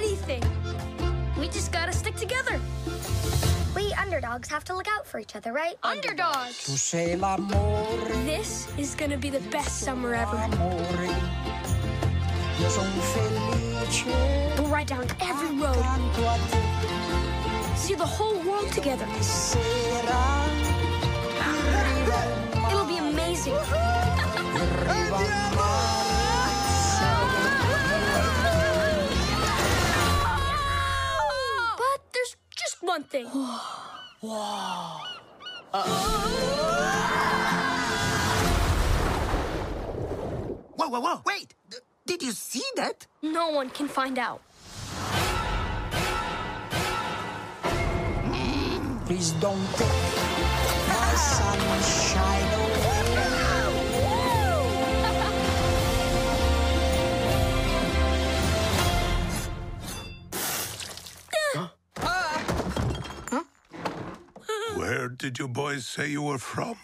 anything. 0.00 0.42
We 1.38 1.46
just 1.48 1.72
gotta 1.72 1.92
stick 1.92 2.16
together. 2.16 2.58
We 3.74 3.92
underdogs 3.94 4.48
have 4.48 4.64
to 4.64 4.74
look 4.74 4.88
out 4.88 5.06
for 5.06 5.18
each 5.20 5.36
other, 5.36 5.52
right? 5.52 5.76
Underdogs. 5.82 6.64
Tu 6.64 6.76
sei 6.76 7.16
l'amore, 7.16 8.08
This 8.24 8.66
is 8.78 8.94
gonna 8.94 9.16
be 9.18 9.30
the 9.30 9.40
best 9.50 9.80
summer 9.84 10.14
ever. 10.14 10.36
amore. 10.36 11.08
Io 12.60 12.68
sono 12.68 13.00
felice. 13.14 14.04
We'll 14.58 14.68
ride 14.68 14.86
down 14.88 15.06
every 15.20 15.52
road, 15.58 15.76
Accanto 15.76 16.28
a 16.28 16.36
te 16.50 17.76
see 17.76 17.94
the 17.94 18.06
whole 18.06 18.38
world 18.44 18.70
together. 18.72 19.06
sera. 19.20 20.20
Arriva 21.40 22.24
il 22.24 22.70
It'll 22.70 22.86
be 22.86 22.98
amazing. 22.98 23.56
One 32.90 33.04
thing. 33.04 33.26
Whoa, 33.26 33.60
whoa, 40.88 40.98
whoa, 41.00 41.22
wait! 41.24 41.54
D- 41.70 41.76
did 42.04 42.20
you 42.20 42.32
see 42.32 42.64
that? 42.74 43.06
No 43.22 43.50
one 43.50 43.70
can 43.70 43.86
find 43.86 44.18
out. 44.18 44.42
Please 49.06 49.30
don't 49.38 49.66
take 49.78 49.86
my 50.88 51.14
sunshine 51.14 52.60
away. 52.60 52.69
Where 65.00 65.08
did 65.08 65.38
you 65.38 65.48
boys 65.48 65.86
say 65.86 66.10
you 66.10 66.20
were 66.20 66.36
from? 66.36 66.76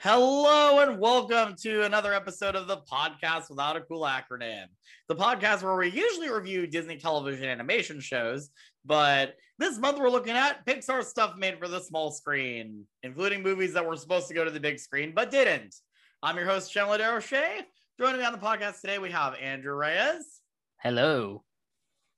Hello 0.00 0.80
and 0.80 1.00
welcome 1.00 1.56
to 1.62 1.84
another 1.84 2.12
episode 2.12 2.54
of 2.54 2.66
the 2.66 2.76
podcast 2.76 3.48
without 3.48 3.76
a 3.76 3.80
cool 3.80 4.02
acronym. 4.02 4.66
The 5.08 5.16
podcast 5.16 5.62
where 5.62 5.74
we 5.74 5.90
usually 5.90 6.30
review 6.30 6.66
Disney 6.66 6.98
television 6.98 7.48
animation 7.48 8.00
shows, 8.00 8.50
but 8.84 9.36
this 9.58 9.78
month 9.78 9.98
we're 9.98 10.10
looking 10.10 10.36
at 10.36 10.66
Pixar 10.66 11.04
stuff 11.04 11.36
made 11.36 11.58
for 11.58 11.68
the 11.68 11.80
small 11.80 12.10
screen, 12.10 12.86
including 13.02 13.42
movies 13.42 13.72
that 13.74 13.86
were 13.86 13.96
supposed 13.96 14.28
to 14.28 14.34
go 14.34 14.44
to 14.44 14.50
the 14.50 14.60
big 14.60 14.78
screen 14.78 15.12
but 15.14 15.30
didn't. 15.30 15.74
I'm 16.22 16.36
your 16.36 16.46
host, 16.46 16.72
Chandler 16.72 16.98
Desrochers. 16.98 17.62
Joining 17.98 18.20
me 18.20 18.26
on 18.26 18.32
the 18.32 18.38
podcast 18.38 18.80
today, 18.80 18.98
we 18.98 19.10
have 19.10 19.34
Andrew 19.36 19.74
Reyes, 19.74 20.40
Hello. 20.78 21.44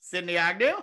Sydney 0.00 0.36
Agnew, 0.36 0.77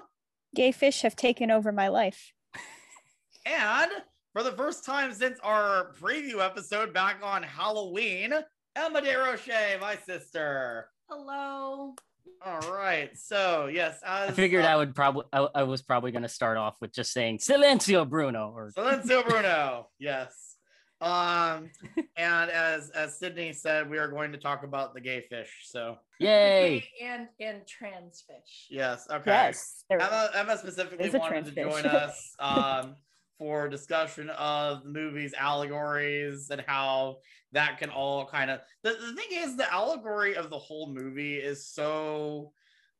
gay 0.55 0.71
fish 0.71 1.01
have 1.01 1.15
taken 1.15 1.49
over 1.49 1.71
my 1.71 1.87
life. 1.87 2.31
and 3.45 3.91
for 4.33 4.43
the 4.43 4.51
first 4.51 4.85
time 4.85 5.13
since 5.13 5.39
our 5.41 5.93
preview 6.01 6.43
episode 6.43 6.93
back 6.93 7.17
on 7.23 7.43
Halloween, 7.43 8.33
Emma 8.75 9.01
Desrochers, 9.01 9.79
my 9.79 9.95
sister. 10.05 10.89
Hello. 11.09 11.95
All 12.45 12.59
right. 12.73 13.09
So 13.17 13.67
yes, 13.71 13.99
as 14.05 14.29
I 14.29 14.33
figured 14.33 14.65
uh, 14.65 14.69
I 14.69 14.75
would 14.75 14.93
probably 14.95 15.23
I, 15.31 15.47
I 15.55 15.63
was 15.63 15.81
probably 15.81 16.11
going 16.11 16.23
to 16.23 16.29
start 16.29 16.57
off 16.57 16.75
with 16.81 16.93
just 16.93 17.11
saying 17.13 17.37
Silencio 17.39 18.07
Bruno 18.09 18.51
or 18.55 18.71
Silencio 18.77 19.25
Bruno. 19.27 19.89
yes. 19.99 20.55
Um, 21.01 21.69
and 22.17 22.49
as 22.49 22.89
as 22.91 23.19
Sydney 23.19 23.51
said, 23.53 23.89
we 23.89 23.97
are 23.97 24.07
going 24.07 24.31
to 24.31 24.37
talk 24.37 24.63
about 24.63 24.93
the 24.93 25.01
gay 25.01 25.21
fish. 25.21 25.51
So 25.65 25.97
yay. 26.19 26.85
And 27.01 27.27
and 27.39 27.67
trans 27.67 28.23
fish. 28.27 28.67
yes, 28.69 29.07
okay. 29.11 29.31
Yes. 29.31 29.83
there- 29.89 30.01
Emma, 30.01 30.29
Emma 30.35 30.57
specifically 30.57 31.09
a 31.09 31.17
wanted 31.17 31.45
to 31.45 31.51
trans 31.51 31.73
join 31.83 31.85
us 31.91 32.35
um, 32.39 32.95
for 33.37 33.67
discussion 33.67 34.29
of 34.31 34.83
the 34.83 34.89
movie's 34.89 35.33
allegories 35.33 36.49
and 36.49 36.63
how 36.67 37.17
that 37.51 37.77
can 37.77 37.89
all 37.89 38.25
kind 38.25 38.49
of. 38.49 38.61
The, 38.83 38.91
the 38.91 39.15
thing 39.15 39.29
is, 39.31 39.55
the 39.55 39.71
allegory 39.71 40.35
of 40.35 40.49
the 40.49 40.59
whole 40.59 40.93
movie 40.93 41.37
is 41.37 41.65
so 41.67 42.51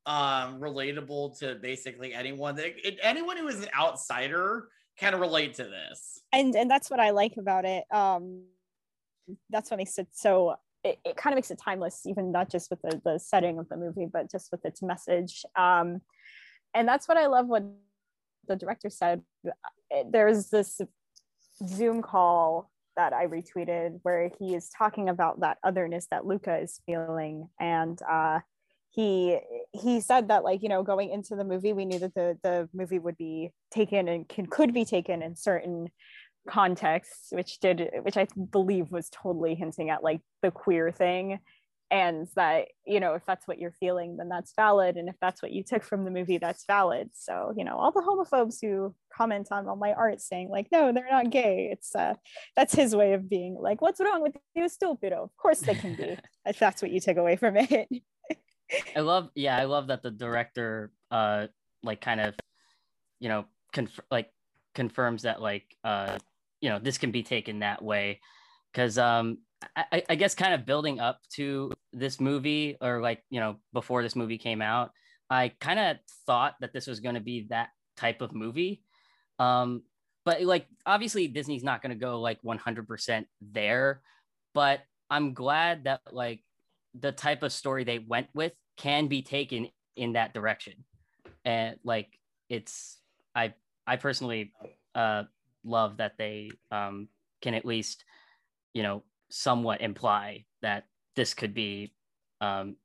um 0.06 0.60
relatable 0.60 1.40
to 1.40 1.56
basically 1.62 2.14
anyone 2.14 2.58
that 2.58 2.74
anyone 3.02 3.38
who 3.38 3.48
is 3.48 3.62
an 3.62 3.70
outsider 3.74 4.68
can 4.98 5.18
relate 5.18 5.54
to 5.54 5.64
this 5.64 6.14
and 6.34 6.56
and 6.56 6.70
that's 6.70 6.90
what 6.90 7.00
I 7.00 7.12
like 7.12 7.38
about 7.38 7.64
it. 7.64 7.86
Um, 7.92 8.44
that's 9.50 9.72
what 9.72 9.78
makes 9.78 9.98
it 9.98 10.08
so. 10.12 10.56
It, 10.84 11.00
it 11.06 11.16
kind 11.16 11.34
of 11.34 11.38
makes 11.38 11.52
it 11.52 11.62
timeless, 11.64 12.02
even 12.06 12.34
not 12.34 12.50
just 12.50 12.70
with 12.70 12.82
the, 12.82 13.00
the 13.06 13.18
setting 13.18 13.58
of 13.58 13.70
the 13.70 13.78
movie, 13.78 14.08
but 14.12 14.30
just 14.30 14.52
with 14.52 14.66
its 14.66 14.82
message. 14.82 15.46
Um, 15.56 16.02
and 16.74 16.86
that's 16.86 17.08
what 17.08 17.18
I 17.18 17.28
love. 17.28 17.48
What 17.48 17.64
the 18.48 18.56
director 18.58 18.90
said. 18.90 19.22
There's 20.10 20.50
this 20.50 20.82
Zoom 21.68 22.02
call 22.02 22.70
that 22.96 23.14
I 23.14 23.28
retweeted 23.28 24.00
where 24.04 24.30
he 24.40 24.56
is 24.56 24.70
talking 24.70 25.10
about 25.10 25.40
that 25.40 25.58
otherness 25.64 26.08
that 26.12 26.26
Luca 26.26 26.58
is 26.58 26.80
feeling, 26.86 27.50
and 27.60 28.00
uh, 28.10 28.40
he 28.94 29.40
he 29.72 30.00
said 30.00 30.28
that 30.28 30.44
like 30.44 30.62
you 30.62 30.70
know 30.70 30.84
going 30.84 31.10
into 31.10 31.36
the 31.36 31.44
movie 31.44 31.74
we 31.74 31.86
knew 31.86 32.00
that 32.00 32.14
the 32.14 32.38
the 32.44 32.70
movie 32.74 33.00
would 33.00 33.18
be 33.18 33.52
taken 33.72 34.08
and 34.08 34.30
can 34.30 34.46
could 34.46 34.74
be 34.74 34.86
taken 34.86 35.22
in 35.24 35.36
certain 35.36 35.90
contexts 36.48 37.30
which 37.32 37.60
did 37.60 37.90
which 38.04 38.18
i 38.18 38.28
believe 38.52 38.92
was 38.92 39.10
totally 39.10 39.56
hinting 39.56 39.90
at 39.90 40.04
like 40.04 40.22
the 40.42 40.52
queer 40.52 40.92
thing 40.92 41.40
and 41.94 42.28
that 42.36 42.70
you 42.86 43.00
know 43.00 43.14
if 43.14 43.24
that's 43.24 43.48
what 43.48 43.60
you're 43.60 43.72
feeling 43.72 44.18
then 44.18 44.28
that's 44.28 44.52
valid 44.56 44.98
and 44.98 45.08
if 45.08 45.16
that's 45.22 45.44
what 45.44 45.52
you 45.52 45.64
took 45.64 45.84
from 45.84 46.04
the 46.04 46.12
movie 46.12 46.40
that's 46.40 46.66
valid. 46.66 47.12
So 47.14 47.54
you 47.56 47.64
know 47.64 47.78
all 47.78 47.92
the 47.92 48.02
homophobes 48.02 48.58
who 48.60 48.96
comment 49.16 49.50
on 49.52 49.68
all 49.68 49.76
my 49.76 49.94
art 49.94 50.20
saying 50.20 50.50
like 50.50 50.68
no 50.72 50.92
they're 50.92 51.08
not 51.12 51.30
gay 51.30 51.70
it's 51.72 51.96
uh 51.96 52.16
that's 52.56 52.74
his 52.74 52.96
way 52.96 53.14
of 53.14 53.30
being 53.30 53.56
like 53.60 53.80
what's 53.80 54.02
wrong 54.02 54.24
with 54.24 54.36
you 54.56 54.64
stupido? 54.64 55.24
Of 55.24 55.38
course 55.38 55.60
they 55.60 55.76
can 55.76 55.96
be 55.96 56.18
if 56.48 56.58
that's 56.58 56.82
what 56.82 56.90
you 56.90 57.00
took 57.00 57.18
away 57.18 57.36
from 57.36 57.58
it. 57.58 57.88
I 58.96 59.02
love 59.02 59.30
yeah, 59.36 59.56
I 59.56 59.66
love 59.66 59.88
that 59.88 60.02
the 60.02 60.12
director 60.12 60.92
uh 61.12 61.48
like 61.84 62.02
kind 62.02 62.20
of 62.20 62.34
you 63.20 63.30
know 63.30 63.46
conf- 63.72 64.00
like 64.10 64.32
confirms 64.74 65.22
that 65.22 65.44
like 65.44 65.78
uh 65.84 66.18
you 66.60 66.70
know 66.70 66.80
this 66.80 66.98
can 66.98 67.12
be 67.12 67.22
taken 67.22 67.60
that 67.60 67.84
way. 67.84 68.20
Cuz 68.74 68.98
um 68.98 69.38
I, 69.76 70.04
I- 70.10 70.16
guess 70.16 70.36
kind 70.36 70.54
of 70.54 70.66
building 70.66 71.00
up 71.00 71.20
to 71.36 71.72
this 71.92 72.20
movie 72.20 72.78
or 72.82 73.02
like 73.02 73.24
you 73.30 73.40
know 73.40 73.58
before 73.74 74.02
this 74.04 74.16
movie 74.16 74.38
came 74.38 74.62
out 74.62 74.92
I 75.30 75.50
kind 75.60 75.80
of 75.80 75.98
thought 76.26 76.56
that 76.62 76.74
this 76.74 76.86
was 76.88 77.00
going 77.00 77.16
to 77.16 77.22
be 77.22 77.48
that 77.50 77.70
type 77.98 78.22
of 78.22 78.34
movie. 78.34 78.84
Um 79.40 79.84
but 80.26 80.42
like 80.44 80.68
obviously 80.86 81.28
Disney's 81.28 81.64
not 81.64 81.82
going 81.82 81.92
to 81.92 81.98
go 81.98 82.20
like 82.22 82.42
100% 82.42 83.26
there 83.42 84.02
but 84.54 84.82
I'm 85.10 85.34
glad 85.34 85.86
that 85.86 86.02
like 86.12 86.44
the 87.00 87.12
type 87.12 87.44
of 87.44 87.52
story 87.52 87.84
they 87.84 88.00
went 88.00 88.28
with 88.34 88.54
can 88.78 89.08
be 89.08 89.22
taken 89.22 89.70
in 89.96 90.14
that 90.14 90.34
direction. 90.34 90.86
And 91.46 91.78
like 91.84 92.18
it's 92.50 92.98
i 93.36 93.54
i 93.88 93.96
personally 93.96 94.54
uh 94.96 95.24
love 95.64 95.98
that 95.98 96.14
they 96.18 96.52
um 96.72 97.08
can 97.42 97.54
at 97.54 97.66
least 97.66 98.04
you 98.74 98.84
know 98.84 99.04
somewhat 99.36 99.82
imply 99.82 100.46
that 100.62 100.86
this 101.16 101.34
could 101.34 101.56
be 101.56 101.92
um 102.40 102.76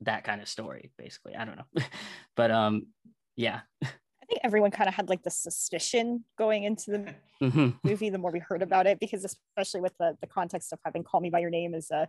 that 0.00 0.22
kind 0.22 0.40
of 0.40 0.48
story 0.48 0.92
basically. 0.96 1.34
I 1.34 1.44
don't 1.44 1.56
know. 1.56 1.82
But 2.36 2.52
um 2.52 2.86
yeah. 3.34 3.60
I 3.82 4.26
think 4.28 4.40
everyone 4.44 4.70
kind 4.70 4.88
of 4.88 4.94
had 4.94 5.08
like 5.08 5.24
the 5.24 5.30
suspicion 5.30 6.24
going 6.38 6.62
into 6.64 6.92
the 6.92 7.14
Mhm. 7.42 7.76
movie 7.82 8.10
the 8.10 8.18
more 8.18 8.30
we 8.30 8.38
heard 8.38 8.62
about 8.62 8.86
it 8.86 9.00
because 9.00 9.24
especially 9.24 9.80
with 9.80 9.96
the, 9.98 10.16
the 10.20 10.28
context 10.28 10.72
of 10.72 10.78
having 10.84 11.02
call 11.02 11.20
me 11.20 11.30
by 11.30 11.40
your 11.40 11.50
name 11.50 11.74
is 11.74 11.90
a 11.90 12.08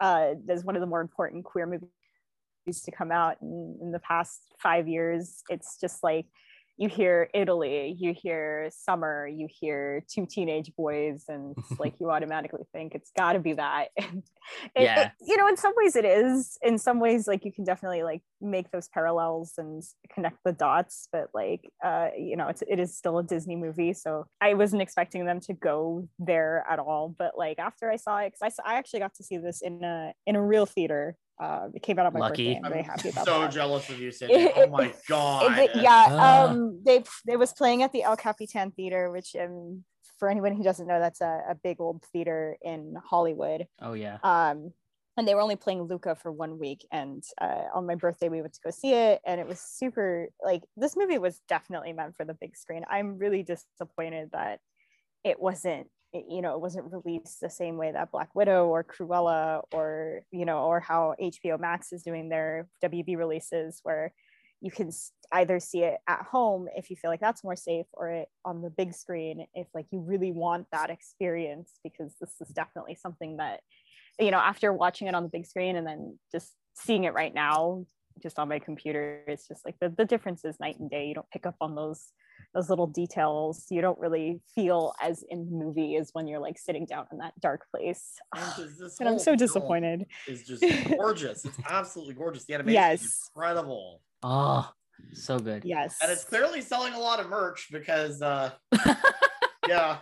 uh 0.00 0.34
is 0.48 0.64
one 0.64 0.74
of 0.74 0.80
the 0.80 0.86
more 0.88 1.00
important 1.00 1.44
queer 1.44 1.66
movies 1.66 2.82
to 2.84 2.90
come 2.90 3.12
out 3.12 3.36
in, 3.40 3.78
in 3.80 3.92
the 3.92 4.00
past 4.00 4.40
five 4.58 4.88
years. 4.88 5.42
It's 5.48 5.78
just 5.78 6.02
like 6.02 6.26
you 6.78 6.88
hear 6.88 7.28
italy 7.34 7.94
you 7.98 8.12
hear 8.14 8.68
summer 8.72 9.26
you 9.26 9.46
hear 9.48 10.02
two 10.12 10.26
teenage 10.26 10.72
boys 10.76 11.24
and 11.28 11.54
it's 11.56 11.78
like 11.80 11.94
you 12.00 12.10
automatically 12.10 12.62
think 12.72 12.94
it's 12.94 13.10
got 13.16 13.34
to 13.34 13.38
be 13.38 13.52
that. 13.54 13.88
It- 14.74 14.82
Yeah. 14.82 15.00
it- 15.06 15.12
you 15.24 15.36
know 15.36 15.46
in 15.48 15.56
some 15.56 15.72
ways 15.76 15.94
it 15.96 16.04
is. 16.04 16.58
In 16.62 16.76
some 16.78 16.98
ways 16.98 17.28
like 17.28 17.44
you 17.44 17.52
can 17.52 17.64
definitely 17.64 18.02
like 18.02 18.22
make 18.40 18.70
those 18.72 18.88
parallels 18.88 19.52
and 19.56 19.82
connect 20.12 20.38
the 20.44 20.52
dots 20.52 21.08
but 21.12 21.28
like 21.32 21.60
uh 21.84 22.08
you 22.18 22.36
know 22.36 22.48
it's 22.48 22.62
it 22.68 22.80
is 22.80 22.96
still 22.96 23.18
a 23.18 23.22
disney 23.22 23.54
movie 23.54 23.92
so 23.92 24.26
i 24.40 24.52
wasn't 24.54 24.82
expecting 24.82 25.24
them 25.26 25.38
to 25.40 25.52
go 25.52 26.08
there 26.18 26.64
at 26.68 26.78
all. 26.80 27.14
But 27.16 27.38
like 27.38 27.58
after 27.60 27.88
i 27.90 27.96
saw 27.96 28.18
it 28.18 28.32
because 28.32 28.58
I, 28.66 28.72
I 28.72 28.78
actually 28.78 29.00
got 29.00 29.14
to 29.14 29.22
see 29.22 29.36
this 29.36 29.62
in 29.62 29.84
a 29.84 30.12
in 30.26 30.34
a 30.34 30.42
real 30.44 30.66
theater 30.66 31.16
Uh, 31.42 31.68
it 31.74 31.82
came 31.82 31.98
out 31.98 32.06
on 32.06 32.12
my 32.12 32.20
Lucky. 32.20 32.54
birthday. 32.54 32.60
I'm 32.64 32.72
very 32.72 32.84
happy 32.84 33.08
about 33.08 33.24
so 33.26 33.40
that. 33.40 33.50
jealous 33.50 33.88
of 33.90 33.98
you, 33.98 34.10
Cindy. 34.18 34.48
Oh 34.54 34.68
my 34.68 34.94
god. 35.08 35.58
It- 35.58 35.70
it- 35.70 35.82
yeah, 35.82 36.06
Ah. 36.08 36.44
um, 36.50 36.80
they 36.86 37.02
they 37.26 37.36
was 37.36 37.52
playing 37.52 37.82
at 37.82 37.92
the 37.92 38.02
El 38.04 38.16
Capitan 38.16 38.70
Theater, 38.70 39.10
which 39.10 39.34
um, 39.34 39.84
for 40.18 40.30
anyone 40.30 40.54
who 40.54 40.62
doesn't 40.62 40.86
know, 40.86 41.00
that's 41.00 41.20
a, 41.20 41.42
a 41.50 41.54
big 41.56 41.80
old 41.80 42.04
theater 42.12 42.56
in 42.62 42.94
Hollywood. 43.04 43.66
Oh 43.80 43.94
yeah. 43.94 44.18
Um, 44.22 44.72
and 45.16 45.26
they 45.28 45.34
were 45.34 45.40
only 45.42 45.56
playing 45.56 45.82
Luca 45.82 46.14
for 46.14 46.30
one 46.32 46.58
week, 46.58 46.86
and 46.92 47.22
uh, 47.40 47.64
on 47.74 47.86
my 47.86 47.96
birthday 47.96 48.28
we 48.30 48.40
went 48.40 48.54
to 48.54 48.60
go 48.64 48.70
see 48.70 48.94
it, 48.94 49.20
and 49.26 49.40
it 49.40 49.46
was 49.48 49.60
super. 49.60 50.28
Like 50.42 50.62
this 50.76 50.96
movie 50.96 51.18
was 51.18 51.40
definitely 51.48 51.92
meant 51.92 52.14
for 52.16 52.24
the 52.24 52.34
big 52.34 52.56
screen. 52.56 52.84
I'm 52.88 53.18
really 53.18 53.42
disappointed 53.42 54.30
that 54.32 54.60
it 55.24 55.40
wasn't. 55.40 55.88
You 56.12 56.42
know, 56.42 56.54
it 56.54 56.60
wasn't 56.60 56.92
released 56.92 57.40
the 57.40 57.50
same 57.50 57.76
way 57.76 57.92
that 57.92 58.12
Black 58.12 58.34
Widow 58.34 58.66
or 58.66 58.84
Cruella 58.84 59.62
or 59.72 60.22
you 60.30 60.44
know, 60.44 60.64
or 60.64 60.80
how 60.80 61.14
HBO 61.20 61.58
Max 61.58 61.92
is 61.92 62.02
doing 62.02 62.28
their 62.28 62.68
WB 62.82 63.16
releases, 63.16 63.80
where 63.82 64.12
you 64.62 64.70
can 64.70 64.90
either 65.32 65.58
see 65.58 65.82
it 65.82 65.98
at 66.06 66.22
home 66.22 66.68
if 66.76 66.88
you 66.88 66.96
feel 66.96 67.10
like 67.10 67.20
that's 67.20 67.42
more 67.42 67.56
safe 67.56 67.86
or 67.94 68.08
it 68.10 68.28
on 68.44 68.62
the 68.62 68.70
big 68.70 68.94
screen 68.94 69.44
if 69.54 69.66
like 69.74 69.86
you 69.90 69.98
really 70.00 70.30
want 70.30 70.66
that 70.70 70.88
experience 70.88 71.80
because 71.82 72.14
this 72.20 72.30
is 72.40 72.48
definitely 72.48 72.94
something 72.94 73.38
that 73.38 73.60
you 74.20 74.30
know 74.30 74.38
after 74.38 74.72
watching 74.72 75.08
it 75.08 75.14
on 75.14 75.24
the 75.24 75.28
big 75.28 75.46
screen 75.46 75.74
and 75.74 75.86
then 75.86 76.16
just 76.30 76.52
seeing 76.74 77.04
it 77.04 77.12
right 77.12 77.34
now 77.34 77.84
just 78.20 78.38
on 78.38 78.48
my 78.48 78.58
computer 78.58 79.22
it's 79.26 79.46
just 79.48 79.64
like 79.64 79.74
the, 79.80 79.88
the 79.90 80.04
difference 80.04 80.44
is 80.44 80.58
night 80.60 80.78
and 80.78 80.90
day 80.90 81.06
you 81.06 81.14
don't 81.14 81.28
pick 81.30 81.46
up 81.46 81.54
on 81.60 81.74
those 81.74 82.12
those 82.54 82.68
little 82.68 82.86
details 82.86 83.66
you 83.70 83.80
don't 83.80 83.98
really 83.98 84.40
feel 84.54 84.92
as 85.02 85.24
in 85.30 85.46
the 85.46 85.52
movie 85.56 85.96
as 85.96 86.10
when 86.12 86.26
you're 86.26 86.40
like 86.40 86.58
sitting 86.58 86.84
down 86.84 87.06
in 87.12 87.18
that 87.18 87.32
dark 87.40 87.62
place 87.70 88.14
Because 88.34 88.78
this 88.78 89.00
and 89.00 89.08
i'm 89.08 89.18
so 89.18 89.34
disappointed 89.36 90.06
it's 90.26 90.42
just 90.46 90.62
gorgeous. 90.88 91.44
It's 91.44 91.58
absolutely 91.68 92.14
gorgeous. 92.14 92.44
The 92.44 92.54
animation 92.54 92.74
Yes. 92.74 93.02
is 93.02 93.30
incredible. 93.34 94.00
Oh, 94.22 94.70
so 95.14 95.38
good. 95.38 95.64
yes 95.64 95.98
And 96.02 96.10
it's 96.12 96.24
clearly 96.24 96.60
selling 96.60 96.94
a 96.94 96.98
lot 97.00 97.20
of 97.20 97.28
merch 97.28 97.68
because 97.72 98.20
uh 98.22 98.50
yeah. 99.68 99.98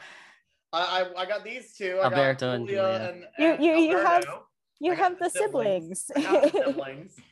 I, 0.73 1.05
I 1.17 1.23
I 1.23 1.27
got 1.27 1.43
these 1.45 1.75
two. 1.75 1.99
I 2.01 2.05
Alberto 2.05 2.47
got 2.47 2.55
and 2.57 2.67
Giulia 2.69 2.83
Giulia. 2.83 3.11
and, 3.11 3.25
You- 3.39 3.47
and 3.55 3.65
you- 3.65 3.91
you 3.91 3.97
have- 3.99 4.25
Alberto. 4.25 4.47
you 4.81 4.93
I 4.93 4.95
have 4.95 5.19
the 5.19 5.25
the 5.25 5.31
siblings, 5.31 6.07
siblings. 6.17 7.17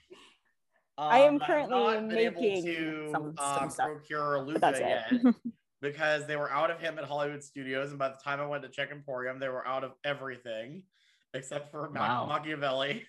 I 0.98 1.10
got 1.10 1.10
the 1.10 1.12
siblings. 1.12 1.12
I 1.12 1.18
am 1.20 1.34
Um, 1.34 1.40
currently 1.40 1.78
not 1.78 2.08
been 2.08 2.18
able 2.18 2.40
making 2.42 2.64
to, 2.64 3.08
some- 3.12 3.34
some 3.38 3.70
stuff, 3.70 3.86
procure 3.86 4.40
Luca 4.40 4.74
yet 4.78 5.12
because 5.80 6.26
they 6.26 6.36
were 6.36 6.50
out 6.50 6.70
of 6.70 6.80
him 6.80 6.98
at 6.98 7.04
Hollywood 7.04 7.42
Studios, 7.44 7.90
and 7.90 7.98
by 7.98 8.08
the 8.08 8.16
time 8.16 8.40
I 8.40 8.46
went 8.46 8.62
to 8.64 8.68
Check 8.68 8.90
Emporium, 8.90 9.38
they 9.38 9.48
were 9.48 9.66
out 9.66 9.84
of 9.84 9.92
everything 10.04 10.82
except 11.34 11.70
for 11.70 11.88
Wow. 11.94 12.26
Machiavelli. 12.26 13.06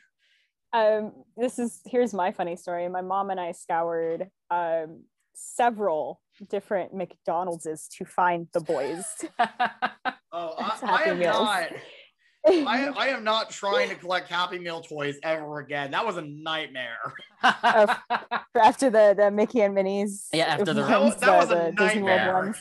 um 0.74 1.14
this 1.36 1.58
is 1.58 1.82
here's 1.86 2.14
my 2.14 2.32
funny 2.32 2.56
story 2.56 2.88
my 2.90 3.02
mom 3.02 3.32
and 3.32 3.40
i 3.40 3.52
scoured 3.52 4.30
um 4.52 5.04
several 5.34 6.22
different 6.48 6.94
mcdonald's 6.94 7.88
to 7.88 8.06
find 8.06 8.48
the 8.54 8.60
boys 8.60 9.04
Oh, 10.32 10.54
I, 10.60 10.80
I 10.84 11.10
am 11.10 11.18
Meals. 11.18 11.34
not. 11.38 11.70
I, 12.48 12.92
I 12.96 13.08
am 13.10 13.24
not 13.24 13.50
trying 13.50 13.90
to 13.90 13.96
collect 13.96 14.30
Happy 14.30 14.60
Meal 14.60 14.82
toys 14.82 15.18
ever 15.24 15.60
again. 15.60 15.92
That 15.92 16.06
was 16.06 16.18
a 16.18 16.22
nightmare. 16.22 17.14
after 17.44 18.90
the 18.90 19.14
the 19.18 19.32
mickey 19.32 19.62
and 19.62 19.76
minnie's 19.76 20.28
Yeah, 20.34 20.46
after 20.46 20.74
the- 20.74 20.84
That 20.84 21.02
was, 21.02 21.10
ones, 21.12 21.22
that 21.22 21.38
was 21.40 21.50
the, 21.50 21.68
a 21.68 21.72
the 21.72 21.72
Disney 21.72 22.02
World 22.04 22.18
nightmare. 22.18 22.44
ones. 22.44 22.58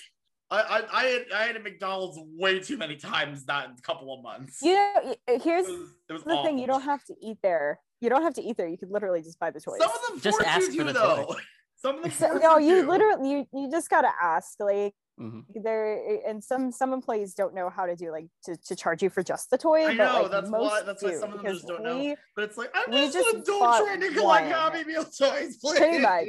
I, 0.50 0.60
I, 0.60 0.82
I, 1.00 1.04
had, 1.04 1.22
I 1.34 1.42
had 1.44 1.56
a 1.56 1.60
McDonald's 1.60 2.18
way 2.38 2.58
too 2.58 2.78
many 2.78 2.96
times 2.96 3.44
that 3.44 3.68
couple 3.82 4.14
of 4.14 4.22
months. 4.22 4.60
you 4.62 4.72
know 4.72 5.14
uh, 5.28 5.38
here's 5.42 5.68
it 5.68 5.72
was, 5.78 5.90
it 6.08 6.12
was 6.14 6.22
the 6.24 6.42
thing 6.42 6.58
you 6.58 6.66
don't 6.66 6.80
have 6.82 7.04
to 7.04 7.14
eat 7.20 7.36
there 7.42 7.78
you 8.00 8.08
don't 8.08 8.22
have 8.22 8.32
to 8.34 8.42
eat 8.42 8.56
there 8.56 8.66
you 8.66 8.78
could 8.78 8.90
literally 8.90 9.20
just 9.20 9.38
buy 9.38 9.50
the 9.50 9.60
toys 9.60 9.78
Some 9.78 9.90
of 9.90 10.06
them 10.08 10.20
Just 10.20 10.40
ask 10.42 10.72
you 10.72 10.80
for 10.80 10.86
to, 10.86 10.92
the 10.94 10.98
though. 10.98 11.24
toy. 11.26 11.40
Some 11.76 11.96
of 11.96 12.02
them 12.02 12.10
so, 12.12 12.38
no 12.38 12.56
you 12.58 12.76
you 12.76 12.88
literally 12.88 13.30
you, 13.30 13.46
you 13.52 13.70
just 13.70 13.90
gotta 13.90 14.08
ask 14.22 14.58
like 14.58 14.94
Mhm. 15.18 15.44
there 15.62 16.20
and 16.28 16.42
some 16.44 16.70
some 16.70 16.92
employees 16.92 17.34
don't 17.34 17.52
know 17.54 17.68
how 17.68 17.86
to 17.86 17.96
do 17.96 18.10
like 18.12 18.28
to, 18.44 18.56
to 18.56 18.76
charge 18.76 19.02
you 19.02 19.10
for 19.10 19.22
just 19.22 19.50
the 19.50 19.58
toy 19.58 19.84
I 19.86 19.86
but 19.88 19.94
know, 19.96 20.22
like 20.22 20.30
that's 20.30 20.48
most 20.50 20.70
why- 20.70 20.82
that's 20.82 21.02
why 21.02 21.14
some 21.14 21.32
of 21.32 21.42
them 21.42 21.52
just 21.54 21.66
don't 21.66 21.82
know. 21.82 21.98
we- 21.98 22.16
But 22.36 22.44
it's 22.44 22.56
like, 22.56 22.70
I'm 22.74 22.90
we 22.90 22.98
just, 22.98 23.14
just 23.14 23.34
an 23.34 23.40
adult 23.42 23.84
trying 23.84 24.00
to 24.00 24.10
collect 24.12 24.86
Meal 24.86 25.04
toys, 25.04 25.56
please. 25.60 25.78
pretty 25.78 25.98
much 25.98 26.28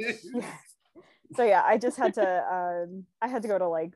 so 1.36 1.44
yeah 1.44 1.62
i 1.64 1.78
just 1.78 1.96
had 1.96 2.12
to 2.14 2.26
um 2.52 3.04
i 3.22 3.28
had 3.28 3.42
to 3.42 3.48
go 3.48 3.56
to 3.58 3.68
like 3.68 3.92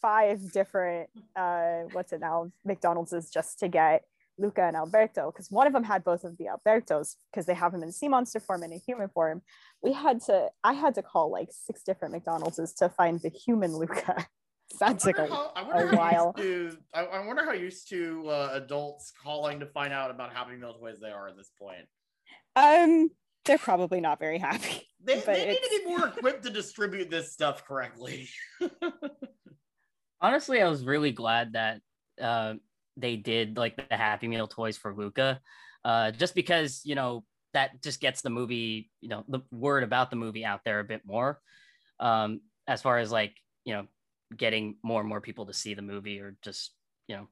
five 0.00 0.52
different 0.52 1.10
uh 1.34 1.80
what's 1.92 2.12
it 2.12 2.20
now 2.20 2.50
mcdonald's 2.64 3.12
is 3.12 3.30
just 3.30 3.58
to 3.58 3.66
get 3.68 4.04
luca 4.38 4.62
and 4.62 4.76
alberto 4.76 5.30
because 5.30 5.50
one 5.50 5.66
of 5.66 5.72
them 5.72 5.84
had 5.84 6.04
both 6.04 6.24
of 6.24 6.36
the 6.38 6.46
albertos 6.46 7.16
because 7.30 7.46
they 7.46 7.54
have 7.54 7.72
them 7.72 7.82
in 7.82 7.92
sea 7.92 8.08
monster 8.08 8.40
form 8.40 8.62
and 8.62 8.72
in 8.72 8.80
human 8.86 9.08
form 9.08 9.42
we 9.82 9.92
had 9.92 10.20
to 10.20 10.48
i 10.64 10.72
had 10.72 10.94
to 10.94 11.02
call 11.02 11.30
like 11.30 11.48
six 11.50 11.82
different 11.82 12.12
mcdonald's 12.12 12.72
to 12.74 12.88
find 12.88 13.20
the 13.20 13.28
human 13.28 13.76
luca 13.76 14.26
that 14.80 14.90
I 14.90 14.92
took 14.94 15.18
a, 15.18 15.26
how, 15.26 15.52
I 15.56 15.62
wonder 15.62 15.86
a 15.86 15.90
how 15.90 15.96
while 15.96 16.34
Used 16.36 16.76
to, 16.76 16.98
I, 16.98 17.04
I 17.04 17.26
wonder 17.26 17.44
how 17.44 17.52
used 17.52 17.88
to 17.88 18.28
uh, 18.28 18.50
adults 18.52 19.12
calling 19.22 19.60
to 19.60 19.66
find 19.66 19.94
out 19.94 20.10
about 20.10 20.30
Happy 20.34 20.56
Meal 20.56 20.74
toys 20.74 20.98
they 21.00 21.08
are 21.08 21.26
at 21.28 21.38
this 21.38 21.50
point. 21.58 21.86
um 22.54 23.10
they're 23.46 23.56
probably 23.56 24.00
not 24.00 24.18
very 24.18 24.38
happy 24.38 24.86
They, 25.04 25.20
they 25.20 25.46
need 25.46 25.56
to 25.56 25.82
be 25.84 25.96
more 25.96 26.08
equipped 26.16 26.42
to 26.44 26.50
distribute 26.50 27.08
this 27.08 27.32
stuff 27.32 27.64
correctly. 27.64 28.28
Honestly, 30.20 30.60
I 30.60 30.68
was 30.68 30.84
really 30.84 31.12
glad 31.12 31.52
that 31.52 31.80
uh, 32.20 32.54
they 32.98 33.16
did 33.16 33.56
like 33.56 33.76
the 33.88 33.96
Happy 33.96 34.28
Meal 34.28 34.46
toys 34.48 34.76
for 34.76 34.92
Luca, 34.94 35.40
uh, 35.84 36.10
just 36.10 36.34
because 36.34 36.82
you 36.84 36.94
know 36.94 37.24
that 37.54 37.82
just 37.82 38.00
gets 38.00 38.20
the 38.20 38.30
movie, 38.30 38.90
you 39.00 39.08
know, 39.08 39.24
the 39.28 39.40
word 39.50 39.82
about 39.82 40.10
the 40.10 40.16
movie 40.16 40.44
out 40.44 40.60
there 40.64 40.80
a 40.80 40.84
bit 40.84 41.02
more. 41.06 41.40
Um, 42.00 42.40
as 42.66 42.82
far 42.82 42.98
as 42.98 43.10
like 43.10 43.34
you 43.64 43.74
know, 43.74 43.86
getting 44.36 44.76
more 44.82 45.00
and 45.00 45.08
more 45.08 45.20
people 45.20 45.46
to 45.46 45.52
see 45.54 45.74
the 45.74 45.82
movie 45.82 46.20
or 46.20 46.36
just 46.42 46.72
you 47.06 47.16
know 47.16 47.28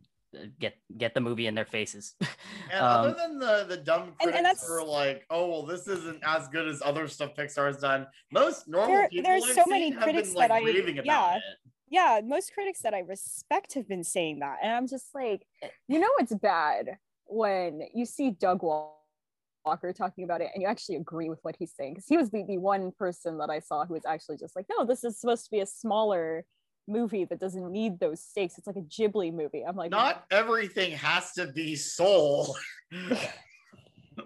get 0.58 0.74
get 0.96 1.14
the 1.14 1.20
movie 1.20 1.46
in 1.46 1.54
their 1.54 1.64
faces. 1.66 2.14
And 2.72 2.80
Um, 2.80 2.86
other 3.06 3.14
than 3.14 3.38
the 3.38 3.64
the 3.68 3.76
dumb 3.76 4.02
and 4.08 4.16
critics 4.18 4.42
that's- 4.42 4.66
who 4.66 4.74
are 4.74 4.84
like, 4.84 5.24
oh 5.30 5.48
well, 5.48 5.62
this 5.66 5.86
isn't 5.86 6.20
as 6.26 6.48
good 6.48 6.66
as 6.66 6.82
other 6.84 7.06
stuff 7.08 7.34
Pixar 7.36 7.66
has 7.68 7.78
done. 7.80 8.06
Most 8.32 8.66
normal 8.68 8.96
There- 8.96 9.08
people 9.08 9.30
there's 9.30 9.44
I've 9.44 9.54
so 9.54 9.62
seen 9.64 9.70
many 9.70 9.90
have 9.90 10.02
critics 10.02 10.28
been, 10.30 10.36
like, 10.38 10.48
that 10.48 10.54
I- 10.62 10.64
raving 10.64 10.98
about 10.98 11.06
yeah. 11.06 11.36
it. 11.36 11.42
Yeah 11.90 12.20
most 12.24 12.52
critics 12.52 12.80
that 12.82 12.94
i 12.94 13.00
respect 13.00 13.74
have 13.74 13.88
been 13.88 14.04
saying 14.04 14.38
that 14.40 14.56
and 14.62 14.72
i'm 14.72 14.86
just 14.86 15.06
like 15.14 15.46
eh. 15.62 15.68
you 15.88 15.98
know 15.98 16.08
it's 16.18 16.34
bad 16.34 16.98
when 17.26 17.80
you 17.94 18.04
see 18.04 18.30
doug 18.30 18.62
walker 18.62 19.92
talking 19.92 20.24
about 20.24 20.40
it 20.40 20.48
and 20.54 20.62
you 20.62 20.68
actually 20.68 20.96
agree 20.96 21.28
with 21.28 21.38
what 21.42 21.56
he's 21.58 21.72
saying 21.76 21.94
because 21.94 22.06
he 22.08 22.16
was 22.16 22.30
the, 22.30 22.44
the 22.46 22.58
one 22.58 22.92
person 22.98 23.38
that 23.38 23.50
i 23.50 23.58
saw 23.58 23.84
who 23.84 23.94
was 23.94 24.04
actually 24.06 24.36
just 24.36 24.54
like 24.56 24.66
no 24.70 24.84
this 24.84 25.04
is 25.04 25.18
supposed 25.20 25.44
to 25.44 25.50
be 25.50 25.60
a 25.60 25.66
smaller 25.66 26.44
movie 26.88 27.24
that 27.24 27.40
doesn't 27.40 27.72
need 27.72 27.98
those 27.98 28.22
stakes 28.22 28.56
it's 28.58 28.66
like 28.66 28.76
a 28.76 28.80
ghibli 28.80 29.32
movie 29.32 29.64
i'm 29.66 29.74
like 29.76 29.90
Not 29.90 30.24
everything 30.30 30.92
has 30.92 31.32
to 31.32 31.48
be 31.48 31.74
soul. 31.76 32.56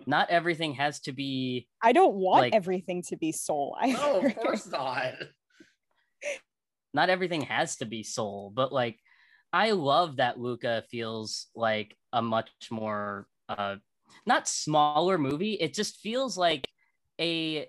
Not 0.06 0.30
everything 0.30 0.74
has 0.74 1.00
to 1.00 1.12
be. 1.12 1.66
i 1.82 1.92
don't 1.92 2.14
want 2.14 2.42
like- 2.42 2.54
everything 2.54 3.02
to 3.08 3.16
be 3.16 3.32
soul 3.32 3.76
I 3.80 3.92
no, 3.92 4.20
of 4.20 4.36
course 4.42 4.66
not. 4.70 5.14
Not 6.94 7.10
everything 7.10 7.42
has 7.42 7.76
to 7.76 7.86
be 7.86 8.02
soul, 8.02 8.52
but 8.54 8.72
like 8.72 8.98
I 9.52 9.72
love 9.72 10.16
that 10.16 10.38
Luca 10.38 10.84
feels 10.90 11.48
like 11.54 11.96
a 12.12 12.22
much 12.22 12.50
more 12.70 13.26
uh 13.48 13.76
not 14.26 14.48
smaller 14.48 15.18
movie. 15.18 15.54
It 15.54 15.74
just 15.74 15.98
feels 15.98 16.36
like 16.36 16.68
a 17.20 17.68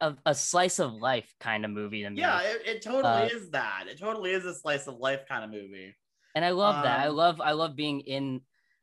a, 0.00 0.14
a 0.26 0.34
slice 0.34 0.78
of 0.80 0.92
life 0.94 1.32
kind 1.40 1.64
of 1.64 1.70
movie 1.70 2.02
to 2.02 2.10
me. 2.10 2.20
Yeah, 2.20 2.40
it, 2.42 2.62
it 2.66 2.82
totally 2.82 3.08
Uh, 3.08 3.28
is 3.28 3.50
that. 3.50 3.84
It 3.88 3.98
totally 3.98 4.32
is 4.32 4.44
a 4.44 4.54
slice 4.54 4.86
of 4.86 4.98
life 4.98 5.20
kind 5.28 5.44
of 5.44 5.50
movie. 5.50 5.94
and 6.34 6.44
I 6.44 6.50
love 6.50 6.82
that. 6.82 7.00
I 7.00 7.08
um, 7.08 7.16
love 7.16 7.40
I 7.40 7.52
love 7.52 7.76
being 7.76 8.00
in 8.00 8.40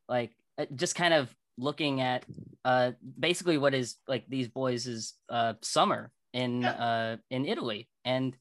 like 0.08 0.32
uh, 0.58 0.66
just 0.76 0.96
kind 0.96 1.14
of 1.14 1.34
looking 1.58 2.00
at 2.02 2.24
uh 2.64 2.92
basically 3.20 3.58
what 3.58 3.74
is 3.74 3.98
like 4.08 4.26
these 4.30 4.48
boys 4.48 4.88
is 4.88 5.14
uh 5.30 5.54
summer 5.62 6.12
in 6.34 6.64
Yeah. 6.64 6.72
uh 6.72 7.18
in 7.30 7.46
Italy 7.46 7.90
and 8.06 8.36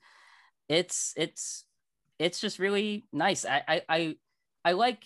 it's 0.68 1.12
it's 1.16 1.64
it's 2.18 2.40
just 2.40 2.58
really 2.58 3.06
nice. 3.12 3.44
I 3.44 3.62
I 3.66 3.82
I, 3.88 4.16
I 4.64 4.72
like 4.72 5.04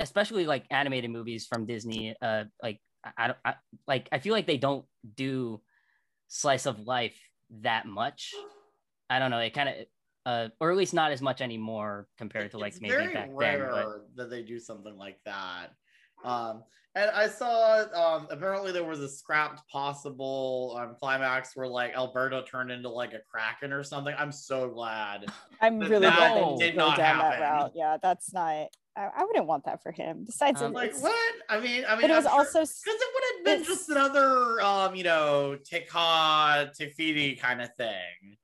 especially 0.00 0.46
like 0.46 0.64
animated 0.70 1.10
movies 1.10 1.46
from 1.46 1.66
Disney 1.66 2.14
uh 2.20 2.44
like 2.62 2.80
I, 3.16 3.28
don't 3.28 3.38
I, 3.44 3.54
like 3.86 4.08
I 4.12 4.18
feel 4.18 4.32
like 4.32 4.46
they 4.46 4.58
don't 4.58 4.84
do 5.16 5.60
slice 6.28 6.66
of 6.66 6.80
life 6.80 7.18
that 7.62 7.86
much. 7.86 8.32
I 9.10 9.18
don't 9.18 9.30
know, 9.30 9.38
it 9.38 9.54
kind 9.54 9.68
of 9.68 9.74
uh 10.24 10.48
or 10.60 10.70
at 10.70 10.76
least 10.76 10.94
not 10.94 11.12
as 11.12 11.20
much 11.20 11.40
anymore 11.40 12.08
compared 12.16 12.50
to 12.52 12.58
like 12.58 12.72
it's 12.72 12.80
maybe 12.80 13.12
back 13.12 13.30
rare 13.32 13.70
then 13.74 13.84
but 13.84 14.16
that 14.16 14.30
they 14.30 14.42
do 14.42 14.58
something 14.58 14.96
like 14.96 15.18
that. 15.24 15.74
Um, 16.24 16.62
and 16.94 17.10
I 17.10 17.26
saw 17.26 17.84
um, 17.94 18.26
apparently 18.30 18.70
there 18.70 18.84
was 18.84 19.00
a 19.00 19.08
scrapped 19.08 19.66
possible 19.68 20.76
um, 20.78 20.94
climax 21.00 21.56
where 21.56 21.66
like 21.66 21.94
Alberto 21.94 22.42
turned 22.42 22.70
into 22.70 22.88
like 22.90 23.14
a 23.14 23.20
kraken 23.30 23.72
or 23.72 23.82
something. 23.82 24.14
I'm 24.18 24.32
so 24.32 24.68
glad. 24.68 25.24
i'm 25.62 25.78
really 25.78 26.00
glad 26.00 26.36
that 26.36 26.58
they 26.58 26.66
did 26.66 26.76
not 26.76 26.96
down 26.98 27.18
that 27.18 27.40
route 27.40 27.72
yeah 27.74 27.96
that's 28.02 28.32
not 28.34 28.66
I, 28.94 29.08
I 29.16 29.24
wouldn't 29.24 29.46
want 29.46 29.64
that 29.64 29.82
for 29.82 29.90
him. 29.90 30.24
Besides, 30.26 30.60
Um, 30.60 30.72
it- 30.72 30.74
Like 30.74 30.94
what? 31.02 31.34
I 31.48 31.60
mean, 31.60 31.82
I 31.88 31.96
mean, 31.96 32.10
it 32.10 32.14
was 32.14 32.24
sure- 32.24 32.32
also 32.32 32.58
because 32.60 32.78
it 32.86 33.08
would 33.14 33.24
have 33.36 33.44
been 33.58 33.64
just 33.64 33.88
another, 33.88 34.60
um, 34.60 34.94
you 34.94 35.02
know, 35.04 35.56
Te 35.64 35.86
Kā 35.90 36.70
Te 36.76 36.90
Fiti 36.90 37.34
kind 37.36 37.62
of 37.62 37.74
thing. 37.76 38.36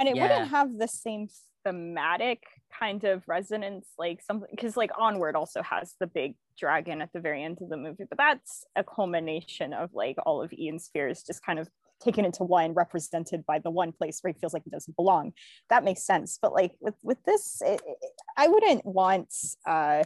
and 0.00 0.08
it 0.08 0.16
Yeah. 0.16 0.22
wouldn't 0.22 0.48
have 0.50 0.76
the 0.76 0.88
same 0.88 1.28
thematic 1.62 2.42
kind 2.78 3.04
of 3.04 3.22
resonance 3.26 3.86
like 3.98 4.20
something 4.22 4.48
because 4.50 4.76
like 4.76 4.90
onward 4.98 5.34
also 5.36 5.62
has 5.62 5.94
the 6.00 6.06
big 6.06 6.34
dragon 6.58 7.00
at 7.02 7.12
the 7.12 7.20
very 7.20 7.42
end 7.42 7.58
of 7.60 7.68
the 7.68 7.76
movie 7.76 8.04
but 8.08 8.18
that's 8.18 8.64
a 8.76 8.84
culmination 8.84 9.72
of 9.72 9.90
like 9.94 10.16
all 10.26 10.42
of 10.42 10.52
ian's 10.52 10.88
fears 10.92 11.22
just 11.22 11.44
kind 11.44 11.58
of 11.58 11.68
taken 12.02 12.24
into 12.24 12.44
one 12.44 12.72
represented 12.72 13.44
by 13.44 13.58
the 13.58 13.70
one 13.70 13.92
place 13.92 14.20
where 14.22 14.32
he 14.32 14.38
feels 14.40 14.54
like 14.54 14.62
he 14.64 14.70
doesn't 14.70 14.96
belong. 14.96 15.34
That 15.68 15.84
makes 15.84 16.02
sense 16.02 16.38
but 16.40 16.52
like 16.54 16.72
with 16.80 16.94
with 17.02 17.22
this 17.24 17.60
it, 17.64 17.80
it- 17.86 17.98
i 18.38 18.48
wouldn't 18.48 18.86
want 18.86 19.34
uh 19.66 20.04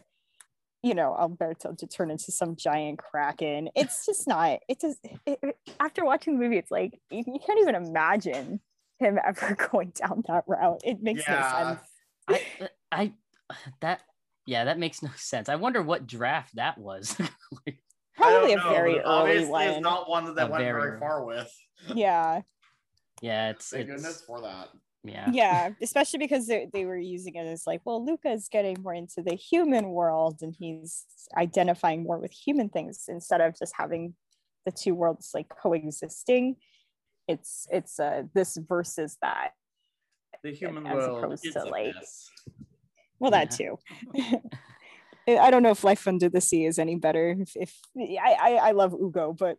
you 0.83 0.94
know 0.94 1.16
alberto 1.18 1.73
to 1.75 1.87
turn 1.87 2.11
into 2.11 2.33
some 2.33 2.56
giant 2.56 2.99
kraken. 2.99 3.68
It's 3.76 4.04
just 4.04 4.26
not 4.26 4.59
it 4.68 4.80
just 4.80 4.99
it, 5.25 5.38
it- 5.42 5.56
after 5.78 6.04
watching 6.04 6.35
the 6.37 6.40
movie 6.44 6.59
it's 6.59 6.71
like 6.71 7.00
you, 7.11 7.23
you 7.26 7.38
can't 7.47 7.61
even 7.61 7.75
imagine 7.76 8.61
him 8.99 9.18
ever 9.25 9.54
going 9.71 9.90
down 9.94 10.25
that 10.28 10.44
route. 10.49 10.80
It 10.85 11.00
makes 11.02 11.23
Yeah. 11.28 11.35
no 11.35 11.68
sense 11.75 11.80
I, 12.28 12.42
I, 12.92 13.12
that, 13.80 14.00
yeah, 14.46 14.64
that 14.64 14.78
makes 14.78 15.02
no 15.02 15.10
sense. 15.16 15.48
I 15.48 15.56
wonder 15.56 15.82
what 15.82 16.06
draft 16.06 16.54
that 16.56 16.78
was. 16.78 17.16
Like, 17.66 17.78
probably 18.16 18.52
a 18.52 18.56
know, 18.56 18.70
very 18.70 18.94
but 18.94 19.04
early 19.06 19.44
one 19.46 19.68
It's 19.68 19.80
not 19.80 20.08
one 20.08 20.24
that 20.26 20.36
they 20.36 20.42
A 20.42 20.46
went 20.46 20.62
very 20.62 20.80
very 20.90 21.00
far 21.00 21.24
with. 21.24 21.50
yeah 21.94 22.42
yeah, 23.22 23.50
it's, 23.50 23.70
Thank 23.70 23.88
it's 23.88 24.02
goodness 24.02 24.22
for 24.26 24.40
that. 24.42 24.68
yeah. 25.04 25.30
yeah 25.32 25.70
especially 25.82 26.18
because 26.18 26.46
they, 26.46 26.68
they 26.72 26.84
were 26.84 26.96
using 26.98 27.34
it 27.36 27.46
as 27.46 27.64
like 27.66 27.80
well 27.84 28.04
luca 28.04 28.30
is 28.30 28.48
getting 28.48 28.76
more 28.82 28.94
into 28.94 29.22
the 29.22 29.34
human 29.34 29.88
world 29.88 30.38
and 30.42 30.54
he's 30.58 31.04
identifying 31.36 32.02
more 32.04 32.18
with 32.18 32.32
human 32.32 32.68
things 32.68 33.04
instead 33.08 33.40
of 33.40 33.58
just 33.58 33.72
having 33.76 34.14
the 34.64 34.72
two 34.72 34.94
worlds 34.94 35.30
like 35.34 35.48
coexisting 35.48 36.56
it's 37.28 37.66
it's 37.70 37.98
uh 37.98 38.22
this 38.34 38.56
versus 38.68 39.16
that 39.22 39.50
The 40.44 40.52
human 40.52 40.86
as 40.86 40.94
world 40.94 41.24
opposed 41.24 41.46
is 41.46 41.54
to, 41.54 41.64
a 41.64 41.66
like- 41.66 41.94
mess. 41.94 42.30
well 43.18 43.30
that 43.32 43.50
too 43.50 43.78
i 45.26 45.50
don't 45.50 45.62
know 45.62 45.70
if 45.70 45.82
life 45.82 46.06
under 46.06 46.28
the 46.28 46.40
sea 46.40 46.66
is 46.66 46.78
any 46.78 46.96
better 46.96 47.34
if, 47.40 47.56
if 47.56 47.80
I, 47.98 48.36
I 48.38 48.50
i 48.68 48.70
love 48.72 48.92
ugo 48.92 49.32
but 49.32 49.56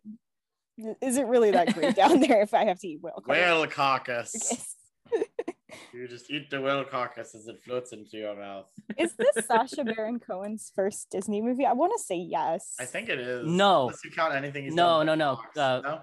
is 1.01 1.17
it 1.17 1.25
really 1.25 1.51
that 1.51 1.73
great 1.73 1.95
down 1.95 2.19
there 2.19 2.41
if 2.41 2.53
i 2.53 2.65
have 2.65 2.79
to 2.81 2.87
eat 2.87 2.99
whale 3.01 3.23
carcass? 3.25 3.27
Whale 3.27 3.67
carcass. 3.67 4.75
You 5.93 6.07
just 6.07 6.29
eat 6.31 6.49
the 6.49 6.61
whale 6.61 6.83
carcass 6.83 7.35
as 7.35 7.47
it 7.47 7.61
floats 7.63 7.91
into 7.91 8.17
your 8.17 8.35
mouth. 8.35 8.69
is 8.97 9.13
this 9.15 9.45
Sacha 9.45 9.83
Baron 9.83 10.19
Cohen's 10.19 10.71
first 10.75 11.09
Disney 11.09 11.41
movie? 11.41 11.65
I 11.65 11.73
want 11.73 11.91
to 11.97 12.03
say 12.03 12.15
yes. 12.15 12.75
I 12.79 12.85
think 12.85 13.09
it 13.09 13.19
is. 13.19 13.45
No. 13.45 13.83
Unless 13.83 14.05
you 14.05 14.11
count 14.11 14.33
anything 14.35 14.65
he's 14.65 14.73
No, 14.73 15.03
no, 15.03 15.15
no, 15.15 15.39
uh, 15.57 15.81
no? 15.83 16.01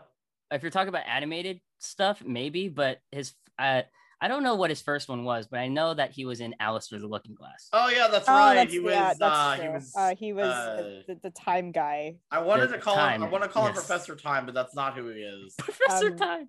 If 0.51 0.63
you're 0.63 0.71
talking 0.71 0.89
about 0.89 1.07
animated 1.07 1.61
stuff, 1.79 2.23
maybe, 2.25 2.69
but 2.69 2.99
his, 3.11 3.35
uh, 3.59 3.83
I 4.23 4.29
don't 4.29 4.45
know 4.45 4.55
what 4.55 4.71
his 4.71 4.81
first 4.81 5.09
one 5.09 5.25
was, 5.25 5.49
but 5.49 5.59
I 5.59 5.67
know 5.67 5.95
that 5.95 6.13
he 6.13 6.25
was 6.25 6.41
in 6.41 6.55
Alice 6.61 6.87
Through 6.87 7.01
the 7.01 7.09
Looking 7.09 7.35
Glass. 7.35 7.69
Oh 7.73 7.89
yeah, 7.89 8.07
that's 8.09 8.29
Oh, 8.29 8.33
right. 8.33 8.55
that's, 8.55 8.73
he 8.73 8.79
was. 8.79 8.93
yeah, 8.95 9.15
that's 9.19 9.23
uh, 9.23 9.57
true. 9.57 9.65
he 9.65 9.71
was. 9.73 9.93
uh, 9.97 10.15
he 10.17 10.33
was 10.33 10.47
uh, 10.47 10.77
the, 11.09 11.15
the, 11.15 11.21
the 11.25 11.31
time 11.31 11.73
guy. 11.73 12.17
I 12.31 12.39
wanted 12.41 12.69
the 12.71 12.75
to 12.77 12.79
call 12.81 12.95
him. 13.09 13.23
I 13.23 13.29
want 13.29 13.43
to 13.43 13.51
call 13.51 13.67
him. 13.67 13.75
Professor 13.75 14.15
Time, 14.15 14.47
but 14.47 14.55
that's 14.55 14.75
not 14.77 14.95
who 14.97 15.09
he 15.09 15.23
is. 15.23 15.55
Professor 15.59 16.07
Um, 16.13 16.17
Time. 16.17 16.49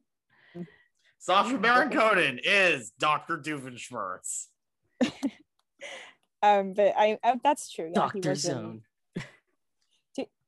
Sacha 1.18 1.58
Baron 1.58 1.90
Cohen 1.90 2.40
is 2.44 2.92
Doctor 3.00 3.38
Doofenshmirtz. 3.38 4.48
Um, 6.42 6.74
but 6.74 6.94
I, 6.98 7.18
I 7.24 7.36
that's 7.42 7.72
true. 7.72 7.86
Yeah, 7.88 7.94
Doctor 8.02 8.36
Zone. 8.36 8.82
do, 9.16 9.24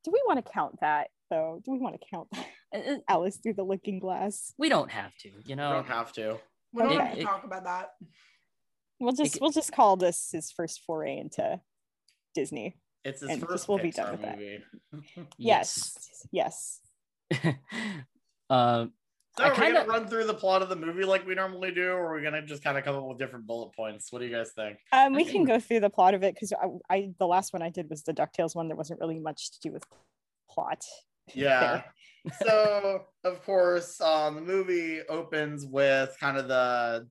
do 0.04 0.12
we 0.12 0.22
want 0.28 0.46
to 0.46 0.52
count 0.52 0.82
that 0.82 1.08
though? 1.30 1.62
Do 1.64 1.72
we 1.72 1.80
want 1.80 1.96
to 2.00 2.06
count 2.14 2.28
that? 2.34 2.48
Uh, 2.74 2.78
uh, 2.96 2.98
Alice 3.08 3.38
through 3.38 3.54
the 3.54 3.64
Looking 3.64 4.00
Glass? 4.00 4.54
We 4.58 4.68
don't 4.68 4.92
have 4.92 5.16
to, 5.20 5.30
you 5.46 5.56
know. 5.56 5.70
We 5.70 5.76
don't 5.76 5.88
have 5.88 6.12
to. 6.14 6.38
We 6.76 6.82
don't 6.84 6.92
Okay. 6.92 7.06
have 7.08 7.18
to 7.18 7.24
talk 7.24 7.44
about 7.46 7.64
that. 7.64 7.92
We'll 9.00 9.14
just 9.14 9.34
c- 9.34 9.40
we'll 9.42 9.52
just 9.52 9.72
call 9.72 9.96
this 9.96 10.30
his 10.32 10.52
first 10.52 10.82
foray 10.86 11.18
into 11.18 11.62
Disney. 12.34 12.76
It's 13.06 13.22
his 13.22 13.30
And 13.30 13.42
first 13.42 13.68
we'll 13.70 13.78
be 13.78 13.92
done 13.92 14.18
Pixar 14.18 14.62
with 14.92 15.12
that. 15.12 15.28
Yes, 15.38 15.98
yes. 16.32 16.82
um, 18.50 18.94
So 19.38 19.44
I 19.44 19.48
are 19.50 19.52
we 19.52 19.56
kinda- 19.58 19.80
gonna 19.82 19.90
run 19.90 20.08
through 20.08 20.28
the 20.28 20.34
plot 20.34 20.62
of 20.62 20.70
the 20.70 20.78
movie 20.78 21.04
like 21.04 21.26
we 21.28 21.36
normally 21.36 21.72
do, 21.74 21.90
or 21.92 22.14
are 22.14 22.16
we 22.16 22.22
gonna 22.24 22.46
just 22.46 22.64
kind 22.64 22.78
of 22.78 22.86
come 22.86 22.96
up 22.96 23.04
with 23.04 23.18
different 23.20 23.46
bullet 23.46 23.74
points? 23.76 24.10
What 24.12 24.20
do 24.20 24.26
you 24.26 24.32
guys 24.34 24.52
think? 24.54 24.80
Um, 24.94 25.12
we 25.14 25.26
can 25.26 25.44
go 25.44 25.60
through 25.60 25.82
the 25.82 25.90
plot 25.90 26.14
of 26.14 26.24
it 26.24 26.34
because 26.36 26.54
I, 26.54 26.68
I 26.90 27.12
the 27.20 27.28
last 27.28 27.52
one 27.52 27.62
I 27.62 27.70
did 27.70 27.90
was 27.90 28.04
the 28.04 28.14
Ducktales 28.14 28.56
one. 28.56 28.68
There 28.70 28.78
wasn't 28.78 29.02
really 29.02 29.20
much 29.20 29.52
to 29.52 29.60
do 29.60 29.74
with 29.74 29.84
plot. 30.50 30.86
Yeah. 31.34 31.84
so 32.44 33.06
of 33.24 33.44
course, 33.44 34.00
um, 34.02 34.36
the 34.36 34.42
movie 34.42 35.02
opens 35.10 35.66
with 35.66 36.16
kind 36.20 36.38
of 36.38 36.48
the 36.48 37.08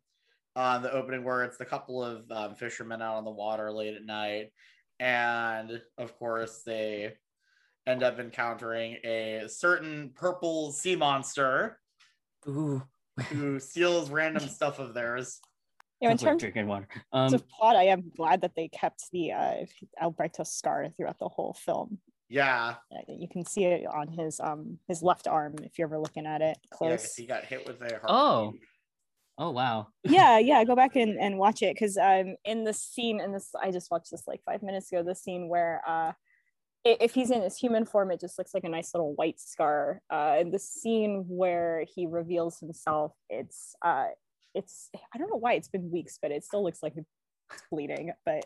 uh, 0.57 0.79
the 0.79 0.93
opening 0.93 1.25
where 1.25 1.43
it's 1.43 1.57
the 1.57 1.65
couple 1.65 2.03
of 2.03 2.31
um, 2.31 2.55
fishermen 2.55 3.03
out 3.03 3.17
on 3.17 3.25
the 3.25 3.31
water 3.31 3.73
late 3.73 3.95
at 3.95 4.05
night, 4.05 4.53
and 5.01 5.81
of 5.99 6.17
course 6.19 6.63
they 6.65 7.13
end 7.87 8.03
up 8.03 8.19
encountering 8.19 8.97
a 9.05 9.45
certain 9.47 10.11
purple 10.15 10.73
sea 10.73 10.97
monster 10.97 11.79
ooh, 12.49 12.83
who 13.29 13.59
steals 13.59 14.11
random 14.11 14.49
stuff 14.49 14.79
of 14.79 14.95
theirs. 14.95 15.41
You 16.01 16.09
know, 16.09 16.13
in 16.13 16.19
sounds 16.19 16.23
like 16.23 16.31
terms 16.33 16.43
drinking 16.43 16.67
water. 16.67 16.89
Um, 17.13 17.35
of 17.35 17.49
plot, 17.49 17.77
I 17.77 17.85
am 17.85 18.11
glad 18.17 18.43
that 18.43 18.55
they 18.57 18.69
kept 18.69 19.11
the 19.13 19.33
uh, 19.33 19.55
Alberto 20.01 20.45
scar 20.45 20.89
throughout 20.97 21.19
the 21.19 21.29
whole 21.29 21.55
film. 21.55 21.99
Yeah, 22.35 22.75
You 23.09 23.29
can 23.29 23.45
see 23.45 23.65
it 23.65 23.87
on 23.87 24.09
his 24.09 24.41
um 24.41 24.79
his 24.89 25.03
left 25.03 25.29
arm 25.29 25.55
if 25.63 25.79
you're 25.79 25.87
ever 25.89 25.99
looking 25.99 26.27
at 26.27 26.41
it 26.43 26.57
yeah, 26.63 26.69
'cause 26.77 26.79
close. 27.01 27.15
he 27.15 27.27
got 27.27 27.45
hit 27.45 27.65
with 27.67 27.81
a 27.83 28.01
Oh. 28.09 28.47
harpoon. 28.47 28.61
oh 29.39 29.51
wow. 29.51 29.87
yeah 30.05 30.39
yeah 30.39 30.63
go 30.65 30.75
back 30.77 30.97
and, 30.97 31.19
and 31.19 31.39
watch 31.39 31.63
it 31.63 31.75
because 31.75 31.97
um 31.97 32.35
in 32.45 32.65
the 32.65 32.73
scene 32.73 33.21
in 33.21 33.33
this 33.33 33.51
i 33.63 33.71
just 33.71 33.91
watched 33.91 34.11
this 34.11 34.27
like 34.27 34.43
five 34.45 34.63
minutes 34.63 34.91
ago 34.93 35.03
the 35.03 35.15
scene 35.15 35.49
where 35.49 35.81
uh 35.87 36.13
if 36.85 37.15
he's 37.15 37.31
in 37.31 37.41
his 37.43 37.57
human 37.57 37.87
form 37.87 38.11
it 38.11 38.21
just 38.21 38.37
looks 38.39 38.53
like 38.53 38.65
a 38.65 38.69
nice 38.69 38.93
little 38.95 39.15
white 39.15 39.41
scar 39.41 40.01
uh 40.11 40.37
in 40.41 40.51
the 40.51 40.59
scene 40.59 41.25
where 41.29 41.85
he 41.95 42.07
reveals 42.07 42.59
himself 42.61 43.13
it's 43.31 43.75
uh 43.83 44.09
it's 44.55 44.91
i 45.15 45.19
don't 45.19 45.31
know 45.31 45.37
why 45.37 45.55
it's 45.55 45.69
been 45.69 45.91
weeks 45.91 46.19
but 46.21 46.31
it 46.31 46.45
still 46.45 46.63
looks 46.63 46.83
like 46.83 46.93
it's 46.97 47.63
bleeding 47.71 48.13
but 48.27 48.45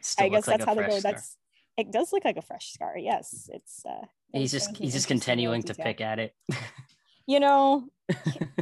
Still 0.00 0.24
i 0.26 0.28
guess 0.28 0.46
looks 0.46 0.48
like 0.48 0.58
that's 0.58 0.68
how 0.68 0.74
they 0.74 0.80
go 0.82 0.86
fresh 0.88 1.00
scar. 1.00 1.12
that's 1.12 1.36
it 1.76 1.90
does 1.92 2.12
look 2.12 2.24
like 2.24 2.36
a 2.36 2.42
fresh 2.42 2.72
scar 2.72 2.96
yes 2.96 3.48
it's 3.52 3.82
uh 3.86 4.04
He's 4.32 4.50
just 4.52 4.76
he's 4.76 4.92
just 4.92 5.06
continuing 5.06 5.62
to 5.62 5.72
detail. 5.72 5.84
pick 5.86 6.00
at 6.00 6.18
it. 6.18 6.34
you 7.26 7.38
know 7.40 7.88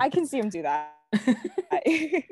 i 0.00 0.08
can 0.10 0.26
see 0.26 0.38
him 0.38 0.48
do 0.50 0.62
that 0.62 0.92
I- 1.72 2.24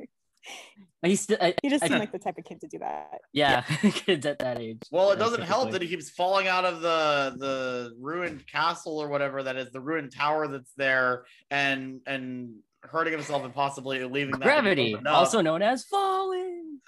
he's 1.02 1.20
still 1.22 1.38
I, 1.40 1.54
he 1.62 1.68
just 1.70 1.82
I- 1.84 1.88
seemed 1.88 2.00
like 2.00 2.12
the 2.12 2.18
type 2.18 2.36
of 2.38 2.44
kid 2.44 2.60
to 2.60 2.68
do 2.68 2.78
that 2.80 3.20
yeah, 3.32 3.62
kids 3.82 4.26
at 4.26 4.38
that 4.40 4.58
age. 4.60 4.82
Well, 4.90 5.12
it 5.12 5.16
doesn't 5.16 5.42
help 5.42 5.70
that 5.70 5.80
he 5.82 5.88
keeps 5.88 6.10
falling 6.10 6.48
out 6.48 6.64
of 6.64 6.80
the 6.82 7.34
the 7.38 7.94
ruined 7.98 8.46
castle 8.46 8.98
or 8.98 9.08
whatever 9.08 9.42
that 9.44 9.56
is, 9.56 9.70
the 9.70 9.80
ruined 9.80 10.12
tower 10.14 10.48
that's 10.48 10.72
there, 10.76 11.24
and 11.50 12.00
and 12.06 12.56
hurting 12.82 13.12
himself 13.12 13.44
and 13.44 13.54
possibly 13.54 14.02
leaving 14.04 14.32
that 14.32 14.42
gravity, 14.42 14.94
open 14.94 15.06
also 15.06 15.40
known 15.40 15.62
as 15.62 15.84
falling. 15.84 16.80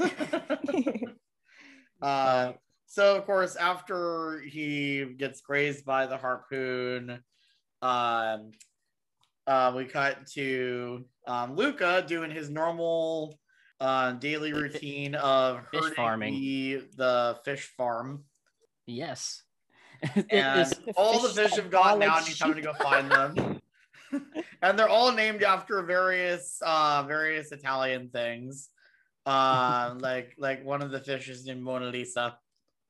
uh, 2.02 2.52
so 2.92 3.16
of 3.16 3.24
course, 3.24 3.56
after 3.56 4.42
he 4.46 5.14
gets 5.16 5.40
grazed 5.40 5.86
by 5.86 6.04
the 6.04 6.18
harpoon, 6.18 7.22
um, 7.80 8.50
uh, 9.46 9.72
we 9.74 9.86
cut 9.86 10.26
to 10.34 11.02
um, 11.26 11.56
Luca 11.56 12.04
doing 12.06 12.30
his 12.30 12.50
normal 12.50 13.40
uh, 13.80 14.12
daily 14.12 14.52
routine 14.52 15.14
of 15.14 15.66
Fish 15.70 15.94
farming. 15.96 16.34
the 16.34 16.82
the 16.94 17.38
fish 17.46 17.72
farm. 17.78 18.24
Yes. 18.86 19.42
And 20.30 20.70
all 20.94 21.18
the 21.22 21.30
fish 21.30 21.54
have 21.54 21.70
gone 21.70 21.98
now, 21.98 22.18
and 22.18 22.26
he's 22.26 22.38
having 22.38 22.56
to 22.56 22.60
go 22.60 22.74
find 22.74 23.10
them. 23.10 23.62
and 24.62 24.78
they're 24.78 24.90
all 24.90 25.12
named 25.12 25.42
after 25.42 25.80
various 25.82 26.60
uh 26.60 27.04
various 27.08 27.52
Italian 27.52 28.10
things. 28.10 28.68
Uh, 29.24 29.94
like 29.98 30.34
like 30.36 30.62
one 30.62 30.82
of 30.82 30.90
the 30.90 31.00
fish 31.00 31.30
is 31.30 31.46
named 31.46 31.62
Mona 31.62 31.86
Lisa. 31.86 32.36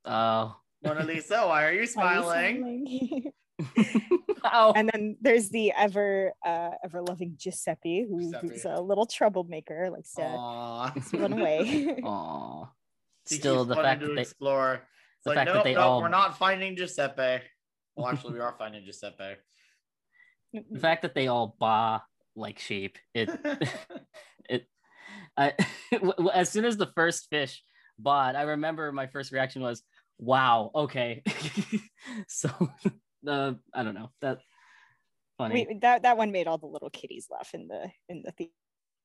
Oh. 0.05 0.57
Mona 0.85 1.05
Lisa, 1.05 1.47
why 1.47 1.65
are 1.65 1.73
you 1.73 1.87
Why 1.95 2.17
are 2.17 2.17
you 2.17 2.23
smiling? 2.23 2.57
smiling? 2.57 3.33
oh. 4.45 4.73
and 4.75 4.91
then 4.93 5.17
there's 5.21 5.49
the 5.51 5.73
ever 5.77 6.33
uh 6.45 6.71
ever 6.85 7.03
loving 7.03 7.35
Giuseppe, 7.37 8.05
who, 8.09 8.21
Giuseppe. 8.21 8.49
who's 8.49 8.65
a 8.65 8.81
little 8.81 9.07
troublemaker, 9.07 9.91
likes 9.91 10.15
to 10.15 10.23
Aw. 10.23 10.93
run 11.15 11.33
away. 11.35 11.97
Aw. 12.05 12.69
Still 13.27 13.65
the 13.65 13.77
fact 13.77 14.01
to 14.01 14.09
that 14.09 14.15
they 14.17 14.23
explore. 14.23 14.83
The 15.25 15.31
like, 15.31 15.39
fact 15.39 15.53
that 15.53 15.65
they 15.65 15.75
nope, 15.75 15.83
all- 15.85 16.01
we're 16.03 16.09
not 16.09 16.37
finding 16.37 16.77
Giuseppe. 16.77 17.45
Well, 17.95 18.09
actually, 18.09 18.35
we 18.35 18.41
are 18.41 18.55
finding 18.59 18.85
Giuseppe. 18.85 19.37
the 20.53 20.81
fact 20.81 21.03
that 21.03 21.15
they 21.15 21.29
all 21.29 21.55
baa 21.61 22.01
like 22.35 22.59
sheep. 22.59 22.99
It 23.15 23.31
it 24.49 24.67
I 25.37 25.53
as 26.35 26.51
soon 26.51 26.65
as 26.65 26.77
the 26.77 26.91
first 26.97 27.29
fish 27.31 27.63
bought, 27.99 28.35
I 28.35 28.43
remember 28.43 28.91
my 28.91 29.07
first 29.07 29.31
reaction 29.31 29.63
was, 29.63 29.83
Wow. 30.23 30.71
Okay. 30.73 31.25
so, 32.29 32.49
uh, 33.27 33.55
I 33.75 33.83
don't 33.83 33.95
know. 33.95 34.11
That 34.21 34.39
funny. 35.37 35.67
We, 35.69 35.79
that 35.81 36.03
that 36.03 36.17
one 36.17 36.31
made 36.31 36.47
all 36.47 36.59
the 36.59 36.67
little 36.67 36.91
kitties 36.91 37.27
laugh 37.29 37.51
in 37.55 37.67
the 37.67 37.91
in 38.09 38.23
the 38.23 38.31
theater. 38.31 38.53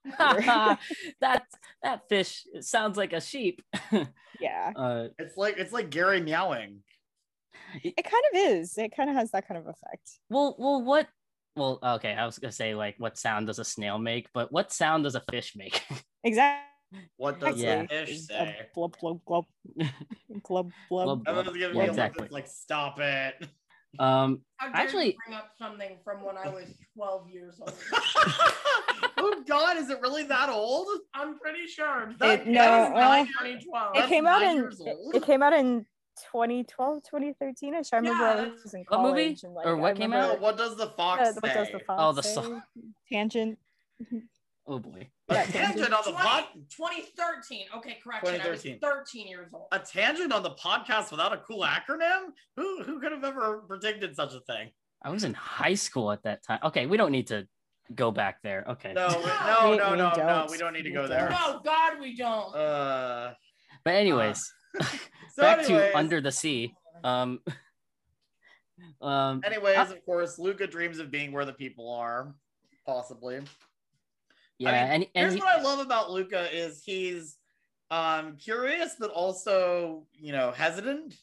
that 1.21 1.43
that 1.81 2.07
fish 2.07 2.45
sounds 2.61 2.97
like 2.97 3.13
a 3.13 3.19
sheep. 3.19 3.63
yeah, 4.39 4.71
uh, 4.75 5.07
It's 5.17 5.35
like 5.37 5.57
it's 5.57 5.73
like 5.73 5.89
Gary 5.89 6.21
meowing. 6.21 6.83
it 7.83 8.03
kind 8.03 8.23
of 8.33 8.39
is. 8.39 8.77
It 8.77 8.95
kind 8.95 9.09
of 9.09 9.15
has 9.15 9.31
that 9.31 9.47
kind 9.47 9.57
of 9.57 9.65
effect. 9.65 10.19
well, 10.29 10.55
well, 10.59 10.83
what? 10.83 11.07
Well, 11.55 11.79
okay. 11.81 12.13
I 12.13 12.27
was 12.27 12.37
gonna 12.37 12.51
say 12.51 12.75
like, 12.75 12.93
what 12.99 13.17
sound 13.17 13.47
does 13.47 13.57
a 13.57 13.65
snail 13.65 13.97
make? 13.97 14.27
But 14.35 14.51
what 14.51 14.71
sound 14.71 15.05
does 15.05 15.15
a 15.15 15.23
fish 15.31 15.53
make? 15.55 15.81
Exactly. 16.23 16.76
What 17.17 17.39
does 17.41 17.57
Yeah. 17.61 17.81
the 17.83 17.87
fish 17.87 18.09
A 18.09 18.15
say? 18.19 18.55
Glub 18.73 18.97
glub 18.99 19.19
glub 19.25 19.45
glub 20.43 20.71
glub. 20.89 21.05
Glub, 21.05 21.27
Everyone's 21.27 21.57
giving 21.57 21.61
Yeah, 21.61 21.67
me 21.69 21.79
a 21.79 21.81
look 21.81 21.89
exactly. 21.89 22.21
that's 22.23 22.33
like, 22.33 22.47
stop 22.47 22.99
it. 22.99 23.47
um, 23.99 24.41
How 24.57 24.67
dare 24.67 24.75
Actually- 24.81 25.17
bring 25.25 25.37
up 25.37 25.49
something 25.57 25.97
from 26.03 26.23
when 26.23 26.37
I 26.37 26.49
was 26.49 26.73
12 26.95 27.29
years 27.29 27.59
old? 27.61 27.73
oh 29.17 29.43
God, 29.47 29.77
is 29.77 29.89
it 29.89 29.99
really 30.01 30.23
that 30.23 30.49
old? 30.49 30.87
I'm 31.13 31.37
pretty 31.39 31.65
sure. 31.67 32.13
That- 32.19 32.41
It- 32.41 32.47
no, 32.47 32.53
that 32.61 32.87
is 32.87 32.93
well, 32.93 33.25
2012. 33.25 33.91
It 33.95 33.97
That's 33.99 34.09
came 34.09 34.27
out 34.27 34.41
in 34.41 34.57
it, 34.59 35.15
it 35.15 35.23
came 35.23 35.43
out 35.43 35.53
in 35.53 35.85
2012 36.31 37.03
2013 37.03 37.75
ish. 37.75 37.93
I 37.93 37.97
remember 37.97 38.23
Yeah, 38.23 38.29
I 38.45 38.49
was 38.49 38.73
in 38.73 38.85
What 38.87 39.01
movie? 39.01 39.37
and 39.43 39.53
like 39.53 39.65
Or 39.67 39.77
what 39.77 39.91
I 39.91 39.93
came 39.99 40.11
remember- 40.11 40.33
No, 40.35 40.39
what 40.41 40.57
does 40.57 40.75
the 40.75 40.87
fox 40.91 41.21
uh, 41.21 41.31
say? 41.33 41.39
what 41.41 41.53
does 41.53 41.71
the 41.71 41.79
fox 41.79 42.01
Oh, 42.01 42.11
the 42.13 42.23
say? 42.23 42.33
so- 42.33 42.61
tangent? 43.11 43.59
oh 44.67 44.79
boy. 44.79 45.09
A 45.29 45.33
Yeah, 45.33 45.43
tangent 45.45 45.93
on 45.93 46.03
the 46.05 46.11
20 46.11 46.25
pod. 46.25 46.43
2013. 46.69 47.65
Okay, 47.77 47.97
correction. 48.03 48.41
I 48.41 48.49
was 48.49 48.61
2013. 48.63 48.79
13 48.79 49.27
years 49.27 49.49
old. 49.53 49.67
A 49.71 49.79
tangent 49.79 50.31
on 50.31 50.43
the 50.43 50.51
podcast 50.51 51.11
without 51.11 51.33
a 51.33 51.37
cool 51.37 51.61
acronym? 51.65 52.27
Who 52.55 52.83
who 52.83 52.99
could 52.99 53.11
have 53.11 53.23
ever 53.23 53.63
predicted 53.67 54.15
such 54.15 54.33
a 54.33 54.39
thing? 54.41 54.69
I 55.03 55.09
was 55.09 55.23
in 55.23 55.33
high 55.33 55.73
school 55.75 56.11
at 56.11 56.23
that 56.23 56.43
time. 56.43 56.59
Okay, 56.63 56.85
we 56.85 56.97
don't 56.97 57.11
need 57.11 57.27
to 57.27 57.47
go 57.93 58.09
back 58.11 58.41
there. 58.41 58.65
Okay. 58.69 58.93
No, 58.93 59.07
No. 59.09 59.15
no, 59.19 59.71
We- 59.71 59.77
no, 59.77 59.91
we 59.91 59.97
no, 59.97 60.09
no. 60.09 60.13
don't. 60.15 60.51
We 60.51 60.57
don't 60.57 60.73
need 60.73 60.83
to 60.83 60.89
We 60.89 60.95
go 60.95 61.01
don't. 61.01 61.09
there. 61.09 61.29
No, 61.29 61.61
God, 61.63 61.99
we 61.99 62.15
don't. 62.15 62.55
Uh, 62.55 63.33
But 63.83 63.95
anyways, 63.95 64.51
so 65.33 65.41
back 65.41 65.59
anyways, 65.59 65.91
to 65.91 65.97
Under 65.97 66.21
the 66.21 66.31
Sea. 66.31 66.73
Um, 67.03 67.41
um, 69.01 69.41
Anyways, 69.45 69.77
Uh, 69.77 69.93
of 69.93 70.05
course, 70.05 70.39
Luca 70.39 70.67
dreams 70.67 70.99
of 70.99 71.11
being 71.11 71.31
where 71.31 71.45
the 71.45 71.53
people 71.53 71.91
are, 71.93 72.33
possibly. 72.85 73.39
Yeah, 74.59 74.71
mean, 74.71 74.91
and 74.91 75.03
and 75.03 75.09
Here's 75.23 75.33
he- 75.35 75.39
what 75.39 75.59
I 75.59 75.61
love 75.61 75.79
about 75.79 76.11
Luca 76.11 76.47
is 76.55 76.83
he's 76.83 77.37
um 77.91 78.35
curious 78.37 78.95
but 78.99 79.11
also, 79.11 80.05
you 80.13 80.31
know, 80.33 80.51
hesitant. 80.51 81.13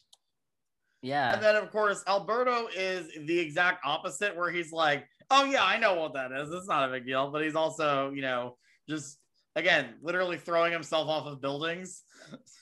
yeah, 1.01 1.33
And 1.33 1.43
then 1.43 1.55
of 1.55 1.71
course, 1.71 2.03
Alberto 2.07 2.67
is 2.75 3.11
the 3.27 3.37
exact 3.39 3.85
opposite 3.85 4.35
where 4.35 4.49
he's 4.49 4.71
like, 4.71 5.07
"Oh 5.29 5.43
yeah, 5.45 5.63
I 5.63 5.77
know 5.77 5.95
what 5.95 6.13
that 6.13 6.31
is. 6.31 6.51
It's 6.51 6.67
not 6.67 6.89
a 6.89 6.91
big 6.91 7.05
deal." 7.05 7.29
But 7.31 7.43
he's 7.43 7.55
also, 7.55 8.11
you 8.11 8.21
know, 8.23 8.57
just 8.89 9.19
again, 9.55 9.95
literally 10.01 10.37
throwing 10.37 10.71
himself 10.73 11.07
off 11.07 11.27
of 11.27 11.39
buildings. 11.41 12.03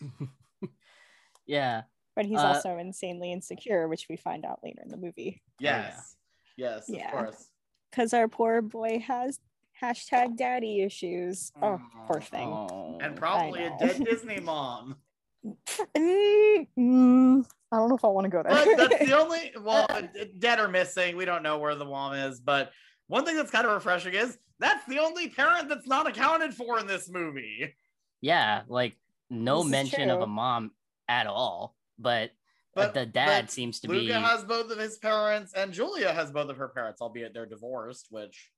yeah, 1.45 1.83
But 2.15 2.25
he's 2.25 2.39
Uh, 2.39 2.47
also 2.47 2.77
insanely 2.77 3.31
insecure, 3.31 3.87
which 3.87 4.07
we 4.09 4.15
find 4.17 4.45
out 4.45 4.59
later 4.63 4.81
in 4.83 4.89
the 4.89 4.97
movie. 4.97 5.41
Yes. 5.59 6.15
Yes, 6.57 6.85
Yeah. 6.89 7.05
of 7.05 7.11
course. 7.11 7.49
Because 7.89 8.13
our 8.13 8.27
poor 8.27 8.61
boy 8.61 8.99
has 8.99 9.39
hashtag 9.81 10.37
daddy 10.37 10.81
issues. 10.81 11.51
Oh, 11.61 11.79
poor 12.07 12.21
thing. 12.21 12.47
Oh. 12.47 12.97
And 13.01 13.15
probably 13.15 13.63
a 13.65 13.75
dead 13.79 14.03
Disney 14.09 14.39
mom. 14.39 14.97
Mm, 15.97 16.67
mm, 16.79 17.45
I 17.71 17.75
don't 17.77 17.89
know 17.89 17.95
if 17.95 18.05
I 18.05 18.07
want 18.07 18.25
to 18.25 18.29
go 18.29 18.43
there. 18.43 18.75
but 18.77 18.89
that's 18.89 19.05
the 19.09 19.17
only 19.19 19.51
well 19.61 19.85
dead 20.39 20.59
or 20.59 20.69
missing 20.69 21.17
we 21.17 21.25
don't 21.25 21.43
know 21.43 21.57
where 21.57 21.75
the 21.75 21.83
mom 21.83 22.13
is 22.13 22.39
but 22.39 22.71
one 23.07 23.25
thing 23.25 23.35
that's 23.35 23.51
kind 23.51 23.65
of 23.65 23.73
refreshing 23.73 24.13
is 24.13 24.37
that's 24.59 24.85
the 24.85 24.99
only 24.99 25.27
parent 25.27 25.67
that's 25.67 25.85
not 25.85 26.07
accounted 26.07 26.53
for 26.53 26.79
in 26.79 26.87
this 26.87 27.09
movie 27.09 27.73
yeah, 28.21 28.61
like 28.69 28.95
no 29.29 29.57
This 29.57 29.65
is 29.65 29.71
mention 29.71 30.09
of 30.09 30.21
a 30.21 30.27
mom 30.27 30.71
at 31.09 31.27
all, 31.27 31.75
but, 31.99 32.31
but 32.73 32.93
the 32.93 33.05
dad 33.05 33.41
but 33.47 33.51
seems 33.51 33.81
to 33.81 33.89
luca 33.89 33.99
be. 34.05 34.11
has 34.13 34.45
both 34.45 34.71
of 34.71 34.79
his 34.79 34.97
parents 34.97 35.53
and 35.53 35.73
giulia 35.73 36.13
has 36.13 36.31
both 36.31 36.49
of 36.49 36.55
her 36.55 36.69
parents 36.69 37.01
albeit 37.01 37.33
they're 37.33 37.45
divorced 37.45 38.07
which 38.11 38.49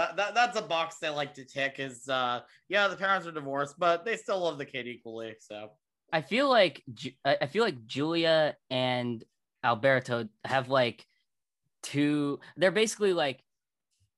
that, 0.00 0.16
that 0.16 0.34
that's 0.34 0.58
a 0.58 0.62
box 0.62 0.96
they 0.98 1.08
like 1.08 1.34
to 1.34 1.44
tick 1.44 1.76
is 1.78 2.08
uh 2.08 2.40
yeah 2.68 2.88
the 2.88 2.96
parents 2.96 3.26
are 3.26 3.32
divorced 3.32 3.74
but 3.78 4.04
they 4.04 4.16
still 4.16 4.40
love 4.40 4.58
the 4.58 4.64
kid 4.64 4.86
equally 4.86 5.34
so 5.38 5.70
I 6.12 6.22
feel 6.22 6.48
like 6.48 6.82
I 7.24 7.46
feel 7.46 7.64
like 7.64 7.86
Giulia 7.86 8.56
and 8.68 9.22
Alberto 9.62 10.28
have 10.44 10.68
like 10.68 11.06
two. 11.82 12.40
They're 12.56 12.70
basically 12.70 13.12
like 13.12 13.42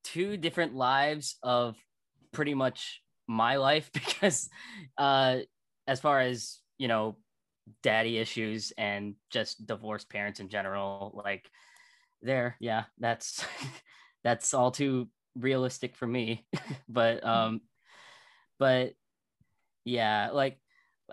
two 0.03 0.37
different 0.37 0.75
lives 0.75 1.37
of 1.43 1.75
pretty 2.31 2.53
much 2.53 3.01
my 3.27 3.57
life 3.57 3.91
because, 3.93 4.49
uh, 4.97 5.39
as 5.87 5.99
far 5.99 6.19
as 6.19 6.59
you 6.77 6.87
know, 6.87 7.17
daddy 7.83 8.17
issues 8.17 8.73
and 8.77 9.15
just 9.29 9.65
divorced 9.67 10.09
parents 10.09 10.39
in 10.39 10.49
general, 10.49 11.21
like 11.23 11.49
there, 12.21 12.55
yeah, 12.59 12.85
that's 12.97 13.45
that's 14.23 14.53
all 14.53 14.71
too 14.71 15.07
realistic 15.35 15.95
for 15.95 16.07
me. 16.07 16.45
but 16.89 17.23
um, 17.25 17.61
but 18.59 18.93
yeah, 19.85 20.29
like 20.31 20.57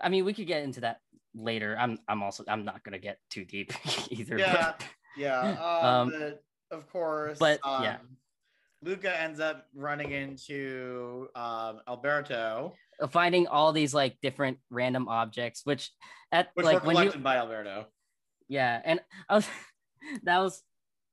I 0.01 0.09
mean, 0.09 0.25
we 0.25 0.33
could 0.33 0.47
get 0.47 0.63
into 0.63 0.81
that 0.81 0.99
later. 1.35 1.75
I'm 1.79 1.99
I'm 2.07 2.23
also 2.23 2.43
I'm 2.47 2.65
not 2.65 2.83
gonna 2.83 2.99
get 2.99 3.17
too 3.29 3.45
deep 3.45 3.73
either. 4.09 4.37
Yeah. 4.37 4.53
but- 4.77 4.85
Yeah, 5.17 5.39
um, 5.81 5.85
Um, 5.85 6.09
but 6.17 6.43
of 6.77 6.89
course. 6.89 7.37
but, 7.37 7.59
um, 7.63 7.83
yeah. 7.83 7.97
Luca 8.83 9.13
ends 9.19 9.39
up 9.39 9.67
running 9.75 10.11
into 10.11 11.27
um, 11.35 11.81
Alberto, 11.87 12.73
finding 13.11 13.45
all 13.45 13.73
these 13.73 13.93
like 13.93 14.17
different 14.21 14.57
random 14.71 15.07
objects, 15.07 15.61
which 15.65 15.91
at 16.31 16.49
which 16.55 16.65
like 16.65 16.81
were 16.81 16.87
when 16.87 16.95
you 16.95 17.01
collected 17.03 17.23
by 17.23 17.35
Alberto. 17.37 17.85
yeah, 18.47 18.81
and 18.83 18.99
I 19.29 19.35
was 19.35 19.47
that 20.23 20.39
was 20.39 20.63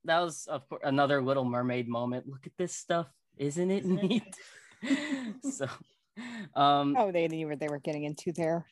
that 0.09 0.21
was 0.21 0.47
of 0.47 0.68
course 0.68 0.83
another 0.85 1.23
Little 1.23 1.44
Mermaid 1.44 1.88
moment. 1.88 2.27
Look 2.29 2.47
at 2.47 2.53
this 2.59 2.75
stuff, 2.75 3.07
isn't 3.37 3.71
it 3.71 3.85
Isn't 3.85 3.99
it 3.99 4.03
neat? 4.09 4.37
so, 5.53 5.66
um, 6.55 6.97
oh, 6.99 7.12
they, 7.12 7.27
they 7.27 7.44
were 7.44 7.57
they 7.57 7.68
were 7.68 7.79
getting 7.81 8.05
into 8.05 8.33
there. 8.33 8.66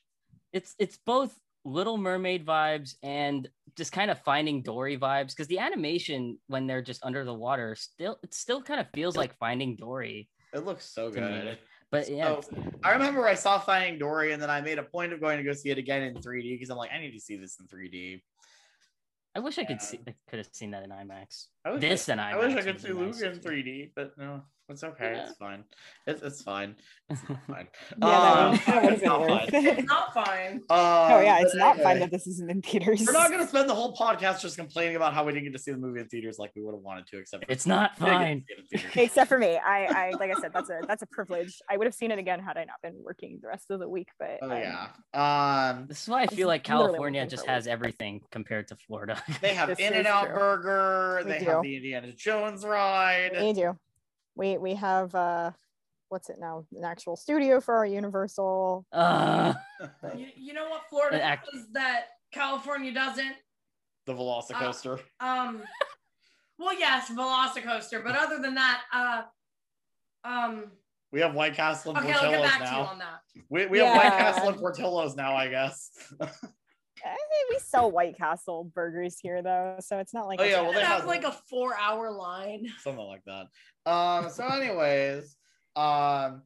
it's 0.53 0.75
it's 0.79 0.99
both 1.05 1.35
Little 1.65 1.99
Mermaid 1.99 2.47
vibes 2.47 2.95
and 3.03 3.49
just 3.77 3.93
kind 3.93 4.11
of 4.11 4.21
Finding 4.21 4.63
Dory 4.63 4.97
vibes 4.97 5.29
because 5.29 5.49
the 5.49 5.59
animation 5.59 6.39
when 6.47 6.67
they're 6.67 6.83
just 6.83 7.05
under 7.05 7.25
the 7.25 7.35
water 7.35 7.75
still 7.75 8.19
it 8.23 8.33
still 8.35 8.63
kind 8.63 8.81
of 8.81 8.87
feels 8.95 9.17
like 9.17 9.37
Finding 9.39 9.77
Dory. 9.77 10.29
It 10.55 10.65
looks 10.65 10.87
so 10.87 11.11
To 11.11 11.21
me. 11.21 11.27
good. 11.27 11.59
But 11.91 12.09
yeah, 12.09 12.41
So, 12.41 12.51
I 12.83 12.93
remember 12.93 13.27
I 13.29 13.35
saw 13.35 13.59
Finding 13.61 13.99
Dory, 13.99 14.33
and 14.33 14.43
then 14.43 14.51
I 14.51 14.61
made 14.61 14.79
a 14.79 14.83
point 14.83 15.13
of 15.13 15.21
going 15.21 15.39
to 15.39 15.45
go 15.45 15.53
see 15.53 15.71
it 15.71 15.79
again 15.79 16.03
in 16.03 16.15
3D 16.17 16.55
because 16.55 16.69
I'm 16.71 16.77
like, 16.77 16.91
I 16.93 16.99
need 16.99 17.13
to 17.13 17.21
see 17.21 17.37
this 17.37 17.59
in 17.61 17.67
3D. 17.67 18.23
I 19.37 19.39
wish 19.39 19.59
I 19.59 19.65
could 19.65 19.83
see 19.83 20.01
I 20.09 20.15
could 20.31 20.39
have 20.39 20.49
seen 20.51 20.71
that 20.71 20.83
in 20.83 20.91
IMAX. 20.91 21.49
I 21.63 21.73
wish 21.73 21.81
This 21.83 22.09
I, 22.09 22.13
and 22.13 22.21
I 22.23 22.39
wish 22.39 22.57
I 22.57 22.63
could 22.63 22.81
see 22.81 22.89
nice. 22.89 23.21
in 23.21 23.33
3D, 23.39 23.91
but 23.95 24.17
no, 24.17 24.43
it's 24.69 24.83
okay. 24.85 25.13
Yeah. 25.15 25.29
It's 25.29 25.37
fine. 25.39 25.65
It's, 26.07 26.23
it's 26.23 26.43
fine. 26.43 26.77
It's 27.09 27.23
not 27.29 27.39
fine. 27.47 27.69
Yeah, 27.91 27.97
that 27.99 28.39
Um, 28.39 28.61
that 28.67 28.83
would 28.83 28.85
have 28.85 28.93
it's 28.93 29.01
been 29.03 29.09
not 29.09 29.27
fine. 29.29 29.49
it. 29.55 29.79
It's 29.79 29.89
not 29.89 30.15
fine. 30.15 30.61
oh 30.71 31.21
yeah, 31.21 31.37
Um, 31.37 31.43
it's 31.45 31.53
but 31.53 31.59
not 31.59 31.79
fine 31.81 31.99
that 32.01 32.11
this 32.11 32.27
isn't 32.27 32.51
in 32.51 32.63
theaters. 32.63 33.05
We're 33.07 33.13
not 33.13 33.31
going 33.31 33.43
to 33.43 33.47
spend 33.49 33.69
the 33.69 33.75
whole 33.75 33.97
podcast 33.97 34.41
just 34.41 34.57
complaining 34.57 34.97
about 34.97 35.15
how 35.15 35.25
we 35.25 35.33
didn't 35.33 35.45
get 35.45 35.53
to 35.53 35.59
see 35.59 35.71
the 35.73 35.79
movie 35.79 36.01
in 36.01 36.09
theaters 36.09 36.39
like 36.39 36.53
we 36.57 36.63
would 36.63 36.73
have 36.75 36.83
wanted 36.83 37.07
to, 37.09 37.19
except 37.19 37.45
for 37.45 37.53
It's 37.53 37.67
not 37.67 37.93
we 38.01 38.07
did 38.07 38.13
get 38.13 38.19
to 38.19 38.19
fine. 38.19 38.91
it. 38.97 39.05
Except 39.05 39.29
for 39.29 39.39
me, 39.39 39.57
I, 39.57 39.85
I 39.85 40.11
like 40.19 40.31
I 40.37 40.41
said, 40.41 40.53
that's 40.53 40.71
a 40.71 40.81
that's 40.87 41.03
a 41.03 41.07
privilege. 41.07 41.61
I 41.71 41.77
would 41.77 41.87
have 41.87 41.95
seen 41.95 42.11
it 42.11 42.19
again 42.19 42.41
had 42.41 42.57
I 42.57 42.65
not 42.65 42.81
been 42.83 42.95
working 43.03 43.39
the 43.43 43.49
rest 43.49 43.71
of 43.71 43.81
the 43.81 43.89
week. 43.89 44.09
But 44.19 44.39
Oh 44.43 44.51
um, 44.51 44.59
yeah. 44.59 44.89
Um, 45.15 45.87
This 45.87 46.03
is 46.03 46.09
why 46.09 46.23
I 46.23 46.27
feel 46.27 46.49
like 46.49 46.65
California 46.65 47.27
just 47.27 47.45
for 47.45 47.51
a 47.51 47.55
has 47.55 47.67
everything 47.67 48.21
compared 48.31 48.69
to 48.69 48.77
Florida. 48.77 49.23
they 49.41 49.55
have 49.55 49.71
In 49.71 49.77
is 49.79 49.93
and 49.93 50.07
Out. 50.07 50.29
Burger. 50.35 51.23
They 51.25 51.39
do. 51.39 51.45
have 51.47 51.63
the 51.63 51.77
Indiana 51.77 52.13
Jones 52.13 52.65
ride. 52.65 53.33
we 53.41 53.53
do. 53.53 53.77
We 54.37 54.59
we 54.59 54.75
have 54.75 55.15
uh, 55.15 55.53
what's 56.09 56.29
it 56.31 56.37
now? 56.39 56.65
An 56.77 56.85
actual 56.85 57.17
studio 57.17 57.61
for 57.61 57.75
our 57.77 57.87
Universal. 57.87 58.85
uh, 58.93 59.55
You, 60.17 60.29
you 60.37 60.53
know 60.53 60.69
what 60.69 60.83
Florida 60.89 61.17
An 61.17 61.23
act- 61.23 61.49
does 61.53 61.67
that 61.73 62.07
California 62.33 62.93
doesn't? 62.93 63.35
The 64.07 64.13
Velocicoaster. 64.15 65.01
Um, 65.21 65.63
well, 66.59 66.79
yes, 66.79 67.11
Velocicoaster, 67.11 68.05
but 68.05 68.15
other 68.17 68.39
than 68.41 68.55
that, 68.55 68.83
uh, 68.93 69.23
um, 70.25 70.65
we 71.13 71.21
have 71.21 71.35
White 71.35 71.55
Castle 71.55 71.97
and 71.97 72.05
okay, 72.07 72.13
I'll 72.15 72.31
get 72.31 72.41
Portillo's 72.41 72.51
back 72.51 72.59
to 72.61 72.65
you 72.67 72.71
now. 72.71 72.87
on 72.87 72.99
that. 72.99 73.21
We, 73.49 73.67
we 73.67 73.79
have 73.79 73.97
White 73.97 74.05
Yeah. 74.05 74.19
Castle 74.33 74.49
and 74.51 74.59
Portillo's 74.59 75.17
now, 75.17 75.35
I 75.35 75.49
guess. 75.49 75.91
We 77.51 77.59
sell 77.59 77.91
White 77.91 78.17
Castle 78.17 78.65
burgers 78.75 79.19
here 79.21 79.43
though, 79.43 79.77
so 79.81 79.99
it's 79.99 80.13
not 80.15 80.27
like 80.27 80.41
Oh, 80.41 80.45
yeah, 80.45 80.61
a- 80.61 80.63
well, 80.65 80.73
They 80.73 80.79
they 80.81 80.85
have 80.85 81.01
have- 81.01 81.07
like 81.07 81.25
a 81.25 81.33
four-hour 81.33 82.11
line. 82.11 82.67
Something 82.81 83.07
like 83.07 83.23
that. 83.27 83.47
Um, 83.91 84.31
so 84.31 84.47
anyways, 84.47 85.37
um 85.77 86.43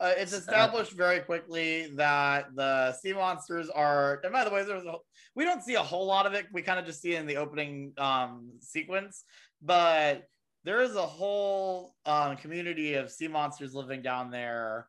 Uh, 0.00 0.14
it's 0.16 0.32
established 0.32 0.92
very 0.94 1.20
quickly 1.20 1.86
that 1.94 2.46
the 2.56 2.92
sea 2.94 3.12
monsters 3.12 3.70
are, 3.70 4.20
and 4.24 4.32
by 4.32 4.42
the 4.42 4.50
way, 4.50 4.64
there's 4.64 4.84
a, 4.84 4.94
we 5.36 5.44
don't 5.44 5.62
see 5.62 5.74
a 5.76 5.82
whole 5.82 6.06
lot 6.06 6.26
of 6.26 6.32
it. 6.34 6.46
We 6.52 6.60
kind 6.62 6.80
of 6.80 6.86
just 6.86 7.00
see 7.00 7.12
it 7.14 7.20
in 7.20 7.26
the 7.26 7.36
opening 7.36 7.92
um, 7.98 8.50
sequence, 8.58 9.22
but 9.60 10.24
there 10.64 10.80
is 10.82 10.96
a 10.96 11.06
whole 11.06 11.94
um, 12.04 12.36
community 12.36 12.94
of 12.94 13.12
sea 13.12 13.28
monsters 13.28 13.74
living 13.74 14.02
down 14.02 14.32
there. 14.32 14.88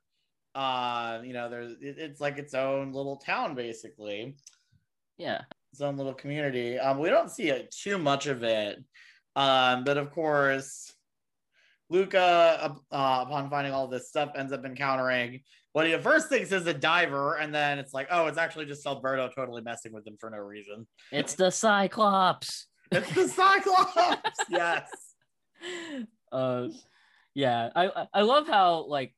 Uh, 0.55 1.19
you 1.23 1.33
know, 1.33 1.47
there's 1.47 1.73
it, 1.73 1.99
it's 1.99 2.19
like 2.21 2.39
its 2.39 2.55
own 2.55 2.91
little 2.91 3.17
town, 3.17 3.53
basically, 3.53 4.35
Yeah. 5.17 5.41
its 5.71 5.81
own 5.81 5.97
little 5.97 6.13
community. 6.13 6.77
Um, 6.79 6.99
we 6.99 7.09
don't 7.09 7.29
see 7.31 7.49
it, 7.49 7.71
too 7.71 7.97
much 7.97 8.27
of 8.27 8.43
it, 8.43 8.83
um, 9.35 9.83
but 9.83 9.97
of 9.97 10.11
course, 10.11 10.93
Luca, 11.89 12.75
uh, 12.91 13.23
upon 13.27 13.49
finding 13.49 13.73
all 13.73 13.87
this 13.87 14.09
stuff, 14.09 14.31
ends 14.35 14.51
up 14.51 14.65
encountering 14.65 15.41
what 15.73 15.85
he 15.87 15.93
at 15.93 16.03
first 16.03 16.29
thinks 16.29 16.51
is 16.51 16.65
a 16.67 16.73
diver, 16.73 17.35
and 17.37 17.53
then 17.53 17.79
it's 17.79 17.93
like, 17.93 18.07
oh, 18.11 18.27
it's 18.27 18.37
actually 18.37 18.65
just 18.65 18.85
Alberto 18.85 19.27
totally 19.35 19.61
messing 19.61 19.91
with 19.91 20.05
him 20.05 20.15
for 20.19 20.29
no 20.29 20.37
reason. 20.37 20.87
It's 21.11 21.35
the 21.35 21.51
Cyclops. 21.51 22.67
It's 22.91 23.11
the 23.15 23.27
Cyclops. 23.27 24.39
yes. 24.49 24.89
uh 26.31 26.67
yeah 27.35 27.69
i 27.75 28.07
I- 28.13 28.21
love 28.21 28.47
how 28.47 28.85
like 28.87 29.15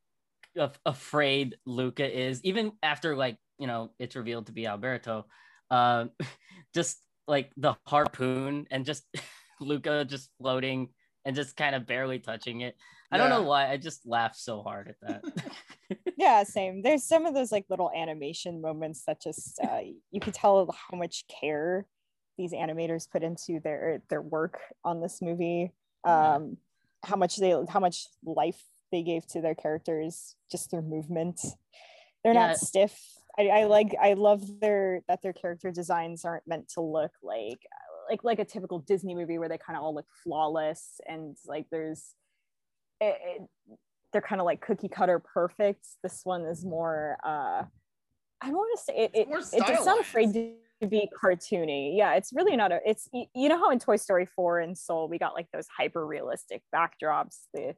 af- 0.56 0.80
afraid 0.86 1.56
luca 1.66 2.06
is 2.08 2.40
even 2.44 2.72
after 2.84 3.16
like 3.16 3.38
you 3.58 3.66
know 3.68 3.92
it's 4.00 4.16
revealed 4.16 4.46
to 4.48 4.52
be 4.52 4.68
alberto 4.68 5.26
um 5.72 6.12
just 6.74 7.02
like 7.28 7.52
the 7.58 7.76
harpoon 7.88 8.66
and 8.72 8.86
just 8.86 9.06
luca 9.60 10.06
just 10.06 10.30
floating 10.40 10.90
and 11.26 11.36
just 11.36 11.56
kind 11.56 11.74
of 11.76 11.88
barely 11.88 12.20
touching 12.20 12.62
it. 12.62 12.76
I 13.12 13.18
don't 13.18 13.30
know 13.30 13.44
why 13.44 13.72
i 13.72 13.78
just 13.78 14.06
laughed 14.06 14.36
so 14.36 14.62
hard 14.62 14.90
at 14.90 14.96
that. 15.02 15.22
Yeah 16.18 16.44
same. 16.44 16.82
There's 16.82 17.04
some 17.04 17.26
of 17.26 17.34
those 17.34 17.52
like 17.52 17.66
little 17.70 17.92
animation 17.96 18.62
moments 18.62 19.04
that 19.06 19.22
just 19.22 19.60
uh, 19.62 19.82
you 20.12 20.20
could 20.22 20.34
tell 20.34 20.70
how 20.72 20.98
much 20.98 21.26
care 21.28 21.88
these 22.38 22.54
animators 22.54 23.10
put 23.10 23.22
into 23.24 23.60
their 23.60 24.02
their 24.10 24.22
work 24.22 24.60
on 24.84 25.02
this 25.02 25.22
movie. 25.22 25.72
Yeah. 26.06 26.36
um 26.36 26.58
how 27.04 27.16
much 27.16 27.38
they 27.38 27.54
how 27.70 27.80
much 27.80 28.08
life 28.24 28.62
they 28.92 29.04
gave 29.04 29.26
to 29.28 29.42
their 29.42 29.56
characters 29.56 30.36
just 30.52 30.72
their 30.72 30.82
movement. 30.82 31.40
They're 32.24 32.34
Yeah. 32.34 32.48
not 32.48 32.58
stiff 32.58 32.98
I, 33.38 33.48
I 33.48 33.64
like 33.66 33.96
i 34.02 34.14
love 34.14 34.42
their 34.62 35.02
that 35.08 35.22
their 35.22 35.34
character 35.34 35.72
designs 35.72 36.24
aren't 36.26 36.48
meant 36.48 36.70
to 36.70 36.82
look 36.82 37.12
like 37.22 37.60
like 38.10 38.24
like 38.24 38.40
a 38.40 38.46
typical 38.46 38.80
disney 38.80 39.16
movie 39.16 39.38
where 39.38 39.50
they 39.50 39.58
kind 39.58 39.76
of 39.78 39.84
all 39.84 39.94
look 39.96 40.08
flawless 40.24 41.00
and 41.08 41.36
like 41.46 41.66
there's 41.72 42.14
it, 43.02 43.18
it- 43.22 43.78
they're 44.14 44.22
kind 44.22 44.40
of 44.40 44.46
like 44.46 44.62
cookie 44.62 44.88
cutter 44.88 45.20
perfect. 45.20 45.86
This 46.02 46.22
one 46.24 46.46
is 46.46 46.64
more 46.64 47.18
uh 47.22 47.64
I 48.42 48.46
don't 48.46 48.54
want 48.56 48.80
to 48.80 48.84
say 48.86 48.94
it, 48.98 49.12
it, 49.14 49.28
it 49.30 49.46
it's 49.52 49.86
not 49.86 50.00
afraid 50.00 50.32
to 50.34 50.88
be 50.88 51.10
cartoony. 51.22 51.98
Yeah, 51.98 52.14
it's 52.14 52.32
really 52.32 52.56
not 52.56 52.72
a 52.72 52.80
it's 52.86 53.10
you 53.14 53.50
know 53.50 53.58
how 53.60 53.72
in 53.72 53.80
Toy 53.80 53.98
Story 53.98 54.26
4 54.26 54.60
and 54.62 54.78
Soul 54.78 55.10
we 55.10 55.18
got 55.18 55.34
like 55.34 55.48
those 55.52 55.68
hyper 55.76 56.08
realistic 56.08 56.62
backdrops, 56.74 57.48
the 57.54 57.76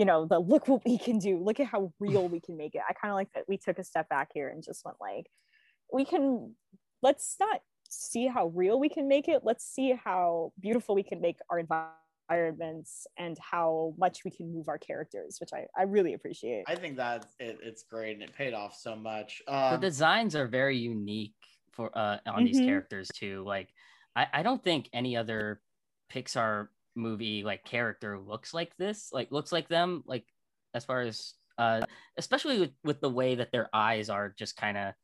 you 0.00 0.06
know, 0.06 0.24
the 0.24 0.38
look 0.38 0.66
what 0.66 0.82
we 0.86 0.96
can 0.96 1.18
do, 1.18 1.36
look 1.38 1.60
at 1.60 1.66
how 1.66 1.92
real 2.00 2.26
we 2.26 2.40
can 2.40 2.56
make 2.56 2.74
it. 2.74 2.80
I 2.88 2.94
kind 2.94 3.12
of 3.12 3.16
like 3.16 3.30
that 3.34 3.44
we 3.46 3.58
took 3.58 3.78
a 3.78 3.84
step 3.84 4.08
back 4.08 4.30
here 4.32 4.48
and 4.48 4.64
just 4.64 4.82
went 4.82 4.96
like 4.98 5.26
we 5.92 6.06
can 6.06 6.56
let's 7.02 7.36
not 7.38 7.60
see 7.90 8.26
how 8.26 8.46
real 8.46 8.80
we 8.80 8.88
can 8.88 9.08
make 9.08 9.28
it. 9.28 9.42
Let's 9.44 9.64
see 9.66 9.92
how 9.92 10.54
beautiful 10.58 10.94
we 10.94 11.02
can 11.02 11.20
make 11.20 11.36
our 11.50 11.58
environments 11.58 13.06
and 13.18 13.36
how 13.38 13.94
much 13.98 14.24
we 14.24 14.30
can 14.30 14.54
move 14.54 14.68
our 14.68 14.78
characters, 14.78 15.36
which 15.38 15.50
I, 15.52 15.66
I 15.76 15.82
really 15.82 16.14
appreciate. 16.14 16.64
I 16.66 16.76
think 16.76 16.96
that 16.96 17.26
it, 17.38 17.58
it's 17.62 17.82
great 17.82 18.14
and 18.14 18.22
it 18.22 18.32
paid 18.32 18.54
off 18.54 18.74
so 18.76 18.96
much. 18.96 19.42
the 19.46 19.52
Um, 19.52 19.80
designs 19.80 20.34
are 20.34 20.46
very 20.46 20.78
unique 20.78 21.34
for 21.72 21.96
uh 21.96 22.18
on 22.26 22.44
these 22.44 22.58
Mhm. 22.58 22.64
characters 22.64 23.08
too 23.08 23.44
like 23.44 23.68
I, 24.16 24.26
I 24.32 24.42
don't 24.42 24.62
think 24.62 24.88
any 24.92 25.16
other 25.16 25.62
pixar 26.12 26.68
movie 26.94 27.42
like 27.44 27.64
character 27.64 28.18
looks 28.18 28.52
like 28.52 28.76
this 28.76 29.10
like 29.12 29.30
looks 29.30 29.52
like 29.52 29.68
them 29.68 30.02
like 30.06 30.24
as 30.74 30.84
far 30.84 31.00
as 31.00 31.34
uh 31.58 31.80
especially 32.16 32.60
with, 32.60 32.70
with 32.84 33.00
the 33.00 33.08
way 33.08 33.34
that 33.36 33.52
their 33.52 33.68
eyes 33.72 34.10
are 34.10 34.34
just 34.38 34.56
kind 34.56 34.76
of 34.76 34.94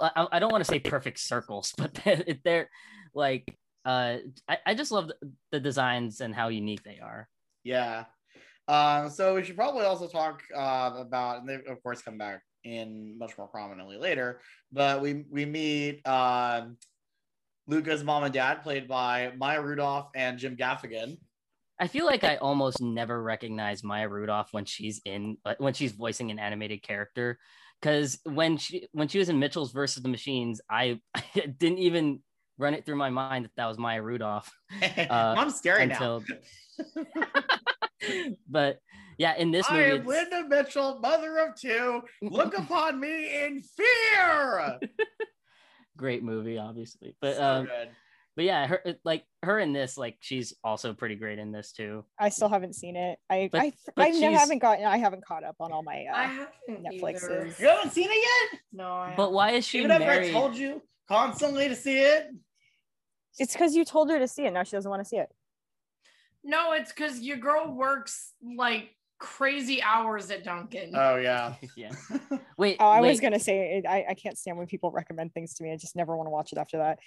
I, 0.00 0.26
I 0.32 0.38
don't 0.38 0.50
want 0.50 0.64
to 0.64 0.70
say 0.70 0.80
perfect 0.80 1.18
circles 1.20 1.72
but 1.78 1.98
they're, 2.44 2.68
like 3.14 3.56
uh 3.84 4.18
I, 4.48 4.58
I 4.66 4.74
just 4.74 4.92
love 4.92 5.10
the, 5.52 5.60
designs 5.60 6.20
and 6.20 6.34
how 6.34 6.48
unique 6.48 6.82
they 6.82 6.98
are 7.02 7.28
Yeah. 7.66 8.04
Um, 8.68 9.10
so 9.10 9.34
we 9.34 9.44
should 9.44 9.56
probably 9.56 9.84
also 9.84 10.08
talk 10.08 10.42
uh, 10.54 10.92
about, 10.96 11.40
and 11.40 11.48
they 11.48 11.54
of 11.70 11.82
course 11.82 12.02
come 12.02 12.18
back 12.18 12.42
in 12.64 13.16
much 13.18 13.36
more 13.38 13.48
prominently 13.48 13.96
later. 13.96 14.40
But 14.72 15.00
we 15.00 15.24
we 15.30 15.44
meet 15.44 16.06
um, 16.06 16.76
Luca's 17.66 18.04
mom 18.04 18.24
and 18.24 18.32
dad, 18.32 18.62
played 18.62 18.88
by 18.88 19.32
Maya 19.36 19.60
Rudolph 19.60 20.08
and 20.14 20.38
Jim 20.38 20.56
Gaffigan. 20.56 21.18
I 21.78 21.88
feel 21.88 22.06
like 22.06 22.24
I 22.24 22.36
almost 22.36 22.80
never 22.80 23.22
recognize 23.22 23.84
Maya 23.84 24.08
Rudolph 24.08 24.48
when 24.52 24.64
she's 24.64 25.00
in 25.04 25.36
uh, 25.44 25.54
when 25.58 25.74
she's 25.74 25.92
voicing 25.92 26.30
an 26.30 26.38
animated 26.38 26.82
character 26.82 27.38
because 27.80 28.18
when 28.24 28.56
she 28.56 28.88
when 28.92 29.08
she 29.08 29.18
was 29.18 29.28
in 29.28 29.38
Mitchell's 29.38 29.72
versus 29.72 30.02
the 30.02 30.08
Machines, 30.08 30.60
I, 30.70 31.00
I 31.14 31.22
didn't 31.58 31.78
even 31.78 32.20
run 32.58 32.74
it 32.74 32.86
through 32.86 32.96
my 32.96 33.10
mind 33.10 33.44
that 33.44 33.52
that 33.56 33.66
was 33.66 33.78
Maya 33.78 34.02
Rudolph 34.02 34.50
I'm 35.10 35.50
scary 35.50 35.82
until. 35.82 36.22
now. 36.26 37.04
but 38.48 38.78
yeah, 39.18 39.36
in 39.36 39.50
this 39.50 39.70
movie, 39.70 39.82
I 39.82 39.88
am 39.96 40.06
Linda 40.06 40.44
Mitchell, 40.48 40.98
mother 41.00 41.38
of 41.38 41.54
two. 41.58 42.02
Look 42.22 42.56
upon 42.56 43.00
me 43.00 43.44
in 43.44 43.62
fear. 43.62 44.78
Great 45.96 46.22
movie, 46.22 46.58
obviously. 46.58 47.16
But 47.20 47.36
so 47.36 47.42
um, 47.44 47.64
good. 47.66 47.88
but 48.36 48.44
yeah, 48.44 48.66
her 48.66 48.82
like 49.04 49.24
her 49.42 49.58
in 49.58 49.72
this, 49.72 49.96
like 49.98 50.16
she's 50.20 50.54
also 50.62 50.92
pretty 50.94 51.14
great 51.14 51.38
in 51.38 51.52
this 51.52 51.72
too. 51.72 52.04
I 52.18 52.28
still 52.28 52.48
haven't 52.48 52.74
seen 52.74 52.96
it. 52.96 53.18
I 53.30 53.48
But- 53.50 53.60
I, 53.62 53.72
but 53.94 54.02
I 54.06 54.10
she's- 54.12 54.38
haven't 54.38 54.58
gotten 54.60 54.84
I 54.84 54.98
haven't 54.98 55.24
caught 55.24 55.44
up 55.44 55.56
on 55.60 55.72
all 55.72 55.82
my 55.82 56.04
I 56.12 56.24
uh, 56.24 56.28
haven't 56.28 56.84
Netflixes. 56.84 57.24
either. 57.24 57.54
You 57.58 57.68
haven't 57.68 57.92
seen 57.92 58.08
it 58.10 58.26
yet? 58.52 58.60
No, 58.72 58.92
I 58.92 59.14
But 59.16 59.32
why 59.32 59.52
is 59.52 59.64
she 59.66 59.78
Even 59.78 59.90
after 59.90 60.04
I 60.04 60.16
married? 60.16 60.32
told 60.32 60.56
you 60.56 60.82
constantly 61.08 61.68
to 61.68 61.76
see 61.76 61.98
it. 61.98 62.28
It's 63.38 63.52
because 63.52 63.74
you 63.74 63.84
told 63.84 64.10
her 64.10 64.18
to 64.18 64.26
see 64.28 64.44
it. 64.46 64.52
Now 64.52 64.62
she 64.62 64.72
doesn't 64.76 64.90
want 64.90 65.02
to 65.02 65.08
see 65.08 65.18
it. 65.18 65.28
No, 66.44 66.72
it's 66.72 66.92
because 66.92 67.20
your 67.20 67.36
girl 67.38 67.72
works 67.74 68.32
like 68.56 68.90
crazy 69.18 69.82
hours 69.82 70.30
at 70.30 70.44
Dunkin'. 70.44 70.92
Oh 70.94 71.16
yeah. 71.16 71.54
yeah. 71.76 71.90
Wait. 72.58 72.76
Oh, 72.80 72.86
I 72.88 73.00
wait. 73.00 73.10
was 73.10 73.20
gonna 73.20 73.40
say 73.40 73.82
I, 73.88 74.06
I 74.10 74.14
can't 74.14 74.38
stand 74.38 74.56
when 74.58 74.66
people 74.66 74.90
recommend 74.90 75.34
things 75.34 75.54
to 75.54 75.62
me. 75.64 75.72
I 75.72 75.76
just 75.76 75.96
never 75.96 76.16
want 76.16 76.26
to 76.26 76.30
watch 76.30 76.52
it 76.52 76.58
after 76.58 76.78
that. 76.78 76.98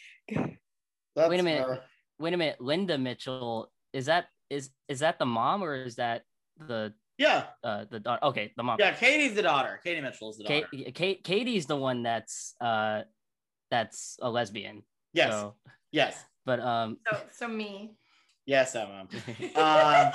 That's 1.15 1.29
Wait 1.29 1.39
a 1.39 1.43
minute. 1.43 1.65
fair. 1.65 1.81
wait 2.19 2.33
a 2.33 2.37
minute 2.37 2.61
linda 2.61 2.97
mitchell 2.97 3.71
is 3.93 4.05
that 4.05 4.25
is 4.49 4.69
is 4.87 4.99
that 4.99 5.17
the 5.19 5.25
mom 5.25 5.63
or 5.63 5.73
is 5.75 5.95
that 5.95 6.23
the 6.67 6.93
Yeah. 7.17 7.45
uh 7.63 7.85
the 7.89 7.99
daughter 7.99 8.23
okay 8.25 8.51
the 8.55 8.63
mom 8.63 8.77
Yeah, 8.79 8.93
Katie's 8.93 9.33
the 9.35 9.41
daughter. 9.41 9.79
Katie 9.83 10.01
Mitchell 10.01 10.29
is 10.29 10.37
the 10.37 10.43
daughter. 10.43 10.67
Kate, 10.71 10.95
Kate, 10.95 11.23
katie's 11.23 11.65
the 11.65 11.75
one 11.75 12.03
that's 12.03 12.53
uh 12.61 13.01
that's 13.71 14.17
a 14.21 14.29
lesbian 14.29 14.83
yes. 15.13 15.31
so, 15.31 15.55
Yes. 15.91 16.23
but 16.45 16.59
um 16.59 16.97
So, 17.11 17.21
so 17.31 17.47
me. 17.47 17.95
Yes, 18.49 18.75
Emma. 18.75 19.05
Um, 19.55 20.12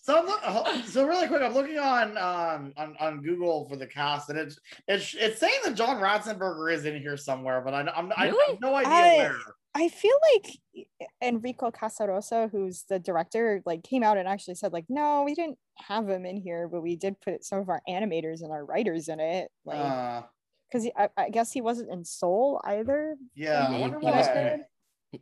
so 0.00 0.18
I'm 0.18 0.26
look, 0.26 0.84
so 0.86 1.06
really 1.06 1.28
quick, 1.28 1.42
I'm 1.42 1.52
looking 1.52 1.78
on 1.78 2.16
um 2.16 2.72
on, 2.78 2.96
on 2.98 3.20
Google 3.22 3.68
for 3.68 3.76
the 3.76 3.86
cast, 3.86 4.30
and 4.30 4.38
it's 4.38 4.58
it's 4.88 5.14
it's 5.14 5.38
saying 5.38 5.60
that 5.64 5.74
John 5.74 5.98
Ratzenberger 6.00 6.72
is 6.72 6.86
in 6.86 6.98
here 7.00 7.18
somewhere, 7.18 7.60
but 7.60 7.74
I 7.74 7.80
I'm 7.94 8.10
I, 8.16 8.28
Really? 8.28 8.52
have 8.54 8.60
no 8.62 8.74
idea 8.74 8.92
I- 8.92 9.16
where. 9.18 9.36
I 9.74 9.88
feel 9.88 10.14
like 10.34 10.86
Enrico 11.22 11.70
Casarosa, 11.70 12.50
who's 12.50 12.84
the 12.90 12.98
director, 12.98 13.62
like 13.64 13.82
came 13.82 14.02
out 14.02 14.18
and 14.18 14.28
actually 14.28 14.54
said, 14.56 14.70
like, 14.72 14.84
no, 14.90 15.22
we 15.22 15.34
didn't 15.34 15.56
have 15.78 16.06
him 16.08 16.26
in 16.26 16.36
here, 16.36 16.68
but 16.68 16.82
we 16.82 16.94
did 16.96 17.18
put 17.22 17.42
some 17.42 17.58
of 17.58 17.70
our 17.70 17.80
animators 17.88 18.42
and 18.42 18.50
our 18.52 18.64
writers 18.66 19.08
in 19.08 19.18
it. 19.18 19.50
Like, 19.64 19.78
Uh, 19.78 20.22
because 20.70 20.88
I, 20.96 21.08
I 21.16 21.30
guess 21.30 21.52
he 21.52 21.62
wasn't 21.62 21.90
in 21.90 22.04
Soul 22.04 22.60
either. 22.66 23.16
yeah, 23.34 23.66
I 23.70 23.78
wonder 23.78 23.98
he 24.00 24.06
was 24.06 24.26
why. 24.26 24.60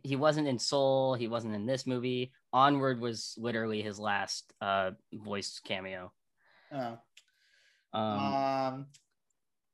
He 0.03 0.15
wasn't 0.15 0.47
in 0.47 0.57
soul 0.57 1.13
he 1.15 1.27
wasn't 1.27 1.53
in 1.53 1.65
this 1.65 1.85
movie 1.85 2.31
onward 2.53 2.99
was 2.99 3.35
literally 3.37 3.81
his 3.81 3.99
last 3.99 4.53
uh 4.61 4.91
voice 5.13 5.59
cameo 5.63 6.11
Oh. 6.73 6.97
um 7.93 8.01
Um, 8.03 8.85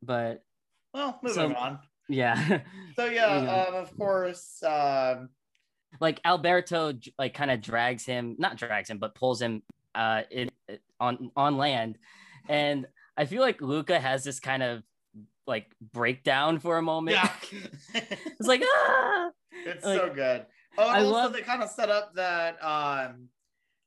but 0.01 0.43
well, 0.93 1.19
moving 1.21 1.51
so- 1.51 1.55
on. 1.55 1.79
yeah 2.09 2.61
So 2.95 3.05
yeah, 3.05 3.41
Yeah. 3.43 3.63
um, 3.67 3.75
of 3.75 3.95
course, 3.97 4.63
um, 4.63 5.29
like 6.01 6.19
Alberto 6.25 6.93
like 7.19 7.33
kind 7.35 7.51
of 7.51 7.61
drags 7.61 8.03
him, 8.05 8.35
not 8.39 8.57
drags 8.57 8.89
him, 8.89 8.97
but 8.97 9.13
pulls 9.15 9.41
him 9.41 9.61
uh 9.93 10.23
in, 10.31 10.49
on 10.99 11.31
on 11.35 11.57
land, 11.57 11.97
and 12.49 12.87
I 13.15 13.25
feel 13.25 13.41
like 13.41 13.61
Luca 13.61 13.99
has 13.99 14.23
this 14.23 14.39
kind 14.39 14.63
of 14.63 14.83
like 15.47 15.67
breakdown 15.93 16.59
for 16.59 16.77
a 16.77 16.81
moment. 16.81 17.17
yeah, 17.17 17.31
it's 17.95 18.47
like 18.47 18.61
ah, 18.63 19.29
it's 19.65 19.85
Like, 19.85 19.99
so 19.99 20.13
good. 20.13 20.45
Oh, 20.77 20.83
and 20.83 20.91
I 20.91 20.99
also 20.99 21.11
love- 21.11 21.33
they 21.33 21.41
kind 21.41 21.63
of 21.63 21.69
set 21.69 21.89
up 21.89 22.13
that 22.15 22.63
um 22.63 23.29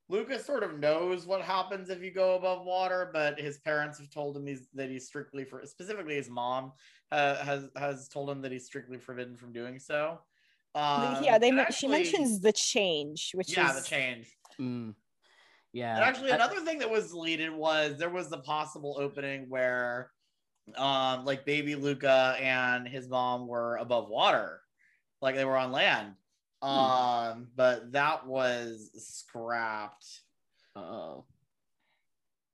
Lucas 0.09 0.44
sort 0.44 0.64
of 0.64 0.81
knows 0.81 1.25
what 1.25 1.40
happens 1.40 1.88
if 1.88 2.03
you 2.03 2.11
go 2.11 2.35
above 2.35 2.64
water, 2.64 3.11
but 3.12 3.38
his 3.38 3.59
parents 3.59 3.96
have 3.99 4.11
told 4.11 4.37
him 4.37 4.44
he's 4.46 4.66
that 4.75 4.90
he's 4.90 5.07
strictly 5.07 5.44
for 5.44 5.64
specifically 5.64 6.16
his 6.16 6.29
mom 6.29 6.73
uh, 7.12 7.37
has 7.37 7.68
has 7.77 8.09
told 8.09 8.29
him 8.29 8.42
that 8.42 8.51
he's 8.51 8.66
strictly 8.66 8.99
forbidden 8.99 9.37
from 9.37 9.53
doing 9.53 9.79
so. 9.79 10.18
Um, 10.75 11.23
yeah, 11.23 11.38
they 11.38 11.49
and 11.49 11.59
men- 11.59 11.73
she 11.73 11.87
mentions 11.87 12.40
the 12.40 12.53
change, 12.53 13.31
which 13.35 13.57
yeah 13.57 13.70
is 13.70 13.83
the 13.83 13.88
change. 13.88 14.37
Mm. 14.61 14.94
Yeah. 15.73 15.94
And 15.94 16.05
actually, 16.05 16.33
I- 16.33 16.37
another 16.37 16.61
thing 16.61 16.81
that 16.81 16.90
was 16.90 17.11
deleted 17.11 17.53
was 17.53 17.96
there 17.96 18.11
was 18.11 18.29
the 18.31 18.38
possible 18.38 18.96
opening 18.99 19.46
where, 19.49 20.11
um, 20.76 21.24
like 21.24 21.44
baby 21.44 21.74
Luca 21.74 22.37
and 22.40 22.87
his 22.87 23.09
mom 23.09 23.46
were 23.46 23.76
above 23.76 24.09
water, 24.09 24.61
like 25.20 25.35
they 25.35 25.44
were 25.44 25.56
on 25.56 25.72
land. 25.72 26.14
Um, 26.62 27.48
but 27.56 27.92
that 27.92 28.26
was 28.26 28.90
scrapped. 28.98 30.06
Oh. 30.76 31.24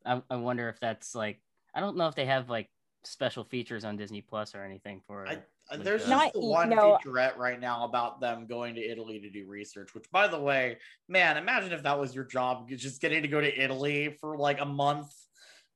I, 0.05 0.23
I 0.31 0.37
wonder 0.37 0.69
if 0.69 0.79
that's 0.79 1.15
like 1.15 1.41
I 1.75 1.81
don't 1.81 1.97
know 1.97 2.07
if 2.07 2.15
they 2.15 2.27
have 2.27 2.49
like 2.49 2.69
special 3.05 3.45
features 3.45 3.85
on 3.85 3.97
Disney 3.97 4.21
Plus 4.21 4.55
or 4.55 4.63
anything 4.65 5.01
for 5.07 5.27
I, 5.27 5.33
it. 5.33 5.49
uh, 5.71 5.77
Like 5.77 5.85
There's 5.85 6.07
that. 6.07 6.09
just 6.09 6.35
Not 6.35 6.43
one 6.43 6.71
no. 6.71 6.99
featurette 7.05 7.37
right 7.37 7.61
now 7.61 7.85
about 7.85 8.21
them 8.21 8.47
going 8.47 8.75
to 8.77 8.81
Italy 8.81 9.21
to 9.21 9.31
do 9.31 9.47
research. 9.47 9.95
Which, 9.95 10.11
by 10.13 10.29
the 10.29 10.39
way, 10.41 10.79
man, 11.09 11.37
imagine 11.37 11.73
if 11.73 11.83
that 11.83 11.99
was 11.99 12.15
your 12.15 12.25
job, 12.25 12.69
just 12.69 13.01
getting 13.01 13.23
to 13.23 13.29
go 13.29 13.41
to 13.41 13.61
Italy 13.63 14.17
for 14.21 14.37
like 14.39 14.61
a 14.61 14.65
month 14.65 15.13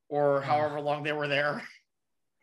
or 0.08 0.40
however 0.42 0.80
long 0.80 1.02
they 1.02 1.12
were 1.12 1.28
there. 1.28 1.62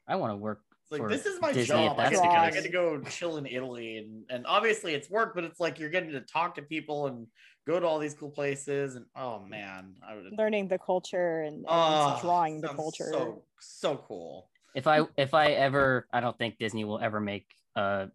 I 0.08 0.16
want 0.16 0.32
to 0.34 0.38
work 0.38 0.62
It's 0.84 0.92
like 0.92 1.02
for 1.02 1.10
this 1.10 1.26
is 1.26 1.40
my 1.42 1.52
Disney 1.52 1.76
job. 1.76 2.00
I 2.00 2.04
that's 2.10 2.16
get, 2.22 2.24
to, 2.24 2.40
I 2.40 2.46
case. 2.46 2.56
get 2.56 2.64
to 2.64 2.70
go 2.72 3.02
chill 3.10 3.38
in 3.38 3.46
Italy, 3.46 3.98
and 3.98 4.24
and 4.30 4.46
obviously 4.48 4.94
it's 4.94 5.10
work, 5.10 5.34
but 5.36 5.44
it's 5.44 5.60
like 5.60 5.80
you're 5.80 5.90
getting 5.90 6.12
to 6.12 6.22
talk 6.22 6.56
to 6.56 6.62
people 6.62 7.08
and 7.08 7.28
go 7.66 7.80
to 7.80 7.86
all 7.86 8.00
these 8.00 8.14
cool 8.14 8.30
places. 8.32 8.96
And 8.96 9.06
oh 9.16 9.40
man, 9.40 9.96
I 10.08 10.16
would. 10.16 10.34
learning 10.38 10.68
the 10.70 10.78
culture 10.80 11.42
and, 11.42 11.56
and 11.58 11.66
Oh, 11.68 12.18
drawing 12.22 12.62
the 12.62 12.70
culture. 12.70 13.10
So 13.12 13.44
so 13.60 13.98
cool. 14.08 14.50
if 14.76 14.88
I 14.88 15.02
if 15.18 15.34
I 15.34 15.52
ever 15.52 16.08
I 16.14 16.20
don't 16.22 16.38
think 16.38 16.58
Disney 16.58 16.86
will 16.86 17.00
ever 17.00 17.20
make 17.20 17.48
a 17.76 18.10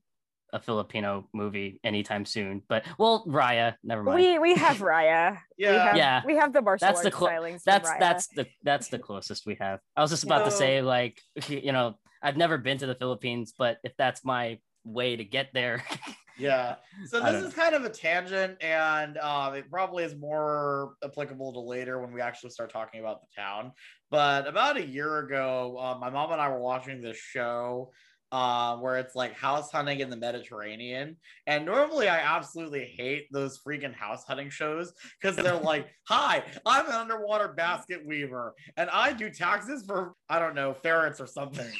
a 0.53 0.61
Filipino 0.61 1.29
movie 1.33 1.81
anytime 1.85 2.25
soon. 2.25 2.63
But 2.69 2.85
well, 2.99 3.25
Raya, 3.27 3.75
never 3.83 4.03
mind. 4.03 4.21
we 4.21 4.39
we 4.39 4.55
have 4.55 4.79
Raya. 4.79 5.39
We 5.59 5.65
Yeah. 5.65 5.85
have, 5.87 5.97
Yeah. 5.97 6.23
we 6.27 6.37
have 6.37 6.53
the 6.53 6.61
martial 6.63 6.87
That's 6.89 7.01
the 7.01 7.07
arts 7.09 7.17
clo- 7.17 7.29
stylings. 7.29 7.63
that's 7.65 7.91
that's 7.99 8.27
the 8.29 8.47
that's 8.63 8.89
the 8.89 8.99
closest 8.99 9.47
we 9.47 9.57
have. 9.61 9.81
I 9.97 10.03
was 10.03 10.11
just 10.11 10.25
about 10.25 10.45
to 10.45 10.51
say 10.51 10.83
like 10.83 11.21
you 11.49 11.73
know 11.73 11.95
I've 12.23 12.37
never 12.37 12.59
been 12.59 12.79
to 12.79 12.87
the 12.87 12.95
Philippines, 12.95 13.53
but 13.57 13.79
if 13.85 13.93
that's 13.97 14.25
my 14.25 14.59
way 14.85 15.17
to 15.17 15.25
get 15.25 15.49
there, 15.55 15.85
Yeah. 16.39 16.77
So 17.07 17.21
this 17.21 17.33
don't 17.33 17.45
is 17.45 17.55
kind 17.55 17.75
of 17.75 17.85
a 17.85 17.91
tangent, 17.91 18.57
and 18.63 19.19
um, 19.19 19.55
it 19.55 19.71
probably 19.71 20.03
is 20.05 20.17
more 20.17 20.95
applicable 21.05 21.53
to 21.53 21.61
later 21.61 22.01
when 22.01 22.13
we 22.13 22.21
actually 22.23 22.51
start 22.51 22.73
talking 22.73 23.01
about 23.01 23.21
the 23.21 23.27
town. 23.41 23.73
But 24.11 24.49
about 24.49 24.77
a 24.79 24.85
year 24.85 25.19
ago, 25.19 25.77
uh, 25.79 25.99
my 25.99 26.09
mom 26.11 26.33
and 26.33 26.41
I 26.41 26.49
were 26.49 26.59
watching 26.61 27.01
this 27.03 27.19
show 27.19 27.93
uh, 28.33 28.77
where 28.79 28.97
it's 28.97 29.15
like 29.15 29.35
house 29.35 29.71
hunting 29.71 30.01
in 30.01 30.09
the 30.09 30.17
Mediterranean. 30.17 31.17
And 31.47 31.67
normally 31.67 32.09
I 32.09 32.19
absolutely 32.19 32.87
hate 32.97 33.29
those 33.31 33.61
freaking 33.61 33.95
house 33.95 34.25
hunting 34.25 34.49
shows 34.49 34.95
because 35.21 35.37
they're 35.37 35.55
like, 35.61 35.89
hi, 36.09 36.43
I'm 36.65 36.87
an 36.87 36.93
underwater 36.93 37.49
basket 37.49 38.05
weaver 38.05 38.55
and 38.79 38.89
I 38.91 39.13
do 39.13 39.29
taxes 39.29 39.85
for, 39.87 40.15
I 40.31 40.39
don't 40.39 40.55
know, 40.55 40.73
ferrets 40.73 41.21
or 41.21 41.27
something. 41.27 41.71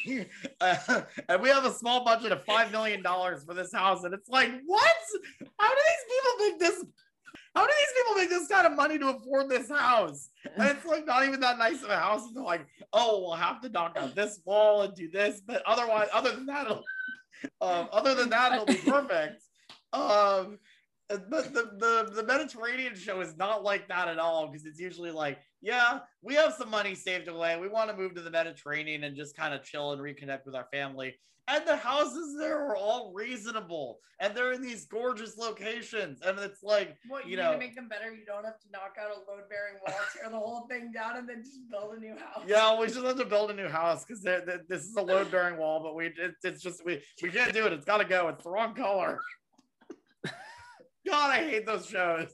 Uh, 0.61 0.77
and 1.29 1.43
we 1.43 1.49
have 1.49 1.65
a 1.65 1.73
small 1.73 2.05
budget 2.05 2.33
of 2.33 2.45
$5 2.45 2.71
million 2.71 3.03
for 3.03 3.55
this 3.55 3.73
house. 3.73 4.05
And 4.05 4.13
it's 4.13 4.29
like, 4.29 4.51
what? 4.67 4.93
How 5.59 5.69
do 5.71 5.77
these 5.77 6.15
people 6.15 6.49
make 6.49 6.59
this? 6.61 6.85
How 7.55 7.67
do 7.67 7.73
these 7.79 8.03
people 8.03 8.15
make 8.15 8.31
this 8.31 8.49
kind 8.49 8.67
of 8.67 8.77
money 8.77 8.99
to 8.99 9.09
afford 9.11 9.51
this 9.51 9.69
house? 9.71 10.31
And 10.57 10.71
it's 10.71 10.87
like 10.87 11.07
not 11.07 11.27
even 11.27 11.41
that 11.41 11.59
nice 11.59 11.83
of 11.83 11.91
a 11.91 11.97
house. 11.97 12.27
And 12.27 12.37
they're 12.37 12.43
like, 12.43 12.67
oh, 12.93 13.21
we'll 13.21 13.33
have 13.33 13.61
to 13.63 13.69
knock 13.69 13.97
out 13.99 14.15
this 14.15 14.41
wall 14.45 14.83
and 14.83 14.95
do 14.95 15.11
this. 15.11 15.43
But 15.47 15.63
otherwise, 15.67 16.09
other 16.13 16.33
than 16.33 16.47
that, 16.47 16.67
it'll, 16.67 16.85
um, 17.61 17.89
other 17.93 18.15
than 18.15 18.31
that, 18.31 18.53
it'll 18.53 18.65
be 18.65 18.75
perfect. 18.87 19.43
Um, 19.93 20.59
Uh, 21.13 21.19
but 21.29 21.53
the, 21.53 21.71
the 21.79 22.11
the 22.15 22.25
Mediterranean 22.25 22.95
show 22.95 23.21
is 23.21 23.37
not 23.37 23.63
like 23.63 23.89
that 23.89 24.09
at 24.09 24.19
all 24.19 24.47
because 24.47 24.67
it's 24.67 24.81
usually 24.81 25.11
like, 25.11 25.39
yeah, 25.61 26.01
we 26.23 26.35
have 26.35 26.55
some 26.55 26.71
money 26.71 26.95
saved 26.95 27.29
away. 27.29 27.59
We 27.59 27.69
want 27.69 27.91
to 27.91 27.97
move 27.97 28.15
to 28.15 28.23
the 28.23 28.31
Mediterranean 28.31 29.05
and 29.05 29.17
just 29.17 29.37
kind 29.37 29.55
of 29.55 29.63
chill 29.63 29.93
and 29.93 30.01
reconnect 30.01 30.47
with 30.47 30.55
our 30.55 30.67
family. 30.73 31.15
And 31.49 31.67
the 31.67 31.77
houses 31.77 32.37
there 32.39 32.67
are 32.69 32.77
all 32.77 33.13
reasonable, 33.13 33.99
and 34.21 34.35
they're 34.35 34.53
in 34.53 34.63
these 34.63 34.87
gorgeous 34.87 35.37
locations. 35.37 36.23
And 36.23 36.39
it's 36.39 36.63
like, 36.63 36.97
What 37.09 37.25
you, 37.25 37.33
you 37.33 37.37
need 37.37 37.43
know, 37.43 37.53
to 37.53 37.59
make 37.59 37.75
them 37.75 37.89
better? 37.89 38.13
You 38.13 38.25
don't 38.25 38.45
have 38.45 38.61
to 38.61 38.71
knock 38.71 38.95
out 38.99 39.11
a 39.11 39.19
load 39.29 39.49
bearing 39.51 39.75
wall, 39.85 39.97
tear 40.15 40.31
the 40.31 40.39
whole 40.39 40.69
thing 40.69 40.93
down, 40.93 41.17
and 41.17 41.29
then 41.29 41.43
just 41.43 41.69
build 41.69 41.95
a 41.97 42.01
new 42.01 42.15
house. 42.17 42.45
Yeah, 42.47 42.79
we 42.79 42.87
just 42.87 43.05
have 43.05 43.19
to 43.19 43.25
build 43.25 43.51
a 43.51 43.55
new 43.55 43.69
house 43.69 44.05
because 44.05 44.23
this 44.23 44.83
is 44.83 44.95
a 44.95 45.03
load 45.03 45.33
bearing 45.33 45.59
wall, 45.59 45.83
but 45.83 45.97
we 45.97 46.07
it, 46.07 46.35
it's 46.45 46.63
just 46.63 46.87
we 46.87 47.03
we 47.21 47.31
can't 47.31 47.53
do 47.53 47.67
it. 47.67 47.73
It's 47.73 47.85
got 47.85 47.99
to 47.99 48.05
go. 48.05 48.29
It's 48.29 48.45
the 48.45 48.51
wrong 48.51 48.75
color. 48.75 49.19
God, 51.07 51.31
I 51.31 51.49
hate 51.49 51.67
those 51.67 51.87
shows. 51.87 52.29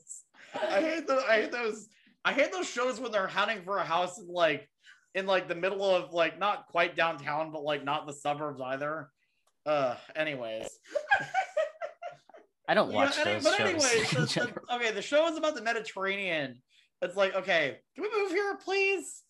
I 0.53 0.81
hate 0.81 1.07
those. 1.07 1.23
I 1.29 1.41
hate 1.41 1.51
those. 1.51 1.87
I 2.25 2.33
hate 2.33 2.51
those 2.51 2.69
shows 2.69 2.99
when 2.99 3.11
they're 3.11 3.27
hunting 3.27 3.61
for 3.63 3.77
a 3.77 3.83
house 3.83 4.19
in 4.19 4.27
like 4.27 4.67
in 5.15 5.25
like 5.25 5.47
the 5.47 5.55
middle 5.55 5.83
of 5.83 6.13
like 6.13 6.37
not 6.39 6.67
quite 6.67 6.95
downtown, 6.95 7.51
but 7.51 7.63
like 7.63 7.83
not 7.83 8.05
the 8.07 8.13
suburbs 8.13 8.61
either. 8.61 9.09
Uh, 9.65 9.95
anyways. 10.15 10.67
I 12.67 12.73
don't 12.75 12.91
watch 12.93 13.17
any- 13.17 13.33
those 13.33 13.43
but 13.43 13.57
shows. 13.57 13.67
anyways, 13.67 14.09
the- 14.11 14.53
the- 14.67 14.75
okay, 14.75 14.91
the 14.91 15.01
show 15.01 15.27
is 15.27 15.37
about 15.37 15.55
the 15.55 15.61
Mediterranean. 15.63 16.61
It's 17.01 17.15
like, 17.15 17.33
okay, 17.35 17.77
can 17.95 18.03
we 18.03 18.09
move 18.21 18.31
here, 18.31 18.57
please? 18.63 19.23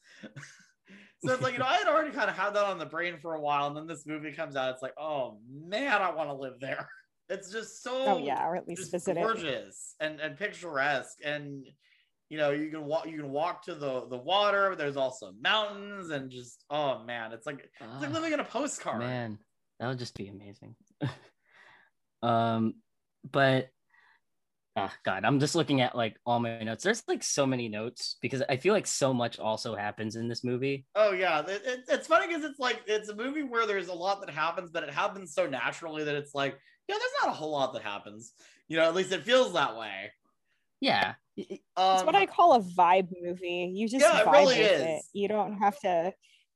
so 1.24 1.34
it's 1.34 1.42
like, 1.42 1.54
you 1.54 1.60
know, 1.60 1.66
I 1.66 1.78
had 1.78 1.88
already 1.88 2.12
kind 2.12 2.30
of 2.30 2.36
had 2.36 2.52
that 2.52 2.66
on 2.66 2.80
the 2.80 2.86
brain 2.86 3.18
for 3.22 3.36
a 3.36 3.40
while, 3.42 3.68
and 3.68 3.78
then 3.78 3.88
this 3.88 4.06
movie 4.06 4.34
comes 4.34 4.56
out. 4.56 4.74
It's 4.74 4.82
like, 4.82 4.96
oh 5.00 5.40
man, 5.50 6.02
I 6.02 6.12
want 6.12 6.30
to 6.30 6.34
live 6.34 6.60
there. 6.60 6.90
It's 7.30 7.52
just 7.52 7.84
so 7.84 8.06
Oh 8.06 8.18
yeah, 8.18 8.46
or 8.48 8.56
at 8.56 8.68
least 8.68 8.82
just 8.82 8.92
visit 8.92 9.18
it. 9.18 9.22
gorgeous 9.22 9.96
and 10.00 10.20
and 10.20 10.38
picturesque, 10.38 11.20
and 11.24 11.66
you 12.30 12.38
know, 12.38 12.52
you 12.52 12.70
can 12.70 12.86
walk 12.86 13.08
you 13.08 13.18
can 13.18 13.30
walk 13.32 13.64
to 13.66 13.76
the 13.76 14.08
the 14.08 14.18
water. 14.18 14.76
There's 14.76 14.98
also 14.98 15.32
mountains, 15.40 16.10
and 16.10 16.32
just 16.32 16.64
oh 16.70 17.04
man, 17.04 17.32
it's 17.32 17.46
like 17.46 17.60
it's 17.60 18.02
like 18.02 18.10
Ah. 18.10 18.14
living 18.14 18.34
in 18.34 18.40
a 18.40 18.44
postcard. 18.46 19.00
Man, 19.00 19.38
that 19.80 19.88
would 19.88 20.00
just 20.00 20.16
be 20.16 20.28
amazing. 20.28 20.76
um, 22.22 22.76
but 23.30 23.70
ah, 24.76 24.94
God, 25.04 25.26
I'm 25.26 25.40
just 25.40 25.56
looking 25.56 25.82
at 25.82 25.96
like 25.96 26.18
all 26.26 26.40
my 26.40 26.64
notes. 26.64 26.84
There's 26.84 27.04
like 27.08 27.24
so 27.24 27.46
many 27.46 27.68
notes 27.70 28.18
because 28.22 28.42
I 28.50 28.58
feel 28.58 28.74
like 28.74 28.88
so 28.88 29.14
much 29.14 29.40
also 29.40 29.76
happens 29.76 30.16
in 30.16 30.28
this 30.28 30.44
movie. 30.44 30.86
Oh 30.96 31.12
yeah, 31.12 31.42
it, 31.42 31.62
it- 31.66 31.86
it's 31.90 32.08
funny 32.08 32.28
because 32.28 32.44
it's 32.44 32.60
like 32.60 32.82
it's 32.88 33.10
a 33.10 33.16
movie 33.16 33.44
where 33.44 33.66
there's 33.68 33.88
a 33.88 33.94
lot 33.94 34.22
that 34.22 34.30
happens, 34.30 34.72
but 34.72 34.84
it 34.84 34.92
happens 34.92 35.34
so 35.34 35.48
naturally 35.48 36.04
that 36.06 36.16
it's 36.16 36.34
like, 36.34 36.58
yeah, 36.90 36.96
there's 37.00 37.12
not 37.24 37.30
a 37.30 37.36
whole 37.38 37.52
lot 37.52 37.72
that 37.74 37.84
happens. 37.84 38.34
You 38.68 38.78
know, 38.78 38.84
at 38.84 38.96
least 38.96 39.12
it 39.14 39.24
feels 39.24 39.54
that 39.54 39.78
way. 39.78 40.12
Yeah, 40.82 41.14
Um, 41.38 41.46
It's 41.96 42.04
what 42.04 42.16
I 42.16 42.26
call 42.26 42.54
a 42.54 42.60
vibe 42.62 43.10
movie. 43.22 43.72
You 43.76 43.88
just 43.88 44.04
Yeah, 44.06 44.22
it 44.22 44.28
really 44.28 44.58
with 44.60 44.72
is. 44.72 44.82
it. 44.82 45.02
You 45.14 45.28
don't 45.28 45.58
have 45.58 45.78
to, 45.82 46.14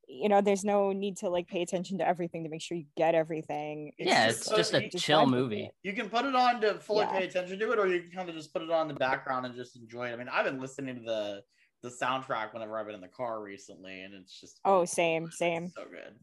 you 0.08 0.28
know, 0.28 0.40
there's 0.40 0.64
no 0.64 0.92
need 0.92 1.18
to 1.18 1.28
like 1.30 1.46
pay 1.48 1.62
attention 1.62 1.98
to 1.98 2.06
everything 2.08 2.42
to 2.44 2.50
make 2.50 2.62
sure 2.62 2.76
you 2.76 2.86
get 2.96 3.14
everything. 3.14 3.92
yeah, 3.98 4.26
just 4.26 4.38
it's 4.40 4.46
so- 4.48 4.56
just 4.56 4.74
a 4.74 4.88
just 4.88 5.04
chill 5.04 5.26
movie. 5.26 5.70
you 5.82 5.92
can 5.92 6.08
put 6.10 6.24
it 6.24 6.34
on 6.34 6.60
to 6.62 6.78
fully 6.80 7.00
Yeah. 7.04 7.12
pay 7.18 7.24
attention 7.26 7.58
to 7.58 7.72
it, 7.72 7.78
or 7.78 7.86
you 7.86 8.02
can 8.02 8.10
kind 8.12 8.28
of 8.28 8.34
just 8.34 8.52
put 8.52 8.62
it 8.62 8.70
on 8.70 8.82
in 8.82 8.88
the 8.94 8.98
background 8.98 9.46
and 9.46 9.54
just 9.54 9.76
enjoy 9.76 10.08
it. 10.08 10.12
I 10.12 10.16
mean, 10.16 10.28
I've 10.28 10.44
been 10.46 10.60
listening 10.60 10.96
to 10.96 11.02
the 11.02 11.42
the 11.82 11.90
soundtrack 11.90 12.54
whenever 12.54 12.78
I've 12.78 12.86
been 12.86 12.94
in 12.94 13.02
the 13.02 13.08
car 13.08 13.42
recently, 13.42 14.00
and 14.02 14.14
it's 14.14 14.40
just 14.40 14.58
Oh, 14.64 14.86
same, 14.86 15.30
same. 15.30 15.68
so 15.68 15.84
good. 15.84 16.18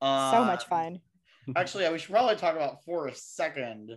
so 0.00 0.44
much 0.44 0.62
Um, 0.64 0.68
fun. 0.70 1.00
Actually, 1.56 1.88
we 1.90 1.98
should 1.98 2.10
probably 2.10 2.36
talk 2.36 2.56
about 2.56 2.84
for 2.84 3.08
a 3.08 3.14
second 3.14 3.96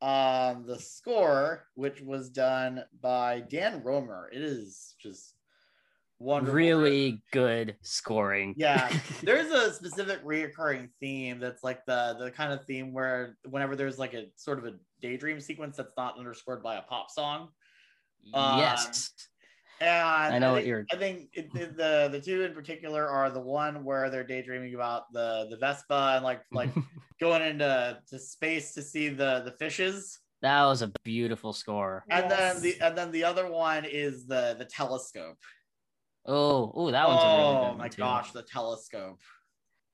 um 0.00 0.64
the 0.66 0.78
score, 0.78 1.64
which 1.74 2.00
was 2.00 2.30
done 2.30 2.84
by 3.00 3.40
Dan 3.40 3.82
Romer. 3.82 4.30
It 4.32 4.42
is 4.42 4.94
just 5.00 5.34
wonderful. 6.18 6.54
Really 6.54 7.22
good 7.32 7.76
scoring. 7.82 8.54
Yeah, 8.56 8.90
there's 9.22 9.50
a 9.50 9.72
specific 9.72 10.24
reoccurring 10.24 10.90
theme 11.00 11.40
that's 11.40 11.64
like 11.64 11.84
the 11.86 12.16
the 12.18 12.30
kind 12.30 12.52
of 12.52 12.64
theme 12.64 12.92
where 12.92 13.36
whenever 13.48 13.76
there's 13.76 13.98
like 13.98 14.14
a 14.14 14.26
sort 14.36 14.58
of 14.58 14.66
a 14.66 14.74
daydream 15.00 15.40
sequence 15.40 15.76
that's 15.76 15.96
not 15.96 16.18
underscored 16.18 16.62
by 16.62 16.76
a 16.76 16.82
pop 16.82 17.10
song. 17.10 17.48
Um, 18.34 18.58
yes. 18.58 19.10
And 19.80 20.34
I 20.34 20.38
know 20.38 20.52
what 20.52 20.58
think, 20.58 20.68
you're- 20.68 20.84
I 20.92 20.96
think 20.96 21.30
it, 21.34 21.52
the, 21.54 21.66
the 21.66 22.08
the 22.12 22.20
two 22.20 22.42
in 22.42 22.54
particular 22.54 23.06
are 23.08 23.30
the 23.30 23.40
one 23.40 23.84
where 23.84 24.10
they're 24.10 24.24
daydreaming 24.26 24.74
about 24.74 25.04
the 25.12 25.46
the 25.50 25.56
Vespa 25.56 26.14
and 26.16 26.24
like 26.24 26.42
like 26.52 26.70
going 27.20 27.42
into 27.42 27.98
to 28.08 28.18
space 28.18 28.74
to 28.74 28.82
see 28.82 29.08
the 29.08 29.42
the 29.44 29.52
fishes. 29.58 30.18
that 30.42 30.64
was 30.64 30.82
a 30.82 30.92
beautiful 31.04 31.52
score. 31.52 32.04
And 32.10 32.30
then 32.30 32.60
the 32.62 32.80
and 32.80 32.96
then 32.96 33.10
the 33.10 33.24
other 33.24 33.50
one 33.50 33.84
is 33.84 34.26
the 34.26 34.54
the 34.58 34.64
telescope. 34.64 35.38
Oh, 36.26 36.70
oh, 36.74 36.90
that 36.90 37.08
one's 37.08 37.22
a 37.22 37.26
really 37.26 37.40
oh 37.40 37.60
good 37.60 37.68
one 37.68 37.78
my 37.78 37.88
too. 37.88 38.02
gosh, 38.02 38.32
the 38.32 38.42
telescope. 38.42 39.20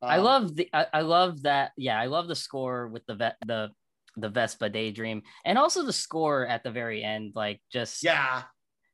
I 0.02 0.18
Um, 0.18 0.24
love 0.24 0.54
the 0.56 0.68
I, 0.72 0.86
I 0.92 1.00
love 1.02 1.42
that 1.42 1.72
yeah 1.76 1.98
I 1.98 2.06
love 2.06 2.28
the 2.28 2.34
score 2.36 2.88
with 2.88 3.06
the 3.06 3.14
vet 3.14 3.36
the 3.46 3.70
the 4.16 4.28
Vespa 4.28 4.68
Daydream 4.68 5.22
and 5.44 5.56
also 5.58 5.82
the 5.82 5.92
score 5.92 6.46
at 6.46 6.62
the 6.62 6.70
very 6.70 7.02
end 7.02 7.32
like 7.34 7.60
just 7.72 8.02
Yeah, 8.04 8.42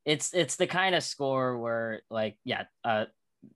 it's 0.05 0.33
it's 0.35 0.57
the 0.57 0.67
kind 0.67 0.95
of 0.95 1.03
score 1.03 1.59
where 1.59 2.01
like 2.11 2.37
yeah 2.45 2.65
uh 2.85 3.05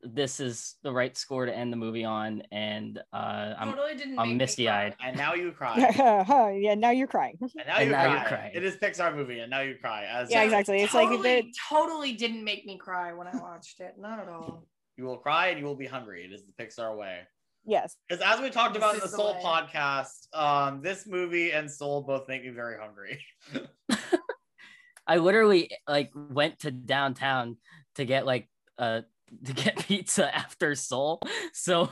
this 0.02 0.40
is 0.40 0.76
the 0.82 0.90
right 0.90 1.14
score 1.16 1.44
to 1.44 1.54
end 1.54 1.70
the 1.72 1.76
movie 1.76 2.04
on 2.04 2.42
and 2.50 2.98
uh 3.12 3.52
i'm 3.58 3.70
totally 3.70 3.94
didn't. 3.94 4.18
i'm 4.18 4.36
misty-eyed. 4.38 4.96
cry. 4.98 5.08
And 5.08 5.16
now 5.16 5.34
you 5.34 5.52
cry. 5.58 5.76
yeah, 6.58 6.74
now 6.74 6.90
you're 6.90 7.06
crying. 7.06 7.36
And 7.40 7.50
now, 7.66 7.76
And 7.76 7.86
you, 7.86 7.92
now 7.92 8.04
cry. 8.04 8.22
you 8.22 8.28
cry. 8.28 8.52
It 8.54 8.64
is 8.64 8.76
Pixar 8.76 9.14
movie, 9.14 9.40
and 9.40 9.50
now 9.50 9.60
you 9.60 9.74
cry. 9.80 10.04
As 10.04 10.30
Yeah, 10.30 10.42
exactly. 10.42 10.80
It's 10.82 10.94
like 10.94 11.08
totally, 11.08 11.40
the- 11.42 11.52
totally 11.68 12.12
didn't 12.14 12.44
make 12.44 12.64
me 12.64 12.78
cry 12.78 13.12
when 13.12 13.26
I 13.26 13.36
watched 13.36 13.80
it. 13.80 13.94
Not 13.98 14.20
at 14.20 14.28
all. 14.28 14.66
You 14.96 15.04
will 15.06 15.16
cry 15.18 15.48
and 15.48 15.58
you 15.58 15.64
will 15.64 15.74
be 15.74 15.86
hungry. 15.86 16.24
It 16.24 16.32
is 16.32 16.44
the 16.46 16.52
Pixar 16.52 16.96
way. 16.96 17.22
Yes. 17.66 17.96
Because 18.08 18.22
as 18.24 18.40
we 18.40 18.48
talked 18.48 18.74
This 18.74 18.80
about 18.82 18.94
in 18.94 19.00
the 19.00 19.06
the 19.08 19.16
Soul 19.16 19.34
way. 19.34 19.40
podcast, 19.42 20.28
um, 20.32 20.82
this 20.82 21.04
movie 21.04 21.50
and 21.50 21.68
Soul 21.68 22.02
both 22.02 22.28
make 22.28 22.44
me 22.44 22.50
very 22.50 22.78
hungry. 22.78 23.18
I 25.06 25.16
literally 25.16 25.70
like 25.88 26.10
went 26.14 26.58
to 26.60 26.70
downtown 26.70 27.56
to 27.96 28.04
get 28.04 28.26
like 28.26 28.48
uh 28.78 29.00
to 29.44 29.52
get 29.52 29.78
pizza 29.86 30.34
after 30.34 30.74
soul 30.74 31.20
so 31.52 31.90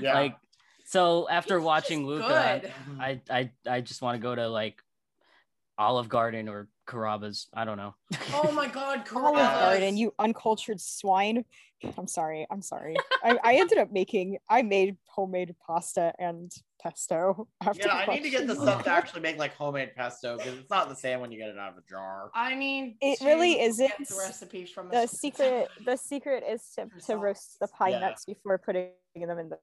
Yeah. 0.00 0.14
like 0.14 0.36
so 0.84 1.28
after 1.28 1.54
Pizza's 1.56 1.64
watching 1.66 2.06
luca 2.06 2.60
good. 2.62 2.72
I, 3.00 3.20
I 3.30 3.50
i 3.68 3.80
just 3.80 4.02
want 4.02 4.16
to 4.16 4.22
go 4.22 4.34
to 4.34 4.48
like 4.48 4.80
olive 5.78 6.08
garden 6.08 6.48
or 6.48 6.68
carrabba's 6.86 7.46
i 7.54 7.64
don't 7.64 7.76
know 7.76 7.94
Oh 8.34 8.50
my 8.52 8.66
god, 8.68 9.04
Olive 9.14 9.36
Garden, 9.36 9.96
you 9.96 10.12
uncultured 10.18 10.80
swine. 10.80 11.44
I'm 11.96 12.06
sorry. 12.08 12.46
I'm 12.50 12.62
sorry. 12.62 12.96
I, 13.22 13.38
I 13.44 13.54
ended 13.56 13.78
up 13.78 13.92
making. 13.92 14.38
I 14.48 14.62
made 14.62 14.96
homemade 15.06 15.54
pasta 15.64 16.12
and 16.18 16.50
pesto. 16.82 17.48
After 17.62 17.88
yeah, 17.88 17.94
I 17.94 18.14
need 18.14 18.22
to 18.22 18.30
get 18.30 18.46
the 18.46 18.54
stuff 18.54 18.84
to 18.84 18.90
actually 18.90 19.20
make 19.20 19.38
like 19.38 19.54
homemade 19.54 19.94
pesto 19.94 20.36
because 20.36 20.54
it's 20.54 20.70
not 20.70 20.88
the 20.88 20.94
same 20.96 21.20
when 21.20 21.30
you 21.30 21.38
get 21.38 21.48
it 21.48 21.58
out 21.58 21.72
of 21.72 21.78
a 21.78 21.82
jar. 21.88 22.30
I 22.34 22.54
need. 22.54 22.96
It 23.00 23.20
really 23.22 23.60
isn't. 23.60 23.92
The 24.08 24.16
recipe 24.16 24.64
from 24.64 24.88
The 24.90 25.06
secret. 25.06 25.68
The 25.84 25.96
secret 25.96 26.44
is 26.48 26.62
to, 26.76 26.88
to 27.06 27.16
roast 27.16 27.58
the 27.60 27.68
pine 27.68 27.92
Yeah. 27.92 28.00
nuts 28.00 28.24
before 28.24 28.58
putting 28.58 28.90
them 29.14 29.38
in 29.38 29.48
the, 29.48 29.58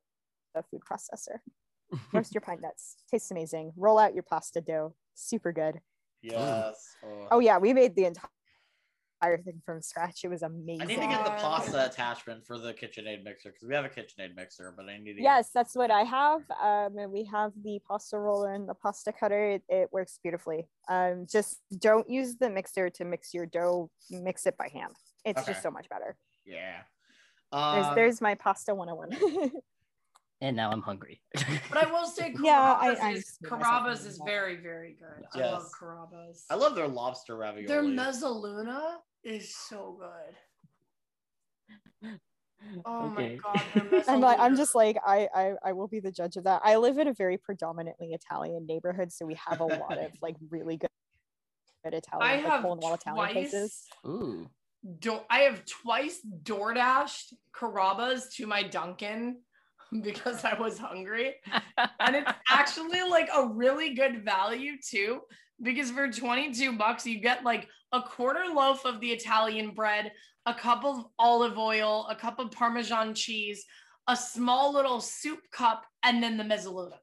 the 0.53 0.63
food 0.63 0.81
processor. 0.89 1.39
roast 2.13 2.33
your 2.33 2.41
pine 2.41 2.61
nuts. 2.61 2.97
Tastes 3.09 3.31
amazing. 3.31 3.73
Roll 3.77 3.97
out 3.99 4.13
your 4.13 4.23
pasta 4.23 4.61
dough. 4.61 4.95
Super 5.13 5.51
good. 5.51 5.79
Yes. 6.21 6.95
Oh 7.29 7.39
yeah, 7.39 7.57
we 7.57 7.73
made 7.73 7.95
the 7.95 8.05
entire 8.05 8.29
thing 9.21 9.61
from 9.65 9.81
scratch. 9.81 10.21
It 10.23 10.29
was 10.29 10.43
amazing. 10.43 10.81
I 10.81 10.85
need 10.85 10.95
to 10.95 11.07
get 11.07 11.23
the 11.23 11.31
pasta 11.31 11.85
attachment 11.85 12.45
for 12.45 12.57
the 12.57 12.73
KitchenAid 12.73 13.23
mixer 13.23 13.49
because 13.49 13.67
we 13.67 13.73
have 13.73 13.85
a 13.85 13.89
KitchenAid 13.89 14.35
mixer, 14.35 14.73
but 14.75 14.87
I 14.87 14.97
need 14.97 15.13
to. 15.13 15.21
Yes, 15.21 15.49
that's 15.53 15.75
what 15.75 15.91
I 15.91 16.01
have. 16.03 16.41
Um, 16.61 16.97
and 16.97 17.11
we 17.11 17.23
have 17.25 17.51
the 17.63 17.79
pasta 17.87 18.17
roller 18.17 18.53
and 18.53 18.67
the 18.67 18.73
pasta 18.73 19.11
cutter. 19.11 19.51
It, 19.51 19.63
it 19.69 19.89
works 19.91 20.19
beautifully. 20.21 20.67
Um, 20.89 21.25
just 21.29 21.57
don't 21.79 22.09
use 22.09 22.35
the 22.35 22.49
mixer 22.49 22.89
to 22.91 23.05
mix 23.05 23.33
your 23.33 23.45
dough. 23.45 23.89
Mix 24.11 24.45
it 24.45 24.57
by 24.57 24.69
hand. 24.73 24.93
It's 25.23 25.41
Okay. 25.41 25.51
just 25.51 25.63
so 25.63 25.71
much 25.71 25.89
better. 25.89 26.15
Get... 26.45 26.55
Yeah. 26.55 26.81
There's, 27.51 27.85
Um, 27.87 27.95
there's 27.95 28.21
my 28.21 28.35
pasta 28.35 28.75
101. 28.75 29.51
and 30.45 30.55
now 30.55 30.69
i'm 30.71 30.81
hungry 30.81 31.19
But 31.69 31.87
I 31.87 31.91
will 31.91 32.05
say, 32.07 32.31
Carrabba's, 32.31 32.39
Yeah, 32.43 32.77
I- 32.79 32.97
I 33.01 33.11
is, 33.13 33.25
just 33.25 33.41
made 33.41 33.51
myself 33.51 33.83
Carrabba's 33.83 34.05
is 34.05 34.21
very, 34.23 34.55
very 34.57 34.95
good. 34.97 35.25
I 35.33 35.39
love 35.51 35.63
Yes. 35.63 35.71
Carrabba's. 35.79 36.45
I 36.49 36.55
love 36.55 36.75
their 36.75 36.87
lobster 36.87 37.35
ravioli. 37.35 37.67
Their 37.67 37.83
mezzaluna 37.83 38.97
is 39.23 39.53
so 39.55 39.97
good. 39.99 40.35
Oh 42.85 43.05
Okay. 43.05 43.39
my 43.43 43.53
god, 43.53 44.05
I'm 44.07 44.21
like, 44.27 44.39
I'm 44.39 44.55
just 44.55 44.75
like, 44.75 44.97
I, 45.05 45.27
I, 45.33 45.53
I 45.65 45.73
will 45.73 45.87
be 45.87 45.99
the 45.99 46.11
judge 46.11 46.37
of 46.37 46.43
that. 46.45 46.61
I 46.63 46.77
live 46.77 46.97
in 46.97 47.07
a 47.07 47.13
very 47.13 47.37
predominantly 47.37 48.13
Italian 48.13 48.65
neighborhood, 48.65 49.11
so 49.11 49.25
we 49.25 49.35
have 49.47 49.59
a 49.59 49.65
lot 49.65 49.97
of 49.97 50.11
like 50.21 50.35
really 50.49 50.77
good, 50.77 50.89
good 51.83 51.93
Italian, 51.95 52.27
I 52.29 52.35
like 52.37 52.45
have 52.45 52.61
hole 52.61 52.73
in 52.73 52.93
Italian 52.93 53.15
twice. 53.33 53.33
places. 53.51 53.83
ooh 54.05 54.47
Do- 54.99 55.21
I 55.29 55.39
have 55.39 55.65
twice 55.65 56.19
door 56.21 56.73
dashed 56.73 57.33
Carrabba's 57.53 58.33
to 58.35 58.47
my 58.47 58.63
Dunkin' 58.63 59.41
because 60.03 60.43
I 60.43 60.59
was 60.59 60.77
hungry. 60.77 61.35
and 61.99 62.15
it's 62.15 62.31
actually 62.49 63.01
like 63.03 63.29
a 63.35 63.47
really 63.47 63.93
good 63.93 64.23
value 64.23 64.73
too 64.85 65.21
because 65.61 65.91
for 65.91 66.11
22 66.11 66.73
bucks 66.77 67.05
you 67.05 67.19
get 67.19 67.43
like 67.43 67.67
a 67.93 68.01
quarter 68.01 68.43
loaf 68.53 68.85
of 68.85 68.99
the 68.99 69.09
italian 69.09 69.71
bread 69.71 70.11
a 70.45 70.53
cup 70.53 70.83
of 70.83 71.05
olive 71.17 71.57
oil 71.57 72.05
a 72.09 72.15
cup 72.15 72.39
of 72.39 72.51
parmesan 72.51 73.13
cheese 73.13 73.63
a 74.09 74.17
small 74.17 74.73
little 74.73 74.99
soup 74.99 75.39
cup 75.53 75.85
and 76.03 76.21
then 76.21 76.35
the 76.35 76.43
mezzaluna 76.43 76.97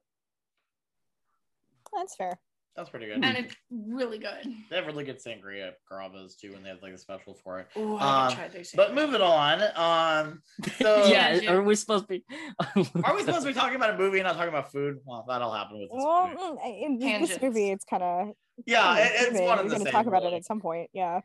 That's 1.95 2.15
fair. 2.15 2.39
That's 2.75 2.89
pretty 2.89 3.05
good. 3.05 3.23
and 3.23 3.37
it's 3.37 3.55
really 3.71 4.17
good 4.17 4.45
They 4.69 4.75
have 4.77 4.87
really 4.87 5.03
good 5.03 5.19
sangria 5.23 5.67
at 5.69 5.73
Carrabba's 5.91 6.35
too, 6.35 6.53
and 6.55 6.65
they 6.65 6.69
have 6.69 6.81
like 6.81 6.93
a 6.93 6.97
special 6.97 7.35
for 7.35 7.59
it. 7.59 7.67
Ooh, 7.77 7.97
I 7.97 8.01
Um, 8.01 8.09
haven't 8.31 8.35
tried 8.37 8.51
those 8.53 8.71
But 8.75 8.87
yet. 8.89 8.95
moving 8.95 9.21
on. 9.21 9.61
Um, 9.75 10.41
so 10.81 11.05
yeah 11.05 11.51
are 11.51 11.61
we 11.61 11.75
supposed 11.75 12.05
to 12.05 12.07
be 12.07 12.25
are 12.59 13.15
we 13.15 13.21
supposed 13.21 13.41
to 13.41 13.47
be 13.47 13.53
talking 13.53 13.75
about 13.75 13.91
a 13.91 13.97
movie 13.97 14.17
and 14.19 14.25
not 14.25 14.35
talking 14.35 14.49
about 14.49 14.71
food? 14.71 14.97
Well, 15.05 15.25
that'll 15.27 15.53
happen 15.53 15.79
with 15.79 15.89
this 15.91 16.01
Well, 16.03 16.27
movie. 16.27 16.59
mm, 16.67 17.01
in 17.15 17.21
this 17.21 17.39
movie, 17.41 17.69
it's 17.69 17.85
kind 17.85 18.01
of 18.03 18.29
Yeah, 18.65 18.97
it- 18.97 19.11
it's 19.33 19.39
one 19.39 19.59
of 19.59 19.65
We're 19.65 19.69
the 19.69 19.75
gonna 19.75 19.83
same. 19.85 19.91
talk 19.93 20.05
about 20.07 20.23
it 20.23 20.33
at 20.33 20.43
some 20.45 20.59
point. 20.61 20.89
Yeah. 20.93 21.21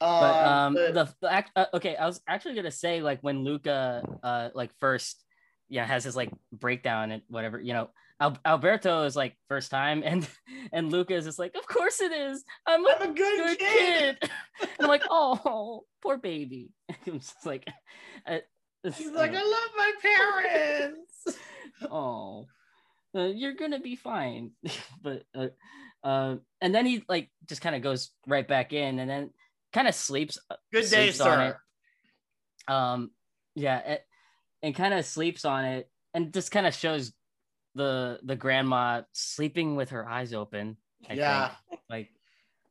but 0.00 0.46
um 0.46 0.74
but- 0.74 0.94
the, 0.94 1.14
the 1.20 1.30
act, 1.32 1.50
uh, 1.56 1.66
okay 1.74 1.94
i 1.94 2.06
was 2.06 2.22
actually 2.26 2.54
gonna 2.54 2.70
say 2.70 3.02
like 3.02 3.20
when 3.20 3.44
luca 3.44 4.02
uh 4.22 4.48
like 4.54 4.70
first 4.80 5.22
yeah 5.68 5.84
has 5.84 6.04
his 6.04 6.16
like 6.16 6.30
breakdown 6.52 7.10
and 7.12 7.22
whatever 7.28 7.60
you 7.60 7.74
know 7.74 7.90
Al- 8.20 8.38
alberto 8.44 9.04
is 9.04 9.16
like 9.16 9.34
first 9.48 9.70
time 9.70 10.02
and 10.04 10.28
and 10.72 10.92
luca 10.92 11.14
is 11.14 11.24
just 11.24 11.38
like 11.38 11.54
of 11.56 11.66
course 11.66 12.00
it 12.00 12.12
is 12.12 12.44
i'm 12.66 12.84
a, 12.86 12.90
I'm 13.00 13.10
a 13.10 13.14
good, 13.14 13.38
good 13.46 13.58
kid. 13.58 14.18
kid 14.20 14.30
i'm 14.80 14.88
like 14.88 15.02
oh 15.10 15.84
poor 16.02 16.18
baby 16.18 16.70
i'm 17.06 17.18
just 17.20 17.46
like 17.46 17.64
uh, 18.26 18.38
it's- 18.84 18.98
He's 18.98 19.10
like, 19.10 19.32
I 19.34 19.42
love 19.42 19.70
my 19.76 19.92
parents. 20.02 21.38
oh 21.90 22.46
uh, 23.14 23.26
you're 23.26 23.54
gonna 23.54 23.80
be 23.80 23.96
fine 23.96 24.52
but 25.02 25.24
uh, 25.34 25.48
uh 26.04 26.36
and 26.60 26.74
then 26.74 26.86
he 26.86 27.04
like 27.08 27.30
just 27.48 27.60
kind 27.60 27.74
of 27.76 27.82
goes 27.82 28.10
right 28.26 28.46
back 28.46 28.72
in 28.72 28.98
and 28.98 29.08
then 29.10 29.30
kind 29.72 29.88
of 29.88 29.94
sleeps 29.94 30.38
Good 30.72 30.82
day, 30.90 31.10
sleeps 31.10 31.20
it. 31.20 31.22
sir. 31.22 31.58
um 32.68 33.10
yeah 33.54 33.78
it, 33.80 34.04
and 34.62 34.74
kind 34.74 34.94
of 34.94 35.04
sleeps 35.04 35.44
on 35.44 35.64
it 35.64 35.90
and 36.14 36.32
just 36.32 36.50
kind 36.50 36.66
of 36.66 36.74
shows 36.74 37.12
the 37.74 38.18
the 38.22 38.36
grandma 38.36 39.02
sleeping 39.12 39.76
with 39.76 39.90
her 39.90 40.08
eyes 40.08 40.32
open 40.34 40.76
I 41.08 41.14
Yeah. 41.14 41.48
think. 41.48 41.58
like 41.88 42.08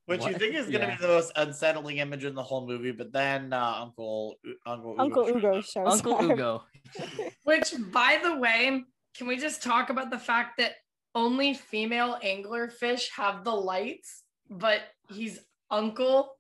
Which 0.05 0.25
you 0.25 0.33
think 0.33 0.55
is 0.55 0.65
gonna 0.65 0.87
Yeah. 0.87 0.95
be 0.97 1.01
the 1.01 1.07
most 1.07 1.31
unsettling 1.35 1.97
image 1.97 2.25
in 2.25 2.33
the 2.35 2.43
whole 2.43 2.65
movie, 2.67 2.91
but 2.91 3.11
then 3.11 3.53
uh, 3.53 3.75
Uncle 3.79 4.35
Uncle 4.65 4.91
Ugo 4.99 5.03
Uncle 5.03 5.25
shows 5.25 5.35
Ugo 5.35 5.61
shows 5.61 5.87
uncle 5.93 6.13
up. 6.13 6.21
ugo 6.23 6.63
which 7.43 7.73
by 7.91 8.19
the 8.23 8.35
way 8.37 8.83
can 9.15 9.27
we 9.27 9.37
just 9.37 9.61
talk 9.63 9.89
about 9.89 10.09
the 10.09 10.19
fact 10.19 10.57
that 10.57 10.73
only 11.15 11.53
female 11.53 12.19
anglerfish 12.23 13.09
have 13.15 13.43
the 13.43 13.51
lights 13.53 14.23
but 14.49 14.81
he's 15.09 15.39
uncle 15.71 16.37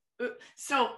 so 0.55 0.89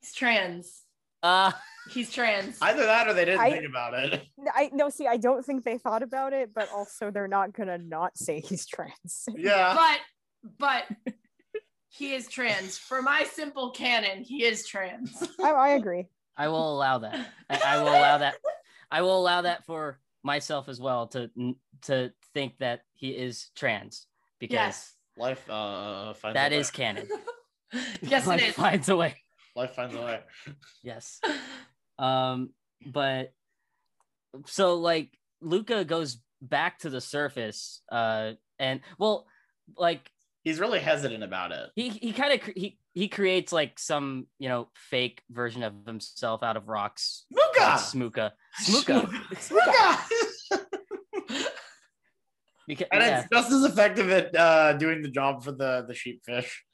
he's 0.00 0.12
trans 0.14 0.85
uh 1.26 1.52
he's 1.90 2.10
trans 2.10 2.58
Either 2.62 2.84
that 2.86 3.06
or 3.08 3.14
they 3.14 3.24
didn't 3.24 3.40
I- 3.40 3.50
think 3.52 3.68
about 3.68 3.94
it. 3.94 4.22
I 4.54 4.70
no 4.72 4.88
see. 4.90 5.06
I 5.06 5.16
don't 5.16 5.44
think 5.44 5.64
they 5.64 5.78
thought 5.78 6.02
about 6.02 6.32
it, 6.32 6.52
but 6.54 6.68
also 6.72 7.10
they're 7.10 7.28
not 7.28 7.52
gonna 7.52 7.78
not 7.78 8.16
say 8.18 8.40
he's 8.40 8.66
trans. 8.66 9.28
Yeah. 9.36 9.74
but 9.74 10.00
but 10.58 10.84
he 11.88 12.14
is 12.14 12.28
trans 12.28 12.76
for 12.78 13.02
my 13.02 13.24
simple 13.24 13.70
canon 13.70 14.22
he 14.22 14.44
is 14.44 14.66
trans 14.66 15.10
I, 15.42 15.50
I 15.50 15.68
agree. 15.70 16.04
i 16.36 16.46
will 16.48 16.68
allow 16.76 16.98
that 16.98 17.18
I, 17.50 17.60
I 17.64 17.76
will 17.82 17.88
allow 17.88 18.18
that 18.18 18.34
i 18.90 19.02
will 19.02 19.18
allow 19.18 19.40
that 19.42 19.64
for 19.64 19.98
myself 20.22 20.68
as 20.68 20.78
well 20.78 21.08
to 21.08 21.30
to 21.88 22.12
think 22.34 22.58
that 22.58 22.82
he 22.94 23.10
is 23.10 23.50
trans 23.56 24.06
because 24.38 24.54
yes 24.54 24.92
Life 25.16 25.48
uh 25.50 26.12
finds 26.14 26.34
that 26.34 26.52
a 26.52 26.56
way. 26.56 26.60
is 26.60 26.70
canon 26.70 27.08
yes 28.02 28.26
Life 28.26 28.42
it 28.42 28.48
is 28.50 28.54
finds 28.54 28.88
a 28.88 28.96
way 28.96 29.16
life 29.56 29.74
finds 29.74 29.94
a 29.94 30.00
way. 30.00 30.20
yes 30.82 31.20
um 31.98 32.50
but 32.86 33.32
so 34.46 34.74
like 34.76 35.10
luca 35.40 35.84
goes 35.84 36.18
back 36.42 36.78
to 36.78 36.90
the 36.90 37.00
surface 37.00 37.80
uh 37.90 38.32
and 38.58 38.80
well 38.98 39.26
like 39.76 40.10
He's 40.44 40.60
really 40.60 40.78
hesitant 40.78 41.24
about 41.24 41.50
it. 41.50 41.70
he 41.74 41.88
he 41.88 42.12
kind 42.12 42.32
of 42.40 42.46
he 42.54 42.78
he 42.94 43.08
creates 43.08 43.52
like 43.52 43.80
some 43.80 44.28
you 44.38 44.48
know 44.48 44.68
fake 44.76 45.20
version 45.28 45.64
of 45.64 45.74
himself 45.84 46.44
out 46.44 46.56
of 46.56 46.68
rocks 46.68 47.26
called 47.56 47.80
Smooka. 47.80 48.30
Smooka. 48.62 49.10
Mooka! 49.50 49.98
Because, 52.68 52.88
and 52.90 53.00
yeah. 53.02 53.20
it's 53.20 53.28
just 53.32 53.52
as 53.52 53.62
effective 53.64 54.10
at 54.10 54.34
uh, 54.36 54.72
doing 54.72 55.00
the 55.00 55.08
job 55.08 55.44
for 55.44 55.52
the 55.52 55.84
the 55.86 55.94
sheepfish. 55.94 56.64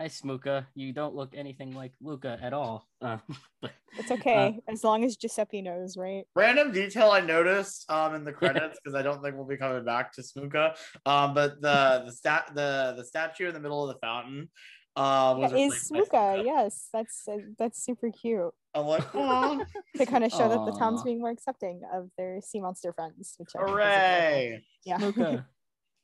Hi 0.00 0.06
Smooka. 0.06 0.66
You 0.74 0.92
don't 0.92 1.14
look 1.14 1.34
anything 1.36 1.72
like 1.72 1.92
Luca 2.02 2.36
at 2.42 2.52
all. 2.52 2.88
Uh, 3.00 3.18
but 3.62 3.70
It's 3.96 4.10
okay 4.10 4.58
as 4.68 4.82
long 4.82 5.04
as 5.04 5.16
Giuseppe 5.16 5.62
knows, 5.62 5.96
right? 5.96 6.24
Random 6.34 6.72
detail 6.72 7.10
I 7.10 7.20
noticed 7.20 7.88
um 7.88 8.16
in 8.16 8.24
the 8.24 8.32
credits 8.32 8.80
because 8.82 8.96
I 8.96 9.02
don't 9.02 9.22
think 9.22 9.36
we'll 9.36 9.46
be 9.46 9.56
coming 9.56 9.84
back 9.84 10.12
to 10.14 10.22
Smooka. 10.22 10.76
Um, 11.06 11.32
but 11.32 11.60
the 11.60 12.02
the 12.06 12.12
stat 12.12 12.50
the 12.54 12.94
the 12.96 13.04
statue 13.04 13.46
in 13.46 13.54
the 13.54 13.60
middle 13.60 13.88
of 13.88 13.94
the 13.94 14.00
fountain, 14.00 14.50
Uh, 14.96 15.36
was 15.38 15.52
That 15.52 15.60
it 15.60 15.62
is 15.62 15.88
Smuka. 15.88 16.44
Yes, 16.44 16.88
that's 16.92 17.28
uh, 17.28 17.38
that's 17.56 17.80
super 17.84 18.10
cute 18.10 18.52
I'm 18.74 18.86
like, 18.86 19.04
"Aw, 19.14 19.64
to 19.96 20.06
kind 20.06 20.24
of 20.24 20.32
show 20.32 20.48
that 20.48 20.64
the 20.64 20.76
town's 20.76 21.04
being 21.04 21.20
more 21.20 21.30
accepting 21.30 21.82
of 21.92 22.10
their 22.18 22.40
sea 22.42 22.60
monster 22.60 22.92
friends. 22.92 23.34
Which 23.38 23.50
I 23.54 23.60
think 23.60 23.68
is 23.70 23.74
hooray! 23.74 24.62
adorable. 24.84 25.30
Yeah. 25.30 25.42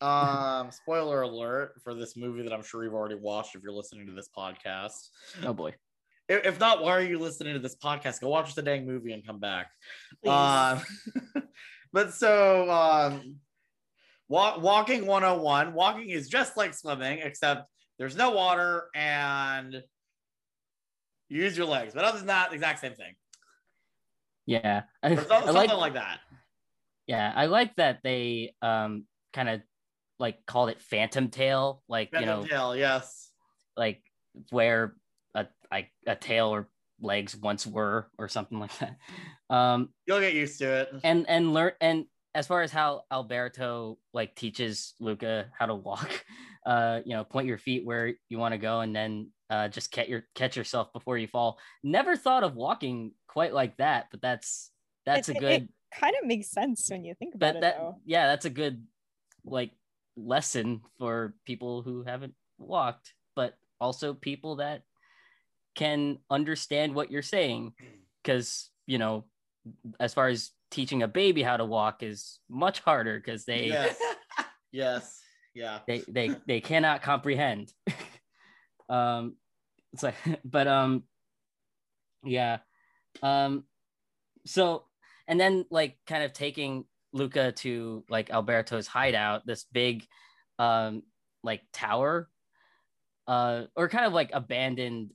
Um, 0.01 0.71
spoiler 0.71 1.23
alert 1.23 1.75
for 1.83 1.95
this 1.95 2.17
movie 2.17 2.43
that 2.43 2.53
I'm 2.53 2.63
sure 2.63 2.85
you've 2.85 2.95
already 2.95 3.17
watched 3.17 3.55
if 3.55 3.63
you're 3.63 3.73
listening 3.73 4.07
to 4.07 4.13
this 4.13 4.29
podcast. 4.37 5.09
oh 5.45 5.53
boy. 5.53 5.75
If, 6.29 6.47
if 6.47 6.61
not, 6.61 6.83
why 6.83 6.93
are 6.93 7.03
you 7.03 7.19
listening 7.19 7.55
to 7.55 7.61
this 7.61 7.77
podcast? 7.77 8.21
Go 8.21 8.29
watch 8.29 8.55
the 8.55 8.63
dang 8.63 8.87
movie 8.87 9.13
and 9.13 9.27
come 9.27 9.41
back. 9.41 9.67
Please. 10.23 10.31
Um, 10.31 10.83
but 11.93 12.15
so 12.15 12.71
um, 12.71 13.37
walk, 14.29 14.63
walking 14.63 15.07
101. 15.07 15.75
Walking 15.75 16.09
is 16.09 16.29
just 16.29 16.57
like 16.57 16.73
swimming, 16.73 17.19
except 17.19 17.69
there's 17.99 18.17
no 18.17 18.31
water 18.31 18.85
and 18.95 19.83
you 21.29 21.43
use 21.43 21.59
your 21.59 21.67
legs. 21.67 21.93
But 21.95 22.05
other 22.05 22.19
than 22.19 22.29
that, 22.29 22.53
exact 22.53 22.81
same 22.81 22.95
thing. 22.95 23.15
Yeah. 24.47 24.83
I, 25.03 25.17
something, 25.17 25.33
I 25.33 25.41
like 25.51 25.69
something 25.69 25.77
like 25.77 25.95
that. 25.95 26.21
yeah, 27.07 27.33
I 27.35 27.47
like 27.47 27.77
that 27.77 27.99
they 28.03 28.55
um 28.63 29.05
kind 29.33 29.49
of 29.49 29.61
like 30.21 30.45
called 30.47 30.69
it 30.69 30.81
Phantom 30.81 31.29
Tail, 31.29 31.83
like 31.89 32.11
you 32.13 32.21
know, 32.21 32.43
Phantom 32.43 32.49
tail, 32.49 32.77
yes. 32.77 33.31
like 33.77 34.03
where 34.51 34.95
a 35.35 35.47
like 35.73 35.89
a 36.07 36.15
tail 36.15 36.49
or 36.49 36.69
legs 37.01 37.35
once 37.35 37.67
were 37.67 38.09
or 38.19 38.29
something 38.29 38.61
like 38.61 38.73
that. 38.79 38.97
Um 39.49 39.89
You'll 40.07 40.21
get 40.21 40.35
used 40.35 40.59
to 40.59 40.83
it. 40.83 40.89
and 41.03 41.29
and 41.29 41.55
learn 41.55 41.73
and 41.81 42.05
as 42.35 42.47
far 42.47 42.63
as 42.63 42.71
how 42.71 43.03
Alberto 43.11 43.99
like 44.13 44.37
teaches 44.37 44.95
Luca 45.01 45.47
how 45.59 45.67
to 45.67 45.75
walk, 45.75 46.25
uh, 46.67 47.01
you 47.05 47.15
know, 47.17 47.25
point 47.25 47.49
your 47.49 47.59
feet 47.59 47.85
where 47.85 48.13
you 48.29 48.39
want 48.39 48.53
to 48.53 48.59
go 48.59 48.81
and 48.81 48.95
then 48.95 49.31
uh 49.49 49.67
just 49.69 49.91
catch 49.91 50.09
your 50.09 50.25
catch 50.35 50.57
yourself 50.57 50.93
before 50.93 51.17
you 51.17 51.27
fall. 51.27 51.59
Never 51.83 52.15
thought 52.17 52.45
of 52.45 52.55
walking 52.55 53.13
quite 53.27 53.55
like 53.55 53.79
that, 53.79 54.09
but 54.11 54.21
that's 54.21 54.71
that's 55.07 55.29
It- 55.31 55.39
a 55.39 55.41
good 55.41 55.63
It 55.63 55.69
kind 55.99 56.15
of 56.21 56.29
makes 56.29 56.51
sense 56.51 56.89
when 56.91 57.05
you 57.05 57.15
think 57.19 57.35
about 57.35 57.55
that 57.55 57.57
it, 57.57 57.63
that 57.63 57.95
yeah, 58.05 58.27
that's 58.29 58.45
a 58.45 58.51
good 58.51 58.87
like 59.45 59.73
lesson 60.25 60.83
for 60.99 61.35
people 61.45 61.83
who 61.83 62.03
haven't 62.03 62.35
walked, 62.59 63.15
but 63.35 63.55
also 63.81 64.15
people 64.15 64.57
that 64.57 64.83
can 65.75 66.19
understand 66.31 66.95
what 66.95 67.11
you're 67.11 67.23
saying 67.23 67.73
because 68.23 68.71
you 68.87 68.99
know 68.99 69.25
as 69.99 70.15
far 70.15 70.29
as 70.29 70.51
teaching 70.71 71.03
a 71.03 71.09
baby 71.09 71.43
how 71.43 71.57
to 71.57 71.65
walk 71.65 72.03
is 72.03 72.39
much 72.49 72.81
harder 72.81 73.19
because 73.19 73.45
they 73.45 73.69
Yes. 73.69 73.97
yes. 74.73 75.21
Yeah. 75.55 75.81
they 75.87 76.03
they 76.09 76.37
they 76.47 76.61
cannot 76.61 77.03
comprehend 77.03 77.73
um 78.89 79.37
it's 79.93 80.03
like 80.03 80.15
but 80.45 80.67
um 80.67 81.05
yeah 82.25 82.59
um 83.23 83.65
so 84.47 84.85
and 85.27 85.39
then 85.41 85.65
like 85.71 85.97
kind 86.07 86.23
of 86.25 86.33
taking 86.33 86.85
luca 87.13 87.53
to 87.53 88.05
like 88.09 88.31
alberto's 88.31 88.87
hideout 88.87 89.45
this 89.47 89.65
big 89.73 90.07
um 90.59 91.03
like 91.43 91.63
tower 91.73 92.29
uh 93.27 93.65
or 93.77 93.89
kind 93.89 94.05
of 94.07 94.13
like 94.13 94.31
abandoned 94.33 95.11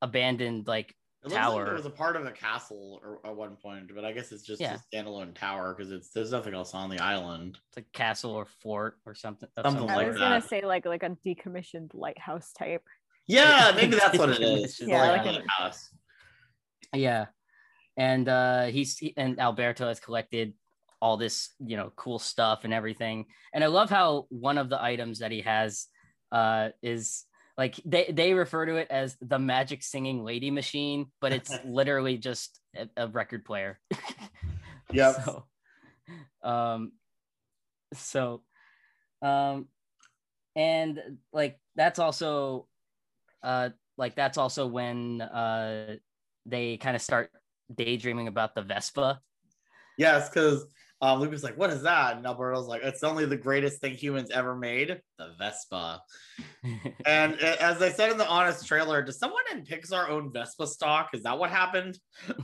abandoned 0.00 0.66
like 0.66 0.90
It 0.90 1.26
looks 1.28 1.34
like 1.34 1.42
Tower. 1.44 1.70
it 1.70 1.74
was 1.74 1.86
a 1.86 1.90
part 1.90 2.16
of 2.16 2.26
a 2.26 2.32
castle 2.32 3.00
or, 3.04 3.20
at 3.24 3.36
one 3.36 3.54
point, 3.56 3.94
but 3.94 4.04
I 4.04 4.10
guess 4.12 4.32
it's 4.32 4.42
just 4.42 4.60
Yeah. 4.60 4.76
a 4.76 4.96
standalone 4.96 5.32
tower 5.34 5.72
because 5.74 5.92
it's 5.92 6.10
there's 6.10 6.32
nothing 6.32 6.54
else 6.54 6.74
on 6.74 6.90
the 6.90 6.98
island. 6.98 7.58
it's 7.68 7.76
a 7.76 7.82
castle 7.96 8.32
or 8.32 8.46
fort 8.46 8.98
or 9.06 9.14
something 9.14 9.48
of 9.56 9.62
Something 9.64 9.86
some 9.88 9.90
I 9.96 10.08
was 10.08 10.16
sort. 10.16 10.18
gonna 10.18 10.40
say 10.42 10.62
like 10.64 10.84
like 10.86 11.04
a 11.04 11.10
decommissioned 11.24 11.90
lighthouse 11.94 12.52
type. 12.52 12.82
Yeah, 13.28 13.70
maybe 13.76 13.94
that's 13.96 14.18
what 14.18 14.30
it 14.30 14.40
is. 14.42 14.80
Yeah, 14.80 14.88
yeah, 14.88 15.10
like 15.12 15.24
like 15.26 15.44
a- 15.44 15.62
house. 15.62 15.90
Yeah. 16.92 17.26
And 17.96 18.28
uh 18.28 18.64
he's 18.66 18.98
he- 18.98 19.14
and 19.16 19.38
Alberto 19.38 19.86
has 19.86 20.00
collected 20.00 20.54
all 21.02 21.16
this, 21.16 21.50
you 21.58 21.76
know, 21.76 21.92
cool 21.96 22.20
stuff 22.20 22.60
and 22.62 22.72
everything. 22.72 23.26
And 23.52 23.64
I 23.64 23.66
love 23.66 23.90
how 23.90 24.26
one 24.30 24.56
of 24.56 24.70
the 24.70 24.80
items 24.80 25.18
that 25.18 25.32
he 25.32 25.42
has 25.42 25.88
uh 26.30 26.70
is 26.82 27.24
like 27.58 27.78
they 27.84 28.10
they 28.10 28.32
refer 28.32 28.64
to 28.64 28.76
it 28.76 28.86
as 28.88 29.16
the 29.20 29.38
magic 29.38 29.82
singing 29.82 30.24
lady 30.24 30.50
machine, 30.50 31.06
but 31.20 31.32
it's 31.32 31.52
literally 31.66 32.16
just 32.16 32.60
a, 32.76 32.88
a 32.96 33.08
record 33.08 33.44
player. 33.44 33.78
Yep. 34.92 35.14
So 35.24 35.44
um 36.42 36.92
so 37.94 38.42
um 39.22 39.68
and 40.54 41.00
like 41.32 41.58
that's 41.76 41.98
also 41.98 42.66
uh 43.42 43.70
like 43.96 44.14
that's 44.14 44.36
also 44.36 44.66
when 44.66 45.22
uh 45.22 45.96
they 46.44 46.76
kind 46.76 46.94
of 46.94 47.00
start 47.00 47.30
daydreaming 47.74 48.28
about 48.28 48.54
the 48.54 48.60
Vespa. 48.60 49.20
Yes, 49.96 50.28
because 50.28 50.66
um, 51.02 51.20
Luke 51.20 51.32
was 51.32 51.44
like, 51.44 51.58
"What 51.58 51.70
is 51.70 51.82
that?" 51.82 52.16
And 52.16 52.24
Alberto's 52.24 52.68
like, 52.68 52.82
"It's 52.82 53.02
only 53.02 53.26
the 53.26 53.36
greatest 53.36 53.80
thing 53.80 53.94
humans 53.94 54.30
ever 54.30 54.54
made, 54.54 55.00
the 55.18 55.34
Vespa." 55.38 56.00
And 57.04 57.34
as 57.40 57.82
I 57.82 57.90
said 57.90 58.12
in 58.12 58.18
the 58.18 58.28
honest 58.28 58.66
trailer, 58.66 59.02
does 59.02 59.18
someone 59.18 59.42
in 59.50 59.64
Pixar 59.64 60.08
own 60.08 60.32
Vespa 60.32 60.66
stock? 60.66 61.10
Is 61.12 61.24
that 61.24 61.38
what 61.38 61.50
happened? 61.50 61.98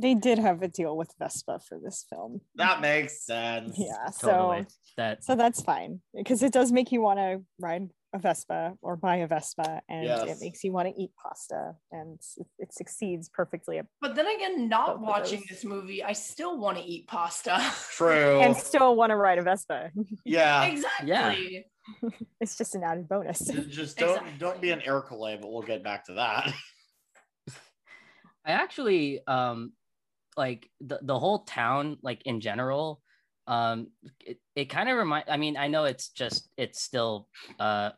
They 0.00 0.14
did 0.14 0.38
have 0.38 0.62
a 0.62 0.68
deal 0.68 0.96
with 0.96 1.12
Vespa 1.18 1.58
for 1.68 1.80
this 1.82 2.06
film. 2.08 2.40
That 2.54 2.80
makes 2.80 3.26
sense. 3.26 3.76
Yeah, 3.76 4.10
totally. 4.20 4.62
so 4.62 4.68
That 4.96 5.24
so 5.24 5.34
that's 5.34 5.60
fine 5.60 6.00
because 6.14 6.44
it 6.44 6.52
does 6.52 6.70
make 6.70 6.92
you 6.92 7.00
want 7.00 7.18
to 7.18 7.42
ride 7.58 7.90
a 8.14 8.18
Vespa 8.18 8.74
or 8.80 8.96
buy 8.96 9.16
a 9.16 9.26
Vespa, 9.26 9.82
and 9.88 10.04
Yes. 10.04 10.28
it 10.28 10.38
makes 10.40 10.64
you 10.64 10.72
want 10.72 10.88
to 10.88 11.00
eat 11.00 11.10
pasta, 11.22 11.74
and 11.92 12.18
it, 12.38 12.46
it 12.58 12.72
succeeds 12.74 13.28
perfectly. 13.28 13.80
But 14.00 14.14
then 14.14 14.26
again, 14.26 14.68
not 14.68 15.00
watching 15.00 15.44
this 15.48 15.64
movie, 15.64 16.02
I 16.02 16.12
still 16.14 16.58
want 16.58 16.78
to 16.78 16.84
eat 16.84 17.06
pasta. 17.06 17.60
True. 17.92 18.40
And 18.40 18.56
still 18.56 18.96
want 18.96 19.10
to 19.10 19.16
ride 19.16 19.38
a 19.38 19.42
Vespa. 19.42 19.90
yeah. 20.24 20.64
exactly. 20.64 21.08
Yeah. 22.02 22.10
it's 22.40 22.56
just 22.56 22.74
an 22.74 22.82
added 22.84 23.08
bonus. 23.08 23.40
Just 23.68 23.98
don't 23.98 24.10
Exactly. 24.10 24.32
don't 24.38 24.60
be 24.60 24.70
an 24.70 24.80
Ercole, 24.80 25.38
but 25.40 25.50
we'll 25.50 25.62
get 25.62 25.82
back 25.82 26.04
to 26.06 26.14
that. 26.14 26.52
I 28.44 28.52
actually 28.52 29.20
um 29.26 29.72
like 30.36 30.70
the, 30.80 30.98
the 31.02 31.18
whole 31.18 31.40
town 31.40 31.98
like 32.02 32.22
in 32.24 32.40
general 32.40 33.02
um 33.48 33.88
it, 34.20 34.38
it 34.54 34.66
kind 34.66 34.88
of 34.88 34.96
remind 34.96 35.24
I 35.28 35.36
mean 35.38 35.56
I 35.56 35.66
know 35.68 35.84
it's 35.84 36.10
just 36.10 36.48
it's 36.56 36.80
still 36.80 37.26
uh 37.58 37.90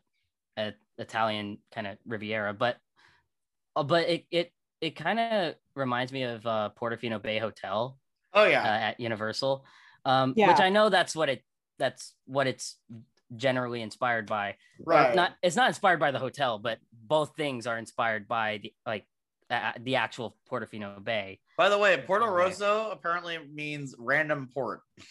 a 0.57 0.73
Italian 0.97 1.59
kind 1.71 1.87
of 1.87 1.97
Riviera 2.05 2.53
but 2.53 2.77
uh, 3.75 3.83
but 3.83 4.07
it 4.09 4.25
it 4.31 4.51
it 4.79 4.95
kind 4.95 5.19
of 5.19 5.55
reminds 5.75 6.11
me 6.11 6.23
of 6.23 6.45
uh 6.47 6.69
Portofino 6.79 7.21
Bay 7.21 7.37
Hotel 7.37 7.99
Oh 8.33 8.43
uh, 8.43 8.47
yeah. 8.47 8.63
at 8.63 8.99
Universal 8.99 9.65
um 10.05 10.33
Yeah. 10.35 10.47
which 10.47 10.59
I 10.61 10.69
know 10.69 10.89
that's 10.89 11.15
what 11.15 11.29
it 11.29 11.43
that's 11.77 12.15
what 12.25 12.47
it's 12.47 12.79
generally 13.35 13.81
inspired 13.81 14.25
by 14.27 14.55
Or 14.79 14.93
right. 14.93 15.15
not 15.15 15.33
it's 15.43 15.55
not 15.55 15.67
inspired 15.67 15.99
by 15.99 16.11
the 16.11 16.19
hotel 16.19 16.59
but 16.59 16.79
both 16.91 17.35
things 17.35 17.67
are 17.67 17.77
inspired 17.77 18.27
by 18.27 18.59
the 18.63 18.73
like 18.85 19.05
uh, 19.49 19.73
the 19.81 19.97
actual 19.97 20.37
Portofino 20.49 21.03
Bay 21.03 21.41
By 21.57 21.67
the 21.67 21.77
way, 21.77 21.97
Porto 22.07 22.25
Right. 22.25 22.45
Rosso 22.47 22.89
apparently 22.89 23.37
means 23.53 23.93
random 23.99 24.49
port. 24.53 24.81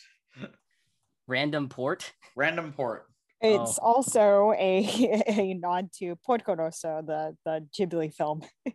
random 1.27 1.69
port. 1.69 2.13
Random 2.37 2.73
port. 2.73 3.07
It's 3.41 3.79
Oh. 3.81 3.95
also 3.95 4.53
a 4.53 4.85
a 5.29 5.55
nod 5.55 5.91
to 5.99 6.17
Porco 6.27 6.55
Rosso, 6.55 7.03
the 7.07 7.37
the 7.45 7.67
Ghibli 7.77 8.13
film. 8.15 8.43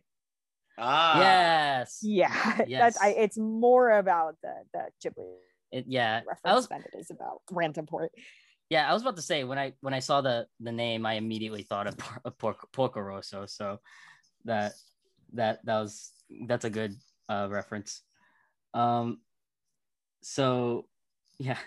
Ah. 0.77 1.19
yes. 1.21 1.99
Yeah, 2.03 2.63
Yes. 2.67 2.95
that's 2.95 3.01
I. 3.01 3.09
It's 3.11 3.37
more 3.37 3.91
about 3.91 4.35
the 4.43 4.53
the 4.73 4.89
Ghibli 5.01 5.35
It, 5.71 5.85
yeah. 5.87 6.21
I 6.43 6.53
was 6.53 6.67
than 6.67 6.81
it 6.81 6.93
is 6.99 7.11
about 7.11 7.41
Random 7.49 7.85
Port. 7.85 8.11
yeah, 8.69 8.89
I 8.89 8.91
was 8.93 9.01
about 9.01 9.15
to 9.15 9.21
say 9.21 9.45
when 9.45 9.57
I 9.57 9.71
when 9.79 9.93
I 9.93 9.99
saw 9.99 10.19
the 10.19 10.47
the 10.59 10.73
name, 10.73 11.05
I 11.05 11.13
immediately 11.13 11.63
thought 11.63 11.87
of, 11.87 11.97
Por- 11.97 12.21
of 12.25 12.37
Por- 12.37 12.67
Porco 12.73 12.99
Rosso. 12.99 13.45
So 13.45 13.79
that 14.43 14.73
that 15.31 15.63
that 15.65 15.79
was 15.79 16.11
that's 16.45 16.65
a 16.65 16.69
good 16.69 16.93
uh, 17.29 17.47
reference. 17.49 18.01
Um, 18.73 19.21
so 20.23 20.87
yeah, 21.39 21.57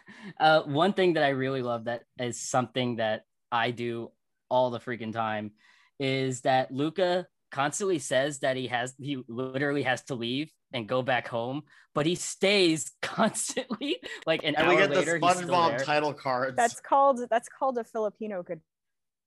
uh, 0.41 0.63
one 0.63 0.93
thing 0.93 1.15
that 1.15 1.25
I 1.25 1.31
really 1.31 1.63
love 1.63 1.85
that 1.85 2.05
is 2.19 2.41
something 2.41 2.97
that 2.97 3.23
I 3.53 3.71
do 3.71 4.11
all 4.51 4.71
the 4.71 4.81
freaking 4.81 5.13
time 5.13 5.53
is 5.99 6.43
that 6.43 6.71
Luca 6.73 7.27
constantly 7.51 7.99
says 7.99 8.41
that 8.41 8.57
he 8.57 8.67
has 8.69 8.95
he 8.99 9.23
literally 9.29 9.83
has 9.83 10.03
to 10.05 10.15
leave 10.15 10.51
and 10.73 10.87
go 10.89 11.03
back 11.03 11.29
home, 11.29 11.63
but 11.95 12.05
he 12.07 12.15
stays 12.15 12.93
constantly 13.03 13.97
like 14.27 14.43
an 14.45 14.55
And 14.55 14.67
hour 14.67 14.75
we 14.75 14.77
get 14.77 14.91
later. 14.91 15.19
he's 15.19 15.37
still 15.37 15.49
SpongeBob 15.49 15.69
there. 15.71 15.79
title 15.81 16.13
cards. 16.15 16.57
That's 16.57 16.81
called 16.81 17.21
that's 17.31 17.49
called 17.49 17.79
a 17.79 17.85
Filipino 17.85 18.43
goodbye. 18.43 18.63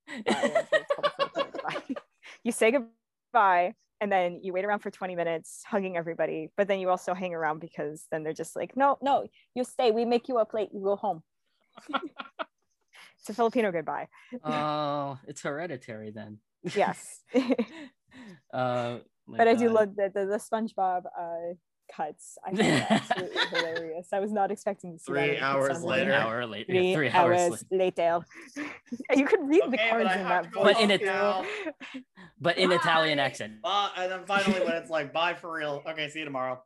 It's 0.25 0.93
called 0.95 1.05
a 1.07 1.29
Filipino 1.29 1.51
goodbye. 1.51 1.95
you 2.43 2.51
say 2.51 2.71
goodbye 2.71 2.87
and 3.33 4.11
then 4.11 4.39
you 4.41 4.51
wait 4.51 4.65
around 4.65 4.79
for 4.79 4.89
20 4.89 5.15
minutes 5.15 5.61
hugging 5.65 5.95
everybody, 5.95 6.49
but 6.57 6.67
then 6.67 6.79
you 6.79 6.89
also 6.89 7.13
hang 7.13 7.33
around 7.35 7.59
because 7.59 8.07
then 8.11 8.23
they're 8.23 8.33
just 8.33 8.55
like, 8.55 8.75
no, 8.75 8.97
no, 9.01 9.27
you 9.53 9.63
stay. 9.63 9.91
We 9.91 10.05
make 10.05 10.27
you 10.27 10.39
a 10.39 10.45
plate. 10.45 10.69
You 10.73 10.81
go 10.81 10.95
home. 10.95 11.21
it's 11.93 13.29
a 13.29 13.33
Filipino 13.33 13.71
goodbye. 13.71 14.07
Oh, 14.43 15.19
it's 15.27 15.41
hereditary 15.43 16.11
then. 16.11 16.39
yes. 16.75 17.21
uh, 18.53 18.97
but 19.27 19.47
I 19.47 19.53
do 19.53 19.69
love 19.69 19.95
the 19.95 20.11
the, 20.13 20.25
the 20.25 20.37
SpongeBob 20.37 21.05
uh, 21.05 21.53
cuts. 21.95 22.37
I 22.45 22.51
think 22.55 22.91
absolutely 22.91 23.37
hilarious. 23.51 24.07
I 24.13 24.19
was 24.19 24.31
not 24.31 24.51
expecting 24.51 24.93
to 24.93 24.99
see 24.99 25.11
Three 25.11 25.31
that 25.35 25.41
hours 25.43 25.83
later. 25.83 26.11
An 26.11 26.21
hour 26.21 26.45
later. 26.45 26.65
Three, 26.71 26.93
Three 26.93 27.09
hours, 27.09 27.39
hours. 27.39 27.65
later. 27.71 28.25
later. 28.57 28.71
you 29.15 29.25
could 29.25 29.39
read 29.47 29.61
the 29.63 29.67
Okay, 29.67 29.77
but 29.77 29.89
cards 29.89 30.11
in 30.13 30.25
have 30.25 30.43
that 30.45 30.53
voice. 30.53 30.63
But 30.73 30.81
in 30.81 30.91
it- 30.91 31.03
now. 31.03 31.45
But 32.43 32.57
in 32.57 32.71
Italian 32.71 33.19
accent. 33.19 33.53
Uh, 33.63 33.89
and 33.95 34.11
then 34.11 34.21
finally, 34.25 34.59
when 34.61 34.73
it's 34.73 34.89
like, 34.89 35.13
bye 35.13 35.35
for 35.35 35.53
real. 35.53 35.83
Okay, 35.87 36.09
see 36.09 36.19
you 36.19 36.25
tomorrow. 36.25 36.63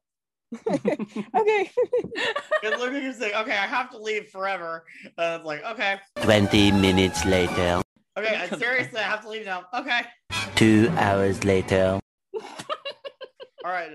okay. 0.69 1.69
Because 2.61 2.79
look 2.79 2.93
at 2.93 3.03
you 3.03 3.11
saying, 3.11 3.33
okay, 3.35 3.51
I 3.57 3.65
have 3.67 3.89
to 3.91 3.97
leave 3.97 4.29
forever. 4.29 4.85
And 5.17 5.35
it's 5.35 5.45
like, 5.45 5.65
okay, 5.65 5.97
20 6.21 6.71
minutes 6.71 7.25
later, 7.25 7.81
okay, 8.17 8.47
seriously, 8.57 8.99
I 9.01 9.03
have 9.03 9.21
to 9.23 9.29
leave 9.29 9.45
now. 9.45 9.65
Okay. 9.73 10.01
two 10.55 10.89
hours 10.95 11.43
later, 11.43 11.99
All 13.65 13.71
right, 13.71 13.89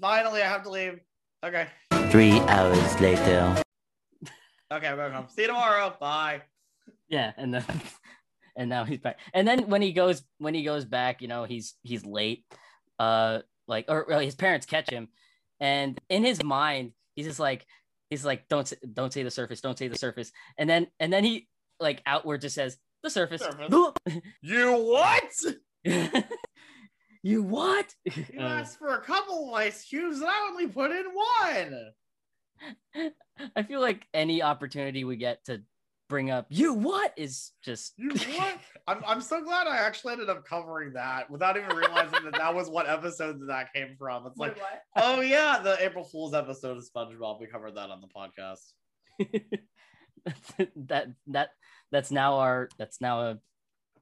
finally, 0.00 0.42
I 0.42 0.48
have 0.48 0.64
to 0.64 0.70
leave. 0.70 0.98
Okay. 1.44 1.68
three 2.10 2.40
hours 2.40 3.00
later. 3.00 3.62
Okay, 4.72 4.88
I'm 4.88 4.96
going 4.96 5.12
home. 5.12 5.26
See 5.28 5.42
you 5.42 5.46
tomorrow. 5.46 5.94
Bye. 6.00 6.42
Yeah, 7.08 7.30
and 7.36 7.54
then 7.54 7.64
and 8.56 8.68
now 8.68 8.82
he's 8.82 8.98
back. 8.98 9.20
And 9.32 9.46
then 9.46 9.68
when 9.68 9.80
he 9.80 9.92
goes 9.92 10.24
when 10.38 10.54
he 10.54 10.64
goes 10.64 10.84
back, 10.84 11.22
you 11.22 11.28
know, 11.28 11.44
he's 11.44 11.76
he's 11.84 12.04
late. 12.04 12.44
Uh 12.98 13.42
like 13.68 13.84
or, 13.86 14.12
or 14.12 14.20
his 14.20 14.34
parents 14.34 14.66
catch 14.66 14.90
him 14.90 15.06
and 15.60 16.00
in 16.08 16.24
his 16.24 16.42
mind, 16.42 16.90
he's 17.14 17.26
just 17.26 17.38
like 17.38 17.64
he's 18.10 18.24
like 18.24 18.48
don't 18.48 18.66
say, 18.66 18.76
don't 18.92 19.12
say 19.12 19.22
the 19.22 19.30
surface, 19.30 19.60
don't 19.60 19.78
say 19.78 19.86
the 19.86 19.96
surface. 19.96 20.32
And 20.58 20.68
then 20.68 20.88
and 20.98 21.12
then 21.12 21.22
he 21.22 21.46
like 21.78 22.02
outward 22.06 22.40
just 22.40 22.56
says 22.56 22.76
the 23.04 23.10
surface. 23.10 23.42
You 24.42 24.72
what? 24.72 25.30
you 27.22 27.42
what? 27.42 27.94
You 28.04 28.24
Uh, 28.38 28.42
asked 28.42 28.78
for 28.78 28.94
a 28.94 29.00
couple 29.00 29.48
of 29.48 29.54
ice 29.54 29.84
cubes 29.84 30.20
and 30.20 30.28
I 30.28 30.48
only 30.50 30.68
put 30.68 30.90
in 30.90 31.06
one. 31.06 31.92
I 33.56 33.62
feel 33.62 33.80
like 33.80 34.06
any 34.14 34.42
opportunity 34.42 35.04
we 35.04 35.16
get 35.16 35.44
to 35.46 35.62
bring 36.08 36.30
up 36.30 36.44
you 36.50 36.74
what 36.74 37.14
is 37.16 37.52
just 37.64 37.94
You 37.96 38.10
what? 38.10 38.58
I'm, 38.86 39.02
I'm 39.06 39.20
so 39.22 39.42
glad 39.42 39.66
I 39.66 39.78
actually 39.78 40.12
ended 40.12 40.28
up 40.28 40.44
covering 40.44 40.92
that 40.92 41.30
without 41.30 41.56
even 41.56 41.74
realizing 41.74 42.24
that 42.24 42.34
that 42.34 42.54
was 42.54 42.68
what 42.68 42.86
episode 42.88 43.40
that, 43.40 43.46
that 43.46 43.72
came 43.72 43.96
from. 43.98 44.26
It's 44.26 44.36
like, 44.36 44.56
Wait, 44.56 44.64
oh 44.96 45.20
yeah, 45.22 45.60
the 45.62 45.82
April 45.82 46.04
Fool's 46.04 46.34
episode 46.34 46.76
of 46.76 46.84
SpongeBob. 46.84 47.40
We 47.40 47.46
covered 47.46 47.76
that 47.76 47.88
on 47.88 48.02
the 48.02 48.08
podcast. 48.08 48.72
that 50.76 51.08
that 51.28 51.50
that's 51.90 52.10
now 52.10 52.36
our 52.36 52.68
that's 52.78 53.00
now 53.00 53.20
a 53.22 53.38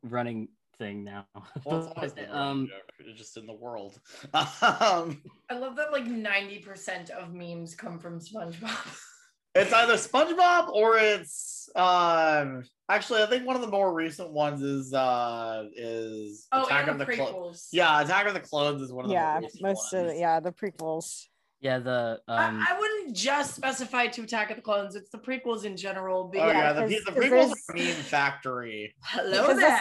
running 0.03 0.49
thing 0.81 1.05
now. 1.05 1.27
Well, 1.65 1.79
it's 1.79 1.93
always 1.95 2.13
been 2.15 2.25
a 2.25 2.33
running 2.33 2.49
um 2.49 2.69
it's 2.99 3.19
just 3.19 3.37
in 3.37 3.47
the 3.47 3.55
world. 3.55 4.01
Um, 4.35 5.23
I 5.51 5.59
love 5.59 5.77
that 5.77 5.93
like 5.93 6.05
90% 6.05 7.11
of 7.11 7.33
memes 7.35 7.75
come 7.75 7.99
from 7.99 8.19
SpongeBob. 8.19 8.99
it's 9.55 9.73
either 9.73 9.95
SpongeBob 9.95 10.69
or 10.71 10.97
it's 10.97 11.69
um. 11.77 12.65
Actually, 12.89 13.23
I 13.23 13.27
think 13.27 13.47
one 13.47 13.57
of 13.57 13.63
the 13.63 13.69
more 13.69 13.93
recent 13.93 14.33
ones 14.33 14.63
is 14.63 14.93
uh 14.93 15.65
is 15.77 16.49
Oh, 16.51 16.65
Attack 16.65 16.89
and 16.89 16.91
of 16.91 16.99
the 16.99 17.05
the 17.05 17.17
Clones. 17.17 17.69
Yeah, 17.73 18.01
Attack 18.01 18.27
of 18.27 18.35
the 18.35 18.41
Clones 18.41 18.83
is 18.83 18.93
one 18.93 19.05
of 19.05 19.11
the 19.11 19.15
yeah, 19.15 19.33
more 19.35 19.43
recent 19.43 19.63
most 19.63 19.93
of 19.93 20.07
the, 20.07 20.17
yeah 20.17 20.41
the 20.41 20.53
prequels. 20.53 21.27
Yeah 21.61 21.79
the 21.79 22.21
um 22.29 22.65
I, 22.67 22.75
I 22.75 22.79
wouldn't 22.79 23.15
just 23.17 23.55
specify 23.55 24.07
to 24.09 24.23
Attack 24.23 24.51
of 24.51 24.57
the 24.57 24.63
Clones. 24.63 24.95
It's 24.97 25.11
the 25.11 25.19
prequels 25.19 25.65
in 25.65 25.77
general. 25.77 26.25
Oh 26.25 26.29
Because, 26.29 26.53
yeah, 26.53 26.73
the, 26.73 26.83
pe- 26.83 26.89
the 26.89 27.05
'cause 27.05 27.15
prequels 27.15 27.31
there's- 27.31 27.69
are 27.69 27.75
meme 27.75 28.03
factory. 28.05 28.95
Hello 29.03 29.55
there, 29.55 29.81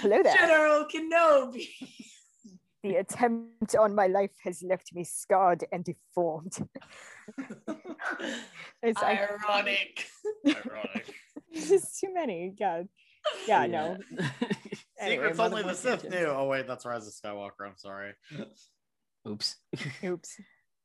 Hello 0.00 0.22
there. 0.22 0.34
General 0.34 0.86
Kenobi. 0.92 1.68
The 2.82 2.96
attempt 2.96 3.74
on 3.76 3.94
my 3.94 4.06
life 4.06 4.30
has 4.44 4.62
left 4.62 4.94
me 4.94 5.04
scarred 5.04 5.64
and 5.70 5.84
deformed. 5.84 6.56
it's 8.82 9.02
Ironic. 9.02 10.06
Ironic. 10.46 11.14
there's 11.52 11.68
just 11.68 12.00
too 12.00 12.12
many. 12.14 12.54
Yeah, 12.58 12.84
yeah, 13.46 13.66
no. 13.66 13.98
Anyway, 14.98 15.26
Secrets 15.26 15.38
only 15.38 15.60
the 15.62 15.66
Mother 15.68 15.78
Sith 15.78 16.08
knew. 16.10 16.26
Oh 16.26 16.46
wait, 16.46 16.66
that's 16.66 16.86
Rise 16.86 17.06
of 17.06 17.12
Skywalker. 17.12 17.66
I'm 17.66 17.76
sorry. 17.76 18.12
oops. 19.28 19.56
Oops. 20.04 20.40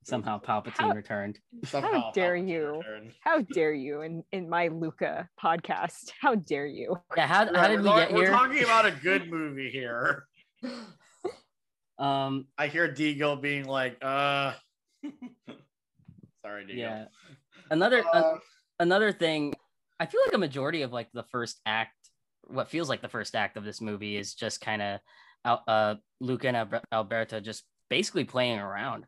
Somehow 0.05 0.39
Palpatine 0.39 0.71
How- 0.77 0.91
returned. 0.93 1.39
Somehow 1.65 2.11
dare 2.11 2.35
Palpatine 2.35 2.47
you. 2.49 2.67
returned. 2.77 3.11
How 3.21 3.41
dare 3.41 3.73
you 3.73 4.01
in 4.01 4.23
in 4.31 4.47
my 4.47 4.67
Luca 4.67 5.27
podcast? 5.43 6.11
How 6.21 6.35
dare 6.35 6.67
you? 6.67 6.95
Yeah, 7.17 7.25
how, 7.27 7.53
how 7.55 7.67
did 7.67 7.81
we 7.81 7.89
we're, 7.89 7.97
get 7.99 8.13
we're 8.13 8.27
talking 8.29 8.63
about 8.63 8.85
a 8.85 8.91
good 8.91 9.29
movie 9.31 9.69
here. 9.71 10.27
Um 11.97 12.47
I 12.57 12.67
hear 12.67 12.87
Deagle 12.93 13.41
being 13.41 13.65
like, 13.65 13.97
uh 14.03 14.53
sorry, 16.43 16.65
Deagle. 16.65 16.75
yeah. 16.77 17.05
Another 17.71 17.99
an- 17.99 18.05
Uh, 18.13 18.37
another 18.79 19.11
thing, 19.11 19.53
I 19.99 20.05
feel 20.05 20.21
like 20.25 20.33
a 20.35 20.37
majority 20.37 20.81
of 20.83 20.91
like 20.91 21.09
the 21.13 21.23
first 21.31 21.59
act, 21.65 21.93
what 22.43 22.69
feels 22.69 22.89
like 22.89 23.01
the 23.01 23.09
first 23.09 23.33
act 23.35 23.57
of 23.57 23.63
this 23.63 23.81
movie 23.81 24.17
is 24.17 24.35
just 24.35 24.61
kind 24.61 24.81
of 24.81 24.99
uh 25.67 25.95
Luca 26.19 26.47
and 26.49 26.57
Alber- 26.57 26.83
Alberta 26.91 27.39
just 27.41 27.63
basically 27.89 28.25
playing 28.25 28.59
around. 28.59 29.05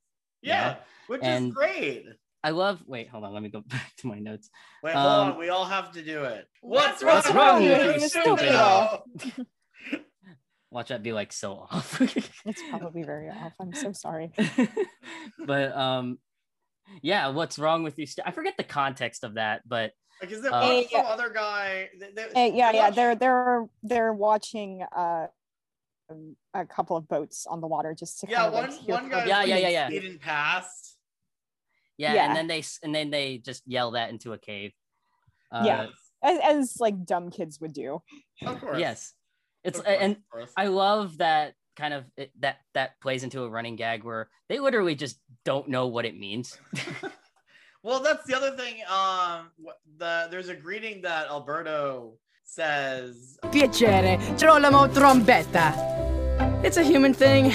Yeah, 0.48 0.68
Yeah. 0.70 0.76
which 1.08 1.22
And- 1.24 1.50
is 1.50 1.54
great. 1.54 2.06
I 2.44 2.52
love 2.52 2.82
wait, 2.88 3.10
hold 3.10 3.24
on, 3.26 3.34
let 3.34 3.44
me 3.44 3.50
go 3.50 3.62
back 3.68 3.94
to 3.98 4.08
my 4.08 4.20
notes. 4.20 4.50
Wait, 4.84 4.94
hold 4.96 5.06
um, 5.06 5.32
on. 5.34 5.40
We 5.40 5.50
all 5.50 5.66
have 5.66 5.92
to 5.94 6.02
do 6.04 6.24
it. 6.24 6.48
What's 6.62 7.04
What's 7.04 7.28
wrong 7.30 7.36
wrong 7.38 7.64
with 7.64 7.86
with 7.88 7.96
you, 7.98 8.02
you, 8.04 8.10
stupid? 8.10 9.20
stupid? 9.20 9.46
Watch 10.72 10.90
that 10.90 11.02
be 11.02 11.14
like 11.14 11.32
so 11.34 11.54
off. 11.72 12.00
It's 12.46 12.62
probably 12.70 13.04
very 13.04 13.30
off. 13.30 13.54
I'm 13.60 13.74
so 13.74 13.92
sorry. 13.94 14.32
but 15.46 15.76
um 15.76 16.20
yeah, 17.02 17.30
what's 17.30 17.58
wrong 17.60 17.84
with 17.84 17.98
you? 17.98 18.06
St- 18.06 18.26
I 18.28 18.32
forget 18.32 18.56
the 18.58 18.64
context 18.64 19.24
of 19.26 19.34
that, 19.36 19.62
but 19.68 19.92
Like, 20.22 20.32
is 20.32 20.42
there 20.42 20.54
Uh, 20.54 20.62
what 20.68 20.90
some 20.90 21.02
Yeah. 21.02 21.08
other 21.08 21.30
guy? 21.30 21.90
they- 22.00 22.12
they- 22.12 22.24
Uh, 22.24 22.30
yeah, 22.56 22.72
they 22.72 22.78
yeah. 22.78 22.86
watch- 22.86 22.96
They're 22.96 23.16
they're 23.16 23.66
they're 23.84 24.14
watching 24.14 24.84
uh 24.96 25.28
a 26.54 26.66
couple 26.66 26.96
of 26.98 27.08
boats 27.08 27.46
on 27.48 27.62
the 27.62 27.68
water 27.68 27.94
just 27.98 28.20
to 28.22 28.28
Yeah, 28.30 28.38
kind 28.38 28.48
of, 28.48 28.54
one 28.54 28.70
like, 28.70 28.88
one 28.88 29.10
guy. 29.10 29.26
Yeah, 29.26 29.44
yeah, 29.44 29.58
yeah, 29.58 29.68
yeah. 29.70 29.88
Speeding 29.88 30.20
past. 30.20 30.98
yeah, 31.98 32.14
Yeah. 32.14 32.28
and 32.28 32.36
then 32.36 32.48
they 32.48 32.64
and 32.84 32.94
then 32.96 33.10
they 33.10 33.38
just 33.40 33.64
yell 33.68 33.92
that 33.92 34.10
into 34.10 34.34
a 34.34 34.38
cave. 34.38 34.72
Uh, 35.52 35.64
Yeah. 35.66 35.88
as, 36.24 36.40
as 36.44 36.78
like 36.80 37.06
dumb 37.06 37.30
kids 37.30 37.60
would 37.62 37.74
do. 37.74 38.02
Of 38.46 38.60
course. 38.62 38.80
Yes. 38.80 39.14
It's 39.64 39.82
course, 39.82 39.98
and. 40.00 40.18
I 40.56 40.68
love 40.68 41.18
that 41.18 41.54
kind 41.76 41.94
of 41.94 42.06
it, 42.16 42.32
that 42.40 42.58
that 42.74 43.00
plays 43.02 43.24
into 43.24 43.44
a 43.44 43.50
running 43.50 43.76
gag 43.76 44.04
where 44.04 44.30
they 44.50 44.60
literally 44.60 44.96
just 44.96 45.20
don't 45.46 45.68
know 45.70 45.88
what 45.88 46.06
it 46.06 46.18
means. 46.18 46.58
Well, 47.84 48.02
that's 48.02 48.26
the 48.26 48.36
other 48.36 48.52
thing. 48.58 48.82
Um, 48.90 49.52
the 49.98 50.28
there's 50.30 50.50
a 50.50 50.56
greeting 50.56 51.04
that 51.04 51.28
Alberto 51.28 52.18
says. 52.44 53.38
Piacere, 53.44 54.18
Girolamo 54.38 54.88
Trombetta. 54.88 55.87
It's 56.64 56.78
a 56.78 56.84
human 56.84 57.14
thing. 57.14 57.54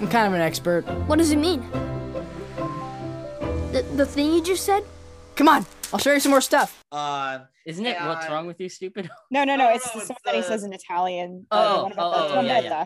I'm 0.00 0.08
kind 0.08 0.26
of 0.26 0.34
an 0.34 0.40
expert. 0.40 0.82
What 1.06 1.18
does 1.18 1.30
it 1.32 1.36
mean? 1.38 1.60
The, 3.72 3.84
the 3.96 4.06
thing 4.06 4.32
you 4.32 4.42
just 4.42 4.64
said? 4.64 4.84
Come 5.36 5.48
on, 5.48 5.64
I'll 5.92 5.98
show 5.98 6.12
you 6.12 6.20
some 6.20 6.30
more 6.30 6.40
stuff. 6.42 6.84
Uh, 6.92 7.40
Isn't 7.64 7.86
it 7.86 7.96
what's 8.02 8.28
wrong 8.28 8.46
with 8.46 8.60
you, 8.60 8.68
stupid? 8.68 9.10
No, 9.30 9.44
no, 9.44 9.56
No, 9.56 9.56
no. 9.56 9.68
no, 9.70 9.74
it's 9.74 9.86
no, 9.86 9.92
the 9.94 10.00
it's 10.00 10.08
one 10.10 10.16
that 10.26 10.34
he 10.34 10.40
the- 10.42 10.46
says 10.46 10.64
in 10.64 10.72
Italian. 10.72 11.46
Oh, 11.50 11.58
uh, 11.58 11.82
one 11.84 11.92
about 11.92 12.12
oh, 12.14 12.28
the 12.28 12.38
oh, 12.38 12.40
yeah, 12.42 12.60
yeah. 12.60 12.84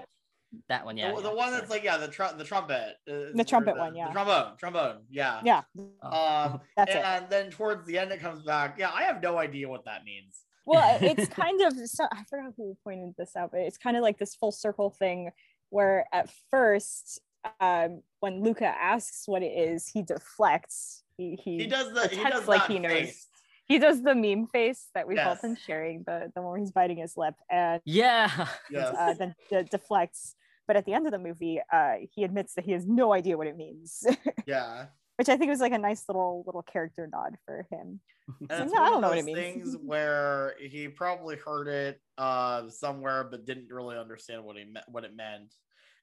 That 0.68 0.84
one, 0.86 0.96
yeah. 0.96 1.10
the, 1.14 1.20
the 1.22 1.28
yeah, 1.30 1.34
one 1.34 1.52
that's 1.52 1.68
like 1.68 1.82
yeah, 1.82 1.96
the 1.98 2.08
tr- 2.08 2.34
the 2.38 2.44
trumpet. 2.44 2.94
uh, 3.08 3.12
The 3.34 3.40
or 3.40 3.44
trumpet 3.44 3.76
one, 3.76 3.94
yeah. 3.96 4.06
The 4.08 4.12
trombone, 4.12 4.56
trombone, 4.58 4.96
yeah. 5.10 5.40
Yeah, 5.44 5.62
Oh. 6.02 6.42
Um, 6.52 6.60
that's 6.76 6.94
it. 6.94 7.04
and 7.04 7.26
then 7.28 7.50
towards 7.50 7.86
the 7.86 7.98
end, 7.98 8.12
it 8.12 8.20
comes 8.20 8.42
back. 8.42 8.76
Yeah, 8.78 8.90
I 8.94 9.02
have 9.02 9.20
no 9.22 9.36
idea 9.38 9.68
what 9.68 9.84
that 9.86 10.04
means. 10.04 10.36
Well, 10.64 10.98
it's 11.02 11.28
kind 11.34 11.60
of 11.62 11.74
so 11.88 12.04
I 12.12 12.22
forgot 12.30 12.52
who 12.56 12.76
pointed 12.84 13.14
this 13.18 13.34
out, 13.36 13.50
but 13.50 13.60
it's 13.60 13.76
kind 13.76 13.96
of 13.96 14.02
like 14.02 14.18
this 14.18 14.34
full 14.36 14.52
circle 14.52 14.90
thing 14.90 15.30
where 15.70 16.06
at 16.12 16.30
first, 16.50 17.20
um, 17.60 18.02
when 18.20 18.42
Luca 18.42 18.66
asks 18.66 19.22
what 19.26 19.42
it 19.42 19.52
is, 19.52 19.88
he 19.88 20.02
deflects. 20.02 21.02
He 21.16 21.38
he, 21.42 21.58
He 21.58 21.66
does 21.66 21.92
the 21.92 22.08
he 22.08 22.22
does 22.22 22.46
like 22.48 22.66
he 22.66 22.78
knows. 22.78 22.92
face. 22.92 23.26
He 23.66 23.78
does 23.78 24.02
the 24.02 24.14
meme 24.14 24.46
face 24.46 24.88
that 24.94 25.08
we've 25.08 25.18
all 25.18 25.36
been 25.42 25.56
sharing. 25.56 26.04
The 26.06 26.30
the 26.34 26.40
one 26.42 26.50
where 26.52 26.58
he's 26.60 26.70
biting 26.72 26.98
his 26.98 27.16
lip 27.16 27.34
and 27.50 27.80
Yeah. 27.84 28.48
Yes. 28.70 28.94
uh, 28.96 29.14
then 29.14 29.34
de- 29.50 29.64
deflects. 29.64 30.34
But 30.68 30.76
at 30.76 30.84
the 30.84 30.94
end 30.94 31.06
of 31.06 31.12
the 31.12 31.18
movie, 31.18 31.60
uh, 31.72 31.94
he 32.14 32.24
admits 32.24 32.54
that 32.54 32.64
he 32.64 32.72
has 32.72 32.86
no 32.86 33.12
idea 33.12 33.36
what 33.36 33.46
it 33.46 33.56
means, 33.56 34.04
yeah. 34.46 34.86
Which 35.16 35.28
I 35.28 35.36
think 35.36 35.50
was 35.50 35.60
like 35.60 35.72
a 35.72 35.78
nice 35.78 36.04
little 36.08 36.42
little 36.46 36.62
character 36.62 37.08
nod 37.10 37.36
for 37.44 37.66
him. 37.70 38.00
So, 38.50 38.64
no, 38.64 38.82
I 38.82 38.88
don't 38.88 38.94
of 38.96 39.00
know 39.02 39.08
what 39.10 39.18
it 39.18 39.26
those 39.26 39.34
means. 39.34 39.38
Things 39.38 39.76
where 39.84 40.54
he 40.60 40.88
probably 40.88 41.36
heard 41.36 41.68
it 41.68 42.00
uh 42.18 42.68
somewhere, 42.68 43.22
but 43.22 43.46
didn't 43.46 43.68
really 43.70 43.96
understand 43.96 44.42
what 44.44 44.56
he 44.56 44.64
me- 44.64 44.80
what 44.88 45.04
it 45.04 45.14
meant, 45.14 45.54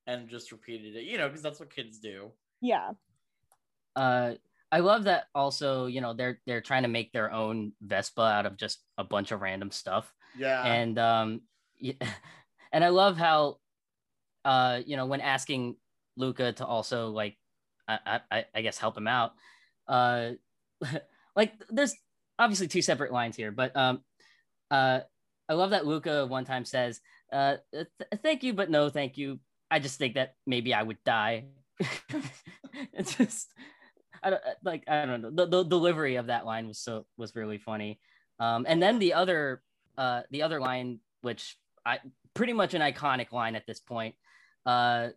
and 0.07 0.29
just 0.29 0.53
repeated 0.53 0.95
it. 0.95 1.03
You 1.03 1.17
know, 1.17 1.27
because 1.27 1.41
that's 1.41 1.59
what 1.59 1.69
kids 1.69 1.99
do. 1.99 2.31
Yeah, 2.61 2.91
uh 3.97 4.35
I 4.71 4.79
love 4.79 5.03
that 5.03 5.25
also, 5.35 5.87
you 5.87 5.99
know, 5.99 6.13
they're 6.13 6.39
they're 6.47 6.61
trying 6.61 6.83
to 6.83 6.89
make 6.89 7.11
their 7.11 7.29
own 7.29 7.73
Vespa 7.81 8.21
out 8.21 8.45
of 8.45 8.55
just 8.55 8.79
a 8.97 9.03
bunch 9.03 9.33
of 9.33 9.41
random 9.41 9.71
stuff. 9.71 10.11
Yeah. 10.37 10.63
and 10.63 10.97
um 10.97 11.41
yeah, 11.77 11.93
and 12.71 12.83
i 12.83 12.87
love 12.87 13.17
how 13.17 13.57
uh, 14.45 14.81
you 14.85 14.97
know, 14.97 15.05
when 15.05 15.21
asking 15.21 15.75
Luca 16.17 16.53
to 16.53 16.65
also 16.65 17.09
like, 17.09 17.37
I, 18.05 18.19
I, 18.31 18.45
I 18.55 18.61
guess 18.61 18.77
help 18.77 18.97
him 18.97 19.07
out, 19.07 19.33
uh, 19.87 20.31
like 21.35 21.53
there's 21.69 21.95
obviously 22.39 22.67
two 22.67 22.81
separate 22.81 23.11
lines 23.11 23.35
here, 23.35 23.51
but 23.51 23.75
um, 23.75 24.01
uh, 24.71 25.01
I 25.49 25.53
love 25.53 25.71
that 25.71 25.85
Luca 25.85 26.25
one 26.25 26.45
time 26.45 26.65
says, 26.65 26.99
uh, 27.31 27.57
th- 27.73 27.87
thank 28.21 28.43
you, 28.43 28.53
but 28.53 28.69
no, 28.69 28.89
thank 28.89 29.17
you. 29.17 29.39
I 29.69 29.79
just 29.79 29.97
think 29.97 30.15
that 30.15 30.35
maybe 30.45 30.73
I 30.73 30.83
would 30.83 31.03
die. 31.03 31.45
it's 32.93 33.15
just, 33.15 33.49
I 34.21 34.29
don't 34.31 34.41
like, 34.63 34.83
I 34.87 35.05
don't 35.05 35.21
know. 35.21 35.31
The, 35.31 35.47
the 35.47 35.63
delivery 35.63 36.15
of 36.15 36.27
that 36.27 36.45
line 36.45 36.67
was 36.67 36.79
so, 36.79 37.05
was 37.17 37.35
really 37.35 37.57
funny. 37.57 37.99
Um, 38.39 38.65
and 38.67 38.81
then 38.81 38.99
the 38.99 39.13
other, 39.13 39.61
uh, 39.97 40.21
the 40.31 40.43
other 40.43 40.59
line, 40.59 40.99
which 41.21 41.57
I 41.85 41.99
pretty 42.33 42.53
much 42.53 42.73
an 42.73 42.81
iconic 42.81 43.31
line 43.31 43.55
at 43.55 43.67
this 43.67 43.79
point, 43.79 44.15
uh, 44.65 45.09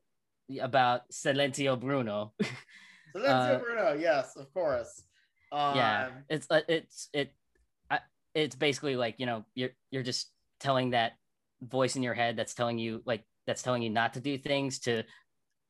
about 0.60 1.08
Silenzio 1.10 1.78
Bruno. 1.78 2.32
Silenzio 3.16 3.56
Uh, 3.56 3.58
Bruno, 3.58 3.92
yes, 3.94 4.36
of 4.36 4.52
course. 4.52 5.02
Um, 5.52 5.76
yeah 5.76 6.08
it's 6.28 6.46
uh, 6.50 6.60
it's 6.68 7.08
it 7.12 7.32
I, 7.88 8.00
it's 8.34 8.56
basically 8.56 8.96
like 8.96 9.14
you 9.18 9.26
know 9.26 9.44
you're 9.54 9.70
you're 9.92 10.02
just 10.02 10.32
telling 10.58 10.90
that 10.90 11.12
voice 11.62 11.94
in 11.94 12.02
your 12.02 12.14
head 12.14 12.36
that's 12.36 12.52
telling 12.52 12.78
you 12.78 13.00
like 13.06 13.22
that's 13.46 13.62
telling 13.62 13.80
you 13.82 13.88
not 13.88 14.14
to 14.14 14.20
do 14.20 14.36
things 14.38 14.80
to 14.80 15.04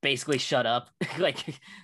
basically 0.00 0.38
shut 0.38 0.64
up 0.64 0.88
like 1.18 1.36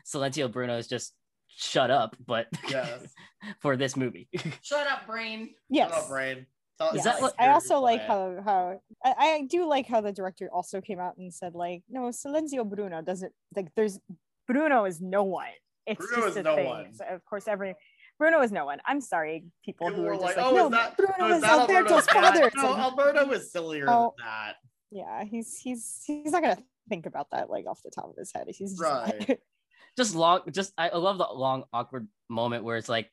silenzio 0.09 0.51
bruno 0.51 0.78
is 0.78 0.88
just 0.88 1.12
shut 1.49 1.90
up 1.90 2.16
but 2.26 2.47
Yes. 2.70 3.12
for 3.61 3.76
this 3.76 3.95
movie 3.95 4.26
Shut 4.62 4.86
up, 4.86 5.07
brain. 5.07 5.51
Yes. 5.68 5.90
Shut 5.90 5.99
up, 6.05 6.09
brain. 6.09 6.47
Tell- 6.90 6.94
Yes. 6.96 7.04
tell 7.04 7.24
us 7.26 7.32
I 7.38 7.48
also 7.48 7.80
like 7.80 8.02
how 8.02 8.36
how 8.44 8.80
I, 9.04 9.14
I 9.18 9.46
do 9.48 9.66
like 9.66 9.86
how 9.86 10.00
the 10.00 10.12
director 10.12 10.48
also 10.52 10.80
came 10.80 10.98
out 11.00 11.16
and 11.16 11.32
said 11.32 11.54
like 11.54 11.82
no 11.88 12.02
Silenzio 12.10 12.68
Bruno 12.68 13.02
doesn't 13.02 13.32
like 13.56 13.68
there's 13.76 13.98
Bruno 14.46 14.84
is 14.84 15.00
no 15.00 15.22
one. 15.24 15.48
It's 15.86 16.04
Bruno 16.04 16.26
just 16.26 16.28
is 16.30 16.36
a 16.38 16.42
no 16.42 16.56
thing. 16.56 16.66
one. 16.68 16.94
So 16.94 17.04
of 17.06 17.24
course 17.24 17.46
every 17.48 17.74
Bruno 18.18 18.40
is 18.42 18.52
no 18.52 18.64
one. 18.66 18.78
I'm 18.86 19.00
sorry, 19.00 19.44
people, 19.64 19.88
People 19.88 20.02
who 20.02 20.08
are 20.08 20.14
were 20.14 20.20
just 20.20 20.36
like, 20.36 20.36
like, 20.36 20.46
oh, 20.46 20.54
no, 20.54 20.64
is 20.66 20.70
that, 20.72 20.96
Bruno 20.96 21.14
oh, 21.20 21.28
is 21.30 21.34
is 21.36 21.40
that 21.42 21.50
Alberto's 21.60 21.90
Alberto's 21.90 22.06
father. 22.08 22.46
It's 22.46 22.56
No, 22.56 22.70
like, 22.70 22.78
Alberto 22.78 23.26
was 23.26 23.50
sillier 23.50 23.86
Oh. 23.88 24.14
than 24.18 24.26
that. 24.26 24.54
yeah, 24.90 25.24
he's 25.24 25.58
he's 25.58 26.02
he's 26.06 26.30
not 26.32 26.42
gonna 26.42 26.62
think 26.88 27.06
about 27.06 27.28
that 27.32 27.50
like 27.50 27.66
off 27.66 27.80
the 27.82 27.90
top 27.90 28.04
of 28.10 28.16
his 28.16 28.30
head. 28.32 28.44
He's 28.48 28.72
just 28.72 28.80
Right. 28.82 29.38
just 29.96 30.14
long 30.14 30.40
just 30.52 30.72
I, 30.78 30.90
I 30.90 30.96
love 30.98 31.18
the 31.18 31.26
long 31.32 31.64
awkward 31.72 32.06
moment 32.28 32.64
where 32.64 32.76
it's 32.76 32.88
like 32.88 33.10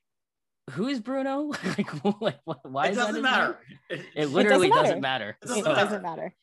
who 0.70 0.88
is 0.88 1.00
bruno 1.00 1.52
like, 1.78 2.20
like 2.20 2.40
why 2.62 2.86
it 2.86 2.90
is 2.92 2.96
doesn't 2.96 3.14
his 3.16 3.22
matter. 3.22 3.58
name? 3.90 4.04
it 4.14 4.26
literally 4.26 4.68
doesn't 4.68 4.84
doesn't 4.84 5.00
matter, 5.00 5.36
It 5.42 5.46
doesn't 5.46 5.58
it 5.58 5.64
matter. 5.64 5.80
doesn't 5.84 6.02
matter. 6.02 6.34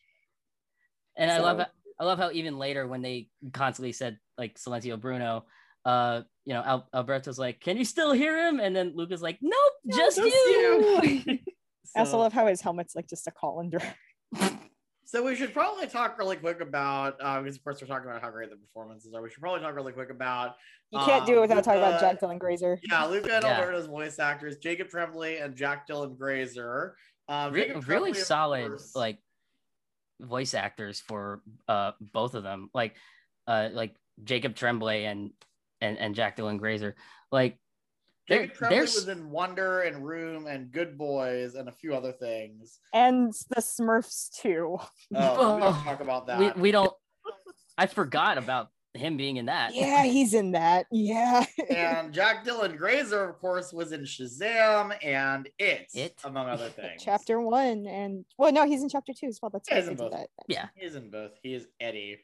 And 1.17 1.31
I 1.31 1.39
love 1.39 1.57
how, 1.59 1.65
I 1.99 2.05
love 2.05 2.19
how 2.19 2.29
even 2.31 2.59
later 2.59 2.87
when 2.87 3.01
they 3.01 3.29
constantly 3.53 3.91
said 3.91 4.19
like 4.37 4.55
Silenzio 4.59 4.99
Bruno, 5.01 5.45
uh, 5.85 6.21
you 6.45 6.53
know, 6.53 6.61
Al- 6.63 6.87
Alberto's 6.93 7.39
like, 7.39 7.59
"Can 7.59 7.75
you 7.77 7.85
still 7.85 8.11
hear 8.11 8.47
him?" 8.47 8.59
And 8.59 8.75
then 8.75 8.93
Luca's 8.95 9.21
like, 9.21 9.39
"Nope, 9.41 9.73
just, 9.95 10.17
just 10.17 10.27
you." 10.27 11.19
I 11.95 11.99
also 12.01 12.19
love 12.19 12.33
how 12.33 12.45
his 12.45 12.61
helmet's 12.61 12.95
like 12.95 13.07
just 13.09 13.25
a 13.27 13.31
colander. 13.31 13.81
So 15.07 15.23
we 15.23 15.35
should 15.37 15.53
probably 15.53 15.87
talk 15.87 16.17
really 16.19 16.35
quick 16.35 16.59
about, 16.59 17.15
uh, 17.21 17.39
because 17.41 17.55
of 17.55 17.63
course 17.63 17.81
we're 17.81 17.87
talking 17.87 18.09
about 18.09 18.21
how 18.21 18.29
great 18.29 18.49
the 18.49 18.57
performances 18.57 19.13
are. 19.13 19.21
We 19.21 19.29
should 19.29 19.39
probably 19.41 19.61
talk 19.61 19.73
really 19.73 19.93
quick 19.93 20.09
about. 20.09 20.55
You 20.91 20.99
can't 20.99 21.25
do 21.25 21.31
it 21.33 21.35
um, 21.37 21.41
without 21.43 21.63
talking 21.63 21.79
about 21.79 21.93
Luca- 22.01 22.13
Jack 22.13 22.19
Dylan 22.21 22.37
Grazer. 22.39 22.77
Yeah, 22.91 23.05
Luca 23.05 23.35
and 23.35 23.43
Yeah. 23.45 23.51
Alberto's 23.57 23.87
voice 23.87 24.19
actors, 24.19 24.57
Jacob 24.57 24.89
Tremblay 24.89 25.37
and 25.37 25.55
Jack 25.55 25.87
Dylan 25.87 26.17
Grazer. 26.17 26.97
Um, 27.29 27.53
Re- 27.53 27.67
Jacob 27.67 27.87
really 27.87 28.11
Tremblay, 28.11 28.21
solid 28.25 28.67
course- 28.67 28.95
like 28.95 29.19
voice 30.19 30.53
actors 30.53 30.99
for 30.99 31.41
uh 31.69 31.93
both 32.01 32.33
of 32.35 32.43
them. 32.43 32.69
Like, 32.73 32.95
uh, 33.47 33.69
like 33.71 33.95
Jacob 34.25 34.55
Tremblay 34.55 35.05
and 35.05 35.31
and 35.79 35.97
and 35.97 36.15
Jack 36.15 36.35
Dylan 36.35 36.57
Grazer. 36.59 36.95
Like, 37.31 37.57
they're, 38.27 38.39
Jacob 38.47 38.55
Tremblay 38.57 38.81
was 38.81 39.07
in 39.07 39.29
Wonder 39.29 39.81
and 39.81 40.05
Room 40.05 40.47
and 40.47 40.71
Good 40.71 40.97
Boys 40.97 41.55
and 41.55 41.69
a 41.69 41.71
few 41.71 41.95
other 41.95 42.11
things. 42.11 42.79
And 42.93 43.33
the 43.49 43.61
Smurfs 43.61 44.29
too. 44.41 44.77
Oh, 44.79 44.89
we 45.13 45.17
oh. 45.17 45.59
don't 45.59 45.83
talk 45.83 46.01
about 46.01 46.27
that. 46.27 46.39
we 46.39 46.51
we 46.61 46.71
don't. 46.71 46.93
I 47.77 47.85
forgot 47.85 48.37
about 48.37 48.69
him 48.93 49.15
being 49.17 49.37
in 49.37 49.45
that. 49.45 49.75
Yeah, 49.75 50.03
he's 50.03 50.33
in 50.33 50.53
that. 50.53 50.87
Yeah. 50.91 51.45
and 51.69 52.11
Jack 52.11 52.43
Dylan 52.45 52.77
Grazer, 52.77 53.23
of 53.29 53.37
course, 53.39 53.71
was 53.71 53.91
in 53.91 54.01
Shazam 54.01 54.95
and 55.03 55.47
It, 55.59 55.87
It? 55.93 56.15
among 56.23 56.49
other 56.49 56.69
things. 56.69 57.03
chapter 57.03 57.39
one 57.39 57.85
and 57.85 58.25
well 58.37 58.51
no 58.51 58.65
he's 58.65 58.81
in 58.81 58.89
chapter 58.89 59.13
two 59.13 59.27
as 59.27 59.39
well 59.41 59.51
that's 59.51 59.69
Yeah, 59.69 59.79
he's 59.79 59.87
in 59.89 59.95
both. 59.95 60.11
that 60.13 60.29
Yeah. 60.47 60.67
He 60.75 60.85
is 60.85 60.95
in 60.95 61.11
both. 61.11 61.31
He 61.43 61.53
is 61.53 61.67
Eddie. 61.79 62.17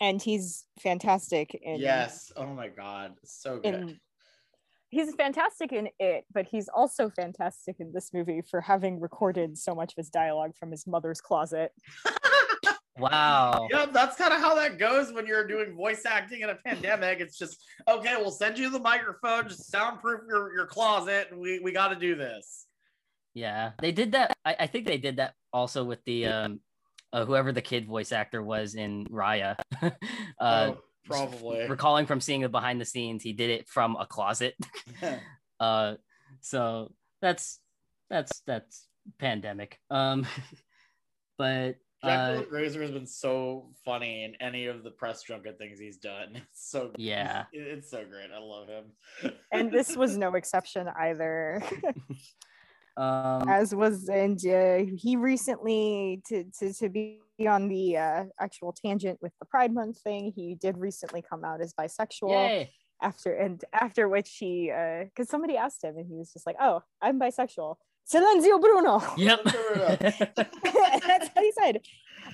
and 0.00 0.20
he's 0.22 0.64
fantastic 0.80 1.54
in 1.54 1.80
Yes. 1.80 2.32
Oh 2.36 2.46
my 2.46 2.68
God. 2.68 3.14
So 3.24 3.58
good. 3.60 3.74
in 3.74 4.00
he's 4.90 5.14
fantastic 5.14 5.72
in 5.72 5.88
it 5.98 6.24
but 6.32 6.46
he's 6.46 6.68
also 6.68 7.10
fantastic 7.10 7.76
in 7.80 7.92
this 7.92 8.12
movie 8.12 8.42
for 8.48 8.60
having 8.60 9.00
recorded 9.00 9.58
so 9.58 9.74
much 9.74 9.92
of 9.92 9.96
his 9.96 10.10
dialogue 10.10 10.52
from 10.58 10.70
his 10.70 10.86
mother's 10.86 11.20
closet 11.20 11.72
Wow. 12.98 13.68
Yep, 13.70 13.92
that's 13.92 14.16
kind 14.16 14.32
of 14.32 14.40
how 14.40 14.54
that 14.54 14.78
goes 14.78 15.12
when 15.12 15.26
you're 15.26 15.46
doing 15.46 15.76
voice 15.76 16.06
acting 16.06 16.40
in 16.40 16.48
a 16.48 16.54
pandemic. 16.54 17.20
It's 17.20 17.36
just 17.36 17.62
okay. 17.86 18.14
We'll 18.16 18.30
send 18.30 18.58
you 18.58 18.70
the 18.70 18.78
microphone, 18.78 19.48
just 19.48 19.70
soundproof 19.70 20.22
your, 20.26 20.54
your 20.54 20.66
closet, 20.66 21.28
and 21.30 21.38
we 21.38 21.58
we 21.58 21.72
got 21.72 21.88
to 21.88 21.96
do 21.96 22.14
this. 22.14 22.66
Yeah, 23.34 23.72
they 23.80 23.92
did 23.92 24.12
that. 24.12 24.32
I, 24.44 24.56
I 24.60 24.66
think 24.66 24.86
they 24.86 24.96
did 24.96 25.16
that 25.16 25.34
also 25.52 25.84
with 25.84 26.02
the 26.04 26.26
um, 26.26 26.60
uh, 27.12 27.26
whoever 27.26 27.52
the 27.52 27.60
kid 27.60 27.86
voice 27.86 28.12
actor 28.12 28.42
was 28.42 28.74
in 28.74 29.04
Raya. 29.06 29.56
uh, 29.82 29.90
Oh, 30.40 30.78
probably. 31.06 31.66
recalling 31.68 32.06
from 32.06 32.20
seeing 32.20 32.40
the 32.42 32.48
behind 32.48 32.80
the 32.80 32.84
scenes, 32.84 33.22
he 33.22 33.32
did 33.32 33.50
it 33.50 33.68
from 33.68 33.96
a 33.96 34.06
closet. 34.06 34.54
uh, 35.60 35.94
so 36.40 36.92
that's 37.20 37.60
that's 38.10 38.40
that's 38.46 38.86
pandemic. 39.18 39.78
Um, 39.90 40.26
but 41.38 41.76
Jack 42.04 42.18
uh, 42.18 42.32
Dylan 42.42 42.48
Grazer 42.48 42.82
has 42.82 42.90
been 42.90 43.06
so 43.06 43.70
funny 43.84 44.24
in 44.24 44.34
any 44.40 44.66
of 44.66 44.84
the 44.84 44.90
press 44.90 45.22
junket 45.22 45.58
things 45.58 45.78
he's 45.78 45.96
done. 45.96 46.36
It's 46.36 46.70
so 46.70 46.92
Yeah. 46.96 47.44
it- 47.52 47.66
it's 47.78 47.90
so 47.90 48.04
great. 48.04 48.30
I 48.34 48.38
love 48.38 48.68
him. 48.68 49.32
and 49.52 49.70
this 49.72 49.96
was 49.96 50.16
no 50.18 50.34
exception 50.34 50.88
either 50.88 51.62
um, 52.96 53.48
as 53.48 53.74
was 53.74 54.08
and 54.08 54.38
uh, 54.46 54.78
he 54.96 55.16
recently 55.16 56.22
to, 56.26 56.44
to 56.58 56.72
to 56.72 56.88
be 56.88 57.20
on 57.46 57.68
the 57.68 57.96
uh, 57.96 58.24
actual 58.40 58.72
tangent 58.72 59.18
with 59.20 59.32
the 59.40 59.46
pride 59.46 59.72
month 59.72 60.00
thing 60.00 60.32
he 60.34 60.54
did 60.54 60.76
recently 60.78 61.22
come 61.22 61.44
out 61.44 61.60
as 61.60 61.74
bisexual 61.74 62.30
yay. 62.30 62.70
after 63.02 63.34
and 63.34 63.64
after 63.72 64.08
which 64.08 64.36
he 64.38 64.70
uh 64.70 65.04
because 65.04 65.28
somebody 65.28 65.56
asked 65.56 65.84
him 65.84 65.96
and 65.98 66.06
he 66.06 66.16
was 66.16 66.32
just 66.32 66.46
like 66.46 66.56
oh 66.60 66.80
i'm 67.02 67.20
bisexual 67.20 67.76
silenzio 68.10 68.60
bruno 68.60 69.02
Yep. 69.16 69.40
that's 71.06 71.28
what 71.34 71.44
he 71.44 71.52
said 71.52 71.80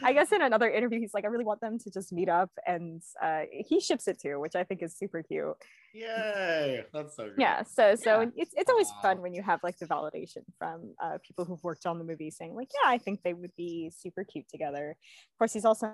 i 0.04 0.12
guess 0.12 0.32
in 0.32 0.42
another 0.42 0.68
interview 0.70 0.98
he's 1.00 1.14
like 1.14 1.24
i 1.24 1.28
really 1.28 1.44
want 1.44 1.60
them 1.60 1.78
to 1.78 1.90
just 1.90 2.12
meet 2.12 2.28
up 2.28 2.50
and 2.66 3.02
uh 3.22 3.42
he 3.50 3.80
ships 3.80 4.06
it 4.08 4.18
too 4.20 4.38
which 4.40 4.54
i 4.56 4.64
think 4.64 4.82
is 4.82 4.96
super 4.96 5.22
cute 5.22 5.54
Yay! 5.94 6.84
That's 6.92 7.16
so 7.16 7.24
good. 7.24 7.34
yeah 7.38 7.62
so 7.62 7.94
so 7.94 8.20
Yeah. 8.22 8.26
it's, 8.36 8.52
it's 8.56 8.70
always 8.70 8.88
Wow. 8.88 8.98
fun 9.02 9.20
when 9.22 9.34
you 9.34 9.42
have 9.42 9.60
like 9.62 9.78
the 9.78 9.86
validation 9.86 10.42
from 10.58 10.94
uh, 11.02 11.18
people 11.26 11.44
who've 11.44 11.62
worked 11.62 11.86
on 11.86 11.98
the 11.98 12.04
movie 12.04 12.30
saying 12.30 12.54
like 12.54 12.68
yeah 12.82 12.90
i 12.90 12.98
think 12.98 13.20
they 13.22 13.34
would 13.34 13.54
be 13.56 13.90
super 13.96 14.24
cute 14.24 14.48
together 14.48 14.90
of 14.90 15.38
course 15.38 15.52
he's 15.52 15.64
also 15.64 15.92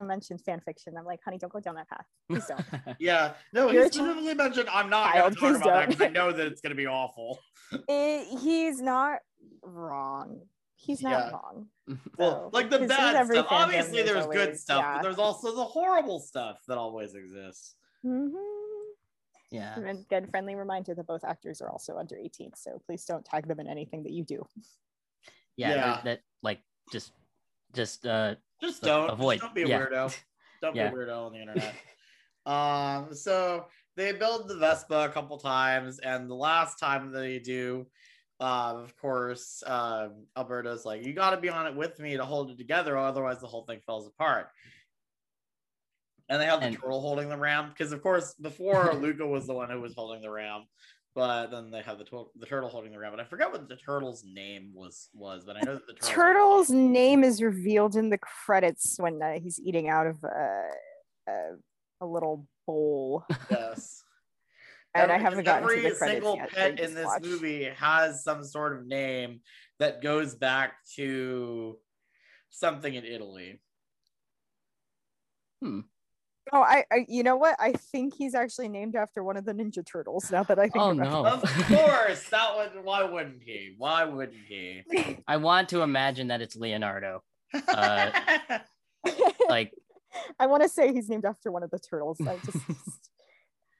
mentioned 0.00 0.40
fan 0.46 0.60
fiction 0.60 0.94
i'm 0.96 1.04
like 1.04 1.18
honey 1.24 1.38
don't 1.38 1.52
go 1.52 1.58
down 1.58 1.74
that 1.74 1.88
path 1.88 2.06
please 2.30 2.46
don't 2.46 2.64
Yeah. 3.00 3.32
No, 3.52 3.70
You're 3.70 3.82
he 3.84 3.88
a 3.88 3.92
specifically 3.92 4.34
mentioned 4.34 4.68
I'm 4.72 4.88
not 4.90 5.12
Child, 5.12 5.36
going 5.38 5.54
to 5.54 5.58
talk 5.60 5.66
about 5.66 5.74
that 5.74 5.80
don't. 5.80 5.88
because 5.90 6.06
I 6.06 6.10
know 6.10 6.30
that 6.32 6.46
it's 6.46 6.60
going 6.60 6.70
to 6.70 6.76
be 6.76 6.86
awful. 6.86 7.38
it, 7.88 8.38
he's 8.40 8.80
not 8.80 9.18
wrong 9.62 10.40
he's 10.80 11.02
not 11.02 11.10
Yeah. 11.10 11.30
wrong 11.30 11.68
Well, 12.18 12.50
like 12.52 12.70
the 12.70 12.80
bad 12.86 13.26
stuff. 13.26 13.46
Obviously, 13.50 14.02
there's 14.02 14.26
there's 14.26 14.26
good 14.26 14.58
stuff, 14.58 14.80
yeah. 14.80 14.94
but 14.96 15.02
there's 15.02 15.18
also 15.18 15.54
the 15.54 15.64
horrible 15.64 16.20
stuff 16.20 16.60
that 16.68 16.78
always 16.78 17.14
exists. 17.14 17.74
Mhm. 18.06 18.32
yeah. 19.50 19.74
And 19.76 19.88
again, 19.88 20.26
friendly 20.26 20.54
reminder 20.54 20.94
that 20.94 21.06
both 21.06 21.24
actors 21.24 21.60
are 21.60 21.68
also 21.70 21.96
under 21.98 22.16
18, 22.16 22.52
so 22.54 22.80
please 22.86 23.04
don't 23.04 23.24
tag 23.24 23.48
them 23.48 23.58
in 23.60 23.66
anything 23.66 24.02
that 24.04 24.12
you 24.12 24.24
do. 24.24 24.46
yeah, 25.56 25.70
Yeah. 25.70 25.74
That, 25.76 26.04
that 26.04 26.20
like 26.42 26.60
just 26.92 27.12
just 27.74 28.06
uh 28.06 28.36
Just 28.60 28.82
don't 28.82 29.08
just 29.08 29.12
avoid. 29.14 29.40
don't 29.40 29.54
be 29.54 29.62
a 29.62 29.66
Yeah. 29.68 29.80
weirdo. 29.86 30.16
Don't 30.60 30.74
Yeah. 30.74 30.90
be 30.90 30.96
a 30.96 30.98
weirdo 30.98 31.26
on 31.26 31.32
the 31.32 31.38
internet. 31.40 31.74
um, 32.46 33.14
so 33.14 33.66
they 33.96 34.10
build 34.12 34.48
the 34.48 34.56
Vespa 34.56 35.04
a 35.04 35.08
couple 35.08 35.38
times, 35.38 36.00
and 36.00 36.28
the 36.28 36.34
last 36.34 36.78
time 36.80 37.12
they 37.12 37.38
do, 37.38 37.86
uh, 38.40 38.74
of 38.76 38.96
course, 38.96 39.62
um, 39.66 40.26
Alberto's 40.36 40.84
like, 40.84 41.04
"You 41.04 41.12
got 41.12 41.30
to 41.30 41.36
be 41.38 41.48
on 41.48 41.66
it 41.66 41.74
with 41.74 41.98
me 41.98 42.16
to 42.16 42.24
hold 42.24 42.50
it 42.50 42.58
together, 42.58 42.96
otherwise 42.96 43.40
the 43.40 43.46
whole 43.46 43.64
thing 43.64 43.80
falls 43.86 44.06
apart." 44.06 44.48
And 46.28 46.40
they 46.40 46.46
have 46.46 46.60
the 46.60 46.66
And- 46.66 46.76
turtle 46.76 47.00
holding 47.00 47.28
the 47.30 47.36
ram 47.38 47.70
because, 47.70 47.92
of 47.92 48.02
course, 48.02 48.34
before 48.34 48.92
Luca 48.94 49.26
was 49.26 49.46
the 49.46 49.54
one 49.54 49.70
who 49.70 49.80
was 49.80 49.94
holding 49.94 50.20
the 50.20 50.30
ram, 50.30 50.66
but 51.14 51.46
then 51.50 51.70
they 51.70 51.80
have 51.82 51.98
the 51.98 52.04
tur- 52.04 52.26
the 52.36 52.46
turtle 52.46 52.68
holding 52.68 52.92
the 52.92 52.98
ram. 52.98 53.12
But 53.12 53.20
I 53.20 53.24
forgot 53.24 53.50
what 53.50 53.66
the 53.68 53.76
turtle's 53.76 54.22
name 54.24 54.72
was 54.74 55.08
was, 55.14 55.44
but 55.44 55.56
I 55.56 55.60
know 55.60 55.74
that 55.74 55.86
the 55.86 55.94
turtle 55.94 56.08
Turtle's 56.14 56.70
name 56.70 57.24
is 57.24 57.42
revealed 57.42 57.96
in 57.96 58.10
the 58.10 58.18
credits 58.18 58.96
when 58.98 59.20
uh, 59.22 59.38
he's 59.40 59.58
eating 59.58 59.88
out 59.88 60.06
of 60.06 60.22
uh, 60.22 60.28
uh, 61.30 61.54
a 62.02 62.06
little 62.06 62.46
bowl. 62.66 63.24
Yes. 63.50 64.04
And 65.02 65.10
I 65.12 65.14
Every- 65.14 65.24
haven't 65.24 65.44
gotten 65.44 65.68
to 65.68 65.74
every 65.74 65.88
the 65.90 65.96
credits 65.96 66.14
single 66.24 66.36
yet. 66.36 66.50
pet 66.52 66.80
in 66.80 66.94
this 66.94 67.06
watch. 67.06 67.22
movie 67.22 67.64
has 67.64 68.22
some 68.24 68.44
sort 68.44 68.76
of 68.78 68.86
name 68.86 69.40
that 69.78 70.02
goes 70.02 70.34
back 70.34 70.74
to 70.96 71.78
something 72.50 72.92
in 72.94 73.04
Italy. 73.04 73.60
Oh, 75.64 75.82
I, 76.62 76.84
I, 76.90 77.04
you 77.08 77.22
know 77.22 77.36
what? 77.36 77.56
I 77.58 77.72
think 77.72 78.14
he's 78.14 78.34
actually 78.34 78.68
named 78.68 78.96
after 78.96 79.22
one 79.22 79.36
of 79.36 79.44
the 79.44 79.52
Ninja 79.52 79.84
Turtles. 79.84 80.30
Now 80.30 80.42
that 80.44 80.58
I 80.58 80.62
think 80.68 80.76
Oh 80.76 80.90
about 80.92 81.10
no. 81.10 81.24
Of 81.26 81.42
course, 81.66 82.28
that 82.30 82.56
would. 82.56 82.84
Why 82.84 83.02
wouldn't 83.02 83.42
he? 83.42 83.74
Why 83.76 84.04
wouldn't 84.04 84.38
he? 84.48 84.82
I 85.28 85.36
want 85.36 85.68
to 85.70 85.82
imagine 85.82 86.28
that 86.28 86.40
it's 86.40 86.56
Leonardo. 86.56 87.22
Uh, 87.66 88.10
like 89.48 89.72
I 90.40 90.46
want 90.46 90.62
to 90.62 90.68
say 90.68 90.92
he's 90.92 91.08
named 91.10 91.24
after 91.26 91.50
one 91.52 91.62
of 91.62 91.70
the 91.70 91.78
turtles. 91.78 92.18
I 92.20 92.38
just, 92.44 93.07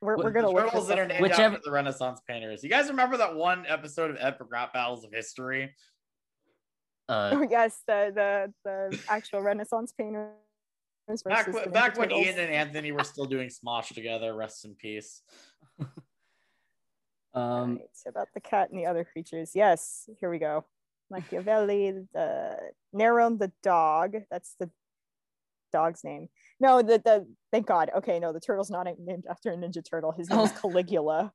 we're, 0.00 0.16
we're 0.16 0.30
gonna 0.30 0.48
the 0.48 0.54
turtles 0.54 0.88
that 0.88 0.98
are 0.98 1.06
named 1.06 1.22
Whichever- 1.22 1.56
after 1.56 1.60
the 1.64 1.72
Renaissance 1.72 2.20
painters. 2.26 2.62
You 2.62 2.70
guys 2.70 2.88
remember 2.88 3.16
that 3.16 3.34
one 3.34 3.64
episode 3.66 4.10
of 4.10 4.16
Epic 4.20 4.46
Rap 4.50 4.72
Battles 4.72 5.04
of 5.04 5.12
History? 5.12 5.74
uh 7.08 7.30
Oh 7.34 7.46
yes, 7.50 7.82
the 7.86 8.12
the 8.14 8.52
the 8.64 8.98
actual 9.08 9.40
Renaissance 9.42 9.92
painters. 9.92 10.32
Back, 11.24 11.46
versus 11.46 11.62
the 11.64 11.70
back 11.70 11.96
when 11.96 12.10
Turtles. 12.10 12.26
Ian 12.26 12.38
and 12.38 12.52
Anthony 12.52 12.92
were 12.92 13.02
still 13.02 13.24
doing 13.24 13.48
Smosh 13.66 13.94
together. 13.94 14.34
Rest 14.34 14.64
in 14.66 14.74
peace. 14.74 15.22
um 17.34 17.76
Right, 17.76 17.88
so 17.94 18.10
about 18.10 18.28
the 18.34 18.40
cat 18.40 18.70
and 18.70 18.78
the 18.78 18.86
other 18.86 19.04
creatures. 19.04 19.52
Yes, 19.54 20.08
here 20.20 20.30
we 20.30 20.38
go. 20.38 20.64
Machiavelli, 21.10 21.92
the 22.12 22.56
Neron, 22.94 23.38
the 23.38 23.50
dog. 23.62 24.16
That's 24.30 24.54
the 24.60 24.70
dog's 25.72 26.04
name. 26.04 26.28
No, 26.60 26.82
the 26.82 26.98
the 27.04 27.26
thank 27.52 27.66
God. 27.66 27.90
Okay, 27.96 28.18
no, 28.18 28.32
the 28.32 28.40
turtle's 28.40 28.70
not 28.70 28.86
named 28.98 29.24
after 29.30 29.50
a 29.52 29.56
Ninja 29.56 29.82
Turtle. 29.88 30.12
His 30.12 30.28
name 30.28 30.40
is 30.40 30.52
Oh. 30.52 30.58
Caligula. 30.60 31.32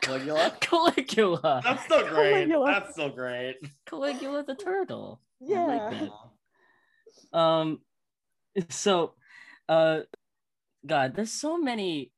Caligula. 0.00 0.56
Caligula. 0.60 1.60
That's 1.64 1.84
still 1.84 2.08
great. 2.08 2.32
Caligula. 2.32 2.66
That's 2.66 2.92
still 2.92 3.08
great. 3.10 3.56
Caligula 3.86 4.44
the 4.44 4.54
turtle. 4.54 5.20
Yeah. 5.40 5.64
like. 5.64 6.10
Um 7.32 7.80
so 8.70 9.14
uh 9.68 10.00
God, 10.86 11.14
there's 11.16 11.32
so 11.32 11.58
many 11.58 12.11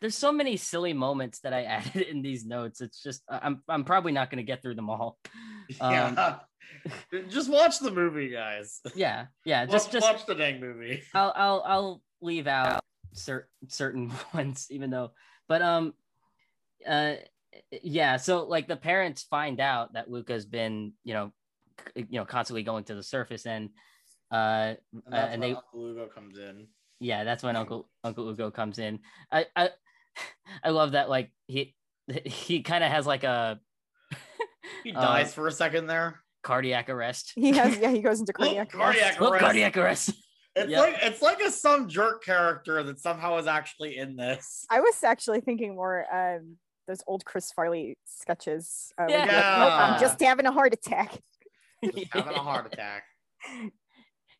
there's 0.00 0.16
so 0.16 0.32
many 0.32 0.56
silly 0.56 0.92
moments 0.92 1.40
that 1.40 1.52
I 1.52 1.62
added 1.78 2.02
in 2.02 2.22
these 2.22 2.44
notes. 2.44 2.80
It's 2.80 3.02
just 3.02 3.22
I'm 3.28 3.62
I'm 3.68 3.84
probably 3.84 4.12
not 4.12 4.30
gonna 4.30 4.42
get 4.42 4.62
through 4.62 4.74
them 4.76 4.90
all. 4.90 5.18
Um, 5.80 5.92
Yeah. 5.92 6.38
just 7.28 7.50
watch 7.50 7.80
the 7.80 7.90
movie, 7.90 8.28
guys. 8.28 8.80
Yeah, 8.94 9.26
yeah. 9.44 9.62
Watch, 9.64 9.72
Just 9.72 9.90
just 9.92 10.06
watch 10.06 10.26
the 10.26 10.34
dang 10.36 10.60
movie. 10.60 11.02
I'll 11.14 11.32
I'll 11.34 11.62
I'll 11.66 12.02
leave 12.20 12.46
out 12.46 12.80
cer- 13.14 13.48
certain 13.68 14.12
ones, 14.34 14.68
even 14.70 14.90
though, 14.90 15.10
but 15.48 15.62
um, 15.62 15.92
uh, 16.86 17.14
yeah. 17.82 18.16
So 18.16 18.44
like 18.44 18.68
the 18.68 18.76
parents 18.76 19.24
find 19.24 19.58
out 19.60 19.94
that 19.94 20.08
Luca's 20.10 20.46
been, 20.46 20.92
you 21.02 21.14
know, 21.14 21.32
c- 21.96 22.06
you 22.10 22.20
know, 22.20 22.24
constantly 22.24 22.62
going 22.62 22.84
to 22.84 22.94
the 22.94 23.02
surface, 23.02 23.44
and 23.46 23.70
uh, 24.30 24.74
And, 24.92 25.14
uh, 25.14 25.16
and 25.16 25.42
they, 25.42 25.56
Ugo 25.74 26.06
comes 26.14 26.38
in. 26.38 26.68
Yeah, 27.00 27.24
that's 27.24 27.42
when 27.42 27.56
Uncle 27.56 27.88
Uncle 28.04 28.28
Ugo 28.30 28.50
comes 28.50 28.78
in. 28.78 29.00
I 29.30 29.46
I 29.54 29.70
I 30.64 30.70
love 30.70 30.92
that 30.92 31.08
like 31.08 31.30
he 31.46 31.74
he 32.24 32.62
kind 32.62 32.82
of 32.84 32.90
has 32.90 33.06
like 33.06 33.24
a 33.24 33.60
He 34.84 34.92
Uh, 34.92 35.00
dies 35.00 35.34
for 35.34 35.46
a 35.46 35.52
second 35.52 35.86
there. 35.86 36.20
cardiac 36.42 36.88
arrest. 36.90 37.32
He 37.34 37.52
has 37.52 37.76
yeah, 37.78 37.90
he 37.90 38.00
goes 38.00 38.20
into 38.20 38.32
Look, 38.38 38.46
cardiac 38.48 38.70
cardiac 38.72 39.20
arrest. 39.20 39.20
Oh, 39.20 39.38
cardiac 39.38 39.76
arrest. 39.76 40.10
It's 40.54 40.70
Yep. 40.70 40.78
like 40.80 40.96
it's 41.02 41.22
like 41.22 41.40
a 41.40 41.50
some 41.50 41.88
jerk 41.88 42.24
character 42.24 42.82
that 42.82 42.98
somehow 42.98 43.36
is 43.38 43.46
actually 43.46 43.98
in 43.98 44.16
this. 44.16 44.64
I 44.70 44.80
was 44.80 45.02
actually 45.04 45.40
thinking 45.42 45.74
more 45.76 46.06
um 46.14 46.56
those 46.88 47.02
old 47.06 47.24
Chris 47.24 47.50
Farley 47.52 47.98
sketches. 48.06 48.92
Uh, 48.96 49.04
where 49.06 49.18
like, 49.18 49.28
Yeah. 49.28 49.56
"Nope, 49.58 49.72
I'm 49.72 50.00
just 50.00 50.20
having 50.22 50.46
a 50.46 50.52
heart 50.52 50.72
attack. 50.72 51.18
Just 51.84 52.06
having 52.12 52.34
a 52.34 52.38
heart 52.38 52.72
attack. 52.72 53.02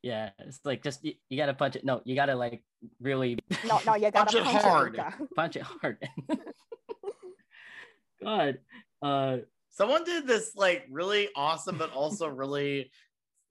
Yeah, 0.06 0.30
it's 0.38 0.60
like 0.64 0.84
just 0.84 1.04
you, 1.04 1.14
you 1.28 1.36
gotta 1.36 1.52
punch 1.52 1.74
it. 1.74 1.84
No, 1.84 2.00
you 2.04 2.14
gotta 2.14 2.36
like 2.36 2.62
really 3.00 3.40
No, 3.66 3.80
no, 3.84 3.96
you 3.96 4.02
gotta 4.12 4.30
Punch 4.30 4.34
it 4.36 4.42
hard. 4.44 4.92
Luca. 4.92 5.14
punch 5.34 5.56
it 5.56 5.62
hard. 5.62 5.98
God, 8.22 8.58
uh, 9.02 9.38
Someone 9.70 10.04
did 10.04 10.24
this 10.28 10.52
like 10.54 10.86
really 10.92 11.28
awesome, 11.34 11.76
but 11.76 11.92
also 11.92 12.28
really 12.28 12.92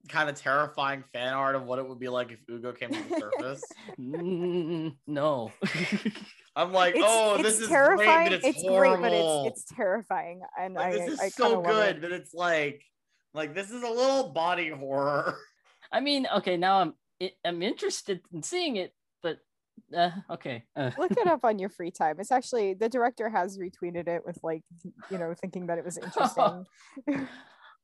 kind 0.08 0.30
of 0.30 0.36
terrifying 0.36 1.03
fan 1.12 1.34
art 1.34 1.56
of 1.58 1.64
what 1.66 1.78
it 1.78 1.89
would 1.89 1.99
be 1.99 2.08
like 2.08 2.32
if 2.32 2.39
Ugo 2.49 2.72
came 2.72 2.89
to 2.91 3.03
the 3.03 3.20
surface. 3.20 3.64
mm, 3.99 4.95
no. 5.08 5.51
I'm 6.56 6.72
like, 6.72 6.95
It's, 6.95 7.03
oh, 7.06 7.34
it's 7.36 7.43
this 7.43 7.60
is 7.60 7.68
terrifying. 7.68 8.30
great, 8.30 8.41
but 8.41 8.47
it's, 8.49 8.64
great, 8.64 8.70
horrible. 8.70 9.43
but 9.43 9.51
it's 9.51 9.64
it's 9.68 9.76
terrifying, 9.76 10.41
and 10.58 10.74
like, 10.76 10.86
I, 10.86 10.97
this 10.99 11.10
is 11.10 11.20
I 11.20 11.28
so 11.30 11.56
kinda 11.62 11.70
good, 11.70 11.95
it. 11.97 12.01
but 12.01 12.12
it's 12.14 12.34
like, 12.34 12.82
like 13.34 13.53
this 13.53 13.72
is 13.72 13.84
a 13.84 13.89
little 13.89 14.30
body 14.32 14.70
horror. 14.70 15.38
I 15.96 16.02
mean, 16.02 16.28
okay, 16.38 16.58
now 16.58 16.82
I'm 16.82 16.93
i- 17.24 17.32
I'm 17.46 17.62
interested 17.64 18.20
in 18.34 18.43
seeing 18.43 18.76
it, 18.76 18.93
but 19.24 19.38
uh, 19.96 20.12
okay. 20.30 20.64
Uh, 20.76 20.91
Look 20.98 21.12
it 21.12 21.26
up 21.28 21.43
on 21.50 21.58
your 21.58 21.70
free 21.70 21.91
time. 21.91 22.18
It's 22.20 22.32
actually 22.32 22.74
the 22.74 22.89
director 22.89 23.30
has 23.30 23.58
retweeted 23.58 24.08
it 24.10 24.22
with 24.26 24.38
like 24.43 24.64
you 25.10 25.18
know 25.18 25.34
thinking 25.34 25.68
that 25.68 25.78
it 25.78 25.86
was 25.86 25.98
interesting. 25.98 26.66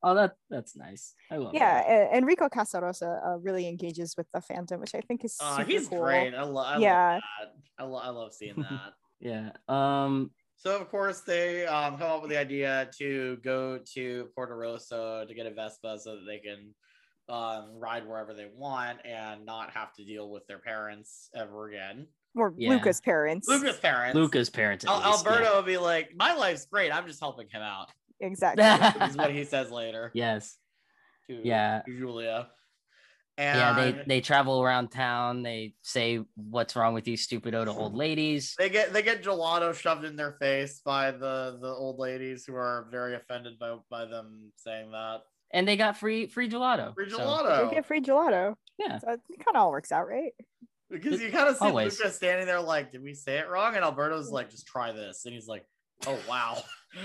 oh, 0.03 0.13
that 0.15 0.35
that's 0.49 0.75
nice. 0.75 1.15
I 1.31 1.37
love. 1.37 1.53
yeah, 1.53 1.83
that. 1.87 2.11
uh, 2.11 2.17
Enrico 2.17 2.49
Casarosa 2.49 3.25
uh, 3.25 3.37
really 3.37 3.65
engages 3.67 4.15
with 4.17 4.27
the 4.33 4.41
fandom, 4.41 4.79
which 4.81 4.93
I 4.93 4.99
think 5.01 5.23
is 5.23 5.37
Uh, 5.39 5.57
super 5.57 5.69
he's 5.71 5.87
cool. 5.87 6.01
great. 6.03 6.33
I, 6.35 6.43
lo- 6.43 6.63
I 6.63 6.77
Yeah. 6.79 7.13
love 7.13 7.21
that. 7.39 7.83
I, 7.83 7.83
lo- 7.87 7.99
I 8.03 8.09
love 8.09 8.33
seeing 8.33 8.55
that. 8.69 8.91
yeah. 9.21 9.51
Um. 9.69 10.31
So 10.57 10.77
of 10.79 10.89
course 10.91 11.21
they 11.21 11.65
um, 11.65 11.97
come 11.97 12.11
up 12.11 12.21
with 12.21 12.29
the 12.29 12.37
idea 12.37 12.87
to 12.99 13.37
go 13.37 13.79
to 13.95 14.27
Porto 14.35 14.53
Rosso 14.53 15.25
to 15.25 15.33
get 15.33 15.47
a 15.47 15.51
Vespa 15.51 15.97
so 15.97 16.15
that 16.17 16.25
they 16.27 16.37
can 16.37 16.75
um, 17.31 17.69
ride 17.79 18.05
wherever 18.07 18.33
they 18.33 18.47
want 18.55 18.99
and 19.05 19.45
not 19.45 19.71
have 19.71 19.93
to 19.93 20.03
deal 20.03 20.29
with 20.29 20.45
their 20.47 20.59
parents 20.59 21.29
ever 21.35 21.69
again. 21.69 22.07
Or 22.35 22.53
Yeah. 22.57 22.69
Luca's 22.71 23.01
parents. 23.01 23.47
Luca's 23.47 23.77
parents. 23.77 24.15
Luca's 24.15 24.49
parents. 24.49 24.85
Al- 24.85 24.97
least, 24.97 25.25
yeah. 25.25 25.31
Alberto 25.31 25.55
will 25.55 25.63
be 25.63 25.77
like, 25.77 26.11
"My 26.15 26.33
life's 26.33 26.65
great. 26.65 26.93
I'm 26.93 27.07
just 27.07 27.19
helping 27.19 27.47
him 27.49 27.61
out." 27.61 27.89
Exactly. 28.19 28.63
Is 29.07 29.17
what 29.17 29.31
he 29.31 29.43
says 29.45 29.71
later. 29.71 30.11
Yes. 30.13 30.57
To, 31.29 31.41
Yeah. 31.43 31.81
Giulia. 31.87 32.49
And 33.37 33.57
Yeah. 33.59 33.73
They 33.73 34.03
they 34.07 34.21
travel 34.21 34.61
around 34.61 34.89
town. 34.91 35.41
They 35.43 35.73
say, 35.81 36.19
"What's 36.35 36.75
wrong 36.75 36.93
with 36.93 37.03
these 37.05 37.23
stupid 37.23 37.55
old 37.55 37.67
old 37.69 37.95
ladies?" 37.95 38.55
they 38.57 38.69
get 38.69 38.93
they 38.93 39.01
get 39.01 39.23
gelato 39.23 39.73
shoved 39.73 40.03
in 40.03 40.15
their 40.15 40.33
face 40.33 40.81
by 40.83 41.11
the 41.11 41.57
the 41.61 41.69
old 41.69 41.97
ladies 41.97 42.45
who 42.45 42.55
are 42.55 42.87
very 42.91 43.15
offended 43.15 43.57
by 43.57 43.77
by 43.89 44.05
them 44.05 44.51
saying 44.57 44.91
that. 44.91 45.21
And 45.53 45.67
they 45.67 45.75
got 45.75 45.97
free 45.97 46.27
free 46.27 46.49
gelato. 46.49 46.93
Free 46.95 47.09
so- 47.09 47.19
gelato. 47.19 47.69
They 47.69 47.75
get 47.75 47.85
free 47.85 48.01
gelato. 48.01 48.55
Yeah. 48.77 48.99
So 48.99 49.11
it 49.11 49.19
kind 49.27 49.55
of 49.55 49.61
all 49.61 49.71
works 49.71 49.91
out, 49.91 50.07
right? 50.07 50.31
Because 50.89 51.21
you 51.21 51.31
kind 51.31 51.47
of 51.47 51.55
see 51.57 51.65
Always. 51.65 51.97
Luca 51.99 52.11
standing 52.11 52.45
there 52.45 52.59
like, 52.59 52.91
did 52.91 53.01
we 53.01 53.13
say 53.13 53.37
it 53.37 53.49
wrong? 53.49 53.75
And 53.75 53.83
Alberto's 53.83 54.29
like, 54.29 54.49
just 54.49 54.67
try 54.67 54.91
this. 54.91 55.23
And 55.25 55.33
he's 55.33 55.47
like, 55.47 55.65
oh, 56.05 56.19
wow. 56.27 56.61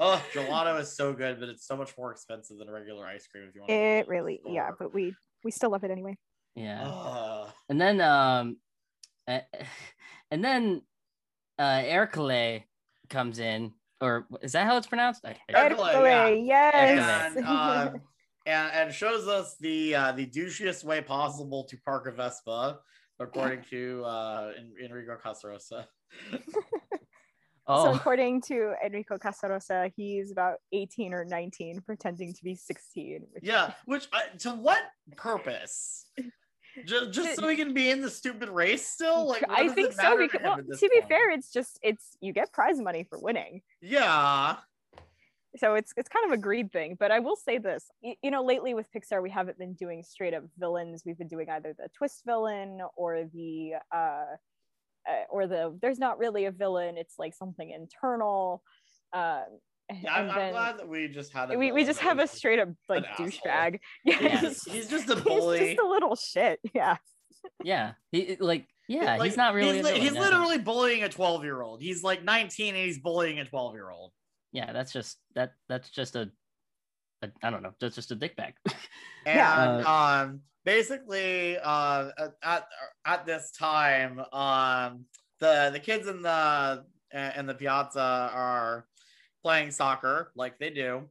oh, 0.00 0.22
gelato 0.34 0.78
is 0.80 0.94
so 0.94 1.12
good, 1.12 1.40
but 1.40 1.48
it's 1.48 1.66
so 1.66 1.76
much 1.76 1.96
more 1.96 2.10
expensive 2.12 2.58
than 2.58 2.70
regular 2.70 3.06
ice 3.06 3.26
cream 3.26 3.44
if 3.48 3.54
you 3.54 3.62
want 3.62 3.70
to. 3.70 3.74
It 3.74 4.08
really, 4.08 4.40
yeah, 4.46 4.70
but 4.78 4.92
we 4.92 5.14
we 5.44 5.50
still 5.50 5.70
love 5.70 5.84
it 5.84 5.90
anyway. 5.90 6.16
yeah. 6.54 6.82
Oh, 6.84 7.52
and 7.68 7.80
then 7.80 8.00
um 8.00 8.56
uh, 9.26 9.40
and 10.30 10.44
then 10.44 10.82
uh 11.58 11.82
Ercole 11.84 12.64
comes 13.08 13.38
in 13.38 13.72
or 14.02 14.26
is 14.42 14.52
that 14.52 14.66
how 14.66 14.76
it's 14.76 14.86
pronounced 14.86 15.24
I, 15.24 15.36
I- 15.54 15.70
Ercole, 15.70 15.86
Ercole, 15.86 16.46
yes. 16.46 17.36
and, 17.36 17.44
uh, 17.46 17.92
and, 18.44 18.72
and 18.72 18.92
shows 18.92 19.28
us 19.28 19.56
the 19.60 19.94
uh, 19.94 20.12
the 20.12 20.26
douchiest 20.26 20.84
way 20.84 21.00
possible 21.00 21.64
to 21.64 21.76
park 21.84 22.08
a 22.08 22.10
Vespa, 22.10 22.80
according 23.20 23.62
to 23.70 24.02
uh, 24.04 24.52
Enrico 24.84 25.16
Casarosa. 25.24 25.86
oh 27.68 27.84
So 27.84 27.94
according 27.94 28.42
to 28.42 28.74
Enrico 28.84 29.16
Casarosa, 29.16 29.92
he's 29.96 30.32
about 30.32 30.56
18 30.72 31.14
or 31.14 31.24
19, 31.24 31.82
pretending 31.86 32.34
to 32.34 32.44
be 32.44 32.56
16. 32.56 33.20
Which 33.32 33.44
Yeah, 33.44 33.72
which 33.86 34.08
uh, 34.12 34.36
to 34.40 34.50
what 34.50 34.82
purpose? 35.16 36.06
Just, 36.84 37.12
just 37.12 37.36
so 37.36 37.48
he 37.48 37.56
can 37.56 37.74
be 37.74 37.90
in 37.90 38.00
the 38.00 38.10
stupid 38.10 38.48
race 38.48 38.86
still? 38.86 39.26
Like, 39.28 39.44
I 39.48 39.68
think 39.68 39.92
so. 39.92 40.02
matter 40.02 40.16
to 40.26 40.32
Because, 40.32 40.40
well, 40.44 40.56
to 40.56 40.64
be 40.64 41.00
point? 41.00 41.08
fair, 41.08 41.30
it's 41.30 41.52
just 41.52 41.78
it's 41.82 42.16
you 42.20 42.32
get 42.32 42.52
prize 42.52 42.80
money 42.80 43.04
for 43.08 43.18
winning. 43.18 43.62
Yeah. 43.80 44.56
so 45.56 45.74
it's 45.74 45.92
it's 45.98 46.08
kind 46.08 46.24
of 46.24 46.32
a 46.32 46.40
greed 46.40 46.72
thing 46.72 46.96
but 46.98 47.10
i 47.10 47.18
will 47.18 47.36
say 47.36 47.58
this 47.58 47.90
y- 48.02 48.16
you 48.22 48.30
know 48.30 48.42
lately 48.42 48.72
with 48.72 48.86
pixar 48.96 49.22
we 49.22 49.28
haven't 49.28 49.58
been 49.58 49.74
doing 49.74 50.02
straight 50.02 50.32
up 50.32 50.42
villains 50.58 51.02
we've 51.04 51.18
been 51.18 51.28
doing 51.28 51.46
either 51.50 51.74
the 51.76 51.88
twist 51.94 52.22
villain 52.24 52.78
or 52.96 53.24
the 53.34 53.72
uh, 53.94 54.24
uh 55.06 55.24
or 55.28 55.46
the 55.46 55.76
there's 55.82 55.98
not 55.98 56.18
really 56.18 56.46
a 56.46 56.50
villain 56.50 56.96
it's 56.96 57.16
like 57.18 57.34
something 57.34 57.70
internal 57.70 58.62
um 59.12 59.44
Yeah, 60.02 60.14
I'm, 60.14 60.22
and 60.28 60.32
I'm 60.32 60.52
glad 60.52 60.78
that 60.78 60.88
we 60.88 61.08
just 61.08 61.32
had 61.32 61.50
a 61.50 61.58
we, 61.58 61.72
we 61.72 61.84
just 61.84 62.00
have 62.00 62.18
a 62.18 62.26
straight 62.26 62.58
up 62.58 62.68
like 62.88 63.04
douchebag 63.16 63.80
Yeah, 64.04 64.40
he's, 64.40 64.62
he's 64.64 64.88
just 64.88 65.08
a 65.10 65.16
bully. 65.16 65.58
he's 65.60 65.68
just 65.70 65.80
a 65.80 65.88
little 65.88 66.16
shit 66.16 66.60
yeah 66.74 66.96
Yeah, 67.62 67.92
he 68.10 68.36
like 68.40 68.66
yeah, 68.88 69.16
Like, 69.16 69.22
he's 69.22 69.36
not 69.36 69.54
really. 69.54 69.76
He's, 69.76 69.84
li- 69.84 70.00
he's 70.00 70.12
literally 70.12 70.58
bullying 70.58 71.02
a 71.04 71.08
12 71.08 71.44
year 71.44 71.62
old. 71.62 71.80
He's 71.80 72.02
like 72.02 72.22
19 72.24 72.74
and 72.74 72.84
he's 72.84 72.98
bullying 72.98 73.38
a 73.38 73.44
12 73.44 73.74
year 73.74 73.88
old. 73.90 74.12
Yeah, 74.52 74.72
that's 74.72 74.92
just 74.92 75.18
that. 75.34 75.52
That's 75.68 75.88
just 75.90 76.14
a. 76.16 76.30
a 77.22 77.28
I 77.42 77.50
don't 77.50 77.62
know. 77.62 77.72
That's 77.80 77.94
just 77.94 78.10
a 78.10 78.16
dick 78.16 78.36
bag. 78.36 78.54
And 79.24 79.36
Yeah. 79.36 80.20
um, 80.24 80.40
basically, 80.64 81.56
uh, 81.62 82.10
at 82.42 82.66
at 83.06 83.24
this 83.24 83.52
time, 83.52 84.18
um, 84.32 85.04
the 85.38 85.70
the 85.72 85.80
kids 85.80 86.06
in 86.08 86.20
the 86.22 86.84
in 87.36 87.46
the 87.46 87.54
piazza 87.54 88.30
are 88.34 88.86
playing 89.42 89.70
soccer 89.70 90.30
like 90.36 90.58
they 90.58 90.70
do, 90.70 91.02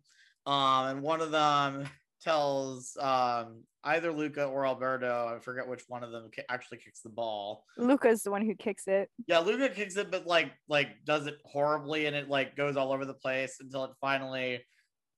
um, 0.46 0.88
and 0.88 1.02
one 1.02 1.22
of 1.22 1.32
them 1.32 1.86
tells 2.22 2.96
um 3.00 3.64
either 3.84 4.12
Luca 4.12 4.46
or 4.46 4.66
Alberto, 4.66 5.34
I 5.36 5.40
forget 5.40 5.68
which 5.68 5.84
one 5.88 6.04
of 6.04 6.12
them 6.12 6.30
ki- 6.32 6.44
actually 6.50 6.78
kicks 6.78 7.02
the 7.02 7.10
ball. 7.10 7.66
luca's 7.78 8.22
the 8.22 8.30
one 8.32 8.46
who 8.46 8.54
kicks 8.56 8.88
it 8.88 9.10
Yeah, 9.28 9.40
Luca 9.40 9.70
kicks 9.70 9.98
it, 9.98 10.12
but 10.12 10.28
like 10.28 10.52
like 10.68 11.04
does 11.06 11.26
it 11.28 11.40
horribly, 11.46 12.06
and 12.06 12.16
it 12.16 12.30
like 12.30 12.56
goes 12.56 12.78
all 12.78 12.92
over 12.92 13.06
the 13.06 13.14
place 13.16 13.58
until 13.60 13.86
it 13.86 13.92
finally 14.00 14.64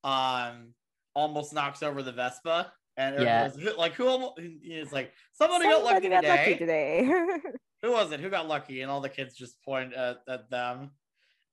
um 0.04 0.74
almost 1.16 1.54
knocks 1.54 1.84
over 1.84 2.02
the 2.04 2.12
Vespa. 2.12 2.72
And 2.96 3.16
Yeah. 3.16 3.44
everyone's 3.44 3.62
who- 3.74 3.78
like 3.78 3.94
who 3.94 4.08
almost 4.08 4.34
it's 4.38 4.92
like 4.94 5.14
somebody, 5.34 5.66
got 5.66 5.84
lucky 5.84 6.10
got 6.10 6.22
today. 6.22 6.38
lucky 6.38 6.58
today 6.58 7.04
Who 7.82 7.92
was 7.92 8.12
it? 8.14 8.22
Who 8.22 8.30
got 8.30 8.48
lucky? 8.48 8.82
And 8.82 8.90
all 8.90 9.02
the 9.02 9.10
kids 9.10 9.36
just 9.36 9.62
point 9.62 9.94
at, 9.94 10.20
at 10.30 10.50
them. 10.50 10.92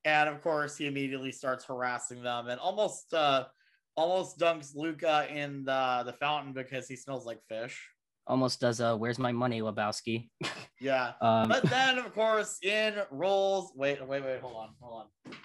And 0.05 0.29
of 0.29 0.43
course, 0.43 0.77
he 0.77 0.87
immediately 0.87 1.33
starts 1.33 1.65
harassing 1.65 2.23
them 2.23 2.49
and 2.49 2.59
almost 2.61 3.13
uh 3.13 3.45
almost 3.97 4.39
dunks 4.39 4.75
Luca 4.75 5.27
in 5.31 5.65
the 5.65 6.03
the 6.07 6.13
fountain 6.13 6.53
because 6.53 6.89
he 6.89 6.97
smells 6.97 7.27
like 7.27 7.41
fish. 7.49 7.79
Almost 8.27 8.61
does 8.61 8.81
a 8.81 8.97
"Where's 8.97 9.19
my 9.19 9.33
money?" 9.33 9.61
Lebowski. 9.61 10.31
Yeah. 10.83 11.13
Um, 11.21 11.47
but 11.51 11.63
then, 11.65 11.99
of 11.99 12.15
course, 12.15 12.57
in 12.63 12.95
rolls. 13.11 13.71
Wait, 13.77 14.01
wait, 14.09 14.25
wait. 14.25 14.41
Hold 14.41 14.57
on, 14.57 14.69
hold 14.81 15.03
on. 15.27 15.37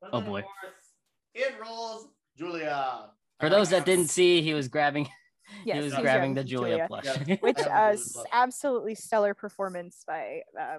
But 0.00 0.10
Oh, 0.14 0.20
boy. 0.22 0.40
course, 0.40 0.94
in 1.34 1.60
rolls 1.60 2.08
Giulia. 2.38 3.10
For 3.38 3.50
those 3.50 3.68
that 3.68 3.84
didn't 3.84 4.08
see, 4.08 4.40
he 4.40 4.54
was 4.54 4.68
grabbing. 4.68 5.08
Yes, 5.66 5.76
he 5.76 5.82
was 5.82 5.90
grabbing 5.92 6.04
grabbing 6.04 6.34
the 6.34 6.44
Giulia, 6.44 6.68
Giulia. 6.70 6.86
plush. 6.88 7.04
Yeah. 7.26 7.36
which 7.40 7.58
I 7.58 7.62
have 7.64 7.70
uh, 7.70 7.90
a 7.90 7.92
s- 7.92 8.12
book. 8.14 8.26
absolutely 8.32 8.94
stellar 8.94 9.34
performance 9.34 10.02
by 10.06 10.40
uh, 10.58 10.78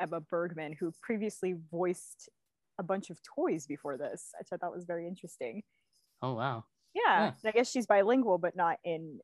Emma 0.00 0.20
Berman, 0.20 0.74
who 0.78 0.92
previously 1.02 1.54
voiced 1.70 2.28
a 2.78 2.82
bunch 2.82 3.10
of 3.10 3.18
toys 3.22 3.66
before 3.66 3.96
this, 3.96 4.30
which 4.38 4.48
I 4.52 4.56
thought 4.56 4.74
was 4.74 4.84
very 4.84 5.06
interesting. 5.06 5.62
oh 6.22 6.34
wow. 6.34 6.64
Yeah, 6.94 7.02
Yeah. 7.06 7.26
and 7.26 7.34
I 7.44 7.50
guess 7.52 7.70
she's 7.70 7.86
bilingual, 7.86 8.38
but 8.38 8.56
not 8.56 8.78
in 8.84 9.20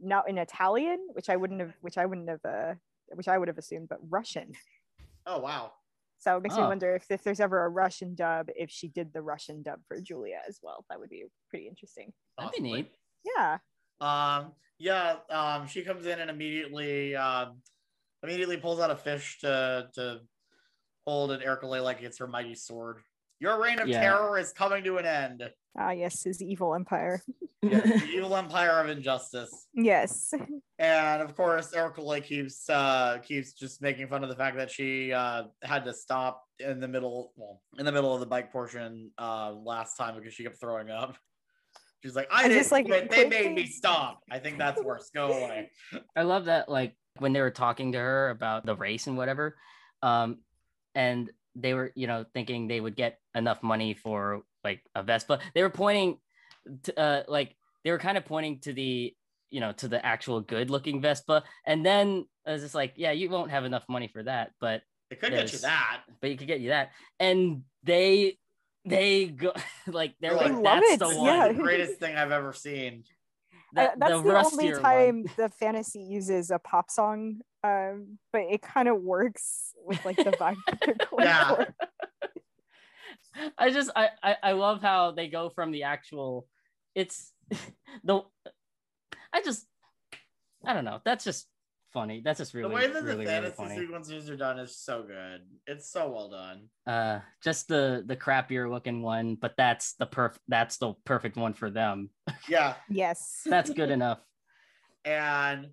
not 0.00 0.28
in 0.28 0.38
Italian, 0.38 1.08
which 1.12 1.28
I 1.28 1.36
wouldn't 1.36 1.60
have, 1.60 1.74
which 1.80 1.98
I 1.98 2.06
wouldn't 2.06 2.28
have, 2.28 2.44
uh, 2.44 2.74
which 3.14 3.26
I 3.28 3.36
would 3.36 3.48
have 3.48 3.58
assumed, 3.58 3.88
but 3.88 3.98
Russian. 4.08 4.52
Oh 5.26 5.40
wow. 5.40 5.72
So 6.20 6.36
it 6.36 6.42
makes 6.42 6.56
me 6.56 6.62
Oh. 6.62 6.68
wonder 6.68 6.94
if, 6.94 7.10
if 7.10 7.22
there's 7.22 7.38
ever 7.40 7.64
a 7.64 7.68
Russian 7.68 8.14
dub, 8.14 8.48
if 8.56 8.70
she 8.70 8.88
did 8.88 9.12
the 9.12 9.22
Russian 9.22 9.62
dub 9.62 9.80
for 9.86 10.00
Giulia 10.00 10.40
as 10.48 10.58
well. 10.62 10.84
That 10.88 10.98
would 10.98 11.10
be 11.10 11.24
pretty 11.50 11.68
interesting. 11.68 12.12
That'd 12.38 12.52
be 12.52 12.60
neat. 12.62 12.92
Yeah. 13.36 13.58
Um. 14.00 14.52
Yeah. 14.78 15.16
Um. 15.30 15.66
She 15.66 15.82
comes 15.82 16.06
in 16.06 16.18
and 16.20 16.30
immediately, 16.30 17.14
um, 17.16 17.62
immediately 18.22 18.56
pulls 18.56 18.80
out 18.80 18.90
a 18.90 18.96
fish 18.96 19.38
to 19.40 19.88
to 19.94 20.20
hold 21.06 21.30
it 21.32 21.40
Ercole 21.44 21.82
like 21.82 22.02
it's 22.02 22.18
her 22.18 22.26
mighty 22.26 22.54
sword. 22.54 22.98
Your 23.40 23.62
reign 23.62 23.78
of 23.78 23.88
Yeah. 23.88 24.00
terror 24.00 24.38
is 24.38 24.52
coming 24.52 24.82
to 24.84 24.98
an 24.98 25.06
end. 25.06 25.48
Ah, 25.78 25.90
yes, 25.92 26.24
his 26.24 26.42
evil 26.42 26.74
empire. 26.74 27.22
Yes, 27.60 27.82
the 27.82 28.06
evil 28.14 28.36
empire 28.36 28.78
of 28.80 28.88
injustice. 28.88 29.66
Yes. 29.74 30.32
And 30.78 31.20
of 31.20 31.34
course, 31.34 31.72
Ercole 31.74 32.22
keeps 32.22 32.70
uh 32.70 33.18
keeps 33.24 33.52
just 33.52 33.82
making 33.82 34.06
fun 34.06 34.22
of 34.22 34.30
the 34.30 34.36
fact 34.36 34.56
that 34.58 34.70
she 34.70 35.12
uh 35.12 35.42
had 35.64 35.84
to 35.86 35.92
stop 35.92 36.44
in 36.60 36.78
the 36.78 36.86
middle, 36.86 37.32
well, 37.34 37.60
in 37.76 37.84
the 37.84 37.90
middle 37.90 38.14
of 38.14 38.20
the 38.20 38.26
bike 38.26 38.52
portion 38.52 39.10
uh 39.18 39.50
last 39.50 39.96
time 39.96 40.14
because 40.14 40.32
she 40.34 40.44
kept 40.44 40.60
throwing 40.60 40.88
up. 40.88 41.16
She's 42.04 42.14
like, 42.14 42.28
I 42.30 42.38
I 42.38 42.42
didn't 42.44 42.58
just, 42.58 42.70
like, 42.70 42.86
quit. 42.86 43.10
They 43.10 43.28
made 43.28 43.52
me 43.56 43.66
stop. 43.66 44.20
I 44.30 44.38
think 44.38 44.56
that's 44.58 44.80
worse. 44.80 45.10
Go 45.12 45.26
away. 45.32 45.72
I 46.14 46.22
love 46.22 46.44
that 46.44 46.68
like 46.68 46.94
when 47.20 47.32
they 47.32 47.40
were 47.40 47.50
talking 47.50 47.92
to 47.92 47.98
her 47.98 48.30
about 48.30 48.64
the 48.66 48.74
race 48.76 49.06
and 49.06 49.16
whatever, 49.16 49.56
um, 50.02 50.38
and 50.94 51.30
they 51.54 51.74
were 51.74 51.92
you 51.94 52.06
know 52.06 52.24
thinking 52.34 52.68
they 52.68 52.80
would 52.80 52.96
get 52.96 53.18
enough 53.34 53.62
money 53.62 53.94
for 53.94 54.42
like 54.64 54.82
a 54.94 55.02
Vespa. 55.02 55.40
They 55.54 55.62
were 55.62 55.70
pointing 55.70 56.18
to 56.84 57.00
uh 57.00 57.22
like 57.28 57.54
they 57.84 57.90
were 57.90 57.98
kind 57.98 58.18
of 58.18 58.24
pointing 58.24 58.58
to 58.60 58.72
the 58.72 59.14
you 59.50 59.60
know 59.60 59.72
to 59.72 59.88
the 59.88 60.04
actual 60.04 60.40
good 60.40 60.70
looking 60.70 61.00
Vespa, 61.00 61.42
and 61.66 61.84
then 61.84 62.26
I 62.46 62.52
was 62.52 62.62
just 62.62 62.74
like, 62.74 62.94
yeah, 62.96 63.12
you 63.12 63.28
won't 63.30 63.50
have 63.50 63.64
enough 63.64 63.84
money 63.88 64.08
for 64.08 64.22
that, 64.22 64.52
but 64.60 64.82
It 65.10 65.20
could 65.20 65.30
get 65.32 65.52
you 65.52 65.58
that. 65.60 66.00
but 66.20 66.30
you 66.30 66.36
could 66.36 66.46
get 66.48 66.60
you 66.60 66.68
that, 66.70 66.90
and 67.18 67.62
they 67.82 68.38
they 68.84 69.26
go 69.26 69.52
like 69.86 70.14
they're 70.20 70.32
I 70.38 70.46
like 70.48 70.52
love 70.52 70.82
that's 70.88 70.92
it, 70.94 70.98
the 71.00 71.06
one. 71.08 71.26
yeah. 71.26 71.48
the 71.48 71.54
greatest 71.54 71.98
thing 71.98 72.16
I've 72.16 72.32
ever 72.32 72.52
seen. 72.52 73.04
The, 73.74 73.82
Uh, 73.82 73.90
that's 73.98 74.22
the, 74.22 74.44
only 74.52 74.72
time 74.72 75.22
one. 75.22 75.32
the 75.36 75.48
fantasy 75.50 76.00
uses 76.00 76.50
a 76.50 76.58
pop 76.58 76.90
song 76.90 77.40
um 77.64 78.18
but 78.32 78.42
it 78.42 78.62
kind 78.62 78.88
of 78.88 79.00
works 79.02 79.74
with 79.84 80.02
like 80.04 80.16
the 80.16 80.30
vibe 80.30 80.56
that 80.66 80.78
they're 80.84 80.96
going 81.10 81.24
Yeah. 81.24 81.64
I 83.58 83.70
just 83.70 83.90
I, 83.94 84.08
I 84.22 84.36
I 84.42 84.52
love 84.52 84.80
how 84.80 85.12
they 85.12 85.28
go 85.28 85.50
from 85.50 85.70
the 85.70 85.82
actual 85.84 86.46
it's 86.94 87.32
the 88.04 88.22
I 89.32 89.42
just 89.42 89.66
I 90.64 90.72
don't 90.72 90.84
know. 90.84 91.00
That's 91.04 91.24
just 91.24 91.46
funny. 91.98 92.22
That's 92.24 92.38
just 92.38 92.54
really 92.54 92.68
the 92.68 92.74
way 92.74 92.86
that 92.86 92.94
really, 92.94 93.04
the 93.04 93.12
really 93.12 93.26
fantasy 93.26 93.56
funny. 93.56 93.76
sequences 93.76 94.30
are 94.30 94.36
done 94.36 94.58
is 94.58 94.76
so 94.76 95.02
good. 95.02 95.42
It's 95.66 95.90
so 95.90 96.10
well 96.10 96.30
done. 96.30 96.68
Uh 96.86 97.20
just 97.42 97.68
the 97.68 98.04
the 98.06 98.16
crappier 98.16 98.70
looking 98.70 99.02
one, 99.02 99.34
but 99.34 99.54
that's 99.56 99.94
the 99.94 100.06
perf 100.06 100.36
that's 100.48 100.78
the 100.78 100.94
perfect 101.04 101.36
one 101.36 101.54
for 101.54 101.70
them. 101.70 102.10
Yeah. 102.48 102.74
yes 102.88 103.42
That's 103.44 103.70
good 103.70 103.90
enough. 103.90 104.20
And 105.04 105.68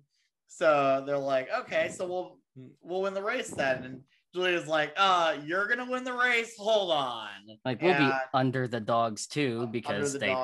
so 0.48 1.02
they're 1.06 1.18
like, 1.18 1.48
okay, 1.60 1.90
so 1.90 2.06
we'll 2.06 2.38
we'll 2.82 3.02
win 3.02 3.14
the 3.14 3.22
race 3.22 3.50
then. 3.50 3.84
And 3.84 4.00
Giulia's 4.34 4.66
like, 4.66 4.92
uh, 4.96 5.36
you're 5.44 5.66
gonna 5.66 5.90
win 5.90 6.04
the 6.04 6.12
race. 6.12 6.56
Hold 6.58 6.90
on. 6.90 7.28
Like 7.64 7.80
we'll 7.80 7.96
be 7.96 8.10
under 8.34 8.68
the 8.68 8.80
dogs 8.80 9.26
too 9.26 9.66
because 9.68 10.12
the 10.12 10.18
they 10.18 10.36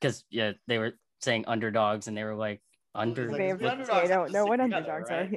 because 0.00 0.24
yeah 0.30 0.52
they 0.66 0.78
were 0.78 0.92
saying 1.20 1.44
underdogs 1.46 2.08
and 2.08 2.16
they 2.16 2.24
were 2.24 2.34
like 2.34 2.60
Well, 2.60 2.69
under 2.94 3.28
he's 3.28 3.30
like, 3.30 3.38
the 3.58 3.68
underdogs 3.70 4.10
have 4.10 4.20
don't 4.20 4.32
know 4.32 4.42
stick 4.42 4.48
what 4.48 4.60
together, 4.60 4.76
underdogs 4.76 5.10
right?" 5.10 5.28
are 5.28 5.30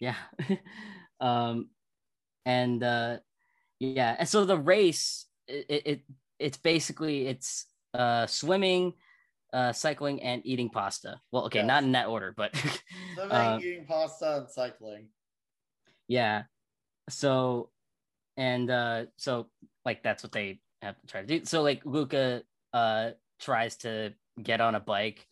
yeah. 0.00 0.16
yeah 0.40 0.56
um 1.20 1.70
and 2.44 2.82
uh 2.82 3.18
yeah 3.80 4.16
and 4.18 4.28
so 4.28 4.44
the 4.44 4.58
race 4.58 5.26
it, 5.48 5.66
it, 5.68 5.86
it 5.86 6.02
it's 6.38 6.56
basically 6.58 7.26
it's 7.26 7.66
uh 7.94 8.26
swimming 8.26 8.94
uh 9.52 9.72
cycling 9.72 10.22
and 10.22 10.42
eating 10.44 10.70
pasta 10.70 11.20
well 11.32 11.44
okay 11.46 11.60
Yes. 11.60 11.66
not 11.68 11.82
in 11.84 11.92
that 11.92 12.08
order 12.08 12.32
but 12.36 12.54
Swimming, 13.14 13.30
uh, 13.32 13.58
eating 13.62 13.86
pasta, 13.86 14.38
and 14.38 14.50
cycling. 14.50 15.08
yeah 16.08 16.44
so 17.08 17.70
and 18.36 18.70
uh 18.70 19.06
so 19.16 19.48
like 19.84 20.02
that's 20.02 20.22
what 20.22 20.32
they 20.32 20.60
have 20.82 21.00
to 21.00 21.06
try 21.06 21.20
to 21.22 21.26
do 21.26 21.44
so 21.44 21.62
like 21.62 21.84
luca 21.86 22.42
uh 22.72 23.10
tries 23.40 23.76
to 23.76 24.12
get 24.42 24.60
on 24.60 24.74
a 24.74 24.80
bike 24.80 25.26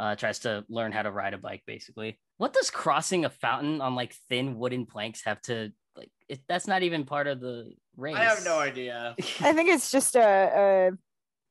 uh 0.00 0.14
tries 0.16 0.38
to 0.40 0.64
learn 0.68 0.92
how 0.92 1.02
to 1.02 1.10
ride 1.12 1.34
a 1.34 1.38
bike 1.38 1.62
basically 1.66 2.18
what 2.38 2.52
does 2.54 2.70
crossing 2.70 3.24
a 3.26 3.30
fountain 3.30 3.80
on 3.80 3.94
like 3.94 4.14
thin 4.30 4.56
wooden 4.58 4.86
planks 4.86 5.22
have 5.24 5.40
to 5.42 5.70
like 5.96 6.10
it, 6.28 6.40
that's 6.48 6.66
not 6.66 6.82
even 6.82 7.04
part 7.04 7.26
of 7.26 7.38
the 7.40 7.70
race 7.96 8.16
I 8.16 8.24
have 8.24 8.44
no 8.44 8.58
idea. 8.58 9.14
i 9.40 9.52
think 9.52 9.68
it's 9.68 9.90
just 9.92 10.16
a, 10.16 10.20
a 10.64 10.90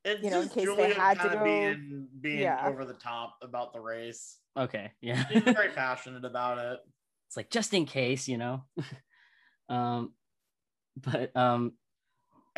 It's 0.10 0.24
You 0.24 0.32
know, 0.32 0.42
in 0.42 0.48
just 0.48 0.56
case 0.56 0.76
they 0.76 0.94
had 0.94 1.14
to 1.14 1.20
kind 1.20 1.34
of 1.34 1.40
go- 1.40 1.46
being 1.46 2.08
being 2.20 2.40
Yeah. 2.40 2.68
over 2.68 2.86
the 2.86 2.94
top 2.96 3.36
about 3.44 3.72
the 3.74 3.80
race. 3.82 4.38
okay 4.58 4.92
yeah 5.02 5.26
She's 5.28 5.44
very 5.44 5.70
passionate 5.84 6.26
about 6.26 6.58
it. 6.58 6.80
it's 7.28 7.38
like 7.38 7.50
just 7.52 7.74
in 7.74 7.86
case 7.86 8.28
you 8.28 8.38
know 8.38 8.64
um 9.70 10.14
but 10.98 11.36
um 11.36 11.74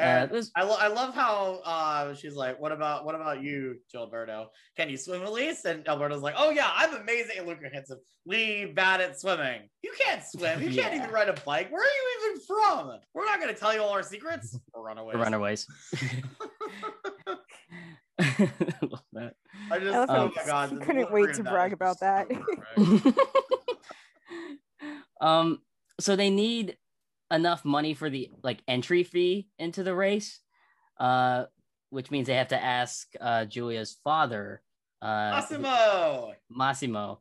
And 0.01 0.31
this 0.31 0.51
I, 0.55 0.63
lo- 0.63 0.77
I 0.79 0.87
love 0.87 1.13
how 1.13 1.61
uh, 1.63 2.13
she's 2.13 2.35
like, 2.35 2.59
"What 2.59 2.71
about 2.71 3.05
what 3.05 3.15
about 3.15 3.41
you, 3.41 3.77
Gilberto? 3.93 4.47
Can 4.75 4.89
you 4.89 4.97
swim 4.97 5.21
at 5.23 5.31
least?" 5.31 5.65
And 5.65 5.87
Alberto's 5.87 6.21
like, 6.21 6.35
"Oh 6.37 6.49
yeah, 6.49 6.71
I'm 6.73 6.95
amazing." 6.95 7.37
And 7.37 7.47
Luca 7.47 7.69
hits 7.71 7.91
him. 7.91 7.99
Lee 8.25 8.65
bad 8.65 9.01
at 9.01 9.19
swimming. 9.19 9.61
You 9.81 9.93
can't 9.99 10.21
swim. 10.23 10.61
You 10.61 10.69
can't 10.79 10.93
even 10.97 11.09
ride 11.09 11.29
a 11.29 11.33
bike. 11.45 11.71
Where 11.71 11.81
are 11.81 11.85
you 11.85 12.29
even 12.29 12.41
from? 12.45 12.99
We're 13.13 13.25
not 13.25 13.39
going 13.39 13.53
to 13.53 13.59
tell 13.59 13.73
you 13.73 13.81
all 13.81 13.89
our 13.89 14.03
secrets. 14.03 14.57
We're 14.75 14.87
runaways. 14.87 15.13
the 15.13 15.19
runaways 15.19 15.67
Love 18.81 19.03
that. 19.13 19.33
I 19.71 19.79
just 19.79 20.09
I 20.09 20.17
oh 20.17 20.31
my 20.35 20.43
god, 20.45 20.69
he 20.69 20.77
couldn't 20.77 21.11
wait 21.11 21.33
to 21.35 21.43
brag 21.43 21.71
is 21.71 21.73
about 21.73 21.99
that. 22.01 22.27
so 22.77 23.13
um 25.21 25.59
so 25.99 26.15
they 26.15 26.29
need 26.29 26.77
enough 27.31 27.63
money 27.65 27.93
for 27.93 28.09
the 28.09 28.29
like 28.43 28.61
entry 28.67 29.03
fee 29.03 29.47
into 29.57 29.83
the 29.83 29.95
race 29.95 30.39
uh 30.99 31.45
which 31.89 32.11
means 32.11 32.27
they 32.27 32.35
have 32.35 32.49
to 32.49 32.61
ask 32.61 33.07
uh 33.19 33.45
giulia's 33.45 33.97
father 34.03 34.61
uh 35.01 35.31
Massimo. 35.33 36.33
massimo 36.49 37.19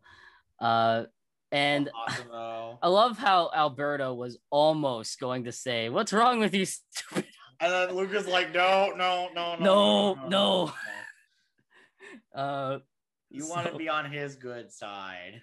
uh 0.60 1.04
and 1.52 1.88
Massimo. 2.08 2.78
i 2.82 2.88
love 2.88 3.18
how 3.18 3.50
alberto 3.54 4.12
was 4.14 4.36
almost 4.50 5.18
going 5.20 5.44
to 5.44 5.52
say 5.52 5.88
what's 5.88 6.12
wrong 6.12 6.40
with 6.40 6.54
you 6.54 6.64
stupid 6.66 7.24
And 7.62 7.70
then 7.72 7.94
Luca's 7.94 8.26
like, 8.26 8.54
no, 8.54 8.92
no, 8.96 9.28
no, 9.34 9.56
No, 9.60 10.14
no, 10.14 10.28
no. 10.28 10.72
uh 12.34 12.78
You 13.30 13.46
want 13.48 13.66
to 13.70 13.76
be 13.76 13.88
on 13.88 14.10
his 14.10 14.36
good 14.36 14.72
side. 14.72 15.42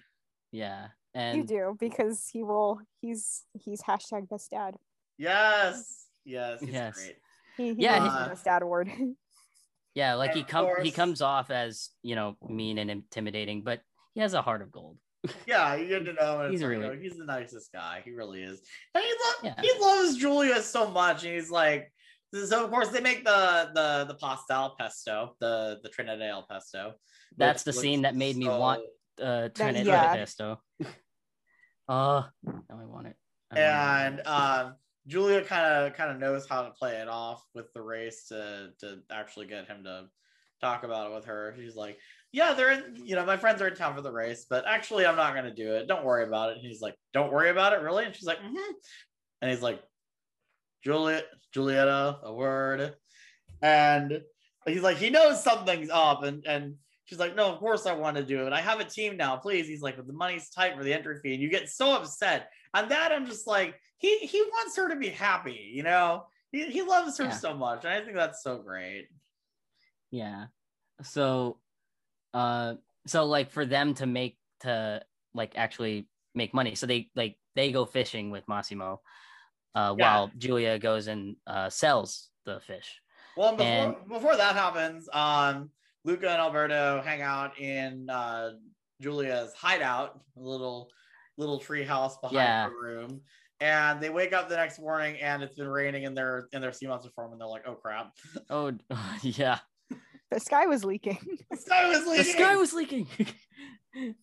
yeah 0.52 0.88
you 1.36 1.44
do 1.44 1.76
because 1.78 2.28
he 2.32 2.42
will. 2.42 2.80
He's 3.00 3.44
he's 3.52 3.82
hashtag 3.82 4.28
best 4.28 4.50
dad. 4.50 4.74
Yes. 5.16 6.06
Yes. 6.24 6.60
He's 6.60 6.70
Yes. 6.70 6.94
great. 6.94 7.16
He, 7.56 7.74
he 7.74 7.82
Yeah, 7.82 8.00
wins 8.02 8.12
he- 8.14 8.22
the 8.24 8.28
best 8.30 8.44
dad 8.44 8.62
award. 8.62 8.90
yeah 9.94 10.14
like 10.14 10.32
he 10.34 10.42
Of 10.42 10.46
come 10.46 10.68
he 10.82 10.90
comes 10.92 11.20
off 11.22 11.50
as 11.50 11.88
you 12.02 12.14
know 12.14 12.36
mean 12.46 12.78
and 12.78 12.88
intimidating 12.90 13.62
but 13.64 13.80
he 14.14 14.20
has 14.20 14.34
a 14.34 14.42
heart 14.42 14.62
of 14.62 14.70
gold 14.70 14.96
Yeah, 15.46 15.74
you 15.74 15.88
get 15.88 16.04
to 16.04 16.12
know 16.12 16.42
him. 16.42 16.50
He's 16.52 16.60
He's 16.60 16.68
really- 16.68 16.88
really 16.88 17.02
he's 17.02 17.16
the 17.16 17.24
nicest 17.24 17.72
guy. 17.72 18.02
He 18.04 18.12
really 18.12 18.42
is. 18.42 18.60
And 18.94 19.02
he 19.02 19.10
lo- 19.10 19.40
Yeah. 19.50 19.60
he 19.60 19.72
loves 19.80 20.16
Giulia 20.16 20.62
so 20.62 20.88
much. 20.90 21.24
And 21.24 21.34
he's 21.34 21.50
like, 21.50 21.90
so 22.32 22.64
of 22.64 22.70
course 22.70 22.88
they 22.90 23.00
make 23.00 23.24
the 23.24 23.70
the 23.74 24.04
the 24.06 24.14
pastel 24.14 24.76
pesto, 24.78 25.34
the 25.40 25.80
the 25.82 25.88
trenette 25.88 26.22
al 26.30 26.46
pesto. 26.48 26.92
That's 27.36 27.64
the 27.64 27.72
scene 27.72 28.02
that 28.02 28.14
made 28.14 28.36
me 28.36 28.44
so- 28.46 28.60
want 28.60 28.82
uh 29.20 29.48
trenette 29.56 29.84
yeah. 29.86 30.14
pesto. 30.14 30.60
uh 31.88 32.22
now 32.44 32.80
I 32.80 32.84
want 32.84 33.06
it. 33.06 33.16
I 33.50 33.60
and 33.60 34.26
um 34.26 34.74
Giulia 35.06 35.42
kind 35.42 35.64
of 35.64 35.94
kind 35.94 36.10
of 36.10 36.18
knows 36.18 36.46
how 36.46 36.62
to 36.62 36.70
play 36.70 36.96
it 36.96 37.08
off 37.08 37.42
with 37.54 37.72
the 37.72 37.82
race 37.82 38.26
to 38.28 38.70
to 38.80 39.00
actually 39.10 39.46
get 39.46 39.66
him 39.66 39.84
to 39.84 40.08
talk 40.60 40.84
about 40.84 41.10
it 41.10 41.14
with 41.14 41.24
her. 41.24 41.54
She's 41.56 41.76
like, 41.76 41.98
"Yeah, 42.32 42.52
they're 42.52 42.72
in, 42.72 42.96
you 43.06 43.14
know, 43.16 43.24
my 43.24 43.36
friends 43.36 43.62
are 43.62 43.68
in 43.68 43.74
town 43.74 43.94
for 43.94 44.02
the 44.02 44.12
race, 44.12 44.46
but 44.48 44.66
actually 44.66 45.06
I'm 45.06 45.16
not 45.16 45.32
going 45.32 45.46
to 45.46 45.54
do 45.54 45.74
it. 45.76 45.86
Don't 45.86 46.04
worry 46.04 46.24
about 46.24 46.50
it." 46.50 46.58
And 46.58 46.66
he's 46.66 46.82
like, 46.82 46.96
"Don't 47.12 47.32
worry 47.32 47.50
about 47.50 47.72
it, 47.72 47.80
really?" 47.80 48.04
And 48.04 48.14
she's 48.14 48.26
like, 48.26 48.40
"Mhm." 48.40 48.72
And 49.40 49.50
he's 49.50 49.62
like, 49.62 49.82
"Juliet, 50.82 51.26
Giulietta, 51.52 52.20
a 52.22 52.34
word." 52.34 52.94
And 53.62 54.22
he's 54.66 54.82
like, 54.82 54.98
he 54.98 55.10
knows 55.10 55.42
something's 55.42 55.90
up 55.90 56.22
and 56.22 56.44
and 56.46 56.76
She's 57.08 57.18
like, 57.18 57.34
no, 57.34 57.50
of 57.50 57.58
course 57.58 57.86
I 57.86 57.94
want 57.94 58.18
to 58.18 58.22
do 58.22 58.46
it. 58.46 58.52
I 58.52 58.60
have 58.60 58.80
a 58.80 58.84
team 58.84 59.16
now, 59.16 59.34
please. 59.36 59.66
He's 59.66 59.80
like, 59.80 59.96
but 59.96 60.06
the 60.06 60.12
money's 60.12 60.50
tight 60.50 60.76
for 60.76 60.84
the 60.84 60.92
entry 60.92 61.18
fee, 61.22 61.32
and 61.32 61.42
you 61.42 61.48
get 61.48 61.70
so 61.70 61.96
upset. 61.96 62.50
And 62.74 62.90
that 62.90 63.12
I'm 63.12 63.24
just 63.24 63.46
like, 63.46 63.80
he 63.96 64.18
he 64.18 64.42
wants 64.42 64.76
her 64.76 64.90
to 64.90 64.96
be 64.96 65.08
happy, 65.08 65.70
you 65.72 65.82
know. 65.82 66.26
He 66.52 66.66
he 66.66 66.82
loves 66.82 67.16
her 67.16 67.24
Yeah. 67.24 67.30
so 67.30 67.54
much, 67.54 67.84
and 67.86 67.94
I 67.94 68.02
think 68.02 68.14
that's 68.14 68.42
so 68.42 68.58
great. 68.58 69.08
Yeah. 70.10 70.46
So 71.02 71.58
uh 72.34 72.74
so 73.06 73.24
like 73.24 73.50
for 73.52 73.64
them 73.64 73.94
to 73.94 74.06
make 74.06 74.36
to 74.60 75.00
like 75.32 75.56
actually 75.56 76.08
make 76.34 76.52
money. 76.52 76.74
So 76.74 76.86
they 76.86 77.08
like 77.16 77.38
they 77.56 77.72
go 77.72 77.86
fishing 77.86 78.30
with 78.30 78.46
Massimo 78.48 79.00
uh 79.74 79.94
Yeah. 79.98 80.14
while 80.14 80.30
Giulia 80.36 80.78
goes 80.78 81.06
and 81.06 81.36
uh 81.46 81.70
sells 81.70 82.28
the 82.44 82.60
fish. 82.60 83.00
Well, 83.34 83.52
before 83.56 83.66
And- 83.66 84.08
before 84.08 84.36
that 84.36 84.54
happens, 84.56 85.08
um, 85.12 85.70
Luca 86.08 86.30
and 86.30 86.40
Alberto 86.40 87.02
hang 87.04 87.20
out 87.20 87.58
in 87.60 88.08
uh 88.08 88.52
Julia's 88.98 89.52
hideout, 89.52 90.18
a 90.38 90.40
little 90.40 90.88
little 91.36 91.58
tree 91.58 91.84
house 91.84 92.16
behind 92.16 92.36
Yeah. 92.38 92.64
her 92.64 92.72
room. 92.82 93.20
And 93.60 94.00
they 94.00 94.08
wake 94.08 94.32
up 94.32 94.48
the 94.48 94.56
next 94.56 94.80
morning 94.80 95.18
and 95.20 95.42
it's 95.42 95.54
been 95.54 95.68
raining 95.68 96.04
in 96.04 96.14
their 96.14 96.48
in 96.52 96.62
their 96.62 96.72
sea 96.72 96.86
monster 96.86 97.10
form, 97.14 97.32
and 97.32 97.40
they're 97.40 97.46
like, 97.46 97.64
"Oh 97.66 97.74
crap, 97.74 98.12
Oh 98.48 98.72
yeah. 99.22 99.58
the 100.30 100.40
sky 100.40 100.64
was 100.66 100.82
leaking. 100.82 101.18
the 101.50 101.56
sky 101.58 101.86
was 101.88 102.06
leaking. 102.06 102.16
The 102.16 102.24
sky 102.24 102.56
was 102.56 102.72
leaking. 102.72 103.06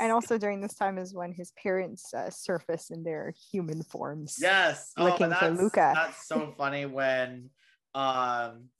and 0.00 0.12
also 0.12 0.38
during 0.38 0.62
this 0.62 0.74
time 0.74 0.96
is 0.96 1.14
when 1.14 1.32
his 1.32 1.52
parents 1.62 2.14
uh, 2.14 2.30
surface 2.30 2.88
in 2.90 3.02
their 3.04 3.34
human 3.52 3.82
forms. 3.82 4.38
Yes. 4.40 4.92
Oh, 4.96 5.04
Looking 5.04 5.26
and 5.26 5.36
for 5.36 5.50
that's, 5.50 5.60
Luca. 5.60 5.92
That's 5.94 6.26
so 6.26 6.54
funny 6.56 6.86
when 6.86 7.50
um 7.94 8.70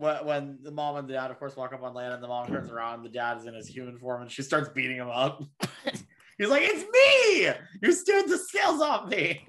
when, 0.00 0.24
when 0.24 0.58
the 0.62 0.70
mom 0.70 0.96
and 0.96 1.06
the 1.08 1.12
dad 1.12 1.30
of 1.30 1.38
course 1.38 1.54
walk 1.56 1.72
up 1.72 1.82
on 1.82 1.94
land 1.94 2.14
and 2.14 2.22
the 2.22 2.28
mom 2.28 2.46
turns 2.46 2.70
around, 2.70 3.02
the 3.02 3.08
dad 3.10 3.38
is 3.38 3.46
in 3.46 3.54
his 3.54 3.68
human 3.68 3.98
form 3.98 4.22
and 4.22 4.30
she 4.30 4.42
starts 4.42 4.68
beating 4.70 4.96
him 4.96 5.10
up. 5.10 5.42
He's 6.38 6.48
like, 6.48 6.62
It's 6.64 6.84
me! 6.84 7.52
You 7.82 7.92
stood 7.92 8.28
the 8.28 8.38
scales 8.38 8.80
off 8.80 9.08
me. 9.10 9.46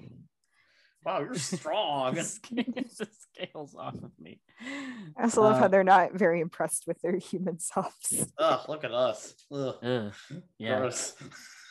Wow, 1.04 1.20
you're 1.20 1.34
strong. 1.36 2.14
the 2.14 3.08
scales 3.34 3.74
off 3.74 3.94
of 3.94 4.10
me. 4.20 4.40
I 5.18 5.22
also 5.24 5.42
love 5.42 5.56
Uh, 5.56 5.60
how 5.60 5.68
they're 5.68 5.82
not 5.84 6.12
very 6.12 6.40
impressed 6.40 6.84
with 6.86 7.00
their 7.00 7.16
human 7.16 7.58
selves. 7.58 8.32
Ugh, 8.38 8.68
look 8.68 8.84
at 8.84 8.92
us. 8.92 9.34
Ugh, 9.50 9.74
Ugh, 9.82 10.12
yeah. 10.58 10.78
gross. 10.78 11.14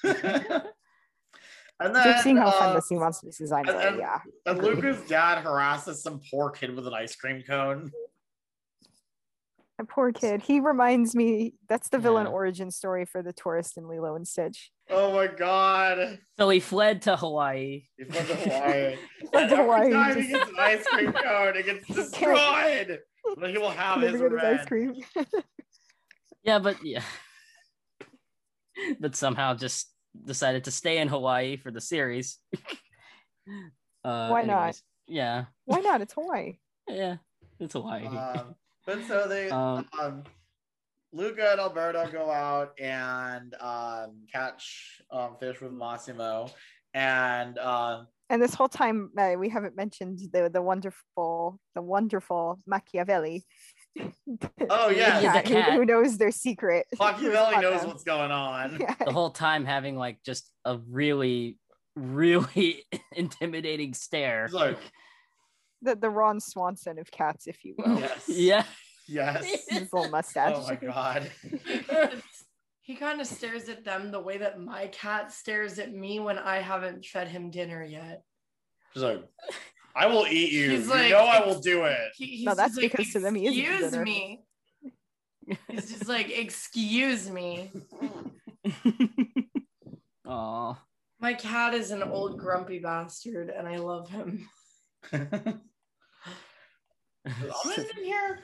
and 0.04 1.96
then 1.96 2.04
Just 2.04 2.24
seeing 2.24 2.38
how 2.38 2.52
fun 2.52 2.70
uh, 2.70 2.74
the 2.74 2.82
sea 2.82 2.96
monsters 2.96 3.38
designs 3.38 3.70
and- 3.70 3.78
are, 3.78 3.88
and- 3.88 3.98
yeah. 4.00 4.20
and. 4.46 4.62
Luca's 4.62 5.02
dad 5.08 5.44
harasses 5.44 6.02
some 6.04 6.20
poor 6.30 6.50
kid 6.50 6.76
with 6.76 6.86
an 6.88 6.94
ice 6.94 7.16
cream 7.16 7.42
cone. 7.48 7.92
That 9.82 9.90
poor 9.90 10.12
kid. 10.12 10.44
He 10.44 10.60
reminds 10.60 11.16
me 11.16 11.56
that's 11.68 11.90
the 11.90 11.98
villain 11.98 12.28
Yeah. 12.28 12.34
origin 12.34 12.70
story 12.70 13.04
for 13.06 13.24
the 13.24 13.34
tourist 13.34 13.78
in 13.78 13.88
Lilo 13.88 14.16
and 14.16 14.28
Stitch. 14.28 14.72
Oh 14.92 15.12
my 15.14 15.26
god. 15.26 16.20
So 16.38 16.50
he 16.50 16.60
fled 16.60 17.02
to 17.04 17.16
Hawaii. 17.18 17.86
He 17.98 18.04
fled 18.04 18.28
to 18.28 18.36
Hawaii. 18.36 18.96
Fled 19.32 19.42
and 19.44 19.50
to 19.50 19.56
every 19.56 19.66
Hawaii, 19.66 19.92
time 19.92 20.22
he 20.22 20.28
gets 20.28 20.50
an 20.50 20.56
ice 20.60 20.86
cream 20.86 21.14
cone, 21.14 21.56
it 21.58 21.66
gets 21.66 21.88
destroyed. 21.96 23.00
But 23.38 23.50
he 23.50 23.58
will 23.58 23.72
have 23.72 24.02
his 24.02 24.12
Never 24.14 24.30
get 24.38 24.52
his 24.52 24.60
ice 24.60 24.66
cream. 24.68 24.96
Yeah, 26.44 26.60
but 26.60 26.78
yeah. 26.84 27.04
but 29.00 29.16
somehow 29.16 29.54
just 29.56 29.92
decided 30.26 30.64
to 30.66 30.72
stay 30.72 30.98
in 31.00 31.08
Hawaii 31.08 31.58
for 31.58 31.72
the 31.72 31.82
series. 31.82 32.38
uh, 34.04 34.28
Why 34.30 34.44
not? 34.44 34.80
Yeah, 35.08 35.46
Why 35.66 35.80
not? 35.80 36.02
It's 36.02 36.14
Hawaii. 36.14 36.58
yeah, 36.88 37.18
it's 37.60 37.74
Hawaii. 37.74 38.06
Um, 38.06 38.56
but 38.86 39.00
so 39.08 39.28
they, 39.28 39.50
um, 39.50 39.88
Um, 40.02 40.24
Luca 41.14 41.52
and 41.52 41.60
Alberto 41.60 42.10
go 42.12 42.32
out 42.32 42.72
and 42.80 43.54
um, 43.60 44.26
catch 44.32 45.02
um, 45.12 45.36
fish 45.40 45.60
with 45.62 45.74
Massimo, 45.74 46.50
and 46.94 47.58
uh, 47.58 48.04
And 48.30 48.42
this 48.42 48.54
whole 48.54 48.70
time, 48.70 49.12
uh, 49.18 49.34
we 49.38 49.50
haven't 49.50 49.76
mentioned 49.76 50.20
the 50.32 50.50
the 50.50 50.62
wonderful, 50.62 51.60
the 51.76 51.82
wonderful 51.82 52.60
Machiavelli. 52.66 53.44
Oh, 54.00 54.88
The 54.90 54.96
yeah. 54.96 55.20
Yeah, 55.20 55.42
the 55.42 55.50
who, 55.50 55.56
cat. 55.56 55.74
who 55.74 55.86
knows 55.86 56.18
their 56.18 56.32
secret. 56.32 56.86
Machiavelli 57.00 57.58
knows 57.60 57.80
Hot 57.82 57.88
what's 57.88 58.04
going 58.04 58.32
on. 58.32 58.78
Yeah. 58.80 58.96
the 59.06 59.12
whole 59.12 59.32
time 59.32 59.66
having 59.66 59.98
like 59.98 60.20
just 60.26 60.50
a 60.64 60.78
really, 60.90 61.58
really 61.98 62.86
intimidating 63.12 63.94
stare. 63.94 64.46
He's 64.46 64.54
like, 64.54 64.78
The, 65.82 65.96
the 65.96 66.10
Ron 66.10 66.40
Swanson 66.40 67.00
of 67.00 67.10
cats, 67.12 67.48
if 67.48 67.64
you 67.66 67.76
will. 67.78 68.00
yes, 68.00 68.24
Yeah, 68.28 68.64
yes. 69.08 69.46
His 69.70 69.92
little 69.92 70.10
mustache. 70.10 70.54
Oh 70.56 70.68
my 70.68 70.76
god. 70.76 71.32
he 72.82 72.96
kind 72.96 73.20
of 73.22 73.28
stares 73.28 73.68
at 73.70 73.84
them 73.84 74.12
the 74.12 74.20
way 74.20 74.38
that 74.38 74.60
my 74.60 74.88
cat 74.88 75.32
stares 75.32 75.80
at 75.80 75.92
me 75.94 76.20
when 76.20 76.38
I 76.38 76.58
haven't 76.58 77.06
fed 77.06 77.28
him 77.28 77.50
dinner 77.52 77.84
yet. 77.84 78.24
He's 78.94 79.04
like, 79.04 79.24
I 79.96 80.06
will 80.08 80.26
eat 80.28 80.52
you. 80.52 80.70
He's 80.72 80.86
you 80.88 80.92
like- 80.94 81.10
know 81.12 81.20
I 81.20 81.46
will 81.46 81.60
do 81.60 81.86
it. 81.86 81.98
He, 82.16 82.44
No, 82.46 82.54
that's 82.56 82.76
just 82.76 82.82
like, 82.84 82.92
because 82.92 83.12
to 83.14 83.20
them 83.20 83.36
he 83.36 83.48
is 83.48 83.58
Excuse 83.82 83.98
me. 84.04 84.44
He's 85.68 85.90
just 85.90 86.08
like, 86.08 86.30
excuse 86.30 87.30
me. 87.30 87.72
oh, 90.26 90.78
My 91.20 91.34
cat 91.34 91.74
is 91.74 91.92
an 91.92 92.04
old 92.04 92.38
grumpy 92.40 92.80
bastard, 92.80 93.50
and 93.50 93.68
I 93.68 93.78
love 93.78 94.10
him. 94.10 94.48
Almond 97.26 97.88
in 97.97 98.03
here? 98.03 98.39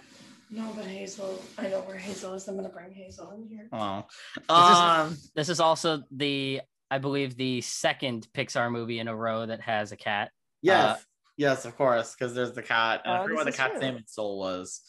No, 0.50 0.72
but 0.76 0.86
Hazel, 0.86 1.42
I 1.58 1.64
know 1.68 1.82
where 1.82 1.98
Hazel 1.98 2.34
is. 2.34 2.48
I'm 2.48 2.56
gonna 2.56 2.70
bring 2.70 2.92
Hazel 2.92 3.32
in 3.32 3.48
here. 3.48 3.68
Oh. 3.74 4.06
This 4.36 4.44
is- 4.44 4.50
Um, 4.50 5.18
this 5.36 5.50
is 5.50 5.60
also 5.60 6.04
the, 6.12 6.62
I 6.90 7.00
believe, 7.00 7.36
the 7.36 7.62
second 7.62 8.28
Pixar 8.34 8.72
movie 8.72 9.00
in 9.00 9.08
a 9.08 9.16
row 9.16 9.46
that 9.46 9.62
has 9.62 9.92
a 9.92 9.98
cat. 9.98 10.32
yes. 10.62 11.04
yes, 11.36 11.66
of 11.66 11.76
course, 11.76 12.16
because 12.16 12.34
there's 12.34 12.54
the 12.54 12.64
cat. 12.64 13.02
And 13.06 13.14
I 13.14 13.20
Oh, 13.20 13.24
forget 13.24 13.36
what 13.38 13.46
the 13.46 13.52
cat's 13.52 13.72
true. 13.74 13.82
name 13.82 13.98
in 13.98 14.08
Soul 14.08 14.40
was. 14.40 14.82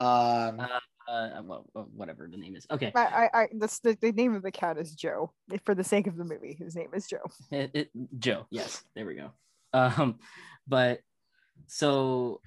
Um, 0.00 0.60
Uh, 1.08 1.42
well, 1.42 1.66
whatever 1.94 2.28
the 2.30 2.36
name 2.36 2.54
is. 2.54 2.64
Okay, 2.70 2.92
I, 2.94 3.00
I, 3.34 3.40
I 3.42 3.48
that's 3.58 3.80
the, 3.80 3.96
the 4.00 4.12
name 4.12 4.34
of 4.36 4.42
the 4.42 4.52
cat 4.52 4.78
is 4.78 4.94
Joe. 4.94 5.32
For 5.64 5.74
the 5.74 5.82
sake 5.82 6.06
of 6.06 6.16
the 6.16 6.22
movie, 6.24 6.54
his 6.54 6.76
name 6.76 6.90
is 6.94 7.08
Joe. 7.08 7.28
it, 7.50 7.70
it, 7.74 7.90
Joe. 8.20 8.46
Yes, 8.50 8.84
there 8.94 9.04
we 9.06 9.16
go. 9.16 9.32
Um, 9.72 10.20
but 10.68 11.00
so 11.66 12.40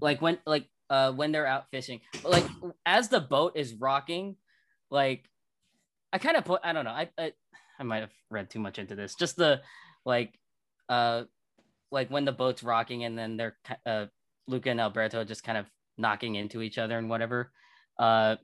like 0.00 0.20
when 0.20 0.38
like 0.46 0.66
uh 0.88 1.12
when 1.12 1.32
they're 1.32 1.46
out 1.46 1.70
fishing. 1.70 2.00
Like 2.24 2.44
as 2.84 3.08
the 3.08 3.20
boat 3.20 3.52
is 3.56 3.74
rocking 3.74 4.36
like 4.90 5.24
i 6.12 6.18
kind 6.18 6.36
of 6.36 6.44
put 6.44 6.60
i 6.64 6.72
don't 6.72 6.84
know 6.84 6.90
I, 6.90 7.08
I 7.16 7.32
i 7.78 7.84
might 7.84 8.00
have 8.00 8.10
read 8.30 8.50
too 8.50 8.58
much 8.58 8.78
into 8.78 8.94
this. 8.94 9.14
Just 9.14 9.36
the 9.36 9.60
like 10.04 10.38
uh 10.88 11.24
like 11.92 12.10
when 12.10 12.24
the 12.24 12.32
boat's 12.32 12.62
rocking 12.62 13.04
and 13.04 13.16
then 13.16 13.36
they're 13.36 13.56
uh 13.86 14.06
luca 14.46 14.70
and 14.70 14.80
alberto 14.80 15.24
just 15.24 15.44
kind 15.44 15.58
of 15.58 15.66
knocking 15.98 16.34
into 16.34 16.62
each 16.62 16.78
other 16.78 16.98
and 16.98 17.08
whatever. 17.08 17.52
Uh 17.98 18.36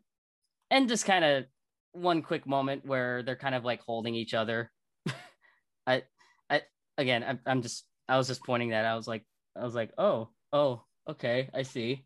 and 0.70 0.88
just 0.88 1.04
kind 1.04 1.24
of 1.24 1.44
one 1.92 2.22
quick 2.22 2.46
moment 2.46 2.84
where 2.84 3.22
they're 3.22 3.36
kind 3.36 3.54
of 3.54 3.64
like 3.64 3.80
holding 3.80 4.14
each 4.14 4.34
other. 4.34 4.70
I 5.86 6.02
i 6.50 6.62
again 6.98 7.24
I'm, 7.26 7.40
I'm 7.46 7.62
just 7.62 7.84
i 8.08 8.16
was 8.16 8.26
just 8.26 8.44
pointing 8.44 8.70
that 8.70 8.84
i 8.84 8.94
was 8.94 9.06
like 9.06 9.24
i 9.56 9.64
was 9.64 9.74
like 9.74 9.92
oh 9.98 10.28
oh 10.52 10.82
okay 11.08 11.48
i 11.54 11.62
see 11.62 12.04